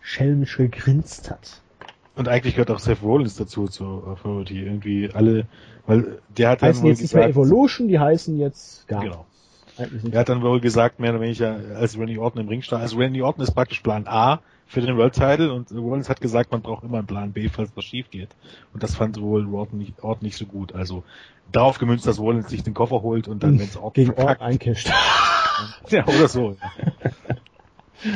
schelmisch 0.00 0.56
gegrinst 0.56 1.30
hat. 1.30 1.60
Und 2.18 2.28
eigentlich 2.28 2.54
gehört 2.54 2.70
auch 2.70 2.80
Seth 2.80 3.02
Rollins 3.02 3.36
dazu 3.36 3.68
zur 3.68 4.06
Authority. 4.08 4.60
Irgendwie 4.60 5.08
alle, 5.12 5.46
weil 5.86 6.18
der 6.36 6.50
hat 6.50 6.60
Die 6.60 6.66
heißen 6.66 6.82
wohl 6.82 6.90
jetzt 6.90 7.00
nicht 7.00 7.14
mehr 7.14 7.28
gesagt- 7.28 7.46
Evolution, 7.46 7.88
die 7.88 7.98
heißen 7.98 8.38
jetzt 8.38 8.88
gar 8.88 9.02
Genau. 9.02 9.24
Er 10.10 10.18
hat 10.20 10.28
dann 10.28 10.42
wohl 10.42 10.60
gesagt, 10.60 10.98
mehr 10.98 11.10
oder 11.12 11.20
weniger, 11.20 11.56
als 11.76 11.96
Randy 11.96 12.18
Orton 12.18 12.40
im 12.42 12.48
Ring 12.48 12.62
stand. 12.62 12.82
Also 12.82 12.96
Randy 12.98 13.22
Orton 13.22 13.44
ist 13.44 13.52
praktisch 13.52 13.78
Plan 13.80 14.08
A 14.08 14.40
für 14.66 14.80
den 14.80 14.96
World 14.96 15.14
Title 15.14 15.52
und 15.52 15.70
Rollins 15.70 16.08
hat 16.10 16.20
gesagt, 16.20 16.50
man 16.50 16.60
braucht 16.62 16.82
immer 16.82 16.98
einen 16.98 17.06
Plan 17.06 17.30
B, 17.32 17.48
falls 17.48 17.70
was 17.76 17.84
schief 17.84 18.10
geht. 18.10 18.30
Und 18.74 18.82
das 18.82 18.96
fand 18.96 19.20
wohl 19.20 19.46
Orton 19.54 19.78
nicht, 19.78 20.02
Orton 20.02 20.26
nicht 20.26 20.36
so 20.36 20.46
gut. 20.46 20.74
Also 20.74 21.04
darauf 21.52 21.78
gemünzt, 21.78 22.08
dass 22.08 22.18
Rollins 22.18 22.48
sich 22.50 22.64
den 22.64 22.74
Koffer 22.74 23.02
holt 23.02 23.28
und 23.28 23.44
dann, 23.44 23.60
wenn 23.60 23.66
es 23.66 23.76
Orton 23.76 23.92
gegen 23.94 24.12
verkackt, 24.14 24.42
eincasht. 24.42 24.90
ja, 25.90 26.04
oder 26.08 26.26
so. 26.26 26.56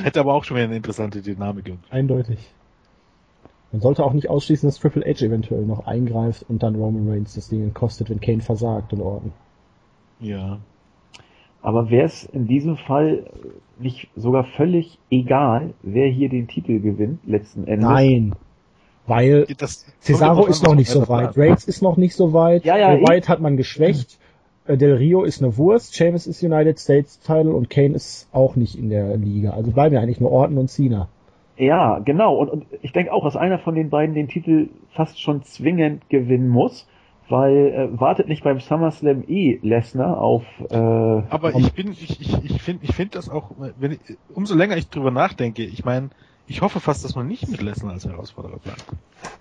Hätte 0.02 0.18
aber 0.18 0.34
auch 0.34 0.42
schon 0.42 0.56
wieder 0.56 0.64
eine 0.66 0.76
interessante 0.76 1.22
Dynamik. 1.22 1.72
Eindeutig. 1.90 2.38
Man 3.72 3.80
sollte 3.80 4.04
auch 4.04 4.12
nicht 4.12 4.28
ausschließen, 4.28 4.68
dass 4.68 4.78
Triple 4.78 5.02
H 5.02 5.24
eventuell 5.24 5.62
noch 5.62 5.86
eingreift 5.86 6.44
und 6.48 6.62
dann 6.62 6.74
Roman 6.76 7.08
Reigns 7.08 7.34
das 7.34 7.48
Ding 7.48 7.72
kostet, 7.72 8.10
wenn 8.10 8.20
Kane 8.20 8.42
versagt 8.42 8.92
und 8.92 9.00
Orton. 9.00 9.32
Ja. 10.20 10.58
Aber 11.62 11.90
wäre 11.90 12.04
es 12.04 12.24
in 12.24 12.46
diesem 12.46 12.76
Fall 12.76 13.24
nicht 13.78 14.08
sogar 14.14 14.44
völlig 14.44 14.98
egal, 15.10 15.72
wer 15.82 16.08
hier 16.08 16.28
den 16.28 16.48
Titel 16.48 16.80
gewinnt, 16.80 17.20
letzten 17.26 17.66
Endes? 17.66 17.88
Nein. 17.88 18.34
Weil 19.06 19.46
Das 19.58 19.86
Cesaro 20.00 20.46
ist 20.46 20.64
noch 20.64 20.74
nicht 20.74 20.90
so 20.90 21.08
weit. 21.08 21.36
Reigns 21.36 21.64
ist 21.64 21.82
noch 21.82 21.96
nicht 21.96 22.14
so 22.14 22.32
weit, 22.32 22.64
Ja, 22.64 22.76
ja, 22.76 23.00
Wyatt 23.00 23.28
hat 23.28 23.40
man 23.40 23.56
geschwächt, 23.56 24.18
äh, 24.66 24.76
Del 24.76 24.94
Rio 24.94 25.24
ist 25.24 25.42
eine 25.42 25.56
Wurst, 25.56 25.96
Sheamus 25.96 26.26
ist 26.26 26.42
United 26.42 26.78
States 26.78 27.18
Title 27.20 27.52
und 27.52 27.70
Kane 27.70 27.94
ist 27.94 28.28
auch 28.32 28.54
nicht 28.54 28.76
in 28.76 28.90
der 28.90 29.16
Liga. 29.16 29.52
Also 29.52 29.70
bleiben 29.70 29.94
ja 29.94 30.00
eigentlich 30.00 30.20
nur 30.20 30.30
Orton 30.30 30.58
und 30.58 30.68
Cena. 30.68 31.08
Ja, 31.56 31.98
genau. 31.98 32.36
Und, 32.36 32.48
und 32.50 32.66
ich 32.82 32.92
denke 32.92 33.12
auch, 33.12 33.24
dass 33.24 33.36
einer 33.36 33.58
von 33.58 33.74
den 33.74 33.90
beiden 33.90 34.14
den 34.14 34.28
Titel 34.28 34.68
fast 34.92 35.20
schon 35.20 35.42
zwingend 35.42 36.08
gewinnen 36.08 36.48
muss, 36.48 36.86
weil 37.28 37.54
äh, 37.94 38.00
wartet 38.00 38.28
nicht 38.28 38.42
beim 38.42 38.58
SummerSlam 38.60 39.24
eh 39.28 39.58
Lesnar 39.62 40.18
auf. 40.20 40.44
Äh, 40.70 40.76
Aber 40.76 41.54
ich 41.56 41.72
bin, 41.72 41.92
ich, 41.92 42.20
ich, 42.20 42.44
ich 42.44 42.62
finde, 42.62 42.84
ich 42.84 42.94
finde 42.94 43.12
das 43.18 43.28
auch, 43.28 43.50
wenn 43.78 43.92
ich, 43.92 44.00
umso 44.34 44.54
länger 44.54 44.76
ich 44.76 44.88
drüber 44.88 45.10
nachdenke, 45.10 45.62
ich 45.64 45.84
meine, 45.84 46.10
ich 46.46 46.60
hoffe 46.62 46.80
fast, 46.80 47.04
dass 47.04 47.14
man 47.14 47.28
nicht 47.28 47.48
mit 47.48 47.62
Lesnar 47.62 47.92
als 47.92 48.06
Herausforderer 48.06 48.58
plant. 48.58 48.84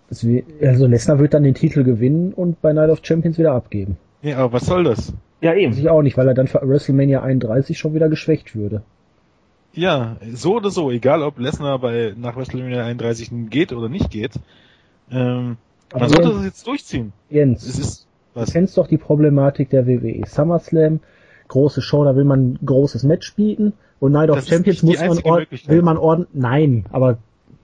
Das 0.09 0.25
wär- 0.27 0.43
Also 0.61 0.87
Lesnar 0.87 1.17
wird 1.19 1.33
dann 1.33 1.43
den 1.43 1.55
Titel 1.55 1.83
gewinnen 1.83 2.33
und 2.33 2.61
bei 2.61 2.73
Night 2.73 2.89
of 2.89 2.99
Champions 3.03 3.37
wieder 3.39 3.53
abgeben. 3.53 3.97
Nee, 4.21 4.33
aber 4.33 4.53
was 4.53 4.65
soll 4.65 4.83
das? 4.83 5.13
ja 5.41 5.51
Weiß 5.51 5.57
eben. 5.59 5.73
ich 5.73 5.89
auch 5.89 6.03
nicht, 6.03 6.17
weil 6.17 6.27
er 6.27 6.33
dann 6.35 6.47
für 6.47 6.61
WrestleMania 6.61 7.23
31 7.23 7.77
schon 7.79 7.93
wieder 7.95 8.09
geschwächt 8.09 8.55
würde. 8.55 8.83
Ja, 9.73 10.17
so 10.33 10.55
oder 10.57 10.69
so, 10.69 10.91
egal 10.91 11.21
ob 11.23 11.39
Lesnar 11.39 11.79
bei 11.79 12.13
nach 12.17 12.35
WrestleMania 12.35 12.83
31 12.83 13.31
nun 13.31 13.49
geht 13.49 13.71
oder 13.71 13.87
nicht 13.89 14.09
geht, 14.11 14.33
ähm, 15.09 15.57
man 15.93 16.09
sollte 16.09 16.23
Jens- 16.23 16.35
das 16.35 16.45
jetzt 16.45 16.67
durchziehen. 16.67 17.13
Jens, 17.29 17.65
Es 17.65 17.79
ist 17.79 18.07
du 18.33 18.39
was. 18.41 18.51
kennst 18.51 18.77
doch 18.77 18.87
die 18.87 18.97
Problematik 18.97 19.69
der 19.69 19.87
WWE. 19.87 20.23
SummerSlam, 20.25 20.99
große 21.47 21.81
Show, 21.81 22.03
da 22.03 22.15
will 22.15 22.23
man 22.25 22.53
ein 22.53 22.59
großes 22.65 23.03
Match 23.03 23.33
bieten 23.35 23.73
und 23.99 24.11
Night 24.13 24.29
of 24.29 24.37
Das 24.37 24.47
Champions 24.47 24.83
muss 24.83 24.99
man 24.99 25.17
will 25.67 25.81
man 25.81 25.97
ordnen. 25.97 26.27
Nein, 26.33 26.85
aber 26.91 27.17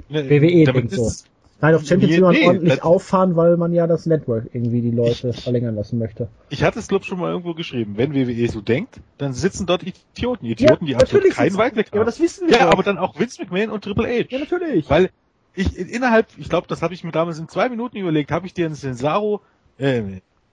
Ne, 0.10 0.30
WWE 0.30 0.64
damit 0.66 0.76
denkt 0.84 0.92
so. 0.94 1.08
ist- 1.08 1.28
Night 1.60 1.74
of 1.76 1.86
Champions 1.86 2.14
will 2.14 2.22
man 2.22 2.34
nee, 2.36 2.46
ordentlich 2.46 2.84
auffahren, 2.84 3.36
weil 3.36 3.58
man 3.58 3.74
ja 3.74 3.88
das 3.88 4.06
Network 4.06 4.46
irgendwie 4.54 4.82
die 4.82 4.92
Leute 4.92 5.34
verlängern 5.34 5.76
lassen 5.76 5.98
möchte. 5.98 6.28
Ich 6.50 6.64
hatte 6.64 6.78
es, 6.78 6.88
glaub 6.88 7.04
schon 7.04 7.20
mal 7.20 7.32
irgendwo 7.32 7.56
geschrieben. 7.56 7.94
Wenn 7.98 8.14
WWE 8.14 8.48
so 8.48 8.62
denkt, 8.62 9.00
dann 9.18 9.34
sitzen 9.34 9.66
dort 9.66 9.82
Idioten. 9.84 10.46
Idioten, 10.46 10.86
die 10.86 10.96
absolut 10.96 11.30
keinen 11.32 11.58
Weitblick 11.58 11.88
Ja, 11.88 11.94
aber 11.94 12.00
haben. 12.02 12.06
das 12.06 12.20
wissen 12.20 12.48
wir 12.48 12.58
Ja, 12.58 12.66
doch. 12.66 12.74
aber 12.74 12.84
dann 12.84 13.00
auch 13.00 13.20
Vince 13.20 13.42
McMahon 13.42 13.70
und 13.72 13.84
Triple 13.84 14.08
H. 14.08 14.26
Ja, 14.30 14.40
natürlich. 14.40 14.88
Weil 14.90 15.10
ich 15.56 15.76
innerhalb, 15.76 16.28
ich 16.38 16.50
glaube, 16.50 16.68
das 16.68 16.84
habe 16.84 16.94
ich 16.94 17.04
mir 17.04 17.12
damals 17.12 17.40
in 17.40 17.48
zwei 17.48 17.70
Minuten 17.70 17.98
überlegt, 17.98 18.30
habe 18.32 18.46
ich 18.46 18.54
dir 18.54 18.68
in 18.68 18.76
Cesaro, 18.76 19.42
äh, 19.80 20.04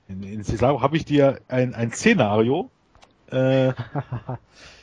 in, 0.09 0.23
in 0.23 0.43
Cesaro 0.43 0.81
habe 0.81 0.97
ich 0.97 1.05
dir 1.05 1.41
ein, 1.49 1.75
ein 1.75 1.93
Szenario, 1.93 2.71
äh, 3.31 3.73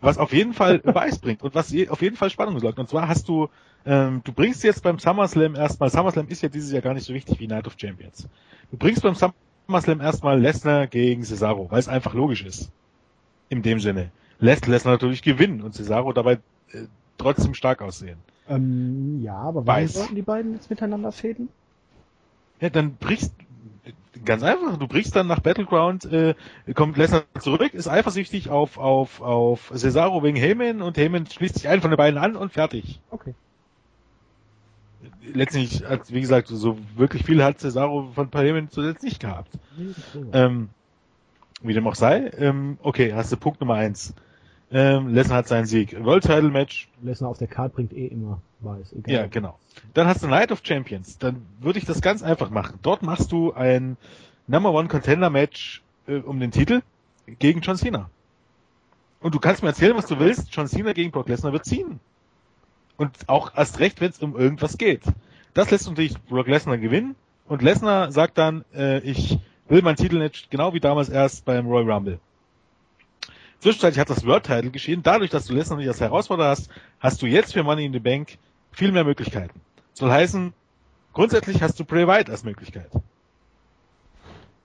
was 0.00 0.18
auf 0.18 0.32
jeden 0.32 0.54
Fall 0.54 0.78
Beweis 0.84 1.18
bringt 1.18 1.42
und 1.42 1.54
was 1.54 1.70
je, 1.70 1.88
auf 1.88 2.02
jeden 2.02 2.16
Fall 2.16 2.30
Spannung 2.30 2.58
sorgt. 2.60 2.78
Und 2.78 2.88
zwar 2.88 3.08
hast 3.08 3.28
du, 3.28 3.48
ähm, 3.86 4.22
du 4.24 4.32
bringst 4.32 4.62
jetzt 4.64 4.82
beim 4.82 4.98
SummerSlam 4.98 5.54
erstmal, 5.54 5.90
SummerSlam 5.90 6.28
ist 6.28 6.42
ja 6.42 6.48
dieses 6.48 6.72
Jahr 6.72 6.82
gar 6.82 6.94
nicht 6.94 7.06
so 7.06 7.14
wichtig 7.14 7.38
wie 7.40 7.46
Night 7.46 7.66
of 7.66 7.74
Champions. 7.76 8.28
Du 8.70 8.76
bringst 8.76 9.02
beim 9.02 9.14
SummerSlam 9.14 10.00
erstmal 10.00 10.40
Lesnar 10.40 10.86
gegen 10.86 11.22
Cesaro, 11.22 11.70
weil 11.70 11.78
es 11.78 11.88
einfach 11.88 12.14
logisch 12.14 12.44
ist. 12.44 12.70
In 13.48 13.62
dem 13.62 13.80
Sinne. 13.80 14.10
Lässt 14.38 14.66
Lesnar 14.66 14.94
natürlich 14.94 15.22
gewinnen 15.22 15.60
und 15.60 15.74
Cesaro 15.74 16.12
dabei 16.12 16.34
äh, 16.72 16.86
trotzdem 17.18 17.54
stark 17.54 17.82
aussehen. 17.82 18.18
ähm, 18.48 19.20
ja, 19.22 19.36
aber 19.36 19.66
Weiß. 19.66 19.94
sollten 19.94 20.14
die 20.14 20.22
beiden 20.22 20.54
jetzt 20.54 20.70
miteinander 20.70 21.12
fäden? 21.12 21.48
Ja, 22.60 22.70
dann 22.70 22.94
brichst 22.94 23.34
ganz 24.24 24.42
einfach, 24.42 24.76
du 24.76 24.86
brichst 24.86 25.14
dann 25.16 25.26
nach 25.26 25.40
Battleground, 25.40 26.04
äh, 26.04 26.34
kommt 26.74 26.96
Lesnar 26.96 27.24
zurück, 27.40 27.74
ist 27.74 27.88
eifersüchtig 27.88 28.48
auf 28.50 28.78
auf 28.78 29.20
auf 29.20 29.72
Cesaro 29.74 30.22
wegen 30.22 30.36
Heyman 30.36 30.82
und 30.82 30.96
Heyman 30.96 31.26
schließt 31.26 31.56
sich 31.56 31.68
einen 31.68 31.82
von 31.82 31.90
den 31.90 31.96
beiden 31.96 32.18
an 32.18 32.36
und 32.36 32.52
fertig. 32.52 33.00
Okay. 33.10 33.34
Letztlich, 35.32 35.82
wie 36.08 36.20
gesagt, 36.20 36.48
so 36.48 36.76
wirklich 36.96 37.24
viel 37.24 37.42
hat 37.44 37.60
Cesaro 37.60 38.10
von 38.14 38.30
Heyman 38.32 38.70
zuletzt 38.70 39.02
nicht 39.02 39.20
gehabt. 39.20 39.52
Ähm, 40.32 40.70
wie 41.62 41.74
dem 41.74 41.86
auch 41.86 41.94
sei. 41.94 42.30
Ähm, 42.38 42.78
okay, 42.82 43.12
hast 43.14 43.32
du 43.32 43.36
Punkt 43.36 43.60
Nummer 43.60 43.74
eins. 43.74 44.14
Ähm, 44.72 45.08
Lesnar 45.08 45.38
hat 45.38 45.48
seinen 45.48 45.66
Sieg. 45.66 45.96
World 46.04 46.22
Title 46.22 46.50
Match, 46.50 46.88
Lesnar 47.02 47.30
auf 47.30 47.38
der 47.38 47.48
Card 47.48 47.74
bringt 47.74 47.92
eh 47.92 48.06
immer 48.06 48.40
weiß. 48.60 48.92
Egal. 48.92 49.14
Ja, 49.14 49.26
genau. 49.26 49.58
Dann 49.94 50.06
hast 50.06 50.22
du 50.22 50.28
Night 50.28 50.52
of 50.52 50.60
Champions. 50.62 51.18
Dann 51.18 51.44
würde 51.58 51.78
ich 51.78 51.86
das 51.86 52.00
ganz 52.00 52.22
einfach 52.22 52.50
machen. 52.50 52.78
Dort 52.82 53.02
machst 53.02 53.32
du 53.32 53.52
ein 53.52 53.96
Number 54.46 54.72
One 54.72 54.88
Contender 54.88 55.30
Match 55.30 55.82
äh, 56.06 56.16
um 56.18 56.38
den 56.38 56.52
Titel 56.52 56.82
gegen 57.38 57.60
John 57.60 57.76
Cena. 57.76 58.10
Und 59.20 59.34
du 59.34 59.40
kannst 59.40 59.62
mir 59.62 59.68
erzählen, 59.68 59.96
was 59.96 60.06
du 60.06 60.18
willst. 60.18 60.54
John 60.54 60.68
Cena 60.68 60.92
gegen 60.92 61.10
Brock 61.10 61.28
Lesnar 61.28 61.52
wird 61.52 61.64
ziehen. 61.64 62.00
Und 62.96 63.28
auch 63.28 63.56
erst 63.56 63.80
recht, 63.80 64.00
wenn 64.00 64.10
es 64.10 64.18
um 64.20 64.36
irgendwas 64.36 64.78
geht. 64.78 65.02
Das 65.52 65.70
lässt 65.70 65.88
natürlich 65.88 66.18
Brock 66.22 66.46
Lesnar 66.46 66.78
gewinnen. 66.78 67.16
Und 67.46 67.62
Lesnar 67.62 68.12
sagt 68.12 68.38
dann, 68.38 68.64
äh, 68.74 69.00
ich 69.00 69.38
will 69.68 69.82
mein 69.82 69.96
Titelmatch 69.96 70.48
genau 70.50 70.74
wie 70.74 70.80
damals 70.80 71.08
erst 71.08 71.44
beim 71.44 71.66
Royal 71.66 71.90
Rumble. 71.90 72.20
Zwischenzeitlich 73.60 74.00
hat 74.00 74.10
das 74.10 74.24
World 74.26 74.44
Title 74.44 74.70
geschehen. 74.70 75.02
Dadurch, 75.02 75.30
dass 75.30 75.46
du 75.46 75.54
Lesnar 75.54 75.78
nicht 75.78 75.88
als 75.88 76.00
Herausforderer 76.00 76.48
hast, 76.48 76.70
hast 76.98 77.20
du 77.22 77.26
jetzt 77.26 77.52
für 77.52 77.62
Money 77.62 77.84
in 77.86 77.92
the 77.92 77.98
Bank 78.00 78.38
viel 78.72 78.90
mehr 78.92 79.04
Möglichkeiten. 79.04 79.60
Soll 79.92 80.10
heißen, 80.10 80.52
grundsätzlich 81.12 81.62
hast 81.62 81.78
du 81.78 81.84
Bray 81.84 82.06
Wyatt 82.06 82.30
als 82.30 82.42
Möglichkeit. 82.44 82.90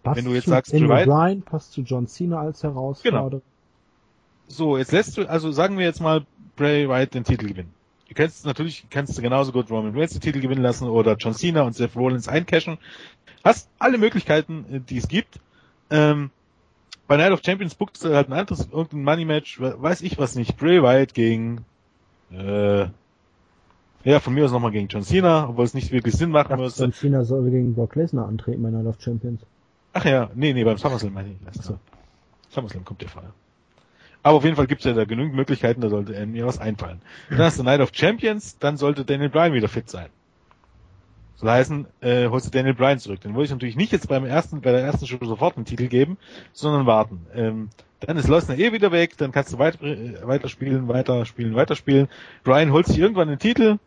Passt 0.04 0.18
wenn 0.18 0.26
du 0.26 0.34
jetzt 0.34 0.48
sagst, 0.48 0.72
Daniel 0.72 0.88
Bray 0.88 0.98
Wyatt- 1.00 1.08
Bryan 1.08 1.42
passt 1.42 1.74
zu 1.74 1.82
John 1.82 2.08
Cena 2.08 2.40
als 2.40 2.64
Herausforderer. 2.64 3.42
So, 4.48 4.78
jetzt 4.78 4.92
lässt 4.92 5.18
du, 5.18 5.28
also 5.28 5.52
sagen 5.52 5.78
wir 5.78 5.86
jetzt 5.86 6.00
mal, 6.02 6.26
Bray 6.56 6.88
Wyatt 6.88 7.14
den 7.14 7.24
Titel 7.24 7.48
gewinnen. 7.48 7.74
Du 8.08 8.14
kannst 8.14 8.46
natürlich, 8.46 8.86
kannst 8.92 9.18
du 9.18 9.22
genauso 9.22 9.52
gut 9.52 9.70
Roman 9.72 9.98
Reigns 9.98 10.12
den 10.12 10.22
Titel 10.22 10.40
gewinnen 10.40 10.62
lassen 10.62 10.88
oder 10.88 11.16
John 11.18 11.34
Cena 11.34 11.64
und 11.64 11.74
Seth 11.76 11.96
Rollins 11.96 12.28
eincashen. 12.28 12.78
Hast 13.44 13.68
alle 13.80 13.98
Möglichkeiten, 13.98 14.66
äh, 14.72 14.80
die 14.80 14.98
es 14.98 15.08
gibt. 15.08 15.40
Ähm, 15.90 16.30
bei 17.08 17.18
Night 17.18 17.32
of 17.32 17.42
Champions 17.46 17.76
bookst 17.76 18.04
du 18.04 18.14
halt 18.16 18.30
ein 18.30 18.34
anderes, 18.34 18.68
irgendein 18.72 19.04
Money 19.04 19.26
Match, 19.26 19.60
we- 19.60 19.76
weiß 19.82 20.02
ich 20.02 20.18
was 20.18 20.36
nicht, 20.36 20.58
Bray 20.58 20.82
Wyatt 20.82 21.14
gegen, 21.14 21.66
äh, 22.32 22.88
ja, 24.04 24.20
von 24.20 24.34
mir 24.34 24.46
aus 24.46 24.52
nochmal 24.52 24.72
gegen 24.72 24.88
John 24.88 25.04
Cena, 25.04 25.50
obwohl 25.50 25.66
es 25.66 25.74
nicht 25.74 25.92
wirklich 25.92 26.16
Sinn 26.16 26.30
machen 26.32 26.58
müsste. 26.60 26.84
John 26.84 26.94
Cena 26.94 27.24
soll 27.24 27.50
gegen 27.50 27.74
Brock 27.74 27.96
Lesnar 27.96 28.28
antreten 28.28 28.62
bei 28.64 28.70
Night 28.70 28.86
of 28.86 28.98
Champions. 29.02 29.42
Ach 29.94 30.06
ja, 30.06 30.30
nee, 30.36 30.54
nee, 30.54 30.64
beim 30.64 30.78
SummerSlam 30.78 31.14
meine 31.14 31.30
ich. 31.30 31.38
Ach 31.48 31.54
so. 31.64 31.80
SummerSlam 32.50 32.86
kommt 32.86 33.02
der 33.02 33.10
Fall. 33.10 33.32
Aber 34.22 34.38
auf 34.38 34.44
jeden 34.44 34.56
Fall 34.56 34.68
gibt 34.68 34.82
es 34.82 34.86
ja 34.86 34.94
da 34.94 35.06
genügend 35.06 35.36
Möglichkeiten, 35.36 35.82
da 35.82 35.90
sollte 35.90 36.16
äh, 36.16 36.26
mir 36.26 36.46
was 36.48 36.58
einfallen. 36.60 37.02
Dann 37.30 37.40
hast 37.40 37.60
du 37.60 37.64
Night 37.64 37.80
of 37.80 37.92
Champions, 37.94 38.58
dann 38.60 38.76
sollte 38.78 39.06
Daniel 39.06 39.30
Bryan 39.30 39.54
wieder 39.54 39.68
fit 39.70 39.90
sein. 39.90 40.10
Soll 41.38 41.50
heißen, 41.50 41.86
äh, 42.02 42.28
holst 42.28 42.48
du 42.48 42.52
Daniel 42.52 42.74
Bryan 42.74 43.00
zurück. 43.00 43.22
Den 43.22 43.34
wollte 43.34 43.46
ich 43.46 43.52
natürlich 43.52 43.76
nicht 43.76 43.92
jetzt 43.92 44.08
beim 44.08 44.26
ersten, 44.26 44.62
bei 44.62 44.72
der 44.72 44.82
ersten 44.82 45.06
Show 45.06 45.18
sofort 45.22 45.58
einen 45.58 45.66
Titel 45.66 45.88
geben, 45.88 46.18
sondern 46.54 46.86
warten. 46.86 47.26
Ähm, 47.36 47.70
dann 48.00 48.18
ist 48.18 48.28
Lesnar 48.28 48.58
eh 48.58 48.72
wieder 48.72 48.92
weg, 48.92 49.18
dann 49.18 49.32
kannst 49.32 49.54
du 49.54 49.58
weiter, 49.58 49.84
äh, 49.84 50.16
weiterspielen, 50.26 50.88
weiterspielen, 50.88 51.56
weiterspielen. 51.56 52.08
Bryan 52.44 52.72
holt 52.72 52.88
sich 52.88 53.00
irgendwann 53.00 53.28
den 53.28 53.40
Titel, 53.40 53.80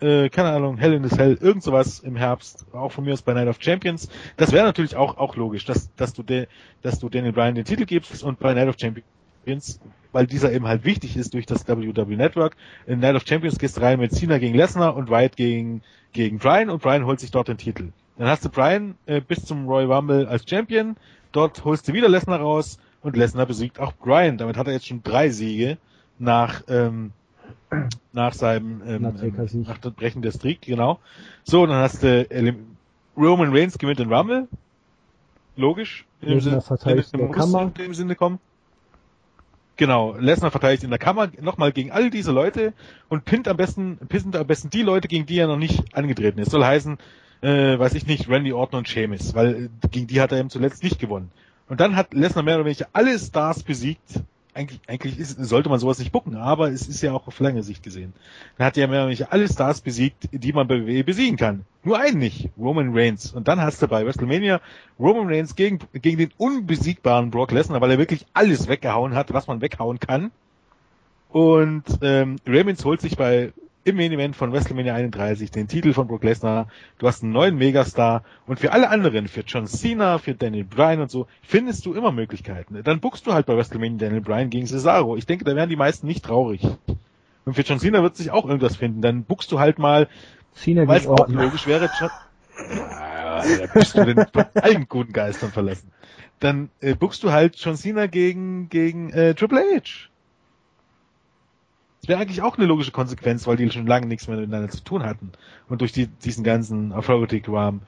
äh, 0.00 0.28
keine 0.28 0.50
Ahnung, 0.50 0.76
Hell 0.78 0.94
in 0.94 1.08
the 1.08 1.14
Cell, 1.14 1.38
irgend 1.40 1.62
sowas 1.62 2.00
im 2.00 2.16
Herbst, 2.16 2.66
auch 2.72 2.90
von 2.90 3.04
mir 3.04 3.12
aus 3.12 3.22
bei 3.22 3.34
Night 3.34 3.48
of 3.48 3.58
Champions. 3.60 4.08
Das 4.36 4.52
wäre 4.52 4.64
natürlich 4.64 4.96
auch, 4.96 5.16
auch 5.18 5.36
logisch, 5.36 5.64
dass, 5.64 5.94
dass 5.94 6.12
du, 6.12 6.22
de, 6.22 6.46
dass 6.82 6.98
du 6.98 7.08
Daniel 7.08 7.32
Bryan 7.32 7.54
den 7.54 7.64
Titel 7.64 7.84
gibst 7.84 8.22
und 8.22 8.38
bei 8.38 8.54
Night 8.54 8.68
of 8.68 8.76
Champions, 8.78 9.80
weil 10.14 10.26
dieser 10.26 10.52
eben 10.52 10.66
halt 10.66 10.84
wichtig 10.84 11.16
ist 11.16 11.34
durch 11.34 11.44
das 11.44 11.68
WWE 11.68 12.16
Network. 12.16 12.56
In 12.86 13.00
Night 13.00 13.16
of 13.16 13.26
Champions 13.26 13.58
gehst 13.58 13.76
du 13.76 13.82
rein 13.82 13.98
mit 13.98 14.12
Cena 14.12 14.38
gegen 14.38 14.54
Lesnar 14.54 14.96
und 14.96 15.10
Wyatt 15.10 15.36
gegen, 15.36 15.82
gegen 16.12 16.38
Bryan 16.38 16.70
und 16.70 16.80
Bryan 16.80 17.04
holt 17.04 17.18
sich 17.18 17.32
dort 17.32 17.48
den 17.48 17.58
Titel. 17.58 17.88
Dann 18.16 18.28
hast 18.28 18.44
du 18.44 18.48
Bryan 18.48 18.94
äh, 19.06 19.20
bis 19.20 19.44
zum 19.44 19.66
Royal 19.66 19.92
Rumble 19.92 20.28
als 20.28 20.48
Champion, 20.48 20.96
dort 21.32 21.64
holst 21.64 21.88
du 21.88 21.92
wieder 21.92 22.08
Lesnar 22.08 22.38
raus 22.38 22.78
und 23.02 23.16
Lesnar 23.16 23.44
besiegt 23.44 23.80
auch 23.80 23.92
Bryan. 23.92 24.38
Damit 24.38 24.56
hat 24.56 24.68
er 24.68 24.72
jetzt 24.72 24.86
schon 24.86 25.02
drei 25.02 25.30
Siege 25.30 25.78
nach, 26.20 26.62
ähm, 26.68 27.10
nach 28.12 28.34
seinem 28.34 28.82
ähm, 28.86 29.02
nach 29.66 29.78
dem 29.78 29.94
Brechen 29.94 30.22
der 30.22 30.30
Streak, 30.30 30.62
genau. 30.62 31.00
So, 31.42 31.66
dann 31.66 31.76
hast 31.76 32.04
du 32.04 32.30
Elim 32.30 32.76
Roman 33.16 33.52
Reigns 33.52 33.78
gewinnt 33.78 33.98
den 33.98 34.12
Rumble. 34.12 34.46
Logisch. 35.56 36.04
In 36.20 36.38
dem 36.38 36.38
in 36.38 36.44
in 36.44 37.02
dem 37.12 37.18
der 37.18 37.28
Kammer. 37.30 37.62
In 37.62 37.74
dem 37.74 37.94
Sinne 37.94 38.14
kommen. 38.14 38.38
Genau, 39.76 40.14
Lesnar 40.16 40.52
verteidigt 40.52 40.84
in 40.84 40.90
der 40.90 41.00
Kammer 41.00 41.30
nochmal 41.40 41.72
gegen 41.72 41.90
all 41.90 42.08
diese 42.08 42.30
Leute 42.30 42.74
und 43.08 43.24
pinnt 43.24 43.48
am 43.48 43.56
besten, 43.56 43.98
pinnt 44.08 44.36
am 44.36 44.46
besten 44.46 44.70
die 44.70 44.82
Leute, 44.82 45.08
gegen 45.08 45.26
die 45.26 45.38
er 45.38 45.48
noch 45.48 45.56
nicht 45.56 45.96
angetreten 45.96 46.38
ist. 46.38 46.52
Soll 46.52 46.64
heißen, 46.64 46.98
äh, 47.40 47.78
weiß 47.78 47.94
ich 47.94 48.06
nicht, 48.06 48.28
Randy 48.28 48.52
Orton 48.52 48.78
und 48.78 48.88
Sheamus, 48.88 49.34
weil 49.34 49.64
äh, 49.82 49.88
gegen 49.90 50.06
die 50.06 50.20
hat 50.20 50.30
er 50.30 50.38
eben 50.38 50.50
zuletzt 50.50 50.84
nicht 50.84 51.00
gewonnen. 51.00 51.32
Und 51.68 51.80
dann 51.80 51.96
hat 51.96 52.14
Lesnar 52.14 52.44
mehr 52.44 52.56
oder 52.56 52.66
weniger 52.66 52.86
alle 52.92 53.18
Stars 53.18 53.64
besiegt. 53.64 54.20
Eigentlich, 54.54 54.80
eigentlich 54.86 55.18
ist, 55.18 55.36
sollte 55.44 55.68
man 55.68 55.80
sowas 55.80 55.98
nicht 55.98 56.12
bucken, 56.12 56.36
aber 56.36 56.70
es 56.70 56.86
ist 56.86 57.02
ja 57.02 57.12
auch 57.12 57.26
auf 57.26 57.40
lange 57.40 57.64
Sicht 57.64 57.82
gesehen. 57.82 58.12
Dann 58.56 58.68
hat 58.68 58.78
er 58.78 58.90
weniger 58.90 59.32
alle 59.32 59.48
Stars 59.48 59.80
besiegt, 59.80 60.28
die 60.30 60.52
man 60.52 60.68
bei 60.68 60.86
WWE 60.86 61.02
besiegen 61.02 61.36
kann. 61.36 61.64
Nur 61.82 61.98
einen 61.98 62.18
nicht, 62.18 62.50
Roman 62.56 62.96
Reigns. 62.96 63.32
Und 63.32 63.48
dann 63.48 63.60
hast 63.60 63.82
du 63.82 63.88
bei 63.88 64.06
WrestleMania 64.06 64.60
Roman 64.98 65.26
Reigns 65.26 65.56
gegen, 65.56 65.80
gegen 65.92 66.18
den 66.18 66.32
unbesiegbaren 66.38 67.32
Brock 67.32 67.50
Lesnar, 67.50 67.80
weil 67.80 67.90
er 67.90 67.98
wirklich 67.98 68.26
alles 68.32 68.68
weggehauen 68.68 69.14
hat, 69.14 69.32
was 69.32 69.48
man 69.48 69.60
weghauen 69.60 69.98
kann. 69.98 70.30
Und 71.30 71.84
ähm, 72.00 72.36
Reigns 72.46 72.84
holt 72.84 73.00
sich 73.00 73.16
bei 73.16 73.52
im 73.84 73.96
Main 73.96 74.12
Event 74.12 74.34
von 74.34 74.52
WrestleMania 74.52 74.94
31 74.94 75.50
den 75.50 75.68
Titel 75.68 75.92
von 75.92 76.06
Brock 76.06 76.24
Lesnar. 76.24 76.68
Du 76.98 77.06
hast 77.06 77.22
einen 77.22 77.32
neuen 77.32 77.56
Megastar 77.56 78.24
und 78.46 78.58
für 78.58 78.72
alle 78.72 78.88
anderen, 78.88 79.28
für 79.28 79.42
John 79.42 79.66
Cena, 79.66 80.18
für 80.18 80.34
Daniel 80.34 80.64
Bryan 80.64 81.00
und 81.00 81.10
so, 81.10 81.26
findest 81.42 81.84
du 81.84 81.94
immer 81.94 82.10
Möglichkeiten. 82.10 82.82
Dann 82.82 83.00
buchst 83.00 83.26
du 83.26 83.34
halt 83.34 83.46
bei 83.46 83.56
WrestleMania 83.56 83.98
Daniel 83.98 84.22
Bryan 84.22 84.50
gegen 84.50 84.66
Cesaro. 84.66 85.16
Ich 85.16 85.26
denke, 85.26 85.44
da 85.44 85.54
wären 85.54 85.68
die 85.68 85.76
meisten 85.76 86.06
nicht 86.06 86.24
traurig. 86.24 86.66
Und 87.44 87.54
für 87.54 87.62
John 87.62 87.78
Cena 87.78 88.02
wird 88.02 88.16
sich 88.16 88.30
auch 88.30 88.46
irgendwas 88.46 88.76
finden. 88.76 89.02
Dann 89.02 89.24
buchst 89.24 89.52
du 89.52 89.60
halt 89.60 89.78
mal, 89.78 90.08
Cena 90.54 90.88
weil 90.88 91.00
es 91.00 91.06
auch 91.06 91.28
logisch 91.28 91.66
wäre, 91.66 91.90
John 92.00 92.10
ja, 92.70 93.42
da 93.58 93.66
bist 93.72 93.96
du 93.96 94.04
denn 94.04 94.26
von 94.32 94.44
allen 94.54 94.88
guten 94.88 95.12
Geistern 95.12 95.50
verlassen. 95.50 95.90
Dann 96.40 96.70
äh, 96.80 96.94
buchst 96.94 97.22
du 97.22 97.32
halt 97.32 97.56
John 97.56 97.76
Cena 97.76 98.06
gegen 98.06 98.68
gegen 98.68 99.10
äh, 99.10 99.34
Triple 99.34 99.60
H. 99.60 100.08
Das 102.04 102.08
wäre 102.10 102.20
eigentlich 102.20 102.42
auch 102.42 102.58
eine 102.58 102.66
logische 102.66 102.90
Konsequenz, 102.90 103.46
weil 103.46 103.56
die 103.56 103.70
schon 103.70 103.86
lange 103.86 104.04
nichts 104.04 104.28
mehr 104.28 104.36
miteinander 104.36 104.68
zu 104.68 104.84
tun 104.84 105.04
hatten. 105.04 105.32
Und 105.70 105.80
durch 105.80 105.90
die, 105.90 106.06
diesen 106.06 106.44
ganzen 106.44 106.92
Authority-Kram 106.92 107.80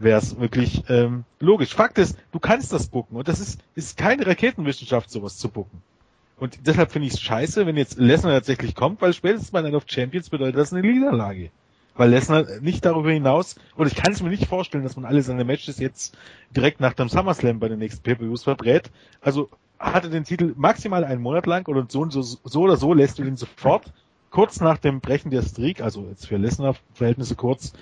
wäre 0.00 0.18
es 0.18 0.40
wirklich 0.40 0.82
ähm, 0.88 1.22
logisch. 1.38 1.72
Fakt 1.72 1.96
ist, 1.98 2.18
du 2.32 2.40
kannst 2.40 2.72
das 2.72 2.88
bucken 2.88 3.14
und 3.14 3.28
das 3.28 3.38
ist, 3.38 3.60
ist 3.76 3.96
keine 3.96 4.26
Raketenwissenschaft, 4.26 5.08
sowas 5.08 5.38
zu 5.38 5.48
bucken. 5.48 5.82
Und 6.36 6.66
deshalb 6.66 6.90
finde 6.90 7.06
ich 7.06 7.14
es 7.14 7.20
scheiße, 7.20 7.64
wenn 7.64 7.76
jetzt 7.76 7.96
Lesnar 7.96 8.32
tatsächlich 8.32 8.74
kommt, 8.74 9.00
weil 9.02 9.12
spätestens 9.12 9.52
bei 9.52 9.62
Night 9.62 9.74
of 9.74 9.84
Champions 9.86 10.30
bedeutet 10.30 10.56
das 10.56 10.72
eine 10.72 10.82
Niederlage. 10.82 11.52
Weil 11.94 12.10
Lesnar 12.10 12.46
nicht 12.62 12.84
darüber 12.84 13.12
hinaus, 13.12 13.54
und 13.76 13.86
ich 13.86 13.94
kann 13.94 14.12
es 14.12 14.20
mir 14.20 14.30
nicht 14.30 14.46
vorstellen, 14.46 14.82
dass 14.82 14.96
man 14.96 15.04
alle 15.04 15.22
seine 15.22 15.44
Matches 15.44 15.78
jetzt 15.78 16.18
direkt 16.56 16.80
nach 16.80 16.94
dem 16.94 17.08
SummerSlam 17.08 17.60
bei 17.60 17.68
den 17.68 17.78
nächsten 17.78 18.02
Pay-Per-Views 18.02 18.42
verbrät. 18.42 18.90
Also 19.20 19.48
hat 19.80 20.04
er 20.04 20.10
den 20.10 20.24
Titel 20.24 20.54
maximal 20.56 21.04
einen 21.04 21.22
Monat 21.22 21.46
lang 21.46 21.66
oder 21.66 21.86
so, 21.88 22.02
und 22.02 22.12
so, 22.12 22.22
so 22.22 22.60
oder 22.60 22.76
so 22.76 22.92
lässt 22.92 23.18
du 23.18 23.24
ihn 23.24 23.36
sofort 23.36 23.92
kurz 24.30 24.60
nach 24.60 24.78
dem 24.78 25.00
Brechen 25.00 25.30
der 25.30 25.42
Streak, 25.42 25.80
also 25.80 26.06
jetzt 26.08 26.26
für 26.28 26.36
Lesnar 26.36 26.76
Verhältnisse 26.92 27.34
kurz, 27.34 27.72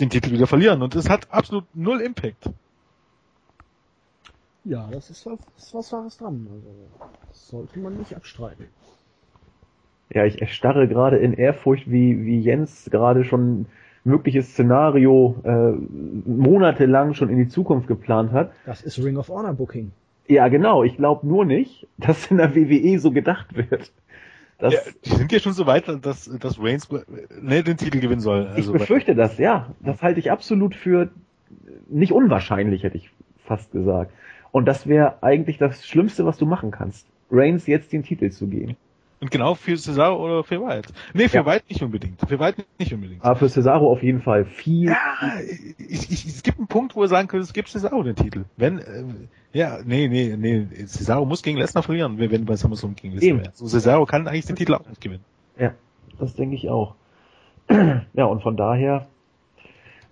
den 0.00 0.08
Titel 0.08 0.30
wieder 0.30 0.46
verlieren. 0.46 0.80
Und 0.80 0.94
es 0.94 1.10
hat 1.10 1.30
absolut 1.30 1.64
null 1.74 2.00
Impact. 2.00 2.48
Ja, 4.64 4.88
das 4.90 5.10
ist 5.10 5.26
was, 5.26 5.38
ist 5.56 5.74
was 5.74 5.92
Wahres 5.92 6.18
dran. 6.18 6.46
Also, 6.50 7.08
das 7.28 7.48
sollte 7.48 7.78
man 7.80 7.98
nicht 7.98 8.14
abstreiten. 8.14 8.66
Ja, 10.10 10.24
ich 10.24 10.40
erstarre 10.40 10.88
gerade 10.88 11.18
in 11.18 11.32
Ehrfurcht, 11.34 11.90
wie, 11.90 12.24
wie 12.24 12.40
Jens 12.40 12.88
gerade 12.90 13.24
schon 13.24 13.60
ein 13.60 13.66
mögliches 14.04 14.50
Szenario 14.50 15.36
äh, 15.44 15.72
monatelang 16.28 17.14
schon 17.14 17.28
in 17.28 17.38
die 17.38 17.48
Zukunft 17.48 17.88
geplant 17.88 18.32
hat. 18.32 18.52
Das 18.66 18.82
ist 18.82 19.02
Ring 19.02 19.16
of 19.16 19.28
Honor 19.28 19.54
Booking. 19.54 19.92
Ja, 20.30 20.46
genau. 20.46 20.84
Ich 20.84 20.96
glaube 20.96 21.26
nur 21.26 21.44
nicht, 21.44 21.88
dass 21.98 22.30
in 22.30 22.36
der 22.36 22.54
WWE 22.54 22.98
so 23.00 23.10
gedacht 23.10 23.56
wird. 23.56 23.92
Das, 24.58 24.74
Ja, 24.74 24.80
die 25.04 25.10
sind 25.10 25.32
ja 25.32 25.40
schon 25.40 25.54
so 25.54 25.66
weit, 25.66 25.88
dass, 26.04 26.30
dass 26.38 26.62
Reigns 26.62 26.88
ne, 27.40 27.64
den 27.64 27.76
Titel 27.76 27.98
gewinnen 27.98 28.20
soll. 28.20 28.42
ich 28.52 28.58
Also, 28.58 28.72
befürchte 28.72 29.14
das, 29.14 29.38
ja. 29.38 29.74
Das 29.80 30.02
halte 30.02 30.20
ich 30.20 30.30
absolut 30.30 30.74
für 30.74 31.10
nicht 31.88 32.12
unwahrscheinlich, 32.12 32.82
hätte 32.84 32.98
ich 32.98 33.10
fast 33.44 33.72
gesagt. 33.72 34.12
Und 34.52 34.66
das 34.66 34.86
wäre 34.86 35.22
eigentlich 35.22 35.58
das 35.58 35.84
Schlimmste, 35.86 36.26
was 36.26 36.36
du 36.36 36.46
machen 36.46 36.70
kannst. 36.70 37.06
Reigns 37.30 37.66
jetzt 37.66 37.92
den 37.92 38.02
Titel 38.02 38.30
zu 38.30 38.46
geben. 38.46 38.76
Und 39.20 39.30
genau 39.30 39.54
für 39.54 39.76
Cesaro 39.76 40.24
oder 40.24 40.44
für 40.44 40.60
White. 40.60 40.92
Nee, 41.12 41.28
für 41.28 41.38
Ja. 41.38 41.46
White 41.46 41.64
nicht 41.68 41.82
unbedingt. 41.82 42.20
Für 42.26 42.38
White 42.40 42.64
nicht 42.78 42.92
unbedingt. 42.94 43.24
Aber 43.24 43.36
für 43.36 43.48
Cesaro 43.48 43.90
auf 43.90 44.02
jeden 44.02 44.22
Fall 44.22 44.44
viel. 44.46 44.88
Ja, 44.88 44.98
ich, 45.78 46.10
ich, 46.10 46.26
es 46.26 46.42
gibt 46.42 46.58
einen 46.58 46.68
Punkt, 46.68 46.96
wo 46.96 47.02
er 47.02 47.08
sagen 47.08 47.28
könnte, 47.28 47.44
es 47.44 47.52
gibt 47.52 47.68
Cesaro 47.68 48.02
den 48.02 48.16
Titel. 48.16 48.44
Wenn, 48.56 48.78
äh, 48.78 49.04
ja, 49.52 49.78
nee, 49.84 50.08
nee, 50.08 50.36
nee, 50.38 50.66
Cesaro 50.86 51.24
muss 51.26 51.42
gegen 51.42 51.58
Lesnar 51.58 51.82
verlieren, 51.82 52.18
wenn 52.18 52.44
bei 52.46 52.56
SummerSlam 52.56 52.94
gegen 52.96 53.14
Lesnar 53.14 53.40
wäre. 53.40 53.50
So, 53.54 53.66
Cesaro 53.66 54.06
kann 54.06 54.26
eigentlich 54.26 54.46
den 54.46 54.56
Titel 54.56 54.74
auch 54.74 54.88
nicht 54.88 55.00
gewinnen. 55.00 55.24
Ja, 55.58 55.74
das 56.18 56.34
denke 56.34 56.56
ich 56.56 56.68
auch. 56.70 56.94
ja, 57.68 58.24
und 58.24 58.42
von 58.42 58.56
daher. 58.56 59.06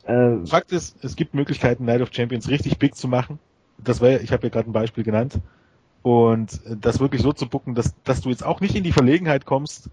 Äh, 0.05 0.47
Fakt 0.47 0.73
ist, 0.73 1.03
es 1.05 1.17
gibt 1.17 1.35
Möglichkeiten, 1.35 1.85
Night 1.85 2.01
of 2.03 2.11
Champions 2.13 2.49
richtig 2.49 2.79
big 2.79 2.95
zu 2.95 3.09
machen. 3.09 3.39
Das 3.79 4.01
war, 4.01 4.09
ja- 4.11 4.19
ich 4.21 4.33
habe 4.33 4.43
ja 4.45 4.49
gerade 4.51 4.69
ein 4.69 4.73
Beispiel 4.73 5.05
genannt. 5.05 5.39
Und 6.09 6.65
äh, 6.65 6.75
das 6.81 7.01
wirklich 7.01 7.21
so 7.21 7.35
zu 7.35 7.47
bucken, 7.47 7.75
dass, 7.75 7.95
dass 8.05 8.23
du 8.23 8.31
jetzt 8.31 8.43
auch 8.43 8.63
nicht 8.63 8.75
in 8.75 8.83
die 8.83 8.93
Verlegenheit 8.93 9.45
kommst, 9.45 9.91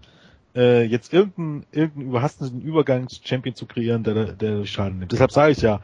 äh, 0.54 0.82
jetzt 0.84 1.12
irgendeinen, 1.12 1.66
irgendeinen 1.72 2.06
überhasteten 2.08 2.62
Übergangs-Champion 2.62 3.54
zu 3.54 3.66
kreieren, 3.66 4.02
der, 4.02 4.32
der 4.32 4.64
Schaden 4.64 4.98
nimmt. 4.98 5.12
Deshalb 5.12 5.30
sage 5.30 5.52
ich 5.52 5.60
ja, 5.60 5.80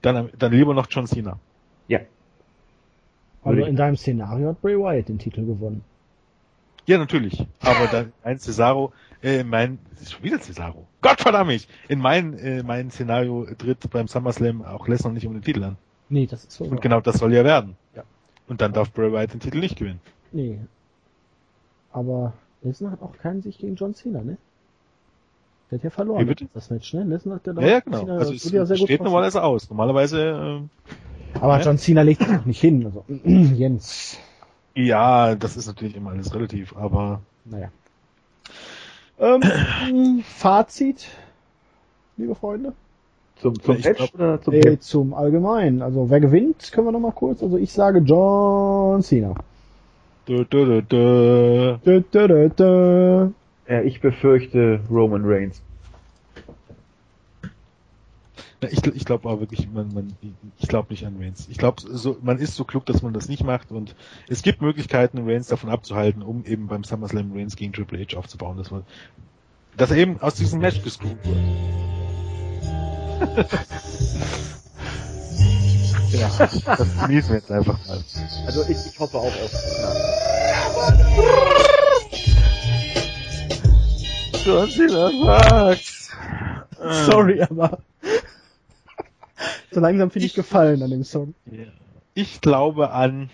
dann, 0.00 0.30
dann 0.38 0.52
lieber 0.52 0.72
noch 0.72 0.86
John 0.88 1.08
Cena. 1.08 1.40
ja. 1.88 1.98
Also 3.42 3.64
in 3.64 3.74
deinem 3.74 3.96
Szenario 3.96 4.50
hat 4.50 4.62
Bray 4.62 4.78
Wyatt 4.78 5.08
den 5.08 5.18
Titel 5.18 5.44
gewonnen. 5.44 5.82
Ja, 6.86 6.96
natürlich. 6.96 7.44
Aber 7.58 7.88
dann 7.88 8.12
ein 8.22 8.38
Cesaro, 8.38 8.92
äh, 9.20 9.42
mein, 9.42 9.80
das 9.90 10.02
ist 10.02 10.12
schon 10.12 10.22
wieder 10.22 10.40
Cesaro. 10.40 10.86
Gott 11.00 11.20
verdammt 11.20 11.48
mich! 11.48 11.66
In 11.88 11.98
mein, 11.98 12.38
äh, 12.38 12.62
mein 12.62 12.92
Szenario 12.92 13.48
tritt 13.58 13.90
beim 13.90 14.06
SummerSlam 14.06 14.62
auch 14.62 14.86
Lesnar 14.86 15.12
nicht 15.12 15.26
um 15.26 15.32
den 15.32 15.42
Titel 15.42 15.64
an. 15.64 15.76
Nee, 16.08 16.28
das 16.28 16.44
ist 16.44 16.52
so. 16.52 16.64
Und 16.66 16.80
genau 16.80 17.00
das 17.00 17.16
soll 17.16 17.34
ja 17.34 17.42
werden. 17.42 17.74
Ja. 17.96 18.04
Und 18.52 18.60
dann 18.60 18.74
darf 18.74 18.92
Bray 18.92 19.10
Wyatt 19.10 19.32
den 19.32 19.40
Titel 19.40 19.60
nicht 19.60 19.78
gewinnen. 19.78 19.98
Nee. 20.30 20.58
Aber 21.90 22.34
Lesnar 22.62 22.92
hat 22.92 23.00
auch 23.00 23.16
keinen 23.16 23.40
Sieg 23.40 23.56
gegen 23.56 23.76
John 23.76 23.94
Cena, 23.94 24.20
ne? 24.20 24.36
Der 25.70 25.78
hat 25.78 25.84
ja 25.84 25.88
verloren. 25.88 26.20
Wie 26.20 26.26
bitte? 26.26 26.48
Das 26.52 26.68
Match, 26.68 26.92
ne? 26.92 27.04
Lesnar 27.04 27.36
hat 27.36 27.46
ja 27.46 27.54
Ja, 27.54 27.66
ja, 27.66 27.80
genau. 27.80 28.00
Cena, 28.00 28.18
Also 28.18 28.32
das 28.34 28.44
es 28.44 28.52
ja 28.52 28.76
steht 28.76 29.02
normalerweise 29.02 29.42
aus. 29.42 29.70
Normalerweise, 29.70 30.68
Aber 31.40 31.58
Ja. 31.58 31.64
John 31.64 31.78
Cena 31.78 32.02
legt 32.02 32.22
sich 32.22 32.44
nicht 32.44 32.60
hin. 32.60 32.84
Also, 32.84 33.06
Jens. 33.24 34.18
äh, 34.74 34.82
ja, 34.82 35.34
das 35.34 35.56
ist 35.56 35.66
natürlich 35.66 35.96
immer 35.96 36.10
alles 36.10 36.34
relativ, 36.34 36.76
aber 36.76 37.22
Naja. 37.46 37.70
Ähm, 39.18 40.22
Fazit, 40.24 41.08
liebe 42.18 42.34
Freunde. 42.34 42.74
Zum, 43.42 43.60
zum 43.60 43.76
glaub- 43.76 44.14
oder 44.14 44.40
zum 44.40 44.54
Äh, 44.54 44.78
zum 44.78 45.14
Allgemeinen. 45.14 45.82
Also 45.82 46.08
wer 46.08 46.20
gewinnt, 46.20 46.70
können 46.70 46.86
wir 46.86 46.92
noch 46.92 47.00
mal 47.00 47.10
kurz. 47.10 47.42
Also 47.42 47.56
ich 47.56 47.72
sage 47.72 47.98
John 47.98 49.02
Cena. 49.02 49.34
dö, 50.28 50.44
dö, 50.44 50.80
dö. 50.82 51.76
Dö, 51.84 52.00
dö, 52.00 52.28
dö, 52.28 52.48
dö. 52.50 53.28
Ja, 53.68 53.82
ich 53.82 54.00
befürchte 54.00 54.80
Roman 54.88 55.22
Reigns. 55.24 55.60
Na, 58.60 58.68
Ich, 58.70 58.86
ich 58.86 59.04
glaube 59.04 59.28
aber 59.28 59.40
wirklich, 59.40 59.68
man, 59.68 59.92
man, 59.92 60.16
ich 60.60 60.68
glaube 60.68 60.90
nicht 60.90 61.04
an 61.04 61.16
Reigns. 61.18 61.48
Ich 61.48 61.58
glaube, 61.58 61.82
so, 61.84 62.16
man 62.22 62.38
ist 62.38 62.54
so 62.54 62.64
klug, 62.64 62.86
dass 62.86 63.02
man 63.02 63.12
das 63.12 63.28
nicht 63.28 63.42
macht 63.42 63.72
und 63.72 63.96
es 64.28 64.42
gibt 64.42 64.62
Möglichkeiten, 64.62 65.28
Reigns 65.28 65.48
davon 65.48 65.68
abzuhalten, 65.68 66.22
um 66.22 66.44
eben 66.44 66.68
beim 66.68 66.84
SummerSlam 66.84 67.32
Reigns 67.32 67.56
gegen 67.56 67.72
Triple 67.72 67.98
H 67.98 68.16
aufzubauen, 68.16 68.56
dass 68.56 68.70
man, 68.70 68.84
dass 69.76 69.90
er 69.90 69.96
eben 69.96 70.20
aus 70.20 70.36
diesem 70.36 70.60
Match 70.60 70.80
gescrewt 70.84 71.18
wird. 71.24 72.01
Ja, 76.12 76.28
das 76.38 77.00
genießen 77.00 77.30
wir 77.30 77.38
jetzt 77.38 77.50
einfach 77.50 77.78
mal. 77.86 78.02
Also 78.46 78.62
ich, 78.68 78.76
ich 78.86 78.98
hoffe 78.98 79.18
auch 79.18 79.24
auf. 79.24 79.50
John 84.44 84.68
Cena 84.68 85.10
sagt. 85.24 86.10
Sorry, 87.06 87.42
aber 87.42 87.78
so 89.70 89.80
langsam 89.80 90.10
finde 90.10 90.26
ich 90.26 90.34
gefallen 90.34 90.82
an 90.82 90.90
dem 90.90 91.04
Song. 91.04 91.34
Ich 92.14 92.40
glaube 92.40 92.90
an. 92.90 93.30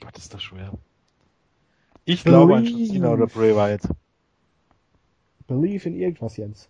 Gott, 0.00 0.16
ist 0.18 0.34
das 0.34 0.42
schwer. 0.42 0.72
Ich 2.04 2.24
glaube 2.24 2.56
an 2.56 2.64
John 2.64 2.84
Cena 2.86 3.10
oder 3.12 3.26
Bray 3.26 3.54
Wyatt. 3.54 3.82
Believe 5.46 5.88
in 5.88 5.94
irgendwas, 5.94 6.36
Jens. 6.36 6.68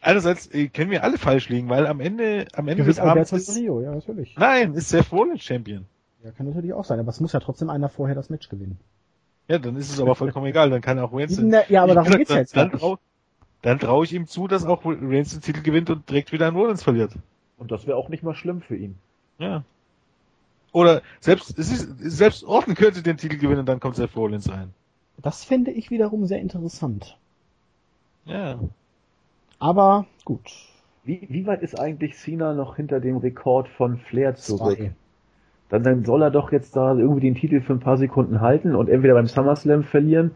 Einerseits 0.00 0.46
äh, 0.54 0.68
können 0.68 0.90
wir 0.90 1.02
alle 1.02 1.18
falsch 1.18 1.48
liegen, 1.48 1.68
weil 1.68 1.86
am 1.86 2.00
Ende, 2.00 2.46
am 2.54 2.68
Ende 2.68 2.84
des 2.84 3.00
Abends 3.00 3.32
ist, 3.32 3.56
Rio, 3.56 3.80
ja, 3.80 3.92
natürlich. 3.92 4.36
nein, 4.36 4.74
ist 4.74 4.90
Seth 4.90 5.10
Rollins 5.12 5.42
Champion. 5.42 5.86
Ja, 6.24 6.30
kann 6.30 6.46
natürlich 6.46 6.72
auch 6.72 6.84
sein, 6.84 6.98
aber 7.00 7.10
es 7.10 7.20
muss 7.20 7.32
ja 7.32 7.40
trotzdem 7.40 7.70
einer 7.70 7.88
vorher 7.88 8.14
das 8.14 8.30
Match 8.30 8.48
gewinnen. 8.48 8.78
Ja, 9.48 9.58
dann 9.58 9.76
ist 9.76 9.90
es 9.90 10.00
aber 10.00 10.14
vollkommen 10.14 10.46
egal, 10.46 10.70
dann 10.70 10.80
kann 10.82 10.98
auch 10.98 11.12
Reigns... 11.12 11.40
Ja, 11.68 11.82
aber 11.82 11.94
darum 11.94 12.12
geht's 12.12 12.30
ja 12.30 12.36
dann- 12.36 12.42
jetzt 12.42 12.56
Dann 12.56 12.70
traue 12.72 12.98
dann 13.62 13.80
trau 13.80 14.04
ich 14.04 14.12
ihm 14.12 14.28
zu, 14.28 14.46
dass 14.46 14.64
auch 14.64 14.84
Reigns 14.84 15.32
den 15.32 15.40
Titel 15.40 15.62
gewinnt 15.62 15.90
und 15.90 16.08
direkt 16.08 16.30
wieder 16.30 16.46
an 16.46 16.54
Rollins 16.54 16.82
verliert. 16.84 17.12
Und 17.56 17.72
das 17.72 17.86
wäre 17.88 17.96
auch 17.96 18.08
nicht 18.08 18.22
mal 18.22 18.34
schlimm 18.34 18.60
für 18.60 18.76
ihn. 18.76 18.96
Ja. 19.38 19.64
Oder 20.70 21.02
selbst, 21.18 21.58
es 21.58 21.72
ist, 21.72 21.88
selbst 21.98 22.44
Orton 22.44 22.74
könnte 22.76 23.02
den 23.02 23.16
Titel 23.16 23.36
gewinnen 23.36 23.60
und 23.60 23.66
dann 23.66 23.80
kommt 23.80 23.96
Seth 23.96 24.14
Rollins 24.14 24.48
ein. 24.48 24.72
Das 25.20 25.44
fände 25.44 25.72
ich 25.72 25.90
wiederum 25.90 26.26
sehr 26.26 26.38
interessant. 26.38 27.16
Ja. 28.26 28.60
Aber 29.58 30.06
gut. 30.24 30.50
Wie, 31.04 31.26
wie 31.30 31.46
weit 31.46 31.62
ist 31.62 31.78
eigentlich 31.78 32.16
Cena 32.16 32.54
noch 32.54 32.76
hinter 32.76 33.00
dem 33.00 33.16
Rekord 33.16 33.68
von 33.68 33.96
Flair 33.96 34.34
zurück? 34.34 34.76
Zwei. 34.76 34.92
Dann, 35.68 35.82
dann 35.82 36.04
soll 36.04 36.22
er 36.22 36.30
doch 36.30 36.52
jetzt 36.52 36.76
da 36.76 36.94
irgendwie 36.94 37.20
den 37.20 37.34
Titel 37.34 37.60
für 37.60 37.74
ein 37.74 37.80
paar 37.80 37.98
Sekunden 37.98 38.40
halten 38.40 38.74
und 38.74 38.88
entweder 38.88 39.14
beim 39.14 39.26
SummerSlam 39.26 39.84
verlieren, 39.84 40.32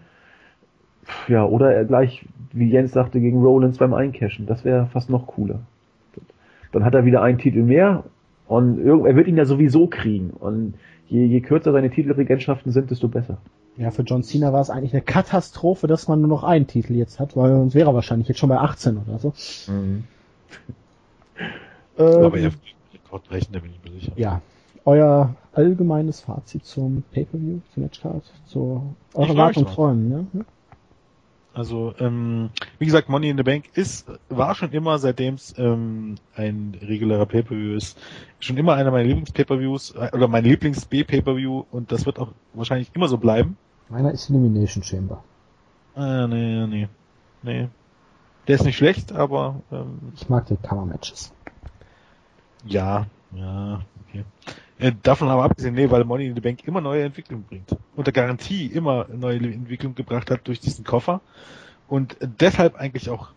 ja, 1.26 1.44
oder 1.44 1.74
er 1.74 1.84
gleich, 1.84 2.26
wie 2.52 2.70
Jens 2.70 2.92
sagte, 2.92 3.20
gegen 3.20 3.42
Rollins 3.42 3.78
beim 3.78 3.94
Eincashen. 3.94 4.46
Das 4.46 4.64
wäre 4.64 4.86
fast 4.86 5.10
noch 5.10 5.26
cooler. 5.26 5.60
Dann 6.70 6.84
hat 6.84 6.94
er 6.94 7.04
wieder 7.04 7.22
einen 7.22 7.38
Titel 7.38 7.62
mehr 7.62 8.04
und 8.46 8.78
er 8.86 9.16
wird 9.16 9.26
ihn 9.26 9.36
ja 9.36 9.44
sowieso 9.44 9.88
kriegen. 9.88 10.30
Und 10.30 10.74
je, 11.06 11.24
je 11.24 11.40
kürzer 11.40 11.72
seine 11.72 11.90
Titelregentschaften 11.90 12.72
sind, 12.72 12.90
desto 12.90 13.08
besser. 13.08 13.38
Ja, 13.76 13.90
für 13.90 14.02
John 14.02 14.22
Cena 14.22 14.52
war 14.52 14.60
es 14.60 14.70
eigentlich 14.70 14.92
eine 14.92 15.02
Katastrophe, 15.02 15.86
dass 15.86 16.06
man 16.06 16.20
nur 16.20 16.28
noch 16.28 16.44
einen 16.44 16.66
Titel 16.66 16.94
jetzt 16.94 17.18
hat, 17.18 17.36
weil 17.36 17.50
sonst 17.52 17.74
wäre 17.74 17.90
er 17.90 17.94
wahrscheinlich 17.94 18.28
jetzt 18.28 18.38
schon 18.38 18.50
bei 18.50 18.58
18 18.58 18.98
oder 18.98 19.18
so. 19.18 19.32
Ähm, 19.68 20.04
Aber 21.96 22.38
er 22.38 22.52
Rekord 22.92 23.28
brechen, 23.28 23.52
da 23.52 23.60
bin 23.60 23.70
ich 23.72 23.82
mir 23.82 23.98
sicher. 23.98 24.12
ja, 24.16 24.42
euer 24.84 25.34
allgemeines 25.52 26.20
Fazit 26.20 26.64
zum 26.64 27.02
Pay-Per-View, 27.12 27.60
zum 27.72 27.82
Matchcard, 27.82 28.22
zu 28.46 28.94
eurer 29.14 29.26
freu 29.26 29.28
mich 29.28 29.36
Wartung 29.38 29.64
drauf. 29.64 29.74
Träumen, 29.74 30.08
ne? 30.32 30.44
Also, 31.54 31.94
ähm, 31.98 32.48
wie 32.78 32.86
gesagt, 32.86 33.10
Money 33.10 33.28
in 33.28 33.36
the 33.36 33.42
Bank 33.42 33.66
ist, 33.74 34.06
war 34.30 34.54
schon 34.54 34.72
immer, 34.72 34.98
seitdem 34.98 35.34
es 35.34 35.54
ähm, 35.58 36.14
ein 36.34 36.76
regulärer 36.80 37.26
Pay-Per-View 37.26 37.74
ist, 37.76 37.98
schon 38.40 38.56
immer 38.56 38.74
einer 38.74 38.90
meiner 38.90 39.04
Lieblings-Pay-Per-Views, 39.08 39.94
äh, 39.96 40.10
oder 40.14 40.28
mein 40.28 40.44
Lieblings-B-Pay-Per-View 40.44 41.64
und 41.70 41.92
das 41.92 42.06
wird 42.06 42.18
auch 42.18 42.32
wahrscheinlich 42.54 42.90
immer 42.94 43.08
so 43.08 43.18
bleiben. 43.18 43.58
Meiner 43.90 44.12
ist 44.12 44.30
Elimination 44.30 44.82
Chamber. 44.82 45.22
Ah, 45.94 46.26
nee, 46.26 46.66
nee, 46.66 46.88
nee. 47.42 47.68
Der 48.48 48.54
ist 48.54 48.64
nicht 48.64 48.76
schlecht, 48.78 49.12
aber 49.12 49.60
ähm, 49.70 49.98
Ich 50.16 50.28
mag 50.30 50.46
die 50.46 50.56
Cover-Matches. 50.56 51.32
ja, 52.64 53.06
ja, 53.34 53.82
okay. 54.08 54.24
Äh, 54.82 54.92
davon 55.00 55.28
aber 55.28 55.44
abgesehen, 55.44 55.74
nee, 55.74 55.88
weil 55.90 56.02
Money 56.04 56.26
in 56.26 56.34
the 56.34 56.40
Bank 56.40 56.66
immer 56.66 56.80
neue 56.80 57.04
Entwicklung 57.04 57.44
bringt. 57.44 57.76
Unter 57.94 58.10
Garantie 58.10 58.66
immer 58.66 59.06
neue 59.14 59.38
Entwicklung 59.38 59.94
gebracht 59.94 60.28
hat 60.28 60.48
durch 60.48 60.58
diesen 60.58 60.84
Koffer. 60.84 61.20
Und 61.86 62.16
deshalb 62.20 62.74
eigentlich 62.74 63.08
auch 63.08 63.28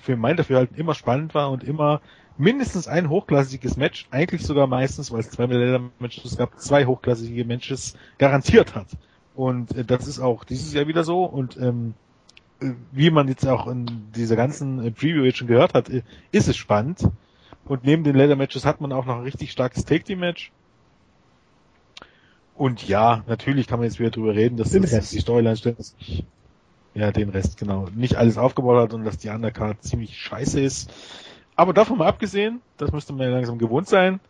für 0.00 0.16
mein 0.16 0.38
Dafürhalten 0.38 0.78
immer 0.78 0.94
spannend 0.94 1.34
war 1.34 1.50
und 1.50 1.62
immer 1.62 2.00
mindestens 2.38 2.88
ein 2.88 3.10
hochklassiges 3.10 3.76
Match, 3.76 4.06
eigentlich 4.10 4.46
sogar 4.46 4.66
meistens, 4.66 5.12
weil 5.12 5.20
es 5.20 5.30
zwei 5.30 5.46
Matches 5.98 6.38
gab, 6.38 6.58
zwei 6.58 6.86
hochklassige 6.86 7.44
Matches 7.44 7.98
garantiert 8.16 8.74
hat. 8.74 8.86
Und 9.34 9.76
äh, 9.76 9.84
das 9.84 10.08
ist 10.08 10.20
auch 10.20 10.44
dieses 10.44 10.72
Jahr 10.72 10.86
wieder 10.86 11.04
so 11.04 11.24
und 11.24 11.58
ähm, 11.58 11.92
äh, 12.62 12.70
wie 12.92 13.10
man 13.10 13.28
jetzt 13.28 13.46
auch 13.46 13.66
in 13.66 14.10
dieser 14.16 14.36
ganzen 14.36 14.94
Preview 14.94 15.24
jetzt 15.24 15.36
schon 15.36 15.48
gehört 15.48 15.74
hat, 15.74 15.90
ist 15.90 16.48
es 16.48 16.56
spannend. 16.56 17.06
Und 17.66 17.84
neben 17.84 18.04
den 18.04 18.16
Leather 18.16 18.36
Matches 18.36 18.64
hat 18.64 18.80
man 18.80 18.92
auch 18.92 19.04
noch 19.04 19.16
ein 19.16 19.22
richtig 19.22 19.52
starkes 19.52 19.84
Take 19.84 20.04
Team 20.04 20.20
Match. 20.20 20.50
Und 22.56 22.86
ja, 22.86 23.24
natürlich 23.26 23.66
kann 23.66 23.80
man 23.80 23.88
jetzt 23.88 23.98
wieder 23.98 24.10
drüber 24.10 24.34
reden, 24.34 24.56
dass 24.56 24.70
Den 24.70 24.82
das 24.82 25.10
die 25.10 25.18
Storyline 25.18 25.56
ich, 25.98 26.24
ja, 26.94 27.10
den 27.10 27.30
Rest, 27.30 27.58
genau, 27.58 27.88
nicht 27.94 28.16
alles 28.16 28.38
aufgebaut 28.38 28.80
hat 28.80 28.94
und 28.94 29.04
dass 29.04 29.18
die 29.18 29.28
Undercard 29.28 29.82
ziemlich 29.82 30.16
scheiße 30.16 30.60
ist. 30.60 30.92
Aber 31.56 31.72
davon 31.72 31.98
mal 31.98 32.06
abgesehen, 32.06 32.60
das 32.78 32.92
müsste 32.92 33.12
man 33.12 33.26
ja 33.26 33.34
langsam 33.34 33.58
gewohnt 33.58 33.88
sein, 33.88 34.20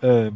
äh, 0.00 0.30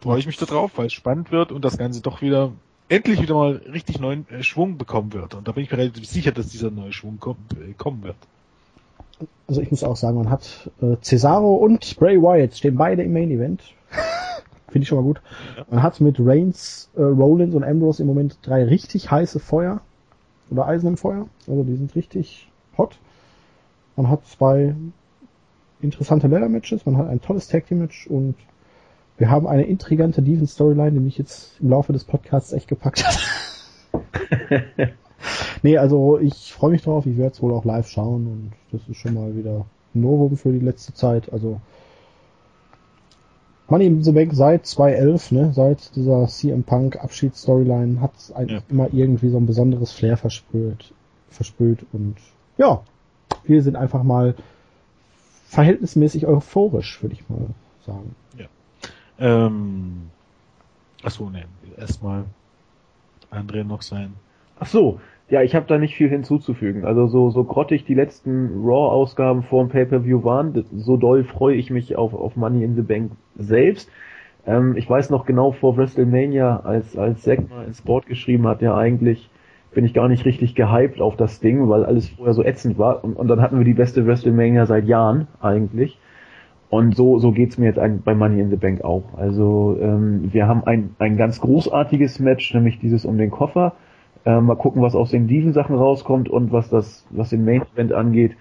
freue 0.00 0.18
ich 0.18 0.26
mich 0.26 0.36
da 0.36 0.46
drauf, 0.46 0.72
weil 0.76 0.86
es 0.86 0.92
spannend 0.92 1.30
wird 1.30 1.52
und 1.52 1.64
das 1.64 1.78
Ganze 1.78 2.02
doch 2.02 2.20
wieder 2.20 2.52
endlich 2.88 3.20
wieder 3.20 3.34
mal 3.34 3.62
richtig 3.72 3.98
neuen 3.98 4.28
äh, 4.28 4.42
Schwung 4.42 4.78
bekommen 4.78 5.12
wird. 5.12 5.34
Und 5.34 5.48
da 5.48 5.52
bin 5.52 5.64
ich 5.64 5.70
mir 5.70 5.78
relativ 5.78 6.06
sicher, 6.06 6.32
dass 6.32 6.48
dieser 6.48 6.70
neue 6.70 6.92
Schwung 6.92 7.18
kom 7.18 7.36
äh, 7.54 7.72
kommen 7.72 8.02
wird. 8.02 8.16
Also 9.48 9.62
ich 9.62 9.70
muss 9.70 9.82
auch 9.82 9.96
sagen, 9.96 10.18
man 10.18 10.30
hat 10.30 10.70
äh, 10.82 10.96
Cesaro 11.00 11.54
und 11.54 11.96
Bray 11.98 12.20
Wyatt 12.20 12.56
stehen 12.56 12.76
beide 12.76 13.02
im 13.02 13.12
Main 13.12 13.30
Event. 13.30 13.62
Finde 14.76 14.82
ich 14.82 14.88
schon 14.90 14.98
mal 14.98 15.04
gut. 15.04 15.22
Man 15.70 15.82
hat 15.82 16.02
mit 16.02 16.16
Reigns, 16.20 16.90
äh, 16.96 17.00
Rollins 17.00 17.54
und 17.54 17.64
Ambrose 17.64 18.02
im 18.02 18.08
Moment 18.08 18.36
drei 18.42 18.62
richtig 18.62 19.10
heiße 19.10 19.40
Feuer 19.40 19.80
oder 20.50 20.66
Eisen 20.66 20.88
im 20.88 20.96
Feuer. 20.98 21.28
Also 21.48 21.62
die 21.62 21.76
sind 21.76 21.94
richtig 21.94 22.50
hot. 22.76 22.98
Man 23.96 24.10
hat 24.10 24.26
zwei 24.26 24.74
interessante 25.80 26.26
Leather 26.26 26.50
Matches, 26.50 26.84
man 26.84 26.98
hat 26.98 27.08
ein 27.08 27.22
tolles 27.22 27.48
Tag 27.48 27.66
Team 27.66 27.78
Match 27.78 28.06
und 28.06 28.34
wir 29.16 29.30
haben 29.30 29.46
eine 29.46 29.64
intrigante 29.64 30.20
Diven 30.20 30.46
Storyline, 30.46 30.92
die 30.92 31.00
mich 31.00 31.16
jetzt 31.16 31.58
im 31.58 31.70
Laufe 31.70 31.94
des 31.94 32.04
Podcasts 32.04 32.52
echt 32.52 32.68
gepackt 32.68 33.02
hat. 33.02 33.18
nee, 35.62 35.78
also 35.78 36.18
ich 36.18 36.52
freue 36.52 36.72
mich 36.72 36.82
drauf, 36.82 37.06
ich 37.06 37.16
werde 37.16 37.32
es 37.32 37.40
wohl 37.40 37.54
auch 37.54 37.64
live 37.64 37.88
schauen 37.88 38.26
und 38.26 38.52
das 38.72 38.86
ist 38.90 38.98
schon 38.98 39.14
mal 39.14 39.34
wieder 39.34 39.64
ein 39.94 40.02
Novum 40.02 40.36
für 40.36 40.52
die 40.52 40.58
letzte 40.58 40.92
Zeit. 40.92 41.32
Also 41.32 41.62
Money 43.68 43.86
in 43.86 44.02
the 44.02 44.12
Bank 44.12 44.32
seit 44.34 44.64
2011, 44.66 45.32
ne, 45.32 45.52
seit 45.52 45.94
dieser 45.96 46.26
CM 46.28 46.62
Punk 46.62 46.96
Abschiedsstoryline 47.02 48.00
hat 48.00 48.14
es 48.16 48.32
eigentlich 48.32 48.60
Ja. 48.60 48.70
immer 48.70 48.88
irgendwie 48.92 49.28
so 49.28 49.38
ein 49.38 49.46
besonderes 49.46 49.92
Flair 49.92 50.16
versprüht, 50.16 50.92
versprüht 51.30 51.84
und 51.92 52.16
ja, 52.58 52.82
wir 53.44 53.62
sind 53.62 53.76
einfach 53.76 54.02
mal 54.02 54.34
verhältnismäßig 55.48 56.26
euphorisch, 56.26 57.02
würde 57.02 57.14
ich 57.14 57.28
mal 57.28 57.46
sagen. 57.84 58.14
Ähm, 59.18 60.10
achso, 61.02 61.30
ne, 61.30 61.44
erstmal 61.78 62.24
André 63.30 63.64
noch 63.64 63.80
sein. 63.80 64.12
Ach 64.60 64.66
so, 64.66 65.00
ja, 65.28 65.42
ich 65.42 65.54
habe 65.54 65.66
da 65.66 65.78
nicht 65.78 65.96
viel 65.96 66.08
hinzuzufügen. 66.08 66.84
Also 66.84 67.08
so, 67.08 67.30
so 67.30 67.44
grottig 67.44 67.84
die 67.84 67.94
letzten 67.94 68.62
Raw-Ausgaben 68.64 69.42
vor 69.42 69.64
dem 69.64 69.70
Pay-Per-View 69.70 70.22
waren, 70.22 70.64
so 70.76 70.96
doll 70.96 71.24
freue 71.24 71.56
ich 71.56 71.70
mich 71.70 71.96
auf, 71.96 72.14
auf 72.14 72.36
Money 72.36 72.62
in 72.62 72.76
the 72.76 72.82
Bank 72.82 73.12
selbst. 73.36 73.90
Ähm, 74.46 74.76
ich 74.76 74.88
weiß 74.88 75.10
noch 75.10 75.26
genau 75.26 75.52
vor 75.52 75.76
WrestleMania, 75.76 76.60
als, 76.64 76.96
als 76.96 77.22
Zack 77.22 77.50
mal 77.50 77.64
ins 77.64 77.82
Board 77.82 78.06
geschrieben 78.06 78.46
hat, 78.46 78.62
ja 78.62 78.76
eigentlich 78.76 79.28
bin 79.76 79.84
ich 79.84 79.92
gar 79.92 80.08
nicht 80.08 80.24
richtig 80.24 80.54
gehypt 80.54 81.02
auf 81.02 81.16
das 81.16 81.38
Ding, 81.40 81.68
weil 81.68 81.84
alles 81.84 82.08
vorher 82.08 82.32
so 82.32 82.42
ätzend 82.42 82.78
war. 82.78 83.04
Und, 83.04 83.12
und 83.14 83.28
dann 83.28 83.42
hatten 83.42 83.58
wir 83.58 83.64
die 83.66 83.74
beste 83.74 84.06
WrestleMania 84.06 84.64
seit 84.64 84.86
Jahren 84.86 85.28
eigentlich. 85.42 85.98
Und 86.70 86.96
so, 86.96 87.18
so 87.18 87.30
geht's 87.30 87.58
mir 87.58 87.66
jetzt 87.66 87.78
ein, 87.78 88.00
bei 88.02 88.14
Money 88.14 88.40
in 88.40 88.48
the 88.48 88.56
Bank 88.56 88.82
auch. 88.82 89.04
Also 89.18 89.76
ähm, 89.78 90.32
wir 90.32 90.48
haben 90.48 90.64
ein, 90.64 90.94
ein 90.98 91.18
ganz 91.18 91.42
großartiges 91.42 92.20
Match, 92.20 92.54
nämlich 92.54 92.78
dieses 92.78 93.04
um 93.04 93.18
den 93.18 93.30
Koffer. 93.30 93.74
Äh, 94.26 94.40
mal 94.40 94.56
gucken, 94.56 94.82
was 94.82 94.96
aus 94.96 95.10
den 95.10 95.28
Diven-Sachen 95.28 95.76
rauskommt 95.76 96.28
und 96.28 96.50
was 96.52 96.68
das, 96.68 97.06
was 97.10 97.30
den 97.30 97.44
Main-Event 97.44 97.92
angeht, 97.92 98.36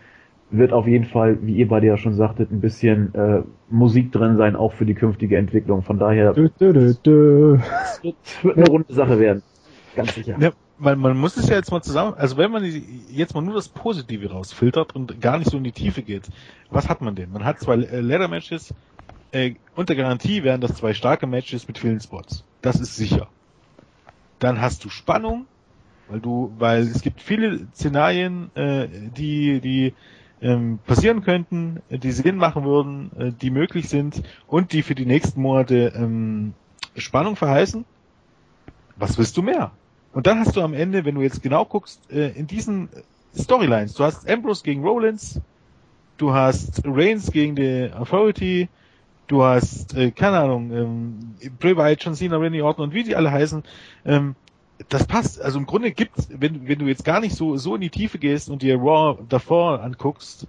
wird 0.49 0.73
auf 0.73 0.87
jeden 0.87 1.05
Fall, 1.05 1.37
wie 1.43 1.55
ihr 1.55 1.67
beide 1.67 1.85
ja 1.85 1.97
schon 1.97 2.15
sagtet, 2.15 2.51
ein 2.51 2.59
bisschen 2.59 3.13
äh, 3.13 3.43
Musik 3.69 4.11
drin 4.11 4.35
sein, 4.35 4.55
auch 4.55 4.73
für 4.73 4.85
die 4.85 4.95
künftige 4.95 5.37
Entwicklung. 5.37 5.83
Von 5.83 5.99
daher 5.99 6.33
Dö, 6.33 6.49
dö, 6.59 6.73
dö, 6.73 6.93
dö. 7.03 7.59
wird 8.01 8.15
wird 8.41 8.57
eine 8.57 8.67
runde 8.67 8.91
Sache 8.91 9.19
werden. 9.19 9.43
Ganz 9.95 10.15
sicher. 10.15 10.35
Ja, 10.39 10.51
weil 10.79 10.95
man 10.95 11.17
muss 11.17 11.37
es 11.37 11.49
ja 11.49 11.55
jetzt 11.55 11.71
mal 11.71 11.81
zusammen, 11.83 12.15
also 12.17 12.37
wenn 12.37 12.51
man 12.51 12.63
jetzt 13.11 13.35
mal 13.35 13.41
nur 13.41 13.53
das 13.53 13.69
Positive 13.69 14.31
rausfiltert 14.31 14.95
und 14.95 15.21
gar 15.21 15.37
nicht 15.37 15.51
so 15.51 15.57
in 15.57 15.63
die 15.63 15.71
Tiefe 15.71 16.01
geht, 16.01 16.29
was 16.71 16.89
hat 16.89 17.01
man 17.01 17.13
denn? 17.13 17.31
Man 17.31 17.45
hat 17.45 17.59
zwei 17.59 17.75
Leather 17.75 18.27
Matches, 18.27 18.73
äh, 19.31 19.53
unter 19.75 19.95
Garantie 19.95 20.43
wären 20.43 20.61
das 20.61 20.73
zwei 20.73 20.93
starke 20.93 21.27
Matches 21.27 21.67
mit 21.67 21.77
vielen 21.77 21.99
Spots. 21.99 22.43
Das 22.61 22.79
ist 22.79 22.95
sicher. 22.95 23.27
Dann 24.39 24.59
hast 24.61 24.83
du 24.83 24.89
Spannung, 24.89 25.45
weil 26.07 26.19
du, 26.19 26.53
weil 26.57 26.84
es 26.84 27.02
gibt 27.02 27.22
viele 27.22 27.68
Szenarien, 27.73 28.52
äh, 28.56 28.88
die, 29.18 29.60
die 29.60 29.94
ähm, 30.41 30.80
passieren 30.86 31.22
könnten, 31.23 31.82
äh, 31.90 31.98
die 31.98 32.11
Sinn 32.11 32.38
machen 32.38 32.64
würden, 32.64 33.11
äh, 33.18 33.32
die 33.32 33.49
möglich 33.49 33.90
sind 33.90 34.22
und 34.48 34.73
die 34.73 34.84
für 34.84 34.95
die 34.95 35.06
nächsten 35.06 35.41
Monate 35.41 35.94
ähm, 35.95 36.53
Spannung 36.95 37.36
verheißen. 37.36 37.86
Was 38.98 39.18
willst 39.18 39.36
du 39.38 39.41
mehr? 39.41 39.72
Und 40.14 40.27
dann 40.27 40.40
hast 40.40 40.56
du 40.56 40.61
am 40.61 40.73
Ende, 40.73 41.03
wenn 41.03 41.15
du 41.15 41.22
jetzt 41.22 41.41
genau 41.41 41.65
guckst, 41.65 41.99
äh, 42.11 42.30
in 42.30 42.48
diesen 42.48 42.90
Storylines, 43.38 43.95
du 43.95 44.03
hast 44.03 44.30
Ambrose 44.30 44.64
gegen 44.64 44.84
Rollins, 44.84 45.41
du 46.18 46.34
hast 46.34 46.82
Reigns 46.86 47.32
gegen 47.32 47.56
die 47.56 47.91
Authority, 47.94 48.69
du 49.27 49.44
hast, 49.44 49.94
äh, 49.95 50.11
keine 50.11 50.40
Ahnung, 50.40 50.72
ähm, 50.72 51.52
Bray 51.60 51.76
Wyatt, 51.76 52.03
John 52.03 52.15
Cena, 52.15 52.38
Randy 52.38 52.61
Orton 52.61 52.86
und 52.86 52.94
wie 52.94 53.03
die 53.03 53.15
alle 53.15 53.32
heißen, 53.32 53.64
ähm, 54.06 54.36
das 54.89 55.07
passt. 55.07 55.41
Also 55.41 55.60
im 55.60 55.65
Grunde 55.65 55.91
gibt's, 55.91 56.27
wenn, 56.31 56.68
wenn 56.68 56.80
du 56.80 56.85
jetzt 56.85 57.06
gar 57.06 57.19
nicht 57.19 57.35
so, 57.35 57.57
so 57.57 57.76
in 57.76 57.81
die 57.81 57.89
Tiefe 57.89 58.18
gehst 58.18 58.49
und 58.49 58.61
dir 58.61 58.77
Raw 58.77 59.18
davor 59.30 59.81
anguckst, 59.81 60.47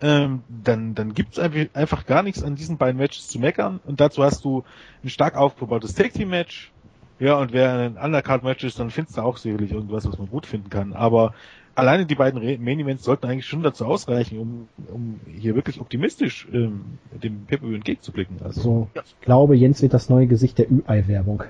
ähm, 0.00 0.42
dann, 0.48 0.94
dann 0.94 1.14
gibt's 1.14 1.38
einfach, 1.38 1.66
einfach 1.74 2.06
gar 2.06 2.22
nichts 2.22 2.42
an 2.42 2.54
diesen 2.54 2.76
beiden 2.76 2.98
Matches 2.98 3.28
zu 3.28 3.38
meckern. 3.38 3.80
Und 3.86 4.00
dazu 4.00 4.22
hast 4.22 4.44
du 4.44 4.64
ein 5.02 5.08
stark 5.08 5.36
aufgebautes 5.36 5.94
Tag 5.94 6.12
Team 6.12 6.30
Match, 6.30 6.72
Ja, 7.18 7.38
und 7.38 7.52
wer 7.52 7.72
ein 7.72 7.96
Undercard-Match 7.96 8.64
ist, 8.64 8.78
dann 8.78 8.90
findest 8.90 9.16
du 9.16 9.22
auch 9.22 9.38
sicherlich 9.38 9.72
irgendwas, 9.72 10.06
was 10.06 10.18
man 10.18 10.28
gut 10.28 10.44
finden 10.44 10.68
kann. 10.68 10.92
Aber 10.92 11.32
alleine 11.74 12.04
die 12.04 12.14
beiden 12.14 12.40
Main 12.62 12.78
Events 12.80 13.04
sollten 13.04 13.26
eigentlich 13.26 13.46
schon 13.46 13.62
dazu 13.62 13.86
ausreichen, 13.86 14.38
um, 14.38 14.68
um 14.92 15.20
hier 15.26 15.54
wirklich 15.54 15.80
optimistisch 15.80 16.46
ähm, 16.52 16.98
dem 17.12 17.46
Pay-Per-View 17.46 17.74
entgegenzublicken. 17.74 18.36
Also, 18.44 18.60
So, 18.60 18.88
ich 18.94 19.20
glaube, 19.20 19.56
Jens 19.56 19.80
wird 19.80 19.94
das 19.94 20.10
neue 20.10 20.26
Gesicht 20.26 20.58
der 20.58 20.70
Ü-Ei-Werbung. 20.70 21.44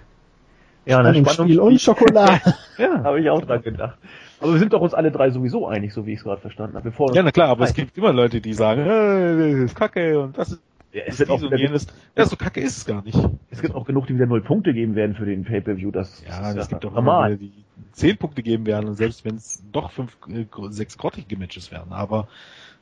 Ja, 0.87 1.03
ne, 1.03 1.15
Spannungsspiel 1.15 1.61
und 1.61 1.81
Schokolade. 1.81 2.41
ja, 2.79 3.01
habe 3.05 3.21
ich 3.21 3.29
auch 3.29 3.45
dran 3.45 3.63
gedacht. 3.63 3.99
Aber 4.41 4.53
wir 4.53 4.59
sind 4.59 4.73
doch 4.73 4.81
uns 4.81 4.95
alle 4.95 5.11
drei 5.11 5.31
sowieso 5.31 5.67
einig, 5.67 5.93
so 5.93 6.07
wie 6.07 6.13
ich 6.13 6.19
es 6.19 6.25
gerade 6.25 6.41
verstanden 6.41 6.77
habe. 6.77 6.93
Ja, 7.15 7.23
na 7.23 7.33
klar, 7.33 7.49
aber 7.49 7.65
es 7.65 7.75
gibt 7.75 7.97
immer 7.99 8.13
Leute, 8.13 8.41
die 8.41 8.53
sagen, 8.55 8.83
äh, 8.83 9.53
das 9.53 9.71
ist 9.71 9.75
kacke 9.75 10.21
und 10.21 10.39
das 10.39 10.53
ist 10.53 10.63
ja, 10.93 11.03
es 11.07 11.19
wird 11.19 11.29
auch 11.29 11.41
dies 11.41 11.51
und 11.51 11.59
jenes. 11.59 11.87
Ja, 12.17 12.25
so 12.25 12.37
kacke 12.37 12.61
ist 12.61 12.79
es 12.79 12.87
gar 12.87 13.03
nicht. 13.03 13.19
es 13.51 13.61
gibt 13.61 13.75
auch 13.75 13.85
genug, 13.85 14.07
die 14.07 14.15
wieder 14.15 14.27
null 14.27 14.41
Punkte 14.41 14.73
geben 14.73 14.95
werden 14.95 15.15
für 15.15 15.27
den 15.27 15.45
Pay-Per-View. 15.45 15.91
Das 15.91 16.25
Ja, 16.27 16.51
ist 16.51 16.57
es 16.57 16.69
gibt 16.69 16.87
auch 16.87 16.93
normal. 16.93 17.33
immer 17.33 17.41
wieder, 17.41 17.53
die 17.53 17.65
zehn 17.93 18.17
Punkte 18.17 18.43
geben 18.43 18.65
werden 18.67 18.89
und 18.89 18.95
selbst 18.95 19.25
wenn 19.25 19.37
es 19.37 19.63
doch 19.73 19.91
fünf, 19.91 20.17
äh, 20.29 20.47
sechs 20.71 20.97
grottige 20.97 21.37
Matches 21.37 21.71
werden, 21.71 21.93
aber 21.93 22.29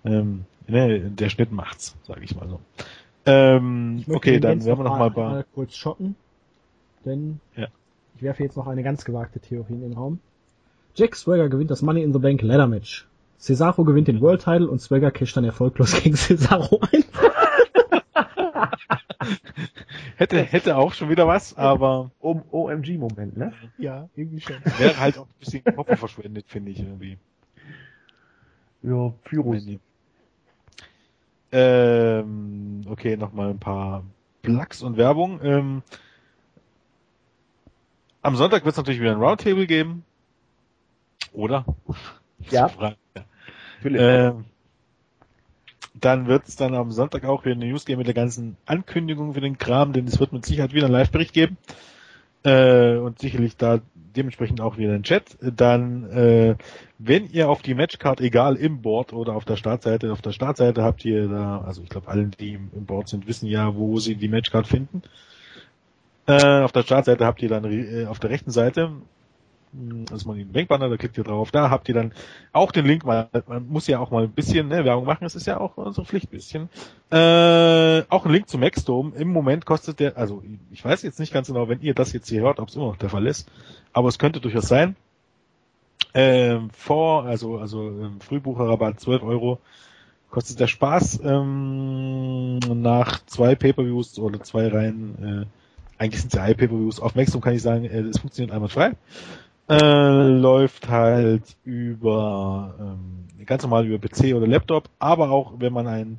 ähm, 0.04 0.44
ne, 0.68 1.00
der 1.00 1.28
Schnitt 1.28 1.50
macht's, 1.50 1.96
sage 2.04 2.20
ich 2.22 2.36
mal 2.36 2.48
so. 2.48 2.60
Ähm, 3.26 3.98
Ich 4.06 4.14
okay, 4.14 4.38
dann 4.38 4.64
werden 4.64 4.78
wir 4.78 4.84
noch 4.84 4.98
mal 4.98 5.10
bei 5.10 5.24
einmal 5.24 5.44
kurz 5.54 5.74
schotten, 5.74 6.14
denn 7.04 7.40
Ja. 7.56 7.68
Ich 8.24 8.26
werfe 8.26 8.42
jetzt 8.42 8.56
noch 8.56 8.66
eine 8.66 8.82
ganz 8.82 9.04
gewagte 9.04 9.38
Theorie 9.38 9.74
in 9.74 9.82
den 9.82 9.92
Raum. 9.92 10.18
Jack 10.94 11.14
Swagger 11.14 11.50
gewinnt 11.50 11.70
das 11.70 11.82
Money 11.82 12.02
in 12.02 12.14
the 12.14 12.18
Bank 12.18 12.40
Ladder 12.40 12.66
Match. 12.66 13.06
Cesaro 13.38 13.84
gewinnt 13.84 14.08
den 14.08 14.22
World 14.22 14.42
Title 14.42 14.66
und 14.66 14.80
Swagger 14.80 15.10
casht 15.10 15.36
dann 15.36 15.44
erfolglos 15.44 15.92
gegen 16.02 16.16
Cesaro 16.16 16.80
ein. 16.90 17.04
hätte 20.16 20.38
hätte 20.38 20.78
auch 20.78 20.94
schon 20.94 21.10
wieder 21.10 21.28
was, 21.28 21.54
aber 21.58 22.12
Um 22.18 22.42
OMG-Moment, 22.50 23.36
ne? 23.36 23.52
Ja, 23.76 24.08
irgendwie 24.16 24.40
schon. 24.40 24.56
wäre 24.78 24.98
halt 24.98 25.18
auch 25.18 25.26
ein 25.26 25.38
bisschen 25.38 25.62
Koffer 25.62 25.98
verschwendet, 25.98 26.46
finde 26.48 26.70
ich 26.70 26.78
irgendwie. 26.78 27.18
Ja, 28.80 29.12
Pyrus. 29.24 29.66
Ähm, 31.52 32.80
okay, 32.88 33.18
nochmal 33.18 33.50
ein 33.50 33.58
paar 33.58 34.02
Plugs 34.40 34.82
und 34.82 34.96
Werbung. 34.96 35.40
Ähm, 35.42 35.82
am 38.24 38.36
Sonntag 38.36 38.64
wird 38.64 38.72
es 38.72 38.76
natürlich 38.78 39.00
wieder 39.00 39.12
ein 39.12 39.22
Roundtable 39.22 39.66
geben. 39.66 40.02
Oder? 41.32 41.64
Ja. 42.50 42.70
Ähm, 43.84 44.46
dann 45.94 46.26
wird 46.26 46.48
es 46.48 46.56
dann 46.56 46.74
am 46.74 46.90
Sonntag 46.90 47.24
auch 47.24 47.44
wieder 47.44 47.54
eine 47.54 47.66
News 47.66 47.84
geben 47.84 47.98
mit 47.98 48.06
der 48.06 48.14
ganzen 48.14 48.56
Ankündigung 48.64 49.34
für 49.34 49.42
den 49.42 49.58
Kram, 49.58 49.92
denn 49.92 50.06
es 50.06 50.18
wird 50.20 50.32
mit 50.32 50.46
Sicherheit 50.46 50.72
wieder 50.72 50.86
einen 50.86 50.94
Live-Bericht 50.94 51.34
geben. 51.34 51.58
Äh, 52.44 52.96
und 52.96 53.18
sicherlich 53.18 53.58
da 53.58 53.80
dementsprechend 53.94 54.62
auch 54.62 54.78
wieder 54.78 54.94
einen 54.94 55.02
Chat. 55.02 55.36
Dann, 55.42 56.10
äh, 56.10 56.56
wenn 56.98 57.30
ihr 57.30 57.50
auf 57.50 57.60
die 57.60 57.74
Matchcard, 57.74 58.22
egal 58.22 58.56
im 58.56 58.80
Board 58.80 59.12
oder 59.12 59.34
auf 59.34 59.44
der 59.44 59.56
Startseite, 59.56 60.12
auf 60.12 60.22
der 60.22 60.32
Startseite 60.32 60.82
habt 60.82 61.04
ihr 61.04 61.28
da, 61.28 61.60
also 61.60 61.82
ich 61.82 61.90
glaube, 61.90 62.08
allen, 62.08 62.30
die 62.40 62.54
im, 62.54 62.70
im 62.74 62.86
Board 62.86 63.08
sind, 63.08 63.26
wissen 63.26 63.48
ja, 63.48 63.74
wo 63.74 63.98
sie 63.98 64.14
die 64.16 64.28
Matchcard 64.28 64.66
finden. 64.66 65.02
Äh, 66.26 66.62
auf 66.62 66.72
der 66.72 66.82
Startseite 66.82 67.26
habt 67.26 67.42
ihr 67.42 67.48
dann 67.48 67.64
äh, 67.64 68.06
auf 68.06 68.18
der 68.18 68.30
rechten 68.30 68.50
Seite 68.50 68.92
mh, 69.72 70.06
also 70.10 70.28
man 70.28 70.38
den 70.38 70.52
Bankbanner, 70.52 70.88
da 70.88 70.96
klickt 70.96 71.18
ihr 71.18 71.24
drauf, 71.24 71.50
da 71.50 71.70
habt 71.70 71.88
ihr 71.88 71.94
dann 71.94 72.12
auch 72.52 72.72
den 72.72 72.86
Link, 72.86 73.04
weil 73.04 73.28
man 73.46 73.68
muss 73.68 73.86
ja 73.86 73.98
auch 73.98 74.10
mal 74.10 74.24
ein 74.24 74.32
bisschen 74.32 74.68
ne, 74.68 74.84
Werbung 74.84 75.04
machen, 75.04 75.24
das 75.24 75.34
ist 75.34 75.46
ja 75.46 75.60
auch 75.60 75.76
unsere 75.76 76.06
Pflicht 76.06 76.28
ein 76.28 76.36
bisschen. 76.36 76.68
Äh, 77.10 78.02
auch 78.08 78.24
ein 78.24 78.32
Link 78.32 78.48
zu 78.48 78.58
Maxdome. 78.58 79.12
Im 79.16 79.28
Moment 79.28 79.66
kostet 79.66 80.00
der, 80.00 80.16
also 80.16 80.42
ich 80.72 80.84
weiß 80.84 81.02
jetzt 81.02 81.20
nicht 81.20 81.32
ganz 81.32 81.48
genau, 81.48 81.68
wenn 81.68 81.80
ihr 81.80 81.94
das 81.94 82.12
jetzt 82.12 82.28
hier 82.28 82.42
hört, 82.42 82.58
ob 82.58 82.68
es 82.68 82.76
immer 82.76 82.86
noch 82.86 82.96
der 82.96 83.10
Fall 83.10 83.26
ist, 83.26 83.50
aber 83.92 84.08
es 84.08 84.18
könnte 84.18 84.40
durchaus 84.40 84.68
sein. 84.68 84.96
Ähm, 86.14 86.70
vor, 86.70 87.24
also 87.24 87.58
also 87.58 87.88
ähm, 87.88 88.20
Frühbucherrabatt 88.20 89.00
12 89.00 89.22
Euro 89.24 89.58
kostet 90.30 90.60
der 90.60 90.68
Spaß 90.68 91.20
ähm, 91.24 92.58
nach 92.58 93.24
zwei 93.26 93.56
Pay-per-Views 93.56 94.18
oder 94.18 94.40
zwei 94.42 94.68
Reihen. 94.68 95.42
Äh, 95.42 95.46
eigentlich 95.98 96.20
sind 96.20 96.32
es 96.32 96.38
ja 96.38 96.44
Pay-per-Views. 96.44 97.00
Auf 97.00 97.14
Maxdome 97.14 97.42
kann 97.42 97.54
ich 97.54 97.62
sagen, 97.62 97.84
äh, 97.84 98.00
es 98.00 98.18
funktioniert 98.18 98.52
einmal 98.52 98.68
frei. 98.68 98.92
Äh, 99.68 100.28
läuft 100.28 100.88
halt 100.88 101.56
über 101.64 102.74
ähm, 102.78 103.46
ganz 103.46 103.62
normal 103.62 103.86
über 103.86 103.98
PC 103.98 104.34
oder 104.34 104.46
Laptop, 104.46 104.90
aber 104.98 105.30
auch 105.30 105.54
wenn 105.58 105.72
man 105.72 105.86
ein 105.86 106.18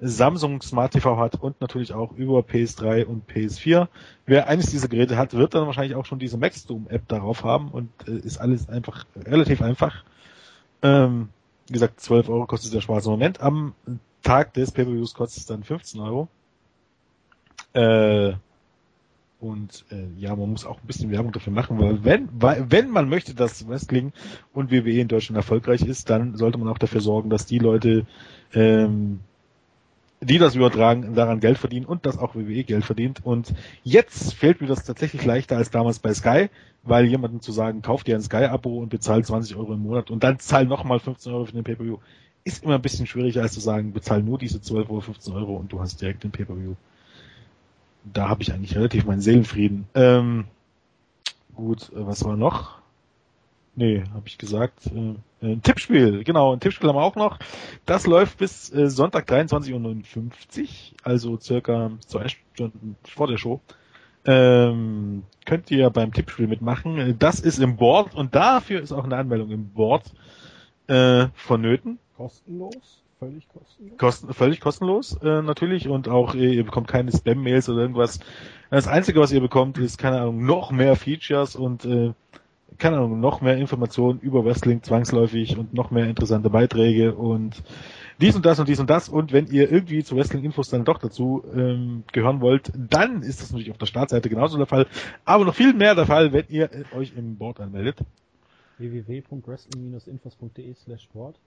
Samsung 0.00 0.60
Smart 0.60 0.92
TV 0.92 1.16
hat 1.16 1.36
und 1.40 1.60
natürlich 1.60 1.92
auch 1.92 2.12
über 2.12 2.40
PS3 2.40 3.04
und 3.04 3.28
PS4. 3.28 3.88
Wer 4.26 4.48
eines 4.48 4.70
dieser 4.70 4.88
Geräte 4.88 5.16
hat, 5.16 5.34
wird 5.34 5.54
dann 5.54 5.66
wahrscheinlich 5.66 5.96
auch 5.96 6.04
schon 6.04 6.18
diese 6.18 6.36
Maxdome 6.36 6.90
App 6.90 7.08
darauf 7.08 7.42
haben 7.42 7.68
und 7.68 7.90
äh, 8.06 8.12
ist 8.12 8.38
alles 8.38 8.68
einfach 8.68 9.06
relativ 9.16 9.62
einfach. 9.62 10.04
Ähm, 10.82 11.30
wie 11.66 11.72
gesagt, 11.72 12.00
12 12.00 12.28
Euro 12.28 12.46
kostet 12.46 12.74
der 12.74 12.80
schwarze 12.80 13.08
Moment. 13.08 13.40
Am 13.40 13.74
Tag 14.22 14.52
des 14.54 14.72
Pay-Per-Views 14.72 15.14
kostet 15.14 15.40
es 15.40 15.46
dann 15.46 15.64
15 15.64 16.00
Euro. 16.00 16.28
Äh, 17.72 18.34
und 19.44 19.84
äh, 19.90 20.06
ja, 20.18 20.34
man 20.34 20.50
muss 20.50 20.64
auch 20.64 20.80
ein 20.80 20.86
bisschen 20.86 21.10
Werbung 21.10 21.32
dafür 21.32 21.52
machen, 21.52 21.78
weil 21.78 22.02
wenn, 22.02 22.28
weil, 22.32 22.70
wenn 22.70 22.88
man 22.88 23.10
möchte, 23.10 23.34
dass 23.34 23.68
Wrestling 23.68 24.12
und 24.54 24.70
WWE 24.70 25.00
in 25.00 25.08
Deutschland 25.08 25.36
erfolgreich 25.36 25.82
ist, 25.82 26.08
dann 26.08 26.34
sollte 26.36 26.56
man 26.56 26.68
auch 26.68 26.78
dafür 26.78 27.02
sorgen, 27.02 27.28
dass 27.28 27.44
die 27.44 27.58
Leute, 27.58 28.06
ähm, 28.54 29.20
die 30.22 30.38
das 30.38 30.54
übertragen, 30.54 31.14
daran 31.14 31.40
Geld 31.40 31.58
verdienen 31.58 31.84
und 31.84 32.06
dass 32.06 32.16
auch 32.16 32.34
WWE 32.34 32.64
Geld 32.64 32.86
verdient. 32.86 33.20
Und 33.22 33.52
jetzt 33.82 34.32
fällt 34.32 34.62
mir 34.62 34.66
das 34.66 34.84
tatsächlich 34.84 35.24
leichter 35.26 35.58
als 35.58 35.70
damals 35.70 35.98
bei 35.98 36.14
Sky, 36.14 36.48
weil 36.82 37.04
jemandem 37.04 37.42
zu 37.42 37.52
sagen, 37.52 37.82
kauf 37.82 38.02
dir 38.02 38.14
ein 38.14 38.22
Sky-Abo 38.22 38.78
und 38.78 38.88
bezahl 38.88 39.22
20 39.22 39.56
Euro 39.56 39.74
im 39.74 39.80
Monat 39.80 40.10
und 40.10 40.24
dann 40.24 40.38
zahl 40.38 40.64
nochmal 40.64 41.00
15 41.00 41.32
Euro 41.32 41.44
für 41.44 41.52
den 41.52 41.64
Pay-Per-View, 41.64 41.98
ist 42.44 42.64
immer 42.64 42.76
ein 42.76 42.82
bisschen 42.82 43.06
schwieriger 43.06 43.42
als 43.42 43.52
zu 43.52 43.60
sagen, 43.60 43.92
bezahl 43.92 44.22
nur 44.22 44.38
diese 44.38 44.62
12 44.62 44.88
Euro, 44.88 45.00
15 45.02 45.34
Euro 45.34 45.56
und 45.56 45.70
du 45.70 45.80
hast 45.80 46.00
direkt 46.00 46.24
den 46.24 46.30
Pay-Per-View 46.30 46.76
da 48.04 48.28
habe 48.28 48.42
ich 48.42 48.52
eigentlich 48.52 48.76
relativ 48.76 49.04
meinen 49.04 49.20
Seelenfrieden. 49.20 49.86
Ähm, 49.94 50.44
gut, 51.54 51.90
äh, 51.92 52.06
was 52.06 52.24
war 52.24 52.36
noch? 52.36 52.78
Nee, 53.76 54.04
habe 54.12 54.26
ich 54.26 54.38
gesagt. 54.38 54.86
Äh, 54.86 55.14
ein 55.42 55.62
Tippspiel, 55.62 56.24
genau, 56.24 56.52
ein 56.52 56.60
Tippspiel 56.60 56.88
haben 56.88 56.96
wir 56.96 57.02
auch 57.02 57.16
noch. 57.16 57.38
Das 57.86 58.06
läuft 58.06 58.38
bis 58.38 58.72
äh, 58.72 58.88
Sonntag 58.88 59.28
23.59 59.28 60.62
Uhr, 60.62 60.68
also 61.02 61.38
circa 61.38 61.90
zwei 62.06 62.28
Stunden 62.28 62.96
vor 63.04 63.26
der 63.26 63.36
Show. 63.36 63.60
Ähm, 64.26 65.24
könnt 65.44 65.70
ihr 65.70 65.90
beim 65.90 66.12
Tippspiel 66.12 66.46
mitmachen. 66.46 67.16
Das 67.18 67.40
ist 67.40 67.58
im 67.58 67.76
Board 67.76 68.14
und 68.14 68.34
dafür 68.34 68.80
ist 68.80 68.92
auch 68.92 69.04
eine 69.04 69.16
Anmeldung 69.16 69.50
im 69.50 69.68
Board 69.70 70.14
äh, 70.86 71.26
vonnöten. 71.34 71.98
Kostenlos? 72.16 73.03
Völlig 73.24 73.48
kostenlos? 73.48 73.98
Kosten, 73.98 74.34
völlig 74.34 74.60
kostenlos 74.60 75.16
äh, 75.22 75.42
natürlich 75.42 75.88
und 75.88 76.08
auch 76.08 76.34
äh, 76.34 76.54
ihr 76.56 76.64
bekommt 76.64 76.88
keine 76.88 77.10
Spam-Mails 77.10 77.68
oder 77.70 77.80
irgendwas. 77.82 78.20
Das 78.70 78.86
Einzige, 78.86 79.20
was 79.20 79.32
ihr 79.32 79.40
bekommt, 79.40 79.78
ist, 79.78 79.96
keine 79.98 80.20
Ahnung, 80.20 80.44
noch 80.44 80.70
mehr 80.70 80.94
Features 80.96 81.56
und 81.56 81.84
äh, 81.84 82.12
keine 82.78 82.96
Ahnung, 82.98 83.20
noch 83.20 83.40
mehr 83.40 83.56
Informationen 83.56 84.20
über 84.20 84.44
Wrestling 84.44 84.82
zwangsläufig 84.82 85.56
und 85.56 85.72
noch 85.72 85.90
mehr 85.90 86.06
interessante 86.06 86.50
Beiträge 86.50 87.14
und 87.14 87.62
dies 88.20 88.36
und 88.36 88.44
das 88.44 88.58
und 88.58 88.68
dies 88.68 88.80
und 88.80 88.90
das 88.90 89.08
und 89.08 89.32
wenn 89.32 89.46
ihr 89.46 89.72
irgendwie 89.72 90.04
zu 90.04 90.16
Wrestling-Infos 90.16 90.68
dann 90.68 90.84
doch 90.84 90.98
dazu 90.98 91.42
ähm, 91.54 92.04
gehören 92.12 92.42
wollt, 92.42 92.72
dann 92.76 93.22
ist 93.22 93.40
das 93.40 93.52
natürlich 93.52 93.70
auf 93.70 93.78
der 93.78 93.86
Startseite 93.86 94.28
genauso 94.28 94.58
der 94.58 94.66
Fall, 94.66 94.86
aber 95.24 95.46
noch 95.46 95.54
viel 95.54 95.72
mehr 95.72 95.94
der 95.94 96.04
Fall, 96.06 96.32
wenn 96.32 96.44
ihr 96.48 96.68
euch 96.94 97.12
im 97.16 97.36
Board 97.36 97.60
anmeldet. 97.60 98.00
www.wrestling-infos.de 98.78 100.74
slash 100.74 101.02
sport. 101.02 101.38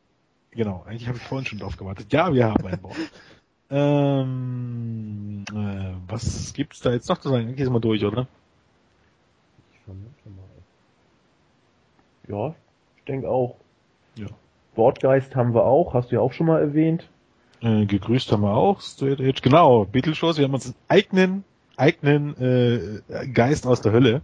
Genau, 0.51 0.83
eigentlich 0.87 1.07
habe 1.07 1.17
ich 1.17 1.23
vorhin 1.23 1.45
schon 1.45 1.59
drauf 1.59 1.77
gewartet. 1.77 2.11
Ja, 2.11 2.33
wir 2.33 2.45
haben 2.45 2.65
ein 2.65 2.79
Board. 2.79 2.95
ähm, 3.69 5.45
äh, 5.51 5.93
was 6.07 6.53
gibt's 6.53 6.79
da 6.79 6.91
jetzt 6.91 7.09
noch 7.09 7.19
zu 7.19 7.29
sagen? 7.29 7.47
Eigentlich 7.47 7.63
sind 7.63 7.73
wir 7.73 7.79
durch, 7.79 8.03
oder? 8.03 8.27
Ich 9.73 9.79
vermute 9.81 10.29
mal. 10.29 10.45
Ja, 12.27 12.55
ich 12.97 13.03
denke 13.03 13.29
auch. 13.29 13.57
Ja. 14.15 14.27
Wortgeist 14.75 15.35
haben 15.35 15.53
wir 15.53 15.65
auch, 15.65 15.93
hast 15.93 16.11
du 16.11 16.15
ja 16.15 16.21
auch 16.21 16.33
schon 16.33 16.47
mal 16.47 16.61
erwähnt. 16.61 17.09
Äh, 17.61 17.85
gegrüßt 17.85 18.31
haben 18.31 18.41
wir 18.41 18.53
auch. 18.53 18.81
Straight 18.81 19.19
Edge. 19.19 19.41
Genau, 19.41 19.85
Beetlejuice. 19.85 20.37
Wir 20.37 20.45
haben 20.45 20.53
uns 20.53 20.65
einen 20.67 20.75
eigenen, 20.87 21.43
eigenen 21.75 22.37
äh, 22.37 23.27
Geist 23.27 23.65
aus 23.65 23.81
der 23.81 23.91
Hölle, 23.91 24.21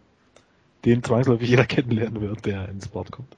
den 0.85 1.03
zwangsläufig 1.03 1.49
jeder 1.49 1.65
kennenlernen 1.67 2.21
wird, 2.21 2.45
der 2.45 2.69
ins 2.69 2.87
Board 2.87 3.11
kommt. 3.11 3.35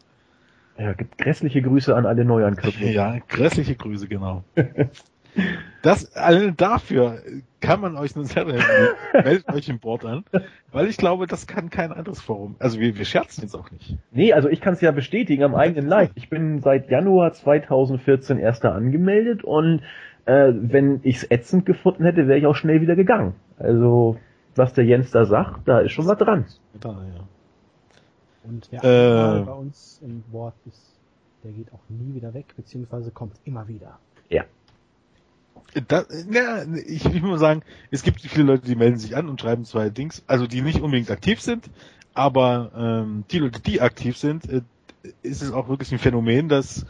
Ja, 0.78 0.94
gibt 0.94 1.18
grässliche 1.18 1.62
Grüße 1.62 1.96
an 1.96 2.06
alle 2.06 2.26
Neuanköpfe. 2.26 2.86
Ja, 2.86 3.18
grässliche 3.28 3.76
Grüße, 3.76 4.08
genau. 4.08 4.44
Das, 5.82 6.16
allein 6.16 6.56
dafür 6.56 7.20
kann 7.60 7.82
man 7.82 7.98
euch 7.98 8.16
nur 8.16 8.26
sehr 8.26 8.44
empfehlen. 8.44 8.90
Meldet 9.14 9.50
euch 9.50 9.70
im 9.70 9.80
Board 9.80 10.06
an, 10.06 10.24
weil 10.72 10.88
ich 10.88 10.98
glaube, 10.98 11.28
das 11.28 11.46
kann 11.46 11.70
kein 11.70 11.92
anderes 11.92 12.22
Forum. 12.22 12.56
Also 12.60 12.80
wir, 12.80 12.98
wir 12.98 13.06
scherzen 13.06 13.42
jetzt 13.42 13.56
auch 13.56 13.70
nicht. 13.72 13.98
Nee, 14.12 14.34
also 14.34 14.50
ich 14.50 14.62
kann 14.62 14.74
es 14.74 14.82
ja 14.82 14.92
bestätigen 14.92 15.44
am 15.44 15.56
eigenen 15.56 15.88
Leib. 15.88 16.12
Ich 16.16 16.30
bin 16.30 16.62
seit 16.62 16.90
Januar 16.90 17.34
2014 17.34 18.40
erst 18.40 18.64
da 18.64 18.72
angemeldet 18.72 19.44
und 19.44 19.82
äh, 20.26 20.54
wenn 20.54 21.02
ich 21.04 21.18
es 21.18 21.32
ätzend 21.32 21.66
gefunden 21.66 22.06
hätte, 22.06 22.28
wäre 22.28 22.40
ich 22.40 22.46
auch 22.46 22.56
schnell 22.56 22.82
wieder 22.82 22.96
gegangen. 22.96 23.36
Also 23.58 24.18
was 24.56 24.74
der 24.74 24.86
Jens 24.86 25.12
da 25.12 25.26
sagt, 25.26 25.68
da 25.68 25.80
ist 25.80 25.92
schon 25.92 26.08
was 26.08 26.18
dran. 26.18 26.46
Da, 26.80 26.90
ja. 26.90 27.28
Und 28.48 28.68
wer 28.72 28.84
Äh. 28.84 29.44
bei 29.44 29.52
uns 29.52 30.00
im 30.04 30.24
Wort 30.32 30.56
ist, 30.68 30.96
der 31.44 31.52
geht 31.52 31.72
auch 31.74 31.80
nie 31.90 32.16
wieder 32.16 32.34
weg, 32.34 32.54
beziehungsweise 32.56 33.12
kommt 33.12 33.36
immer 33.46 33.68
wieder. 33.68 34.00
Ja. 34.30 34.46
Da, 35.88 36.06
ja, 36.30 36.64
ich, 36.64 37.06
ich 37.06 37.22
muss 37.22 37.40
sagen, 37.40 37.62
es 37.92 38.04
gibt 38.04 38.22
viele 38.22 38.46
Leute, 38.46 38.66
die 38.66 38.76
melden 38.76 38.98
sich 38.98 39.16
an 39.16 39.30
und 39.30 39.42
schreiben 39.42 39.66
zwei 39.66 39.90
Dings, 39.90 40.24
also 40.28 40.48
die 40.48 40.62
nicht 40.62 40.82
unbedingt 40.82 41.12
aktiv 41.12 41.42
sind, 41.42 41.70
aber 42.14 42.72
ähm, 42.76 43.26
die 43.30 43.40
Leute, 43.40 43.62
die 43.62 43.82
aktiv 43.82 44.18
sind, 44.18 44.50
äh, 44.50 44.62
ist 45.22 45.42
es 45.42 45.52
auch 45.52 45.68
wirklich 45.68 45.92
ein 45.92 46.00
Phänomen, 46.00 46.50
dass 46.50 46.86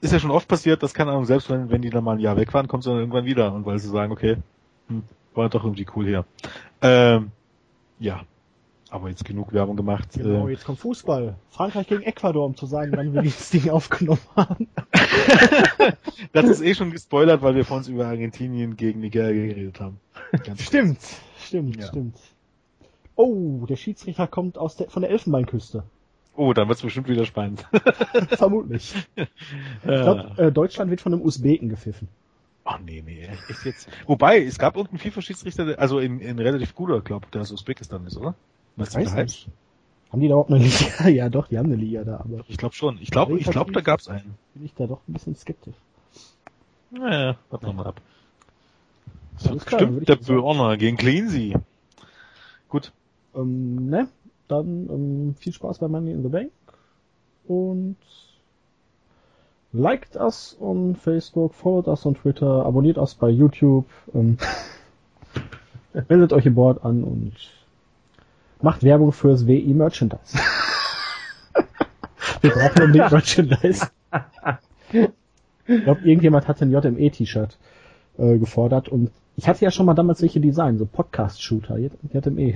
ist 0.00 0.12
ja 0.12 0.18
schon 0.18 0.30
oft 0.30 0.48
passiert, 0.48 0.82
dass 0.82 0.94
keine 0.94 1.10
Ahnung, 1.10 1.26
selbst 1.26 1.50
wenn, 1.50 1.70
wenn 1.70 1.82
die 1.82 1.90
dann 1.90 2.04
mal 2.04 2.12
ein 2.12 2.20
Jahr 2.20 2.36
weg 2.36 2.54
waren, 2.54 2.68
kommt 2.68 2.84
sie 2.84 2.90
dann 2.90 3.00
irgendwann 3.00 3.26
wieder 3.26 3.52
und 3.52 3.66
weil 3.66 3.78
sie 3.78 3.88
sagen, 3.88 4.12
okay, 4.12 4.38
hm, 4.88 5.02
war 5.34 5.48
doch 5.48 5.64
irgendwie 5.64 5.86
cool 5.94 6.06
hier. 6.06 6.24
Ähm, 6.80 7.32
ja, 7.98 8.22
aber 8.90 9.08
jetzt 9.08 9.24
genug 9.24 9.52
Werbung 9.52 9.76
gemacht. 9.76 10.08
Genau, 10.14 10.48
Äh, 10.48 10.52
jetzt 10.52 10.64
kommt 10.64 10.78
Fußball. 10.80 11.36
Frankreich 11.50 11.86
gegen 11.86 12.02
Ecuador, 12.02 12.44
um 12.46 12.56
zu 12.56 12.66
sagen, 12.66 12.92
wann 12.94 13.12
wir 13.14 13.22
dieses 13.22 13.50
Ding 13.50 13.70
aufgenommen 13.70 14.20
haben. 14.36 14.68
das 16.32 16.48
ist 16.48 16.60
eh 16.62 16.74
schon 16.74 16.90
gespoilert, 16.90 17.42
weil 17.42 17.54
wir 17.54 17.64
vor 17.64 17.76
uns 17.78 17.88
über 17.88 18.06
Argentinien 18.06 18.76
gegen 18.76 19.00
Nigeria 19.00 19.46
geredet 19.46 19.80
haben. 19.80 19.98
Ganz 20.44 20.62
Stimmt, 20.62 20.98
stimmt, 21.38 21.76
Ja. 21.80 21.86
stimmt. 21.88 22.16
Oh, 23.16 23.66
der 23.68 23.76
Schiedsrichter 23.76 24.26
kommt 24.26 24.56
aus 24.56 24.76
der, 24.76 24.88
von 24.88 25.02
der 25.02 25.10
Elfenbeinküste. 25.10 25.82
Oh, 26.36 26.52
dann 26.54 26.68
wird's 26.68 26.80
bestimmt 26.82 27.08
wieder 27.08 27.26
spannend. 27.26 27.66
Vermutlich. 28.30 28.94
Ich 29.16 29.26
glaube, 29.82 30.32
äh, 30.38 30.50
Deutschland 30.52 30.90
wird 30.90 31.00
von 31.02 31.12
einem 31.12 31.22
Usbeken 31.22 31.68
gepfiffen. 31.68 32.08
Ach 32.64 32.78
nee, 32.78 33.02
nee, 33.04 33.28
echt 33.48 33.64
jetzt. 33.64 33.88
Wobei, 34.06 34.42
es 34.42 34.58
gab 34.58 34.76
irgendeinen 34.76 35.00
FIFA-Schiedsrichter, 35.00 35.78
also 35.78 35.98
in, 35.98 36.20
in 36.20 36.38
relativ 36.38 36.74
guter, 36.74 37.00
glaub, 37.00 37.30
der 37.32 37.40
aus 37.42 37.50
Usbekistan 37.52 38.06
ist, 38.06 38.16
oder? 38.16 38.34
Wie 38.76 38.84
der 38.84 39.12
heißt? 39.12 39.48
Haben 40.12 40.20
die 40.20 40.28
da 40.28 40.32
überhaupt 40.32 40.50
eine 40.50 40.64
Liga? 40.64 41.08
Ja, 41.08 41.28
doch, 41.28 41.48
die 41.48 41.58
haben 41.58 41.66
eine 41.66 41.76
Liga 41.76 42.04
da, 42.04 42.16
aber 42.18 42.44
Ich 42.48 42.56
glaube 42.56 42.74
schon. 42.74 42.98
Ich 43.00 43.10
glaube, 43.10 43.38
ich 43.38 43.46
glaube, 43.46 43.72
da 43.72 43.80
gab's 43.80 44.08
einen. 44.08 44.34
bin 44.54 44.64
ich 44.64 44.74
da 44.74 44.86
doch 44.86 45.00
ein 45.08 45.12
bisschen 45.12 45.36
skeptisch. 45.36 45.76
Naja, 46.90 47.36
warte 47.50 47.66
noch 47.66 47.74
mal 47.74 47.86
ab. 47.86 48.00
Alles 49.48 49.64
klar, 49.64 49.80
Stimmt, 49.80 50.08
der 50.08 50.20
ich. 50.20 50.26
Burner 50.26 50.76
gegen 50.76 50.96
Cleansea. 50.96 51.60
Gut. 52.68 52.92
Ähm, 53.34 53.88
ne? 53.88 54.08
Dann 54.48 54.88
ähm, 54.90 55.34
viel 55.38 55.52
Spaß 55.52 55.78
bei 55.78 55.86
Money 55.86 56.10
in 56.10 56.22
the 56.24 56.28
Bank 56.28 56.50
und 57.46 57.96
liked 59.72 60.16
us 60.16 60.56
on 60.60 60.96
Facebook, 60.96 61.54
followed 61.54 61.86
us 61.86 62.04
on 62.04 62.14
Twitter, 62.16 62.66
abonniert 62.66 62.98
uns 62.98 63.14
bei 63.14 63.28
YouTube, 63.28 63.86
ähm, 64.12 64.38
meldet 66.08 66.32
euch 66.32 66.46
im 66.46 66.56
Board 66.56 66.84
an 66.84 67.04
und 67.04 67.32
macht 68.62 68.82
Werbung 68.82 69.12
fürs 69.12 69.46
WI 69.46 69.74
Merchandise. 69.74 70.38
Wir 72.40 72.50
brauchen 72.50 72.82
unbedingt 72.82 73.10
Merchandise. 73.10 73.86
Ich 75.66 75.84
glaube, 75.84 76.00
irgendjemand 76.02 76.48
hat 76.48 76.60
ein 76.62 76.72
JME-T-Shirt 76.72 77.58
äh, 78.18 78.38
gefordert 78.38 78.88
und 78.88 79.10
ich 79.36 79.48
hatte 79.48 79.64
ja 79.64 79.70
schon 79.70 79.86
mal 79.86 79.94
damals 79.94 80.20
welche 80.22 80.40
Design, 80.40 80.78
so 80.78 80.86
Podcast-Shooter, 80.86 81.78
JME. 82.12 82.54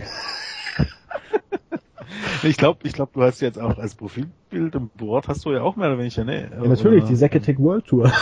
Ich 2.43 2.57
glaube, 2.57 2.81
ich 2.83 2.93
glaube, 2.93 3.13
du 3.15 3.23
hast 3.23 3.41
jetzt 3.41 3.59
auch 3.59 3.79
als 3.79 3.95
Profilbild 3.95 4.75
im 4.75 4.89
Board 4.89 5.29
hast 5.29 5.45
du 5.45 5.53
ja 5.53 5.63
auch 5.63 5.77
mehr 5.77 5.89
oder 5.89 5.99
weniger, 5.99 6.25
ne? 6.25 6.51
Ja, 6.51 6.69
natürlich, 6.69 7.05
die 7.05 7.17
Zacatec 7.17 7.59
World 7.59 7.87
Tour. 7.87 8.13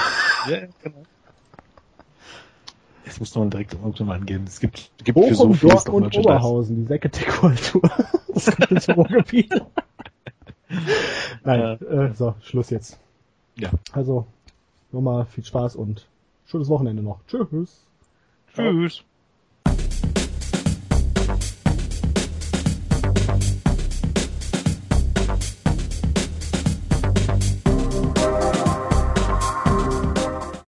Ja, 0.49 0.59
genau. 0.83 1.03
Jetzt 3.05 3.21
muss 3.21 3.35
man 3.35 3.51
direkt 3.51 3.75
irgendwann 3.75 4.07
mal 4.07 4.15
angehen. 4.15 4.45
Es 4.47 4.61
gibt, 4.61 4.91
gibt 5.05 5.19
für 5.19 5.35
so 5.35 5.45
Bochum, 5.45 5.55
vieles 5.55 5.85
doch 5.85 5.93
Dortmund. 5.93 6.17
Oberhausen, 6.17 6.77
die 6.77 6.89
Tour. 7.57 7.83
Das 8.35 8.89
Ruhrgebiet. 8.89 9.53
Nein, 11.45 11.81
äh, 11.83 12.15
so, 12.15 12.35
Schluss 12.41 12.71
jetzt. 12.71 12.99
Ja. 13.59 13.71
Also, 13.93 14.27
nochmal 14.91 15.27
viel 15.27 15.45
Spaß 15.45 15.77
und 15.77 16.07
schönes 16.47 16.69
Wochenende 16.69 17.03
noch. 17.03 17.21
Tschüss. 17.27 17.87
Tschüss. 18.55 19.05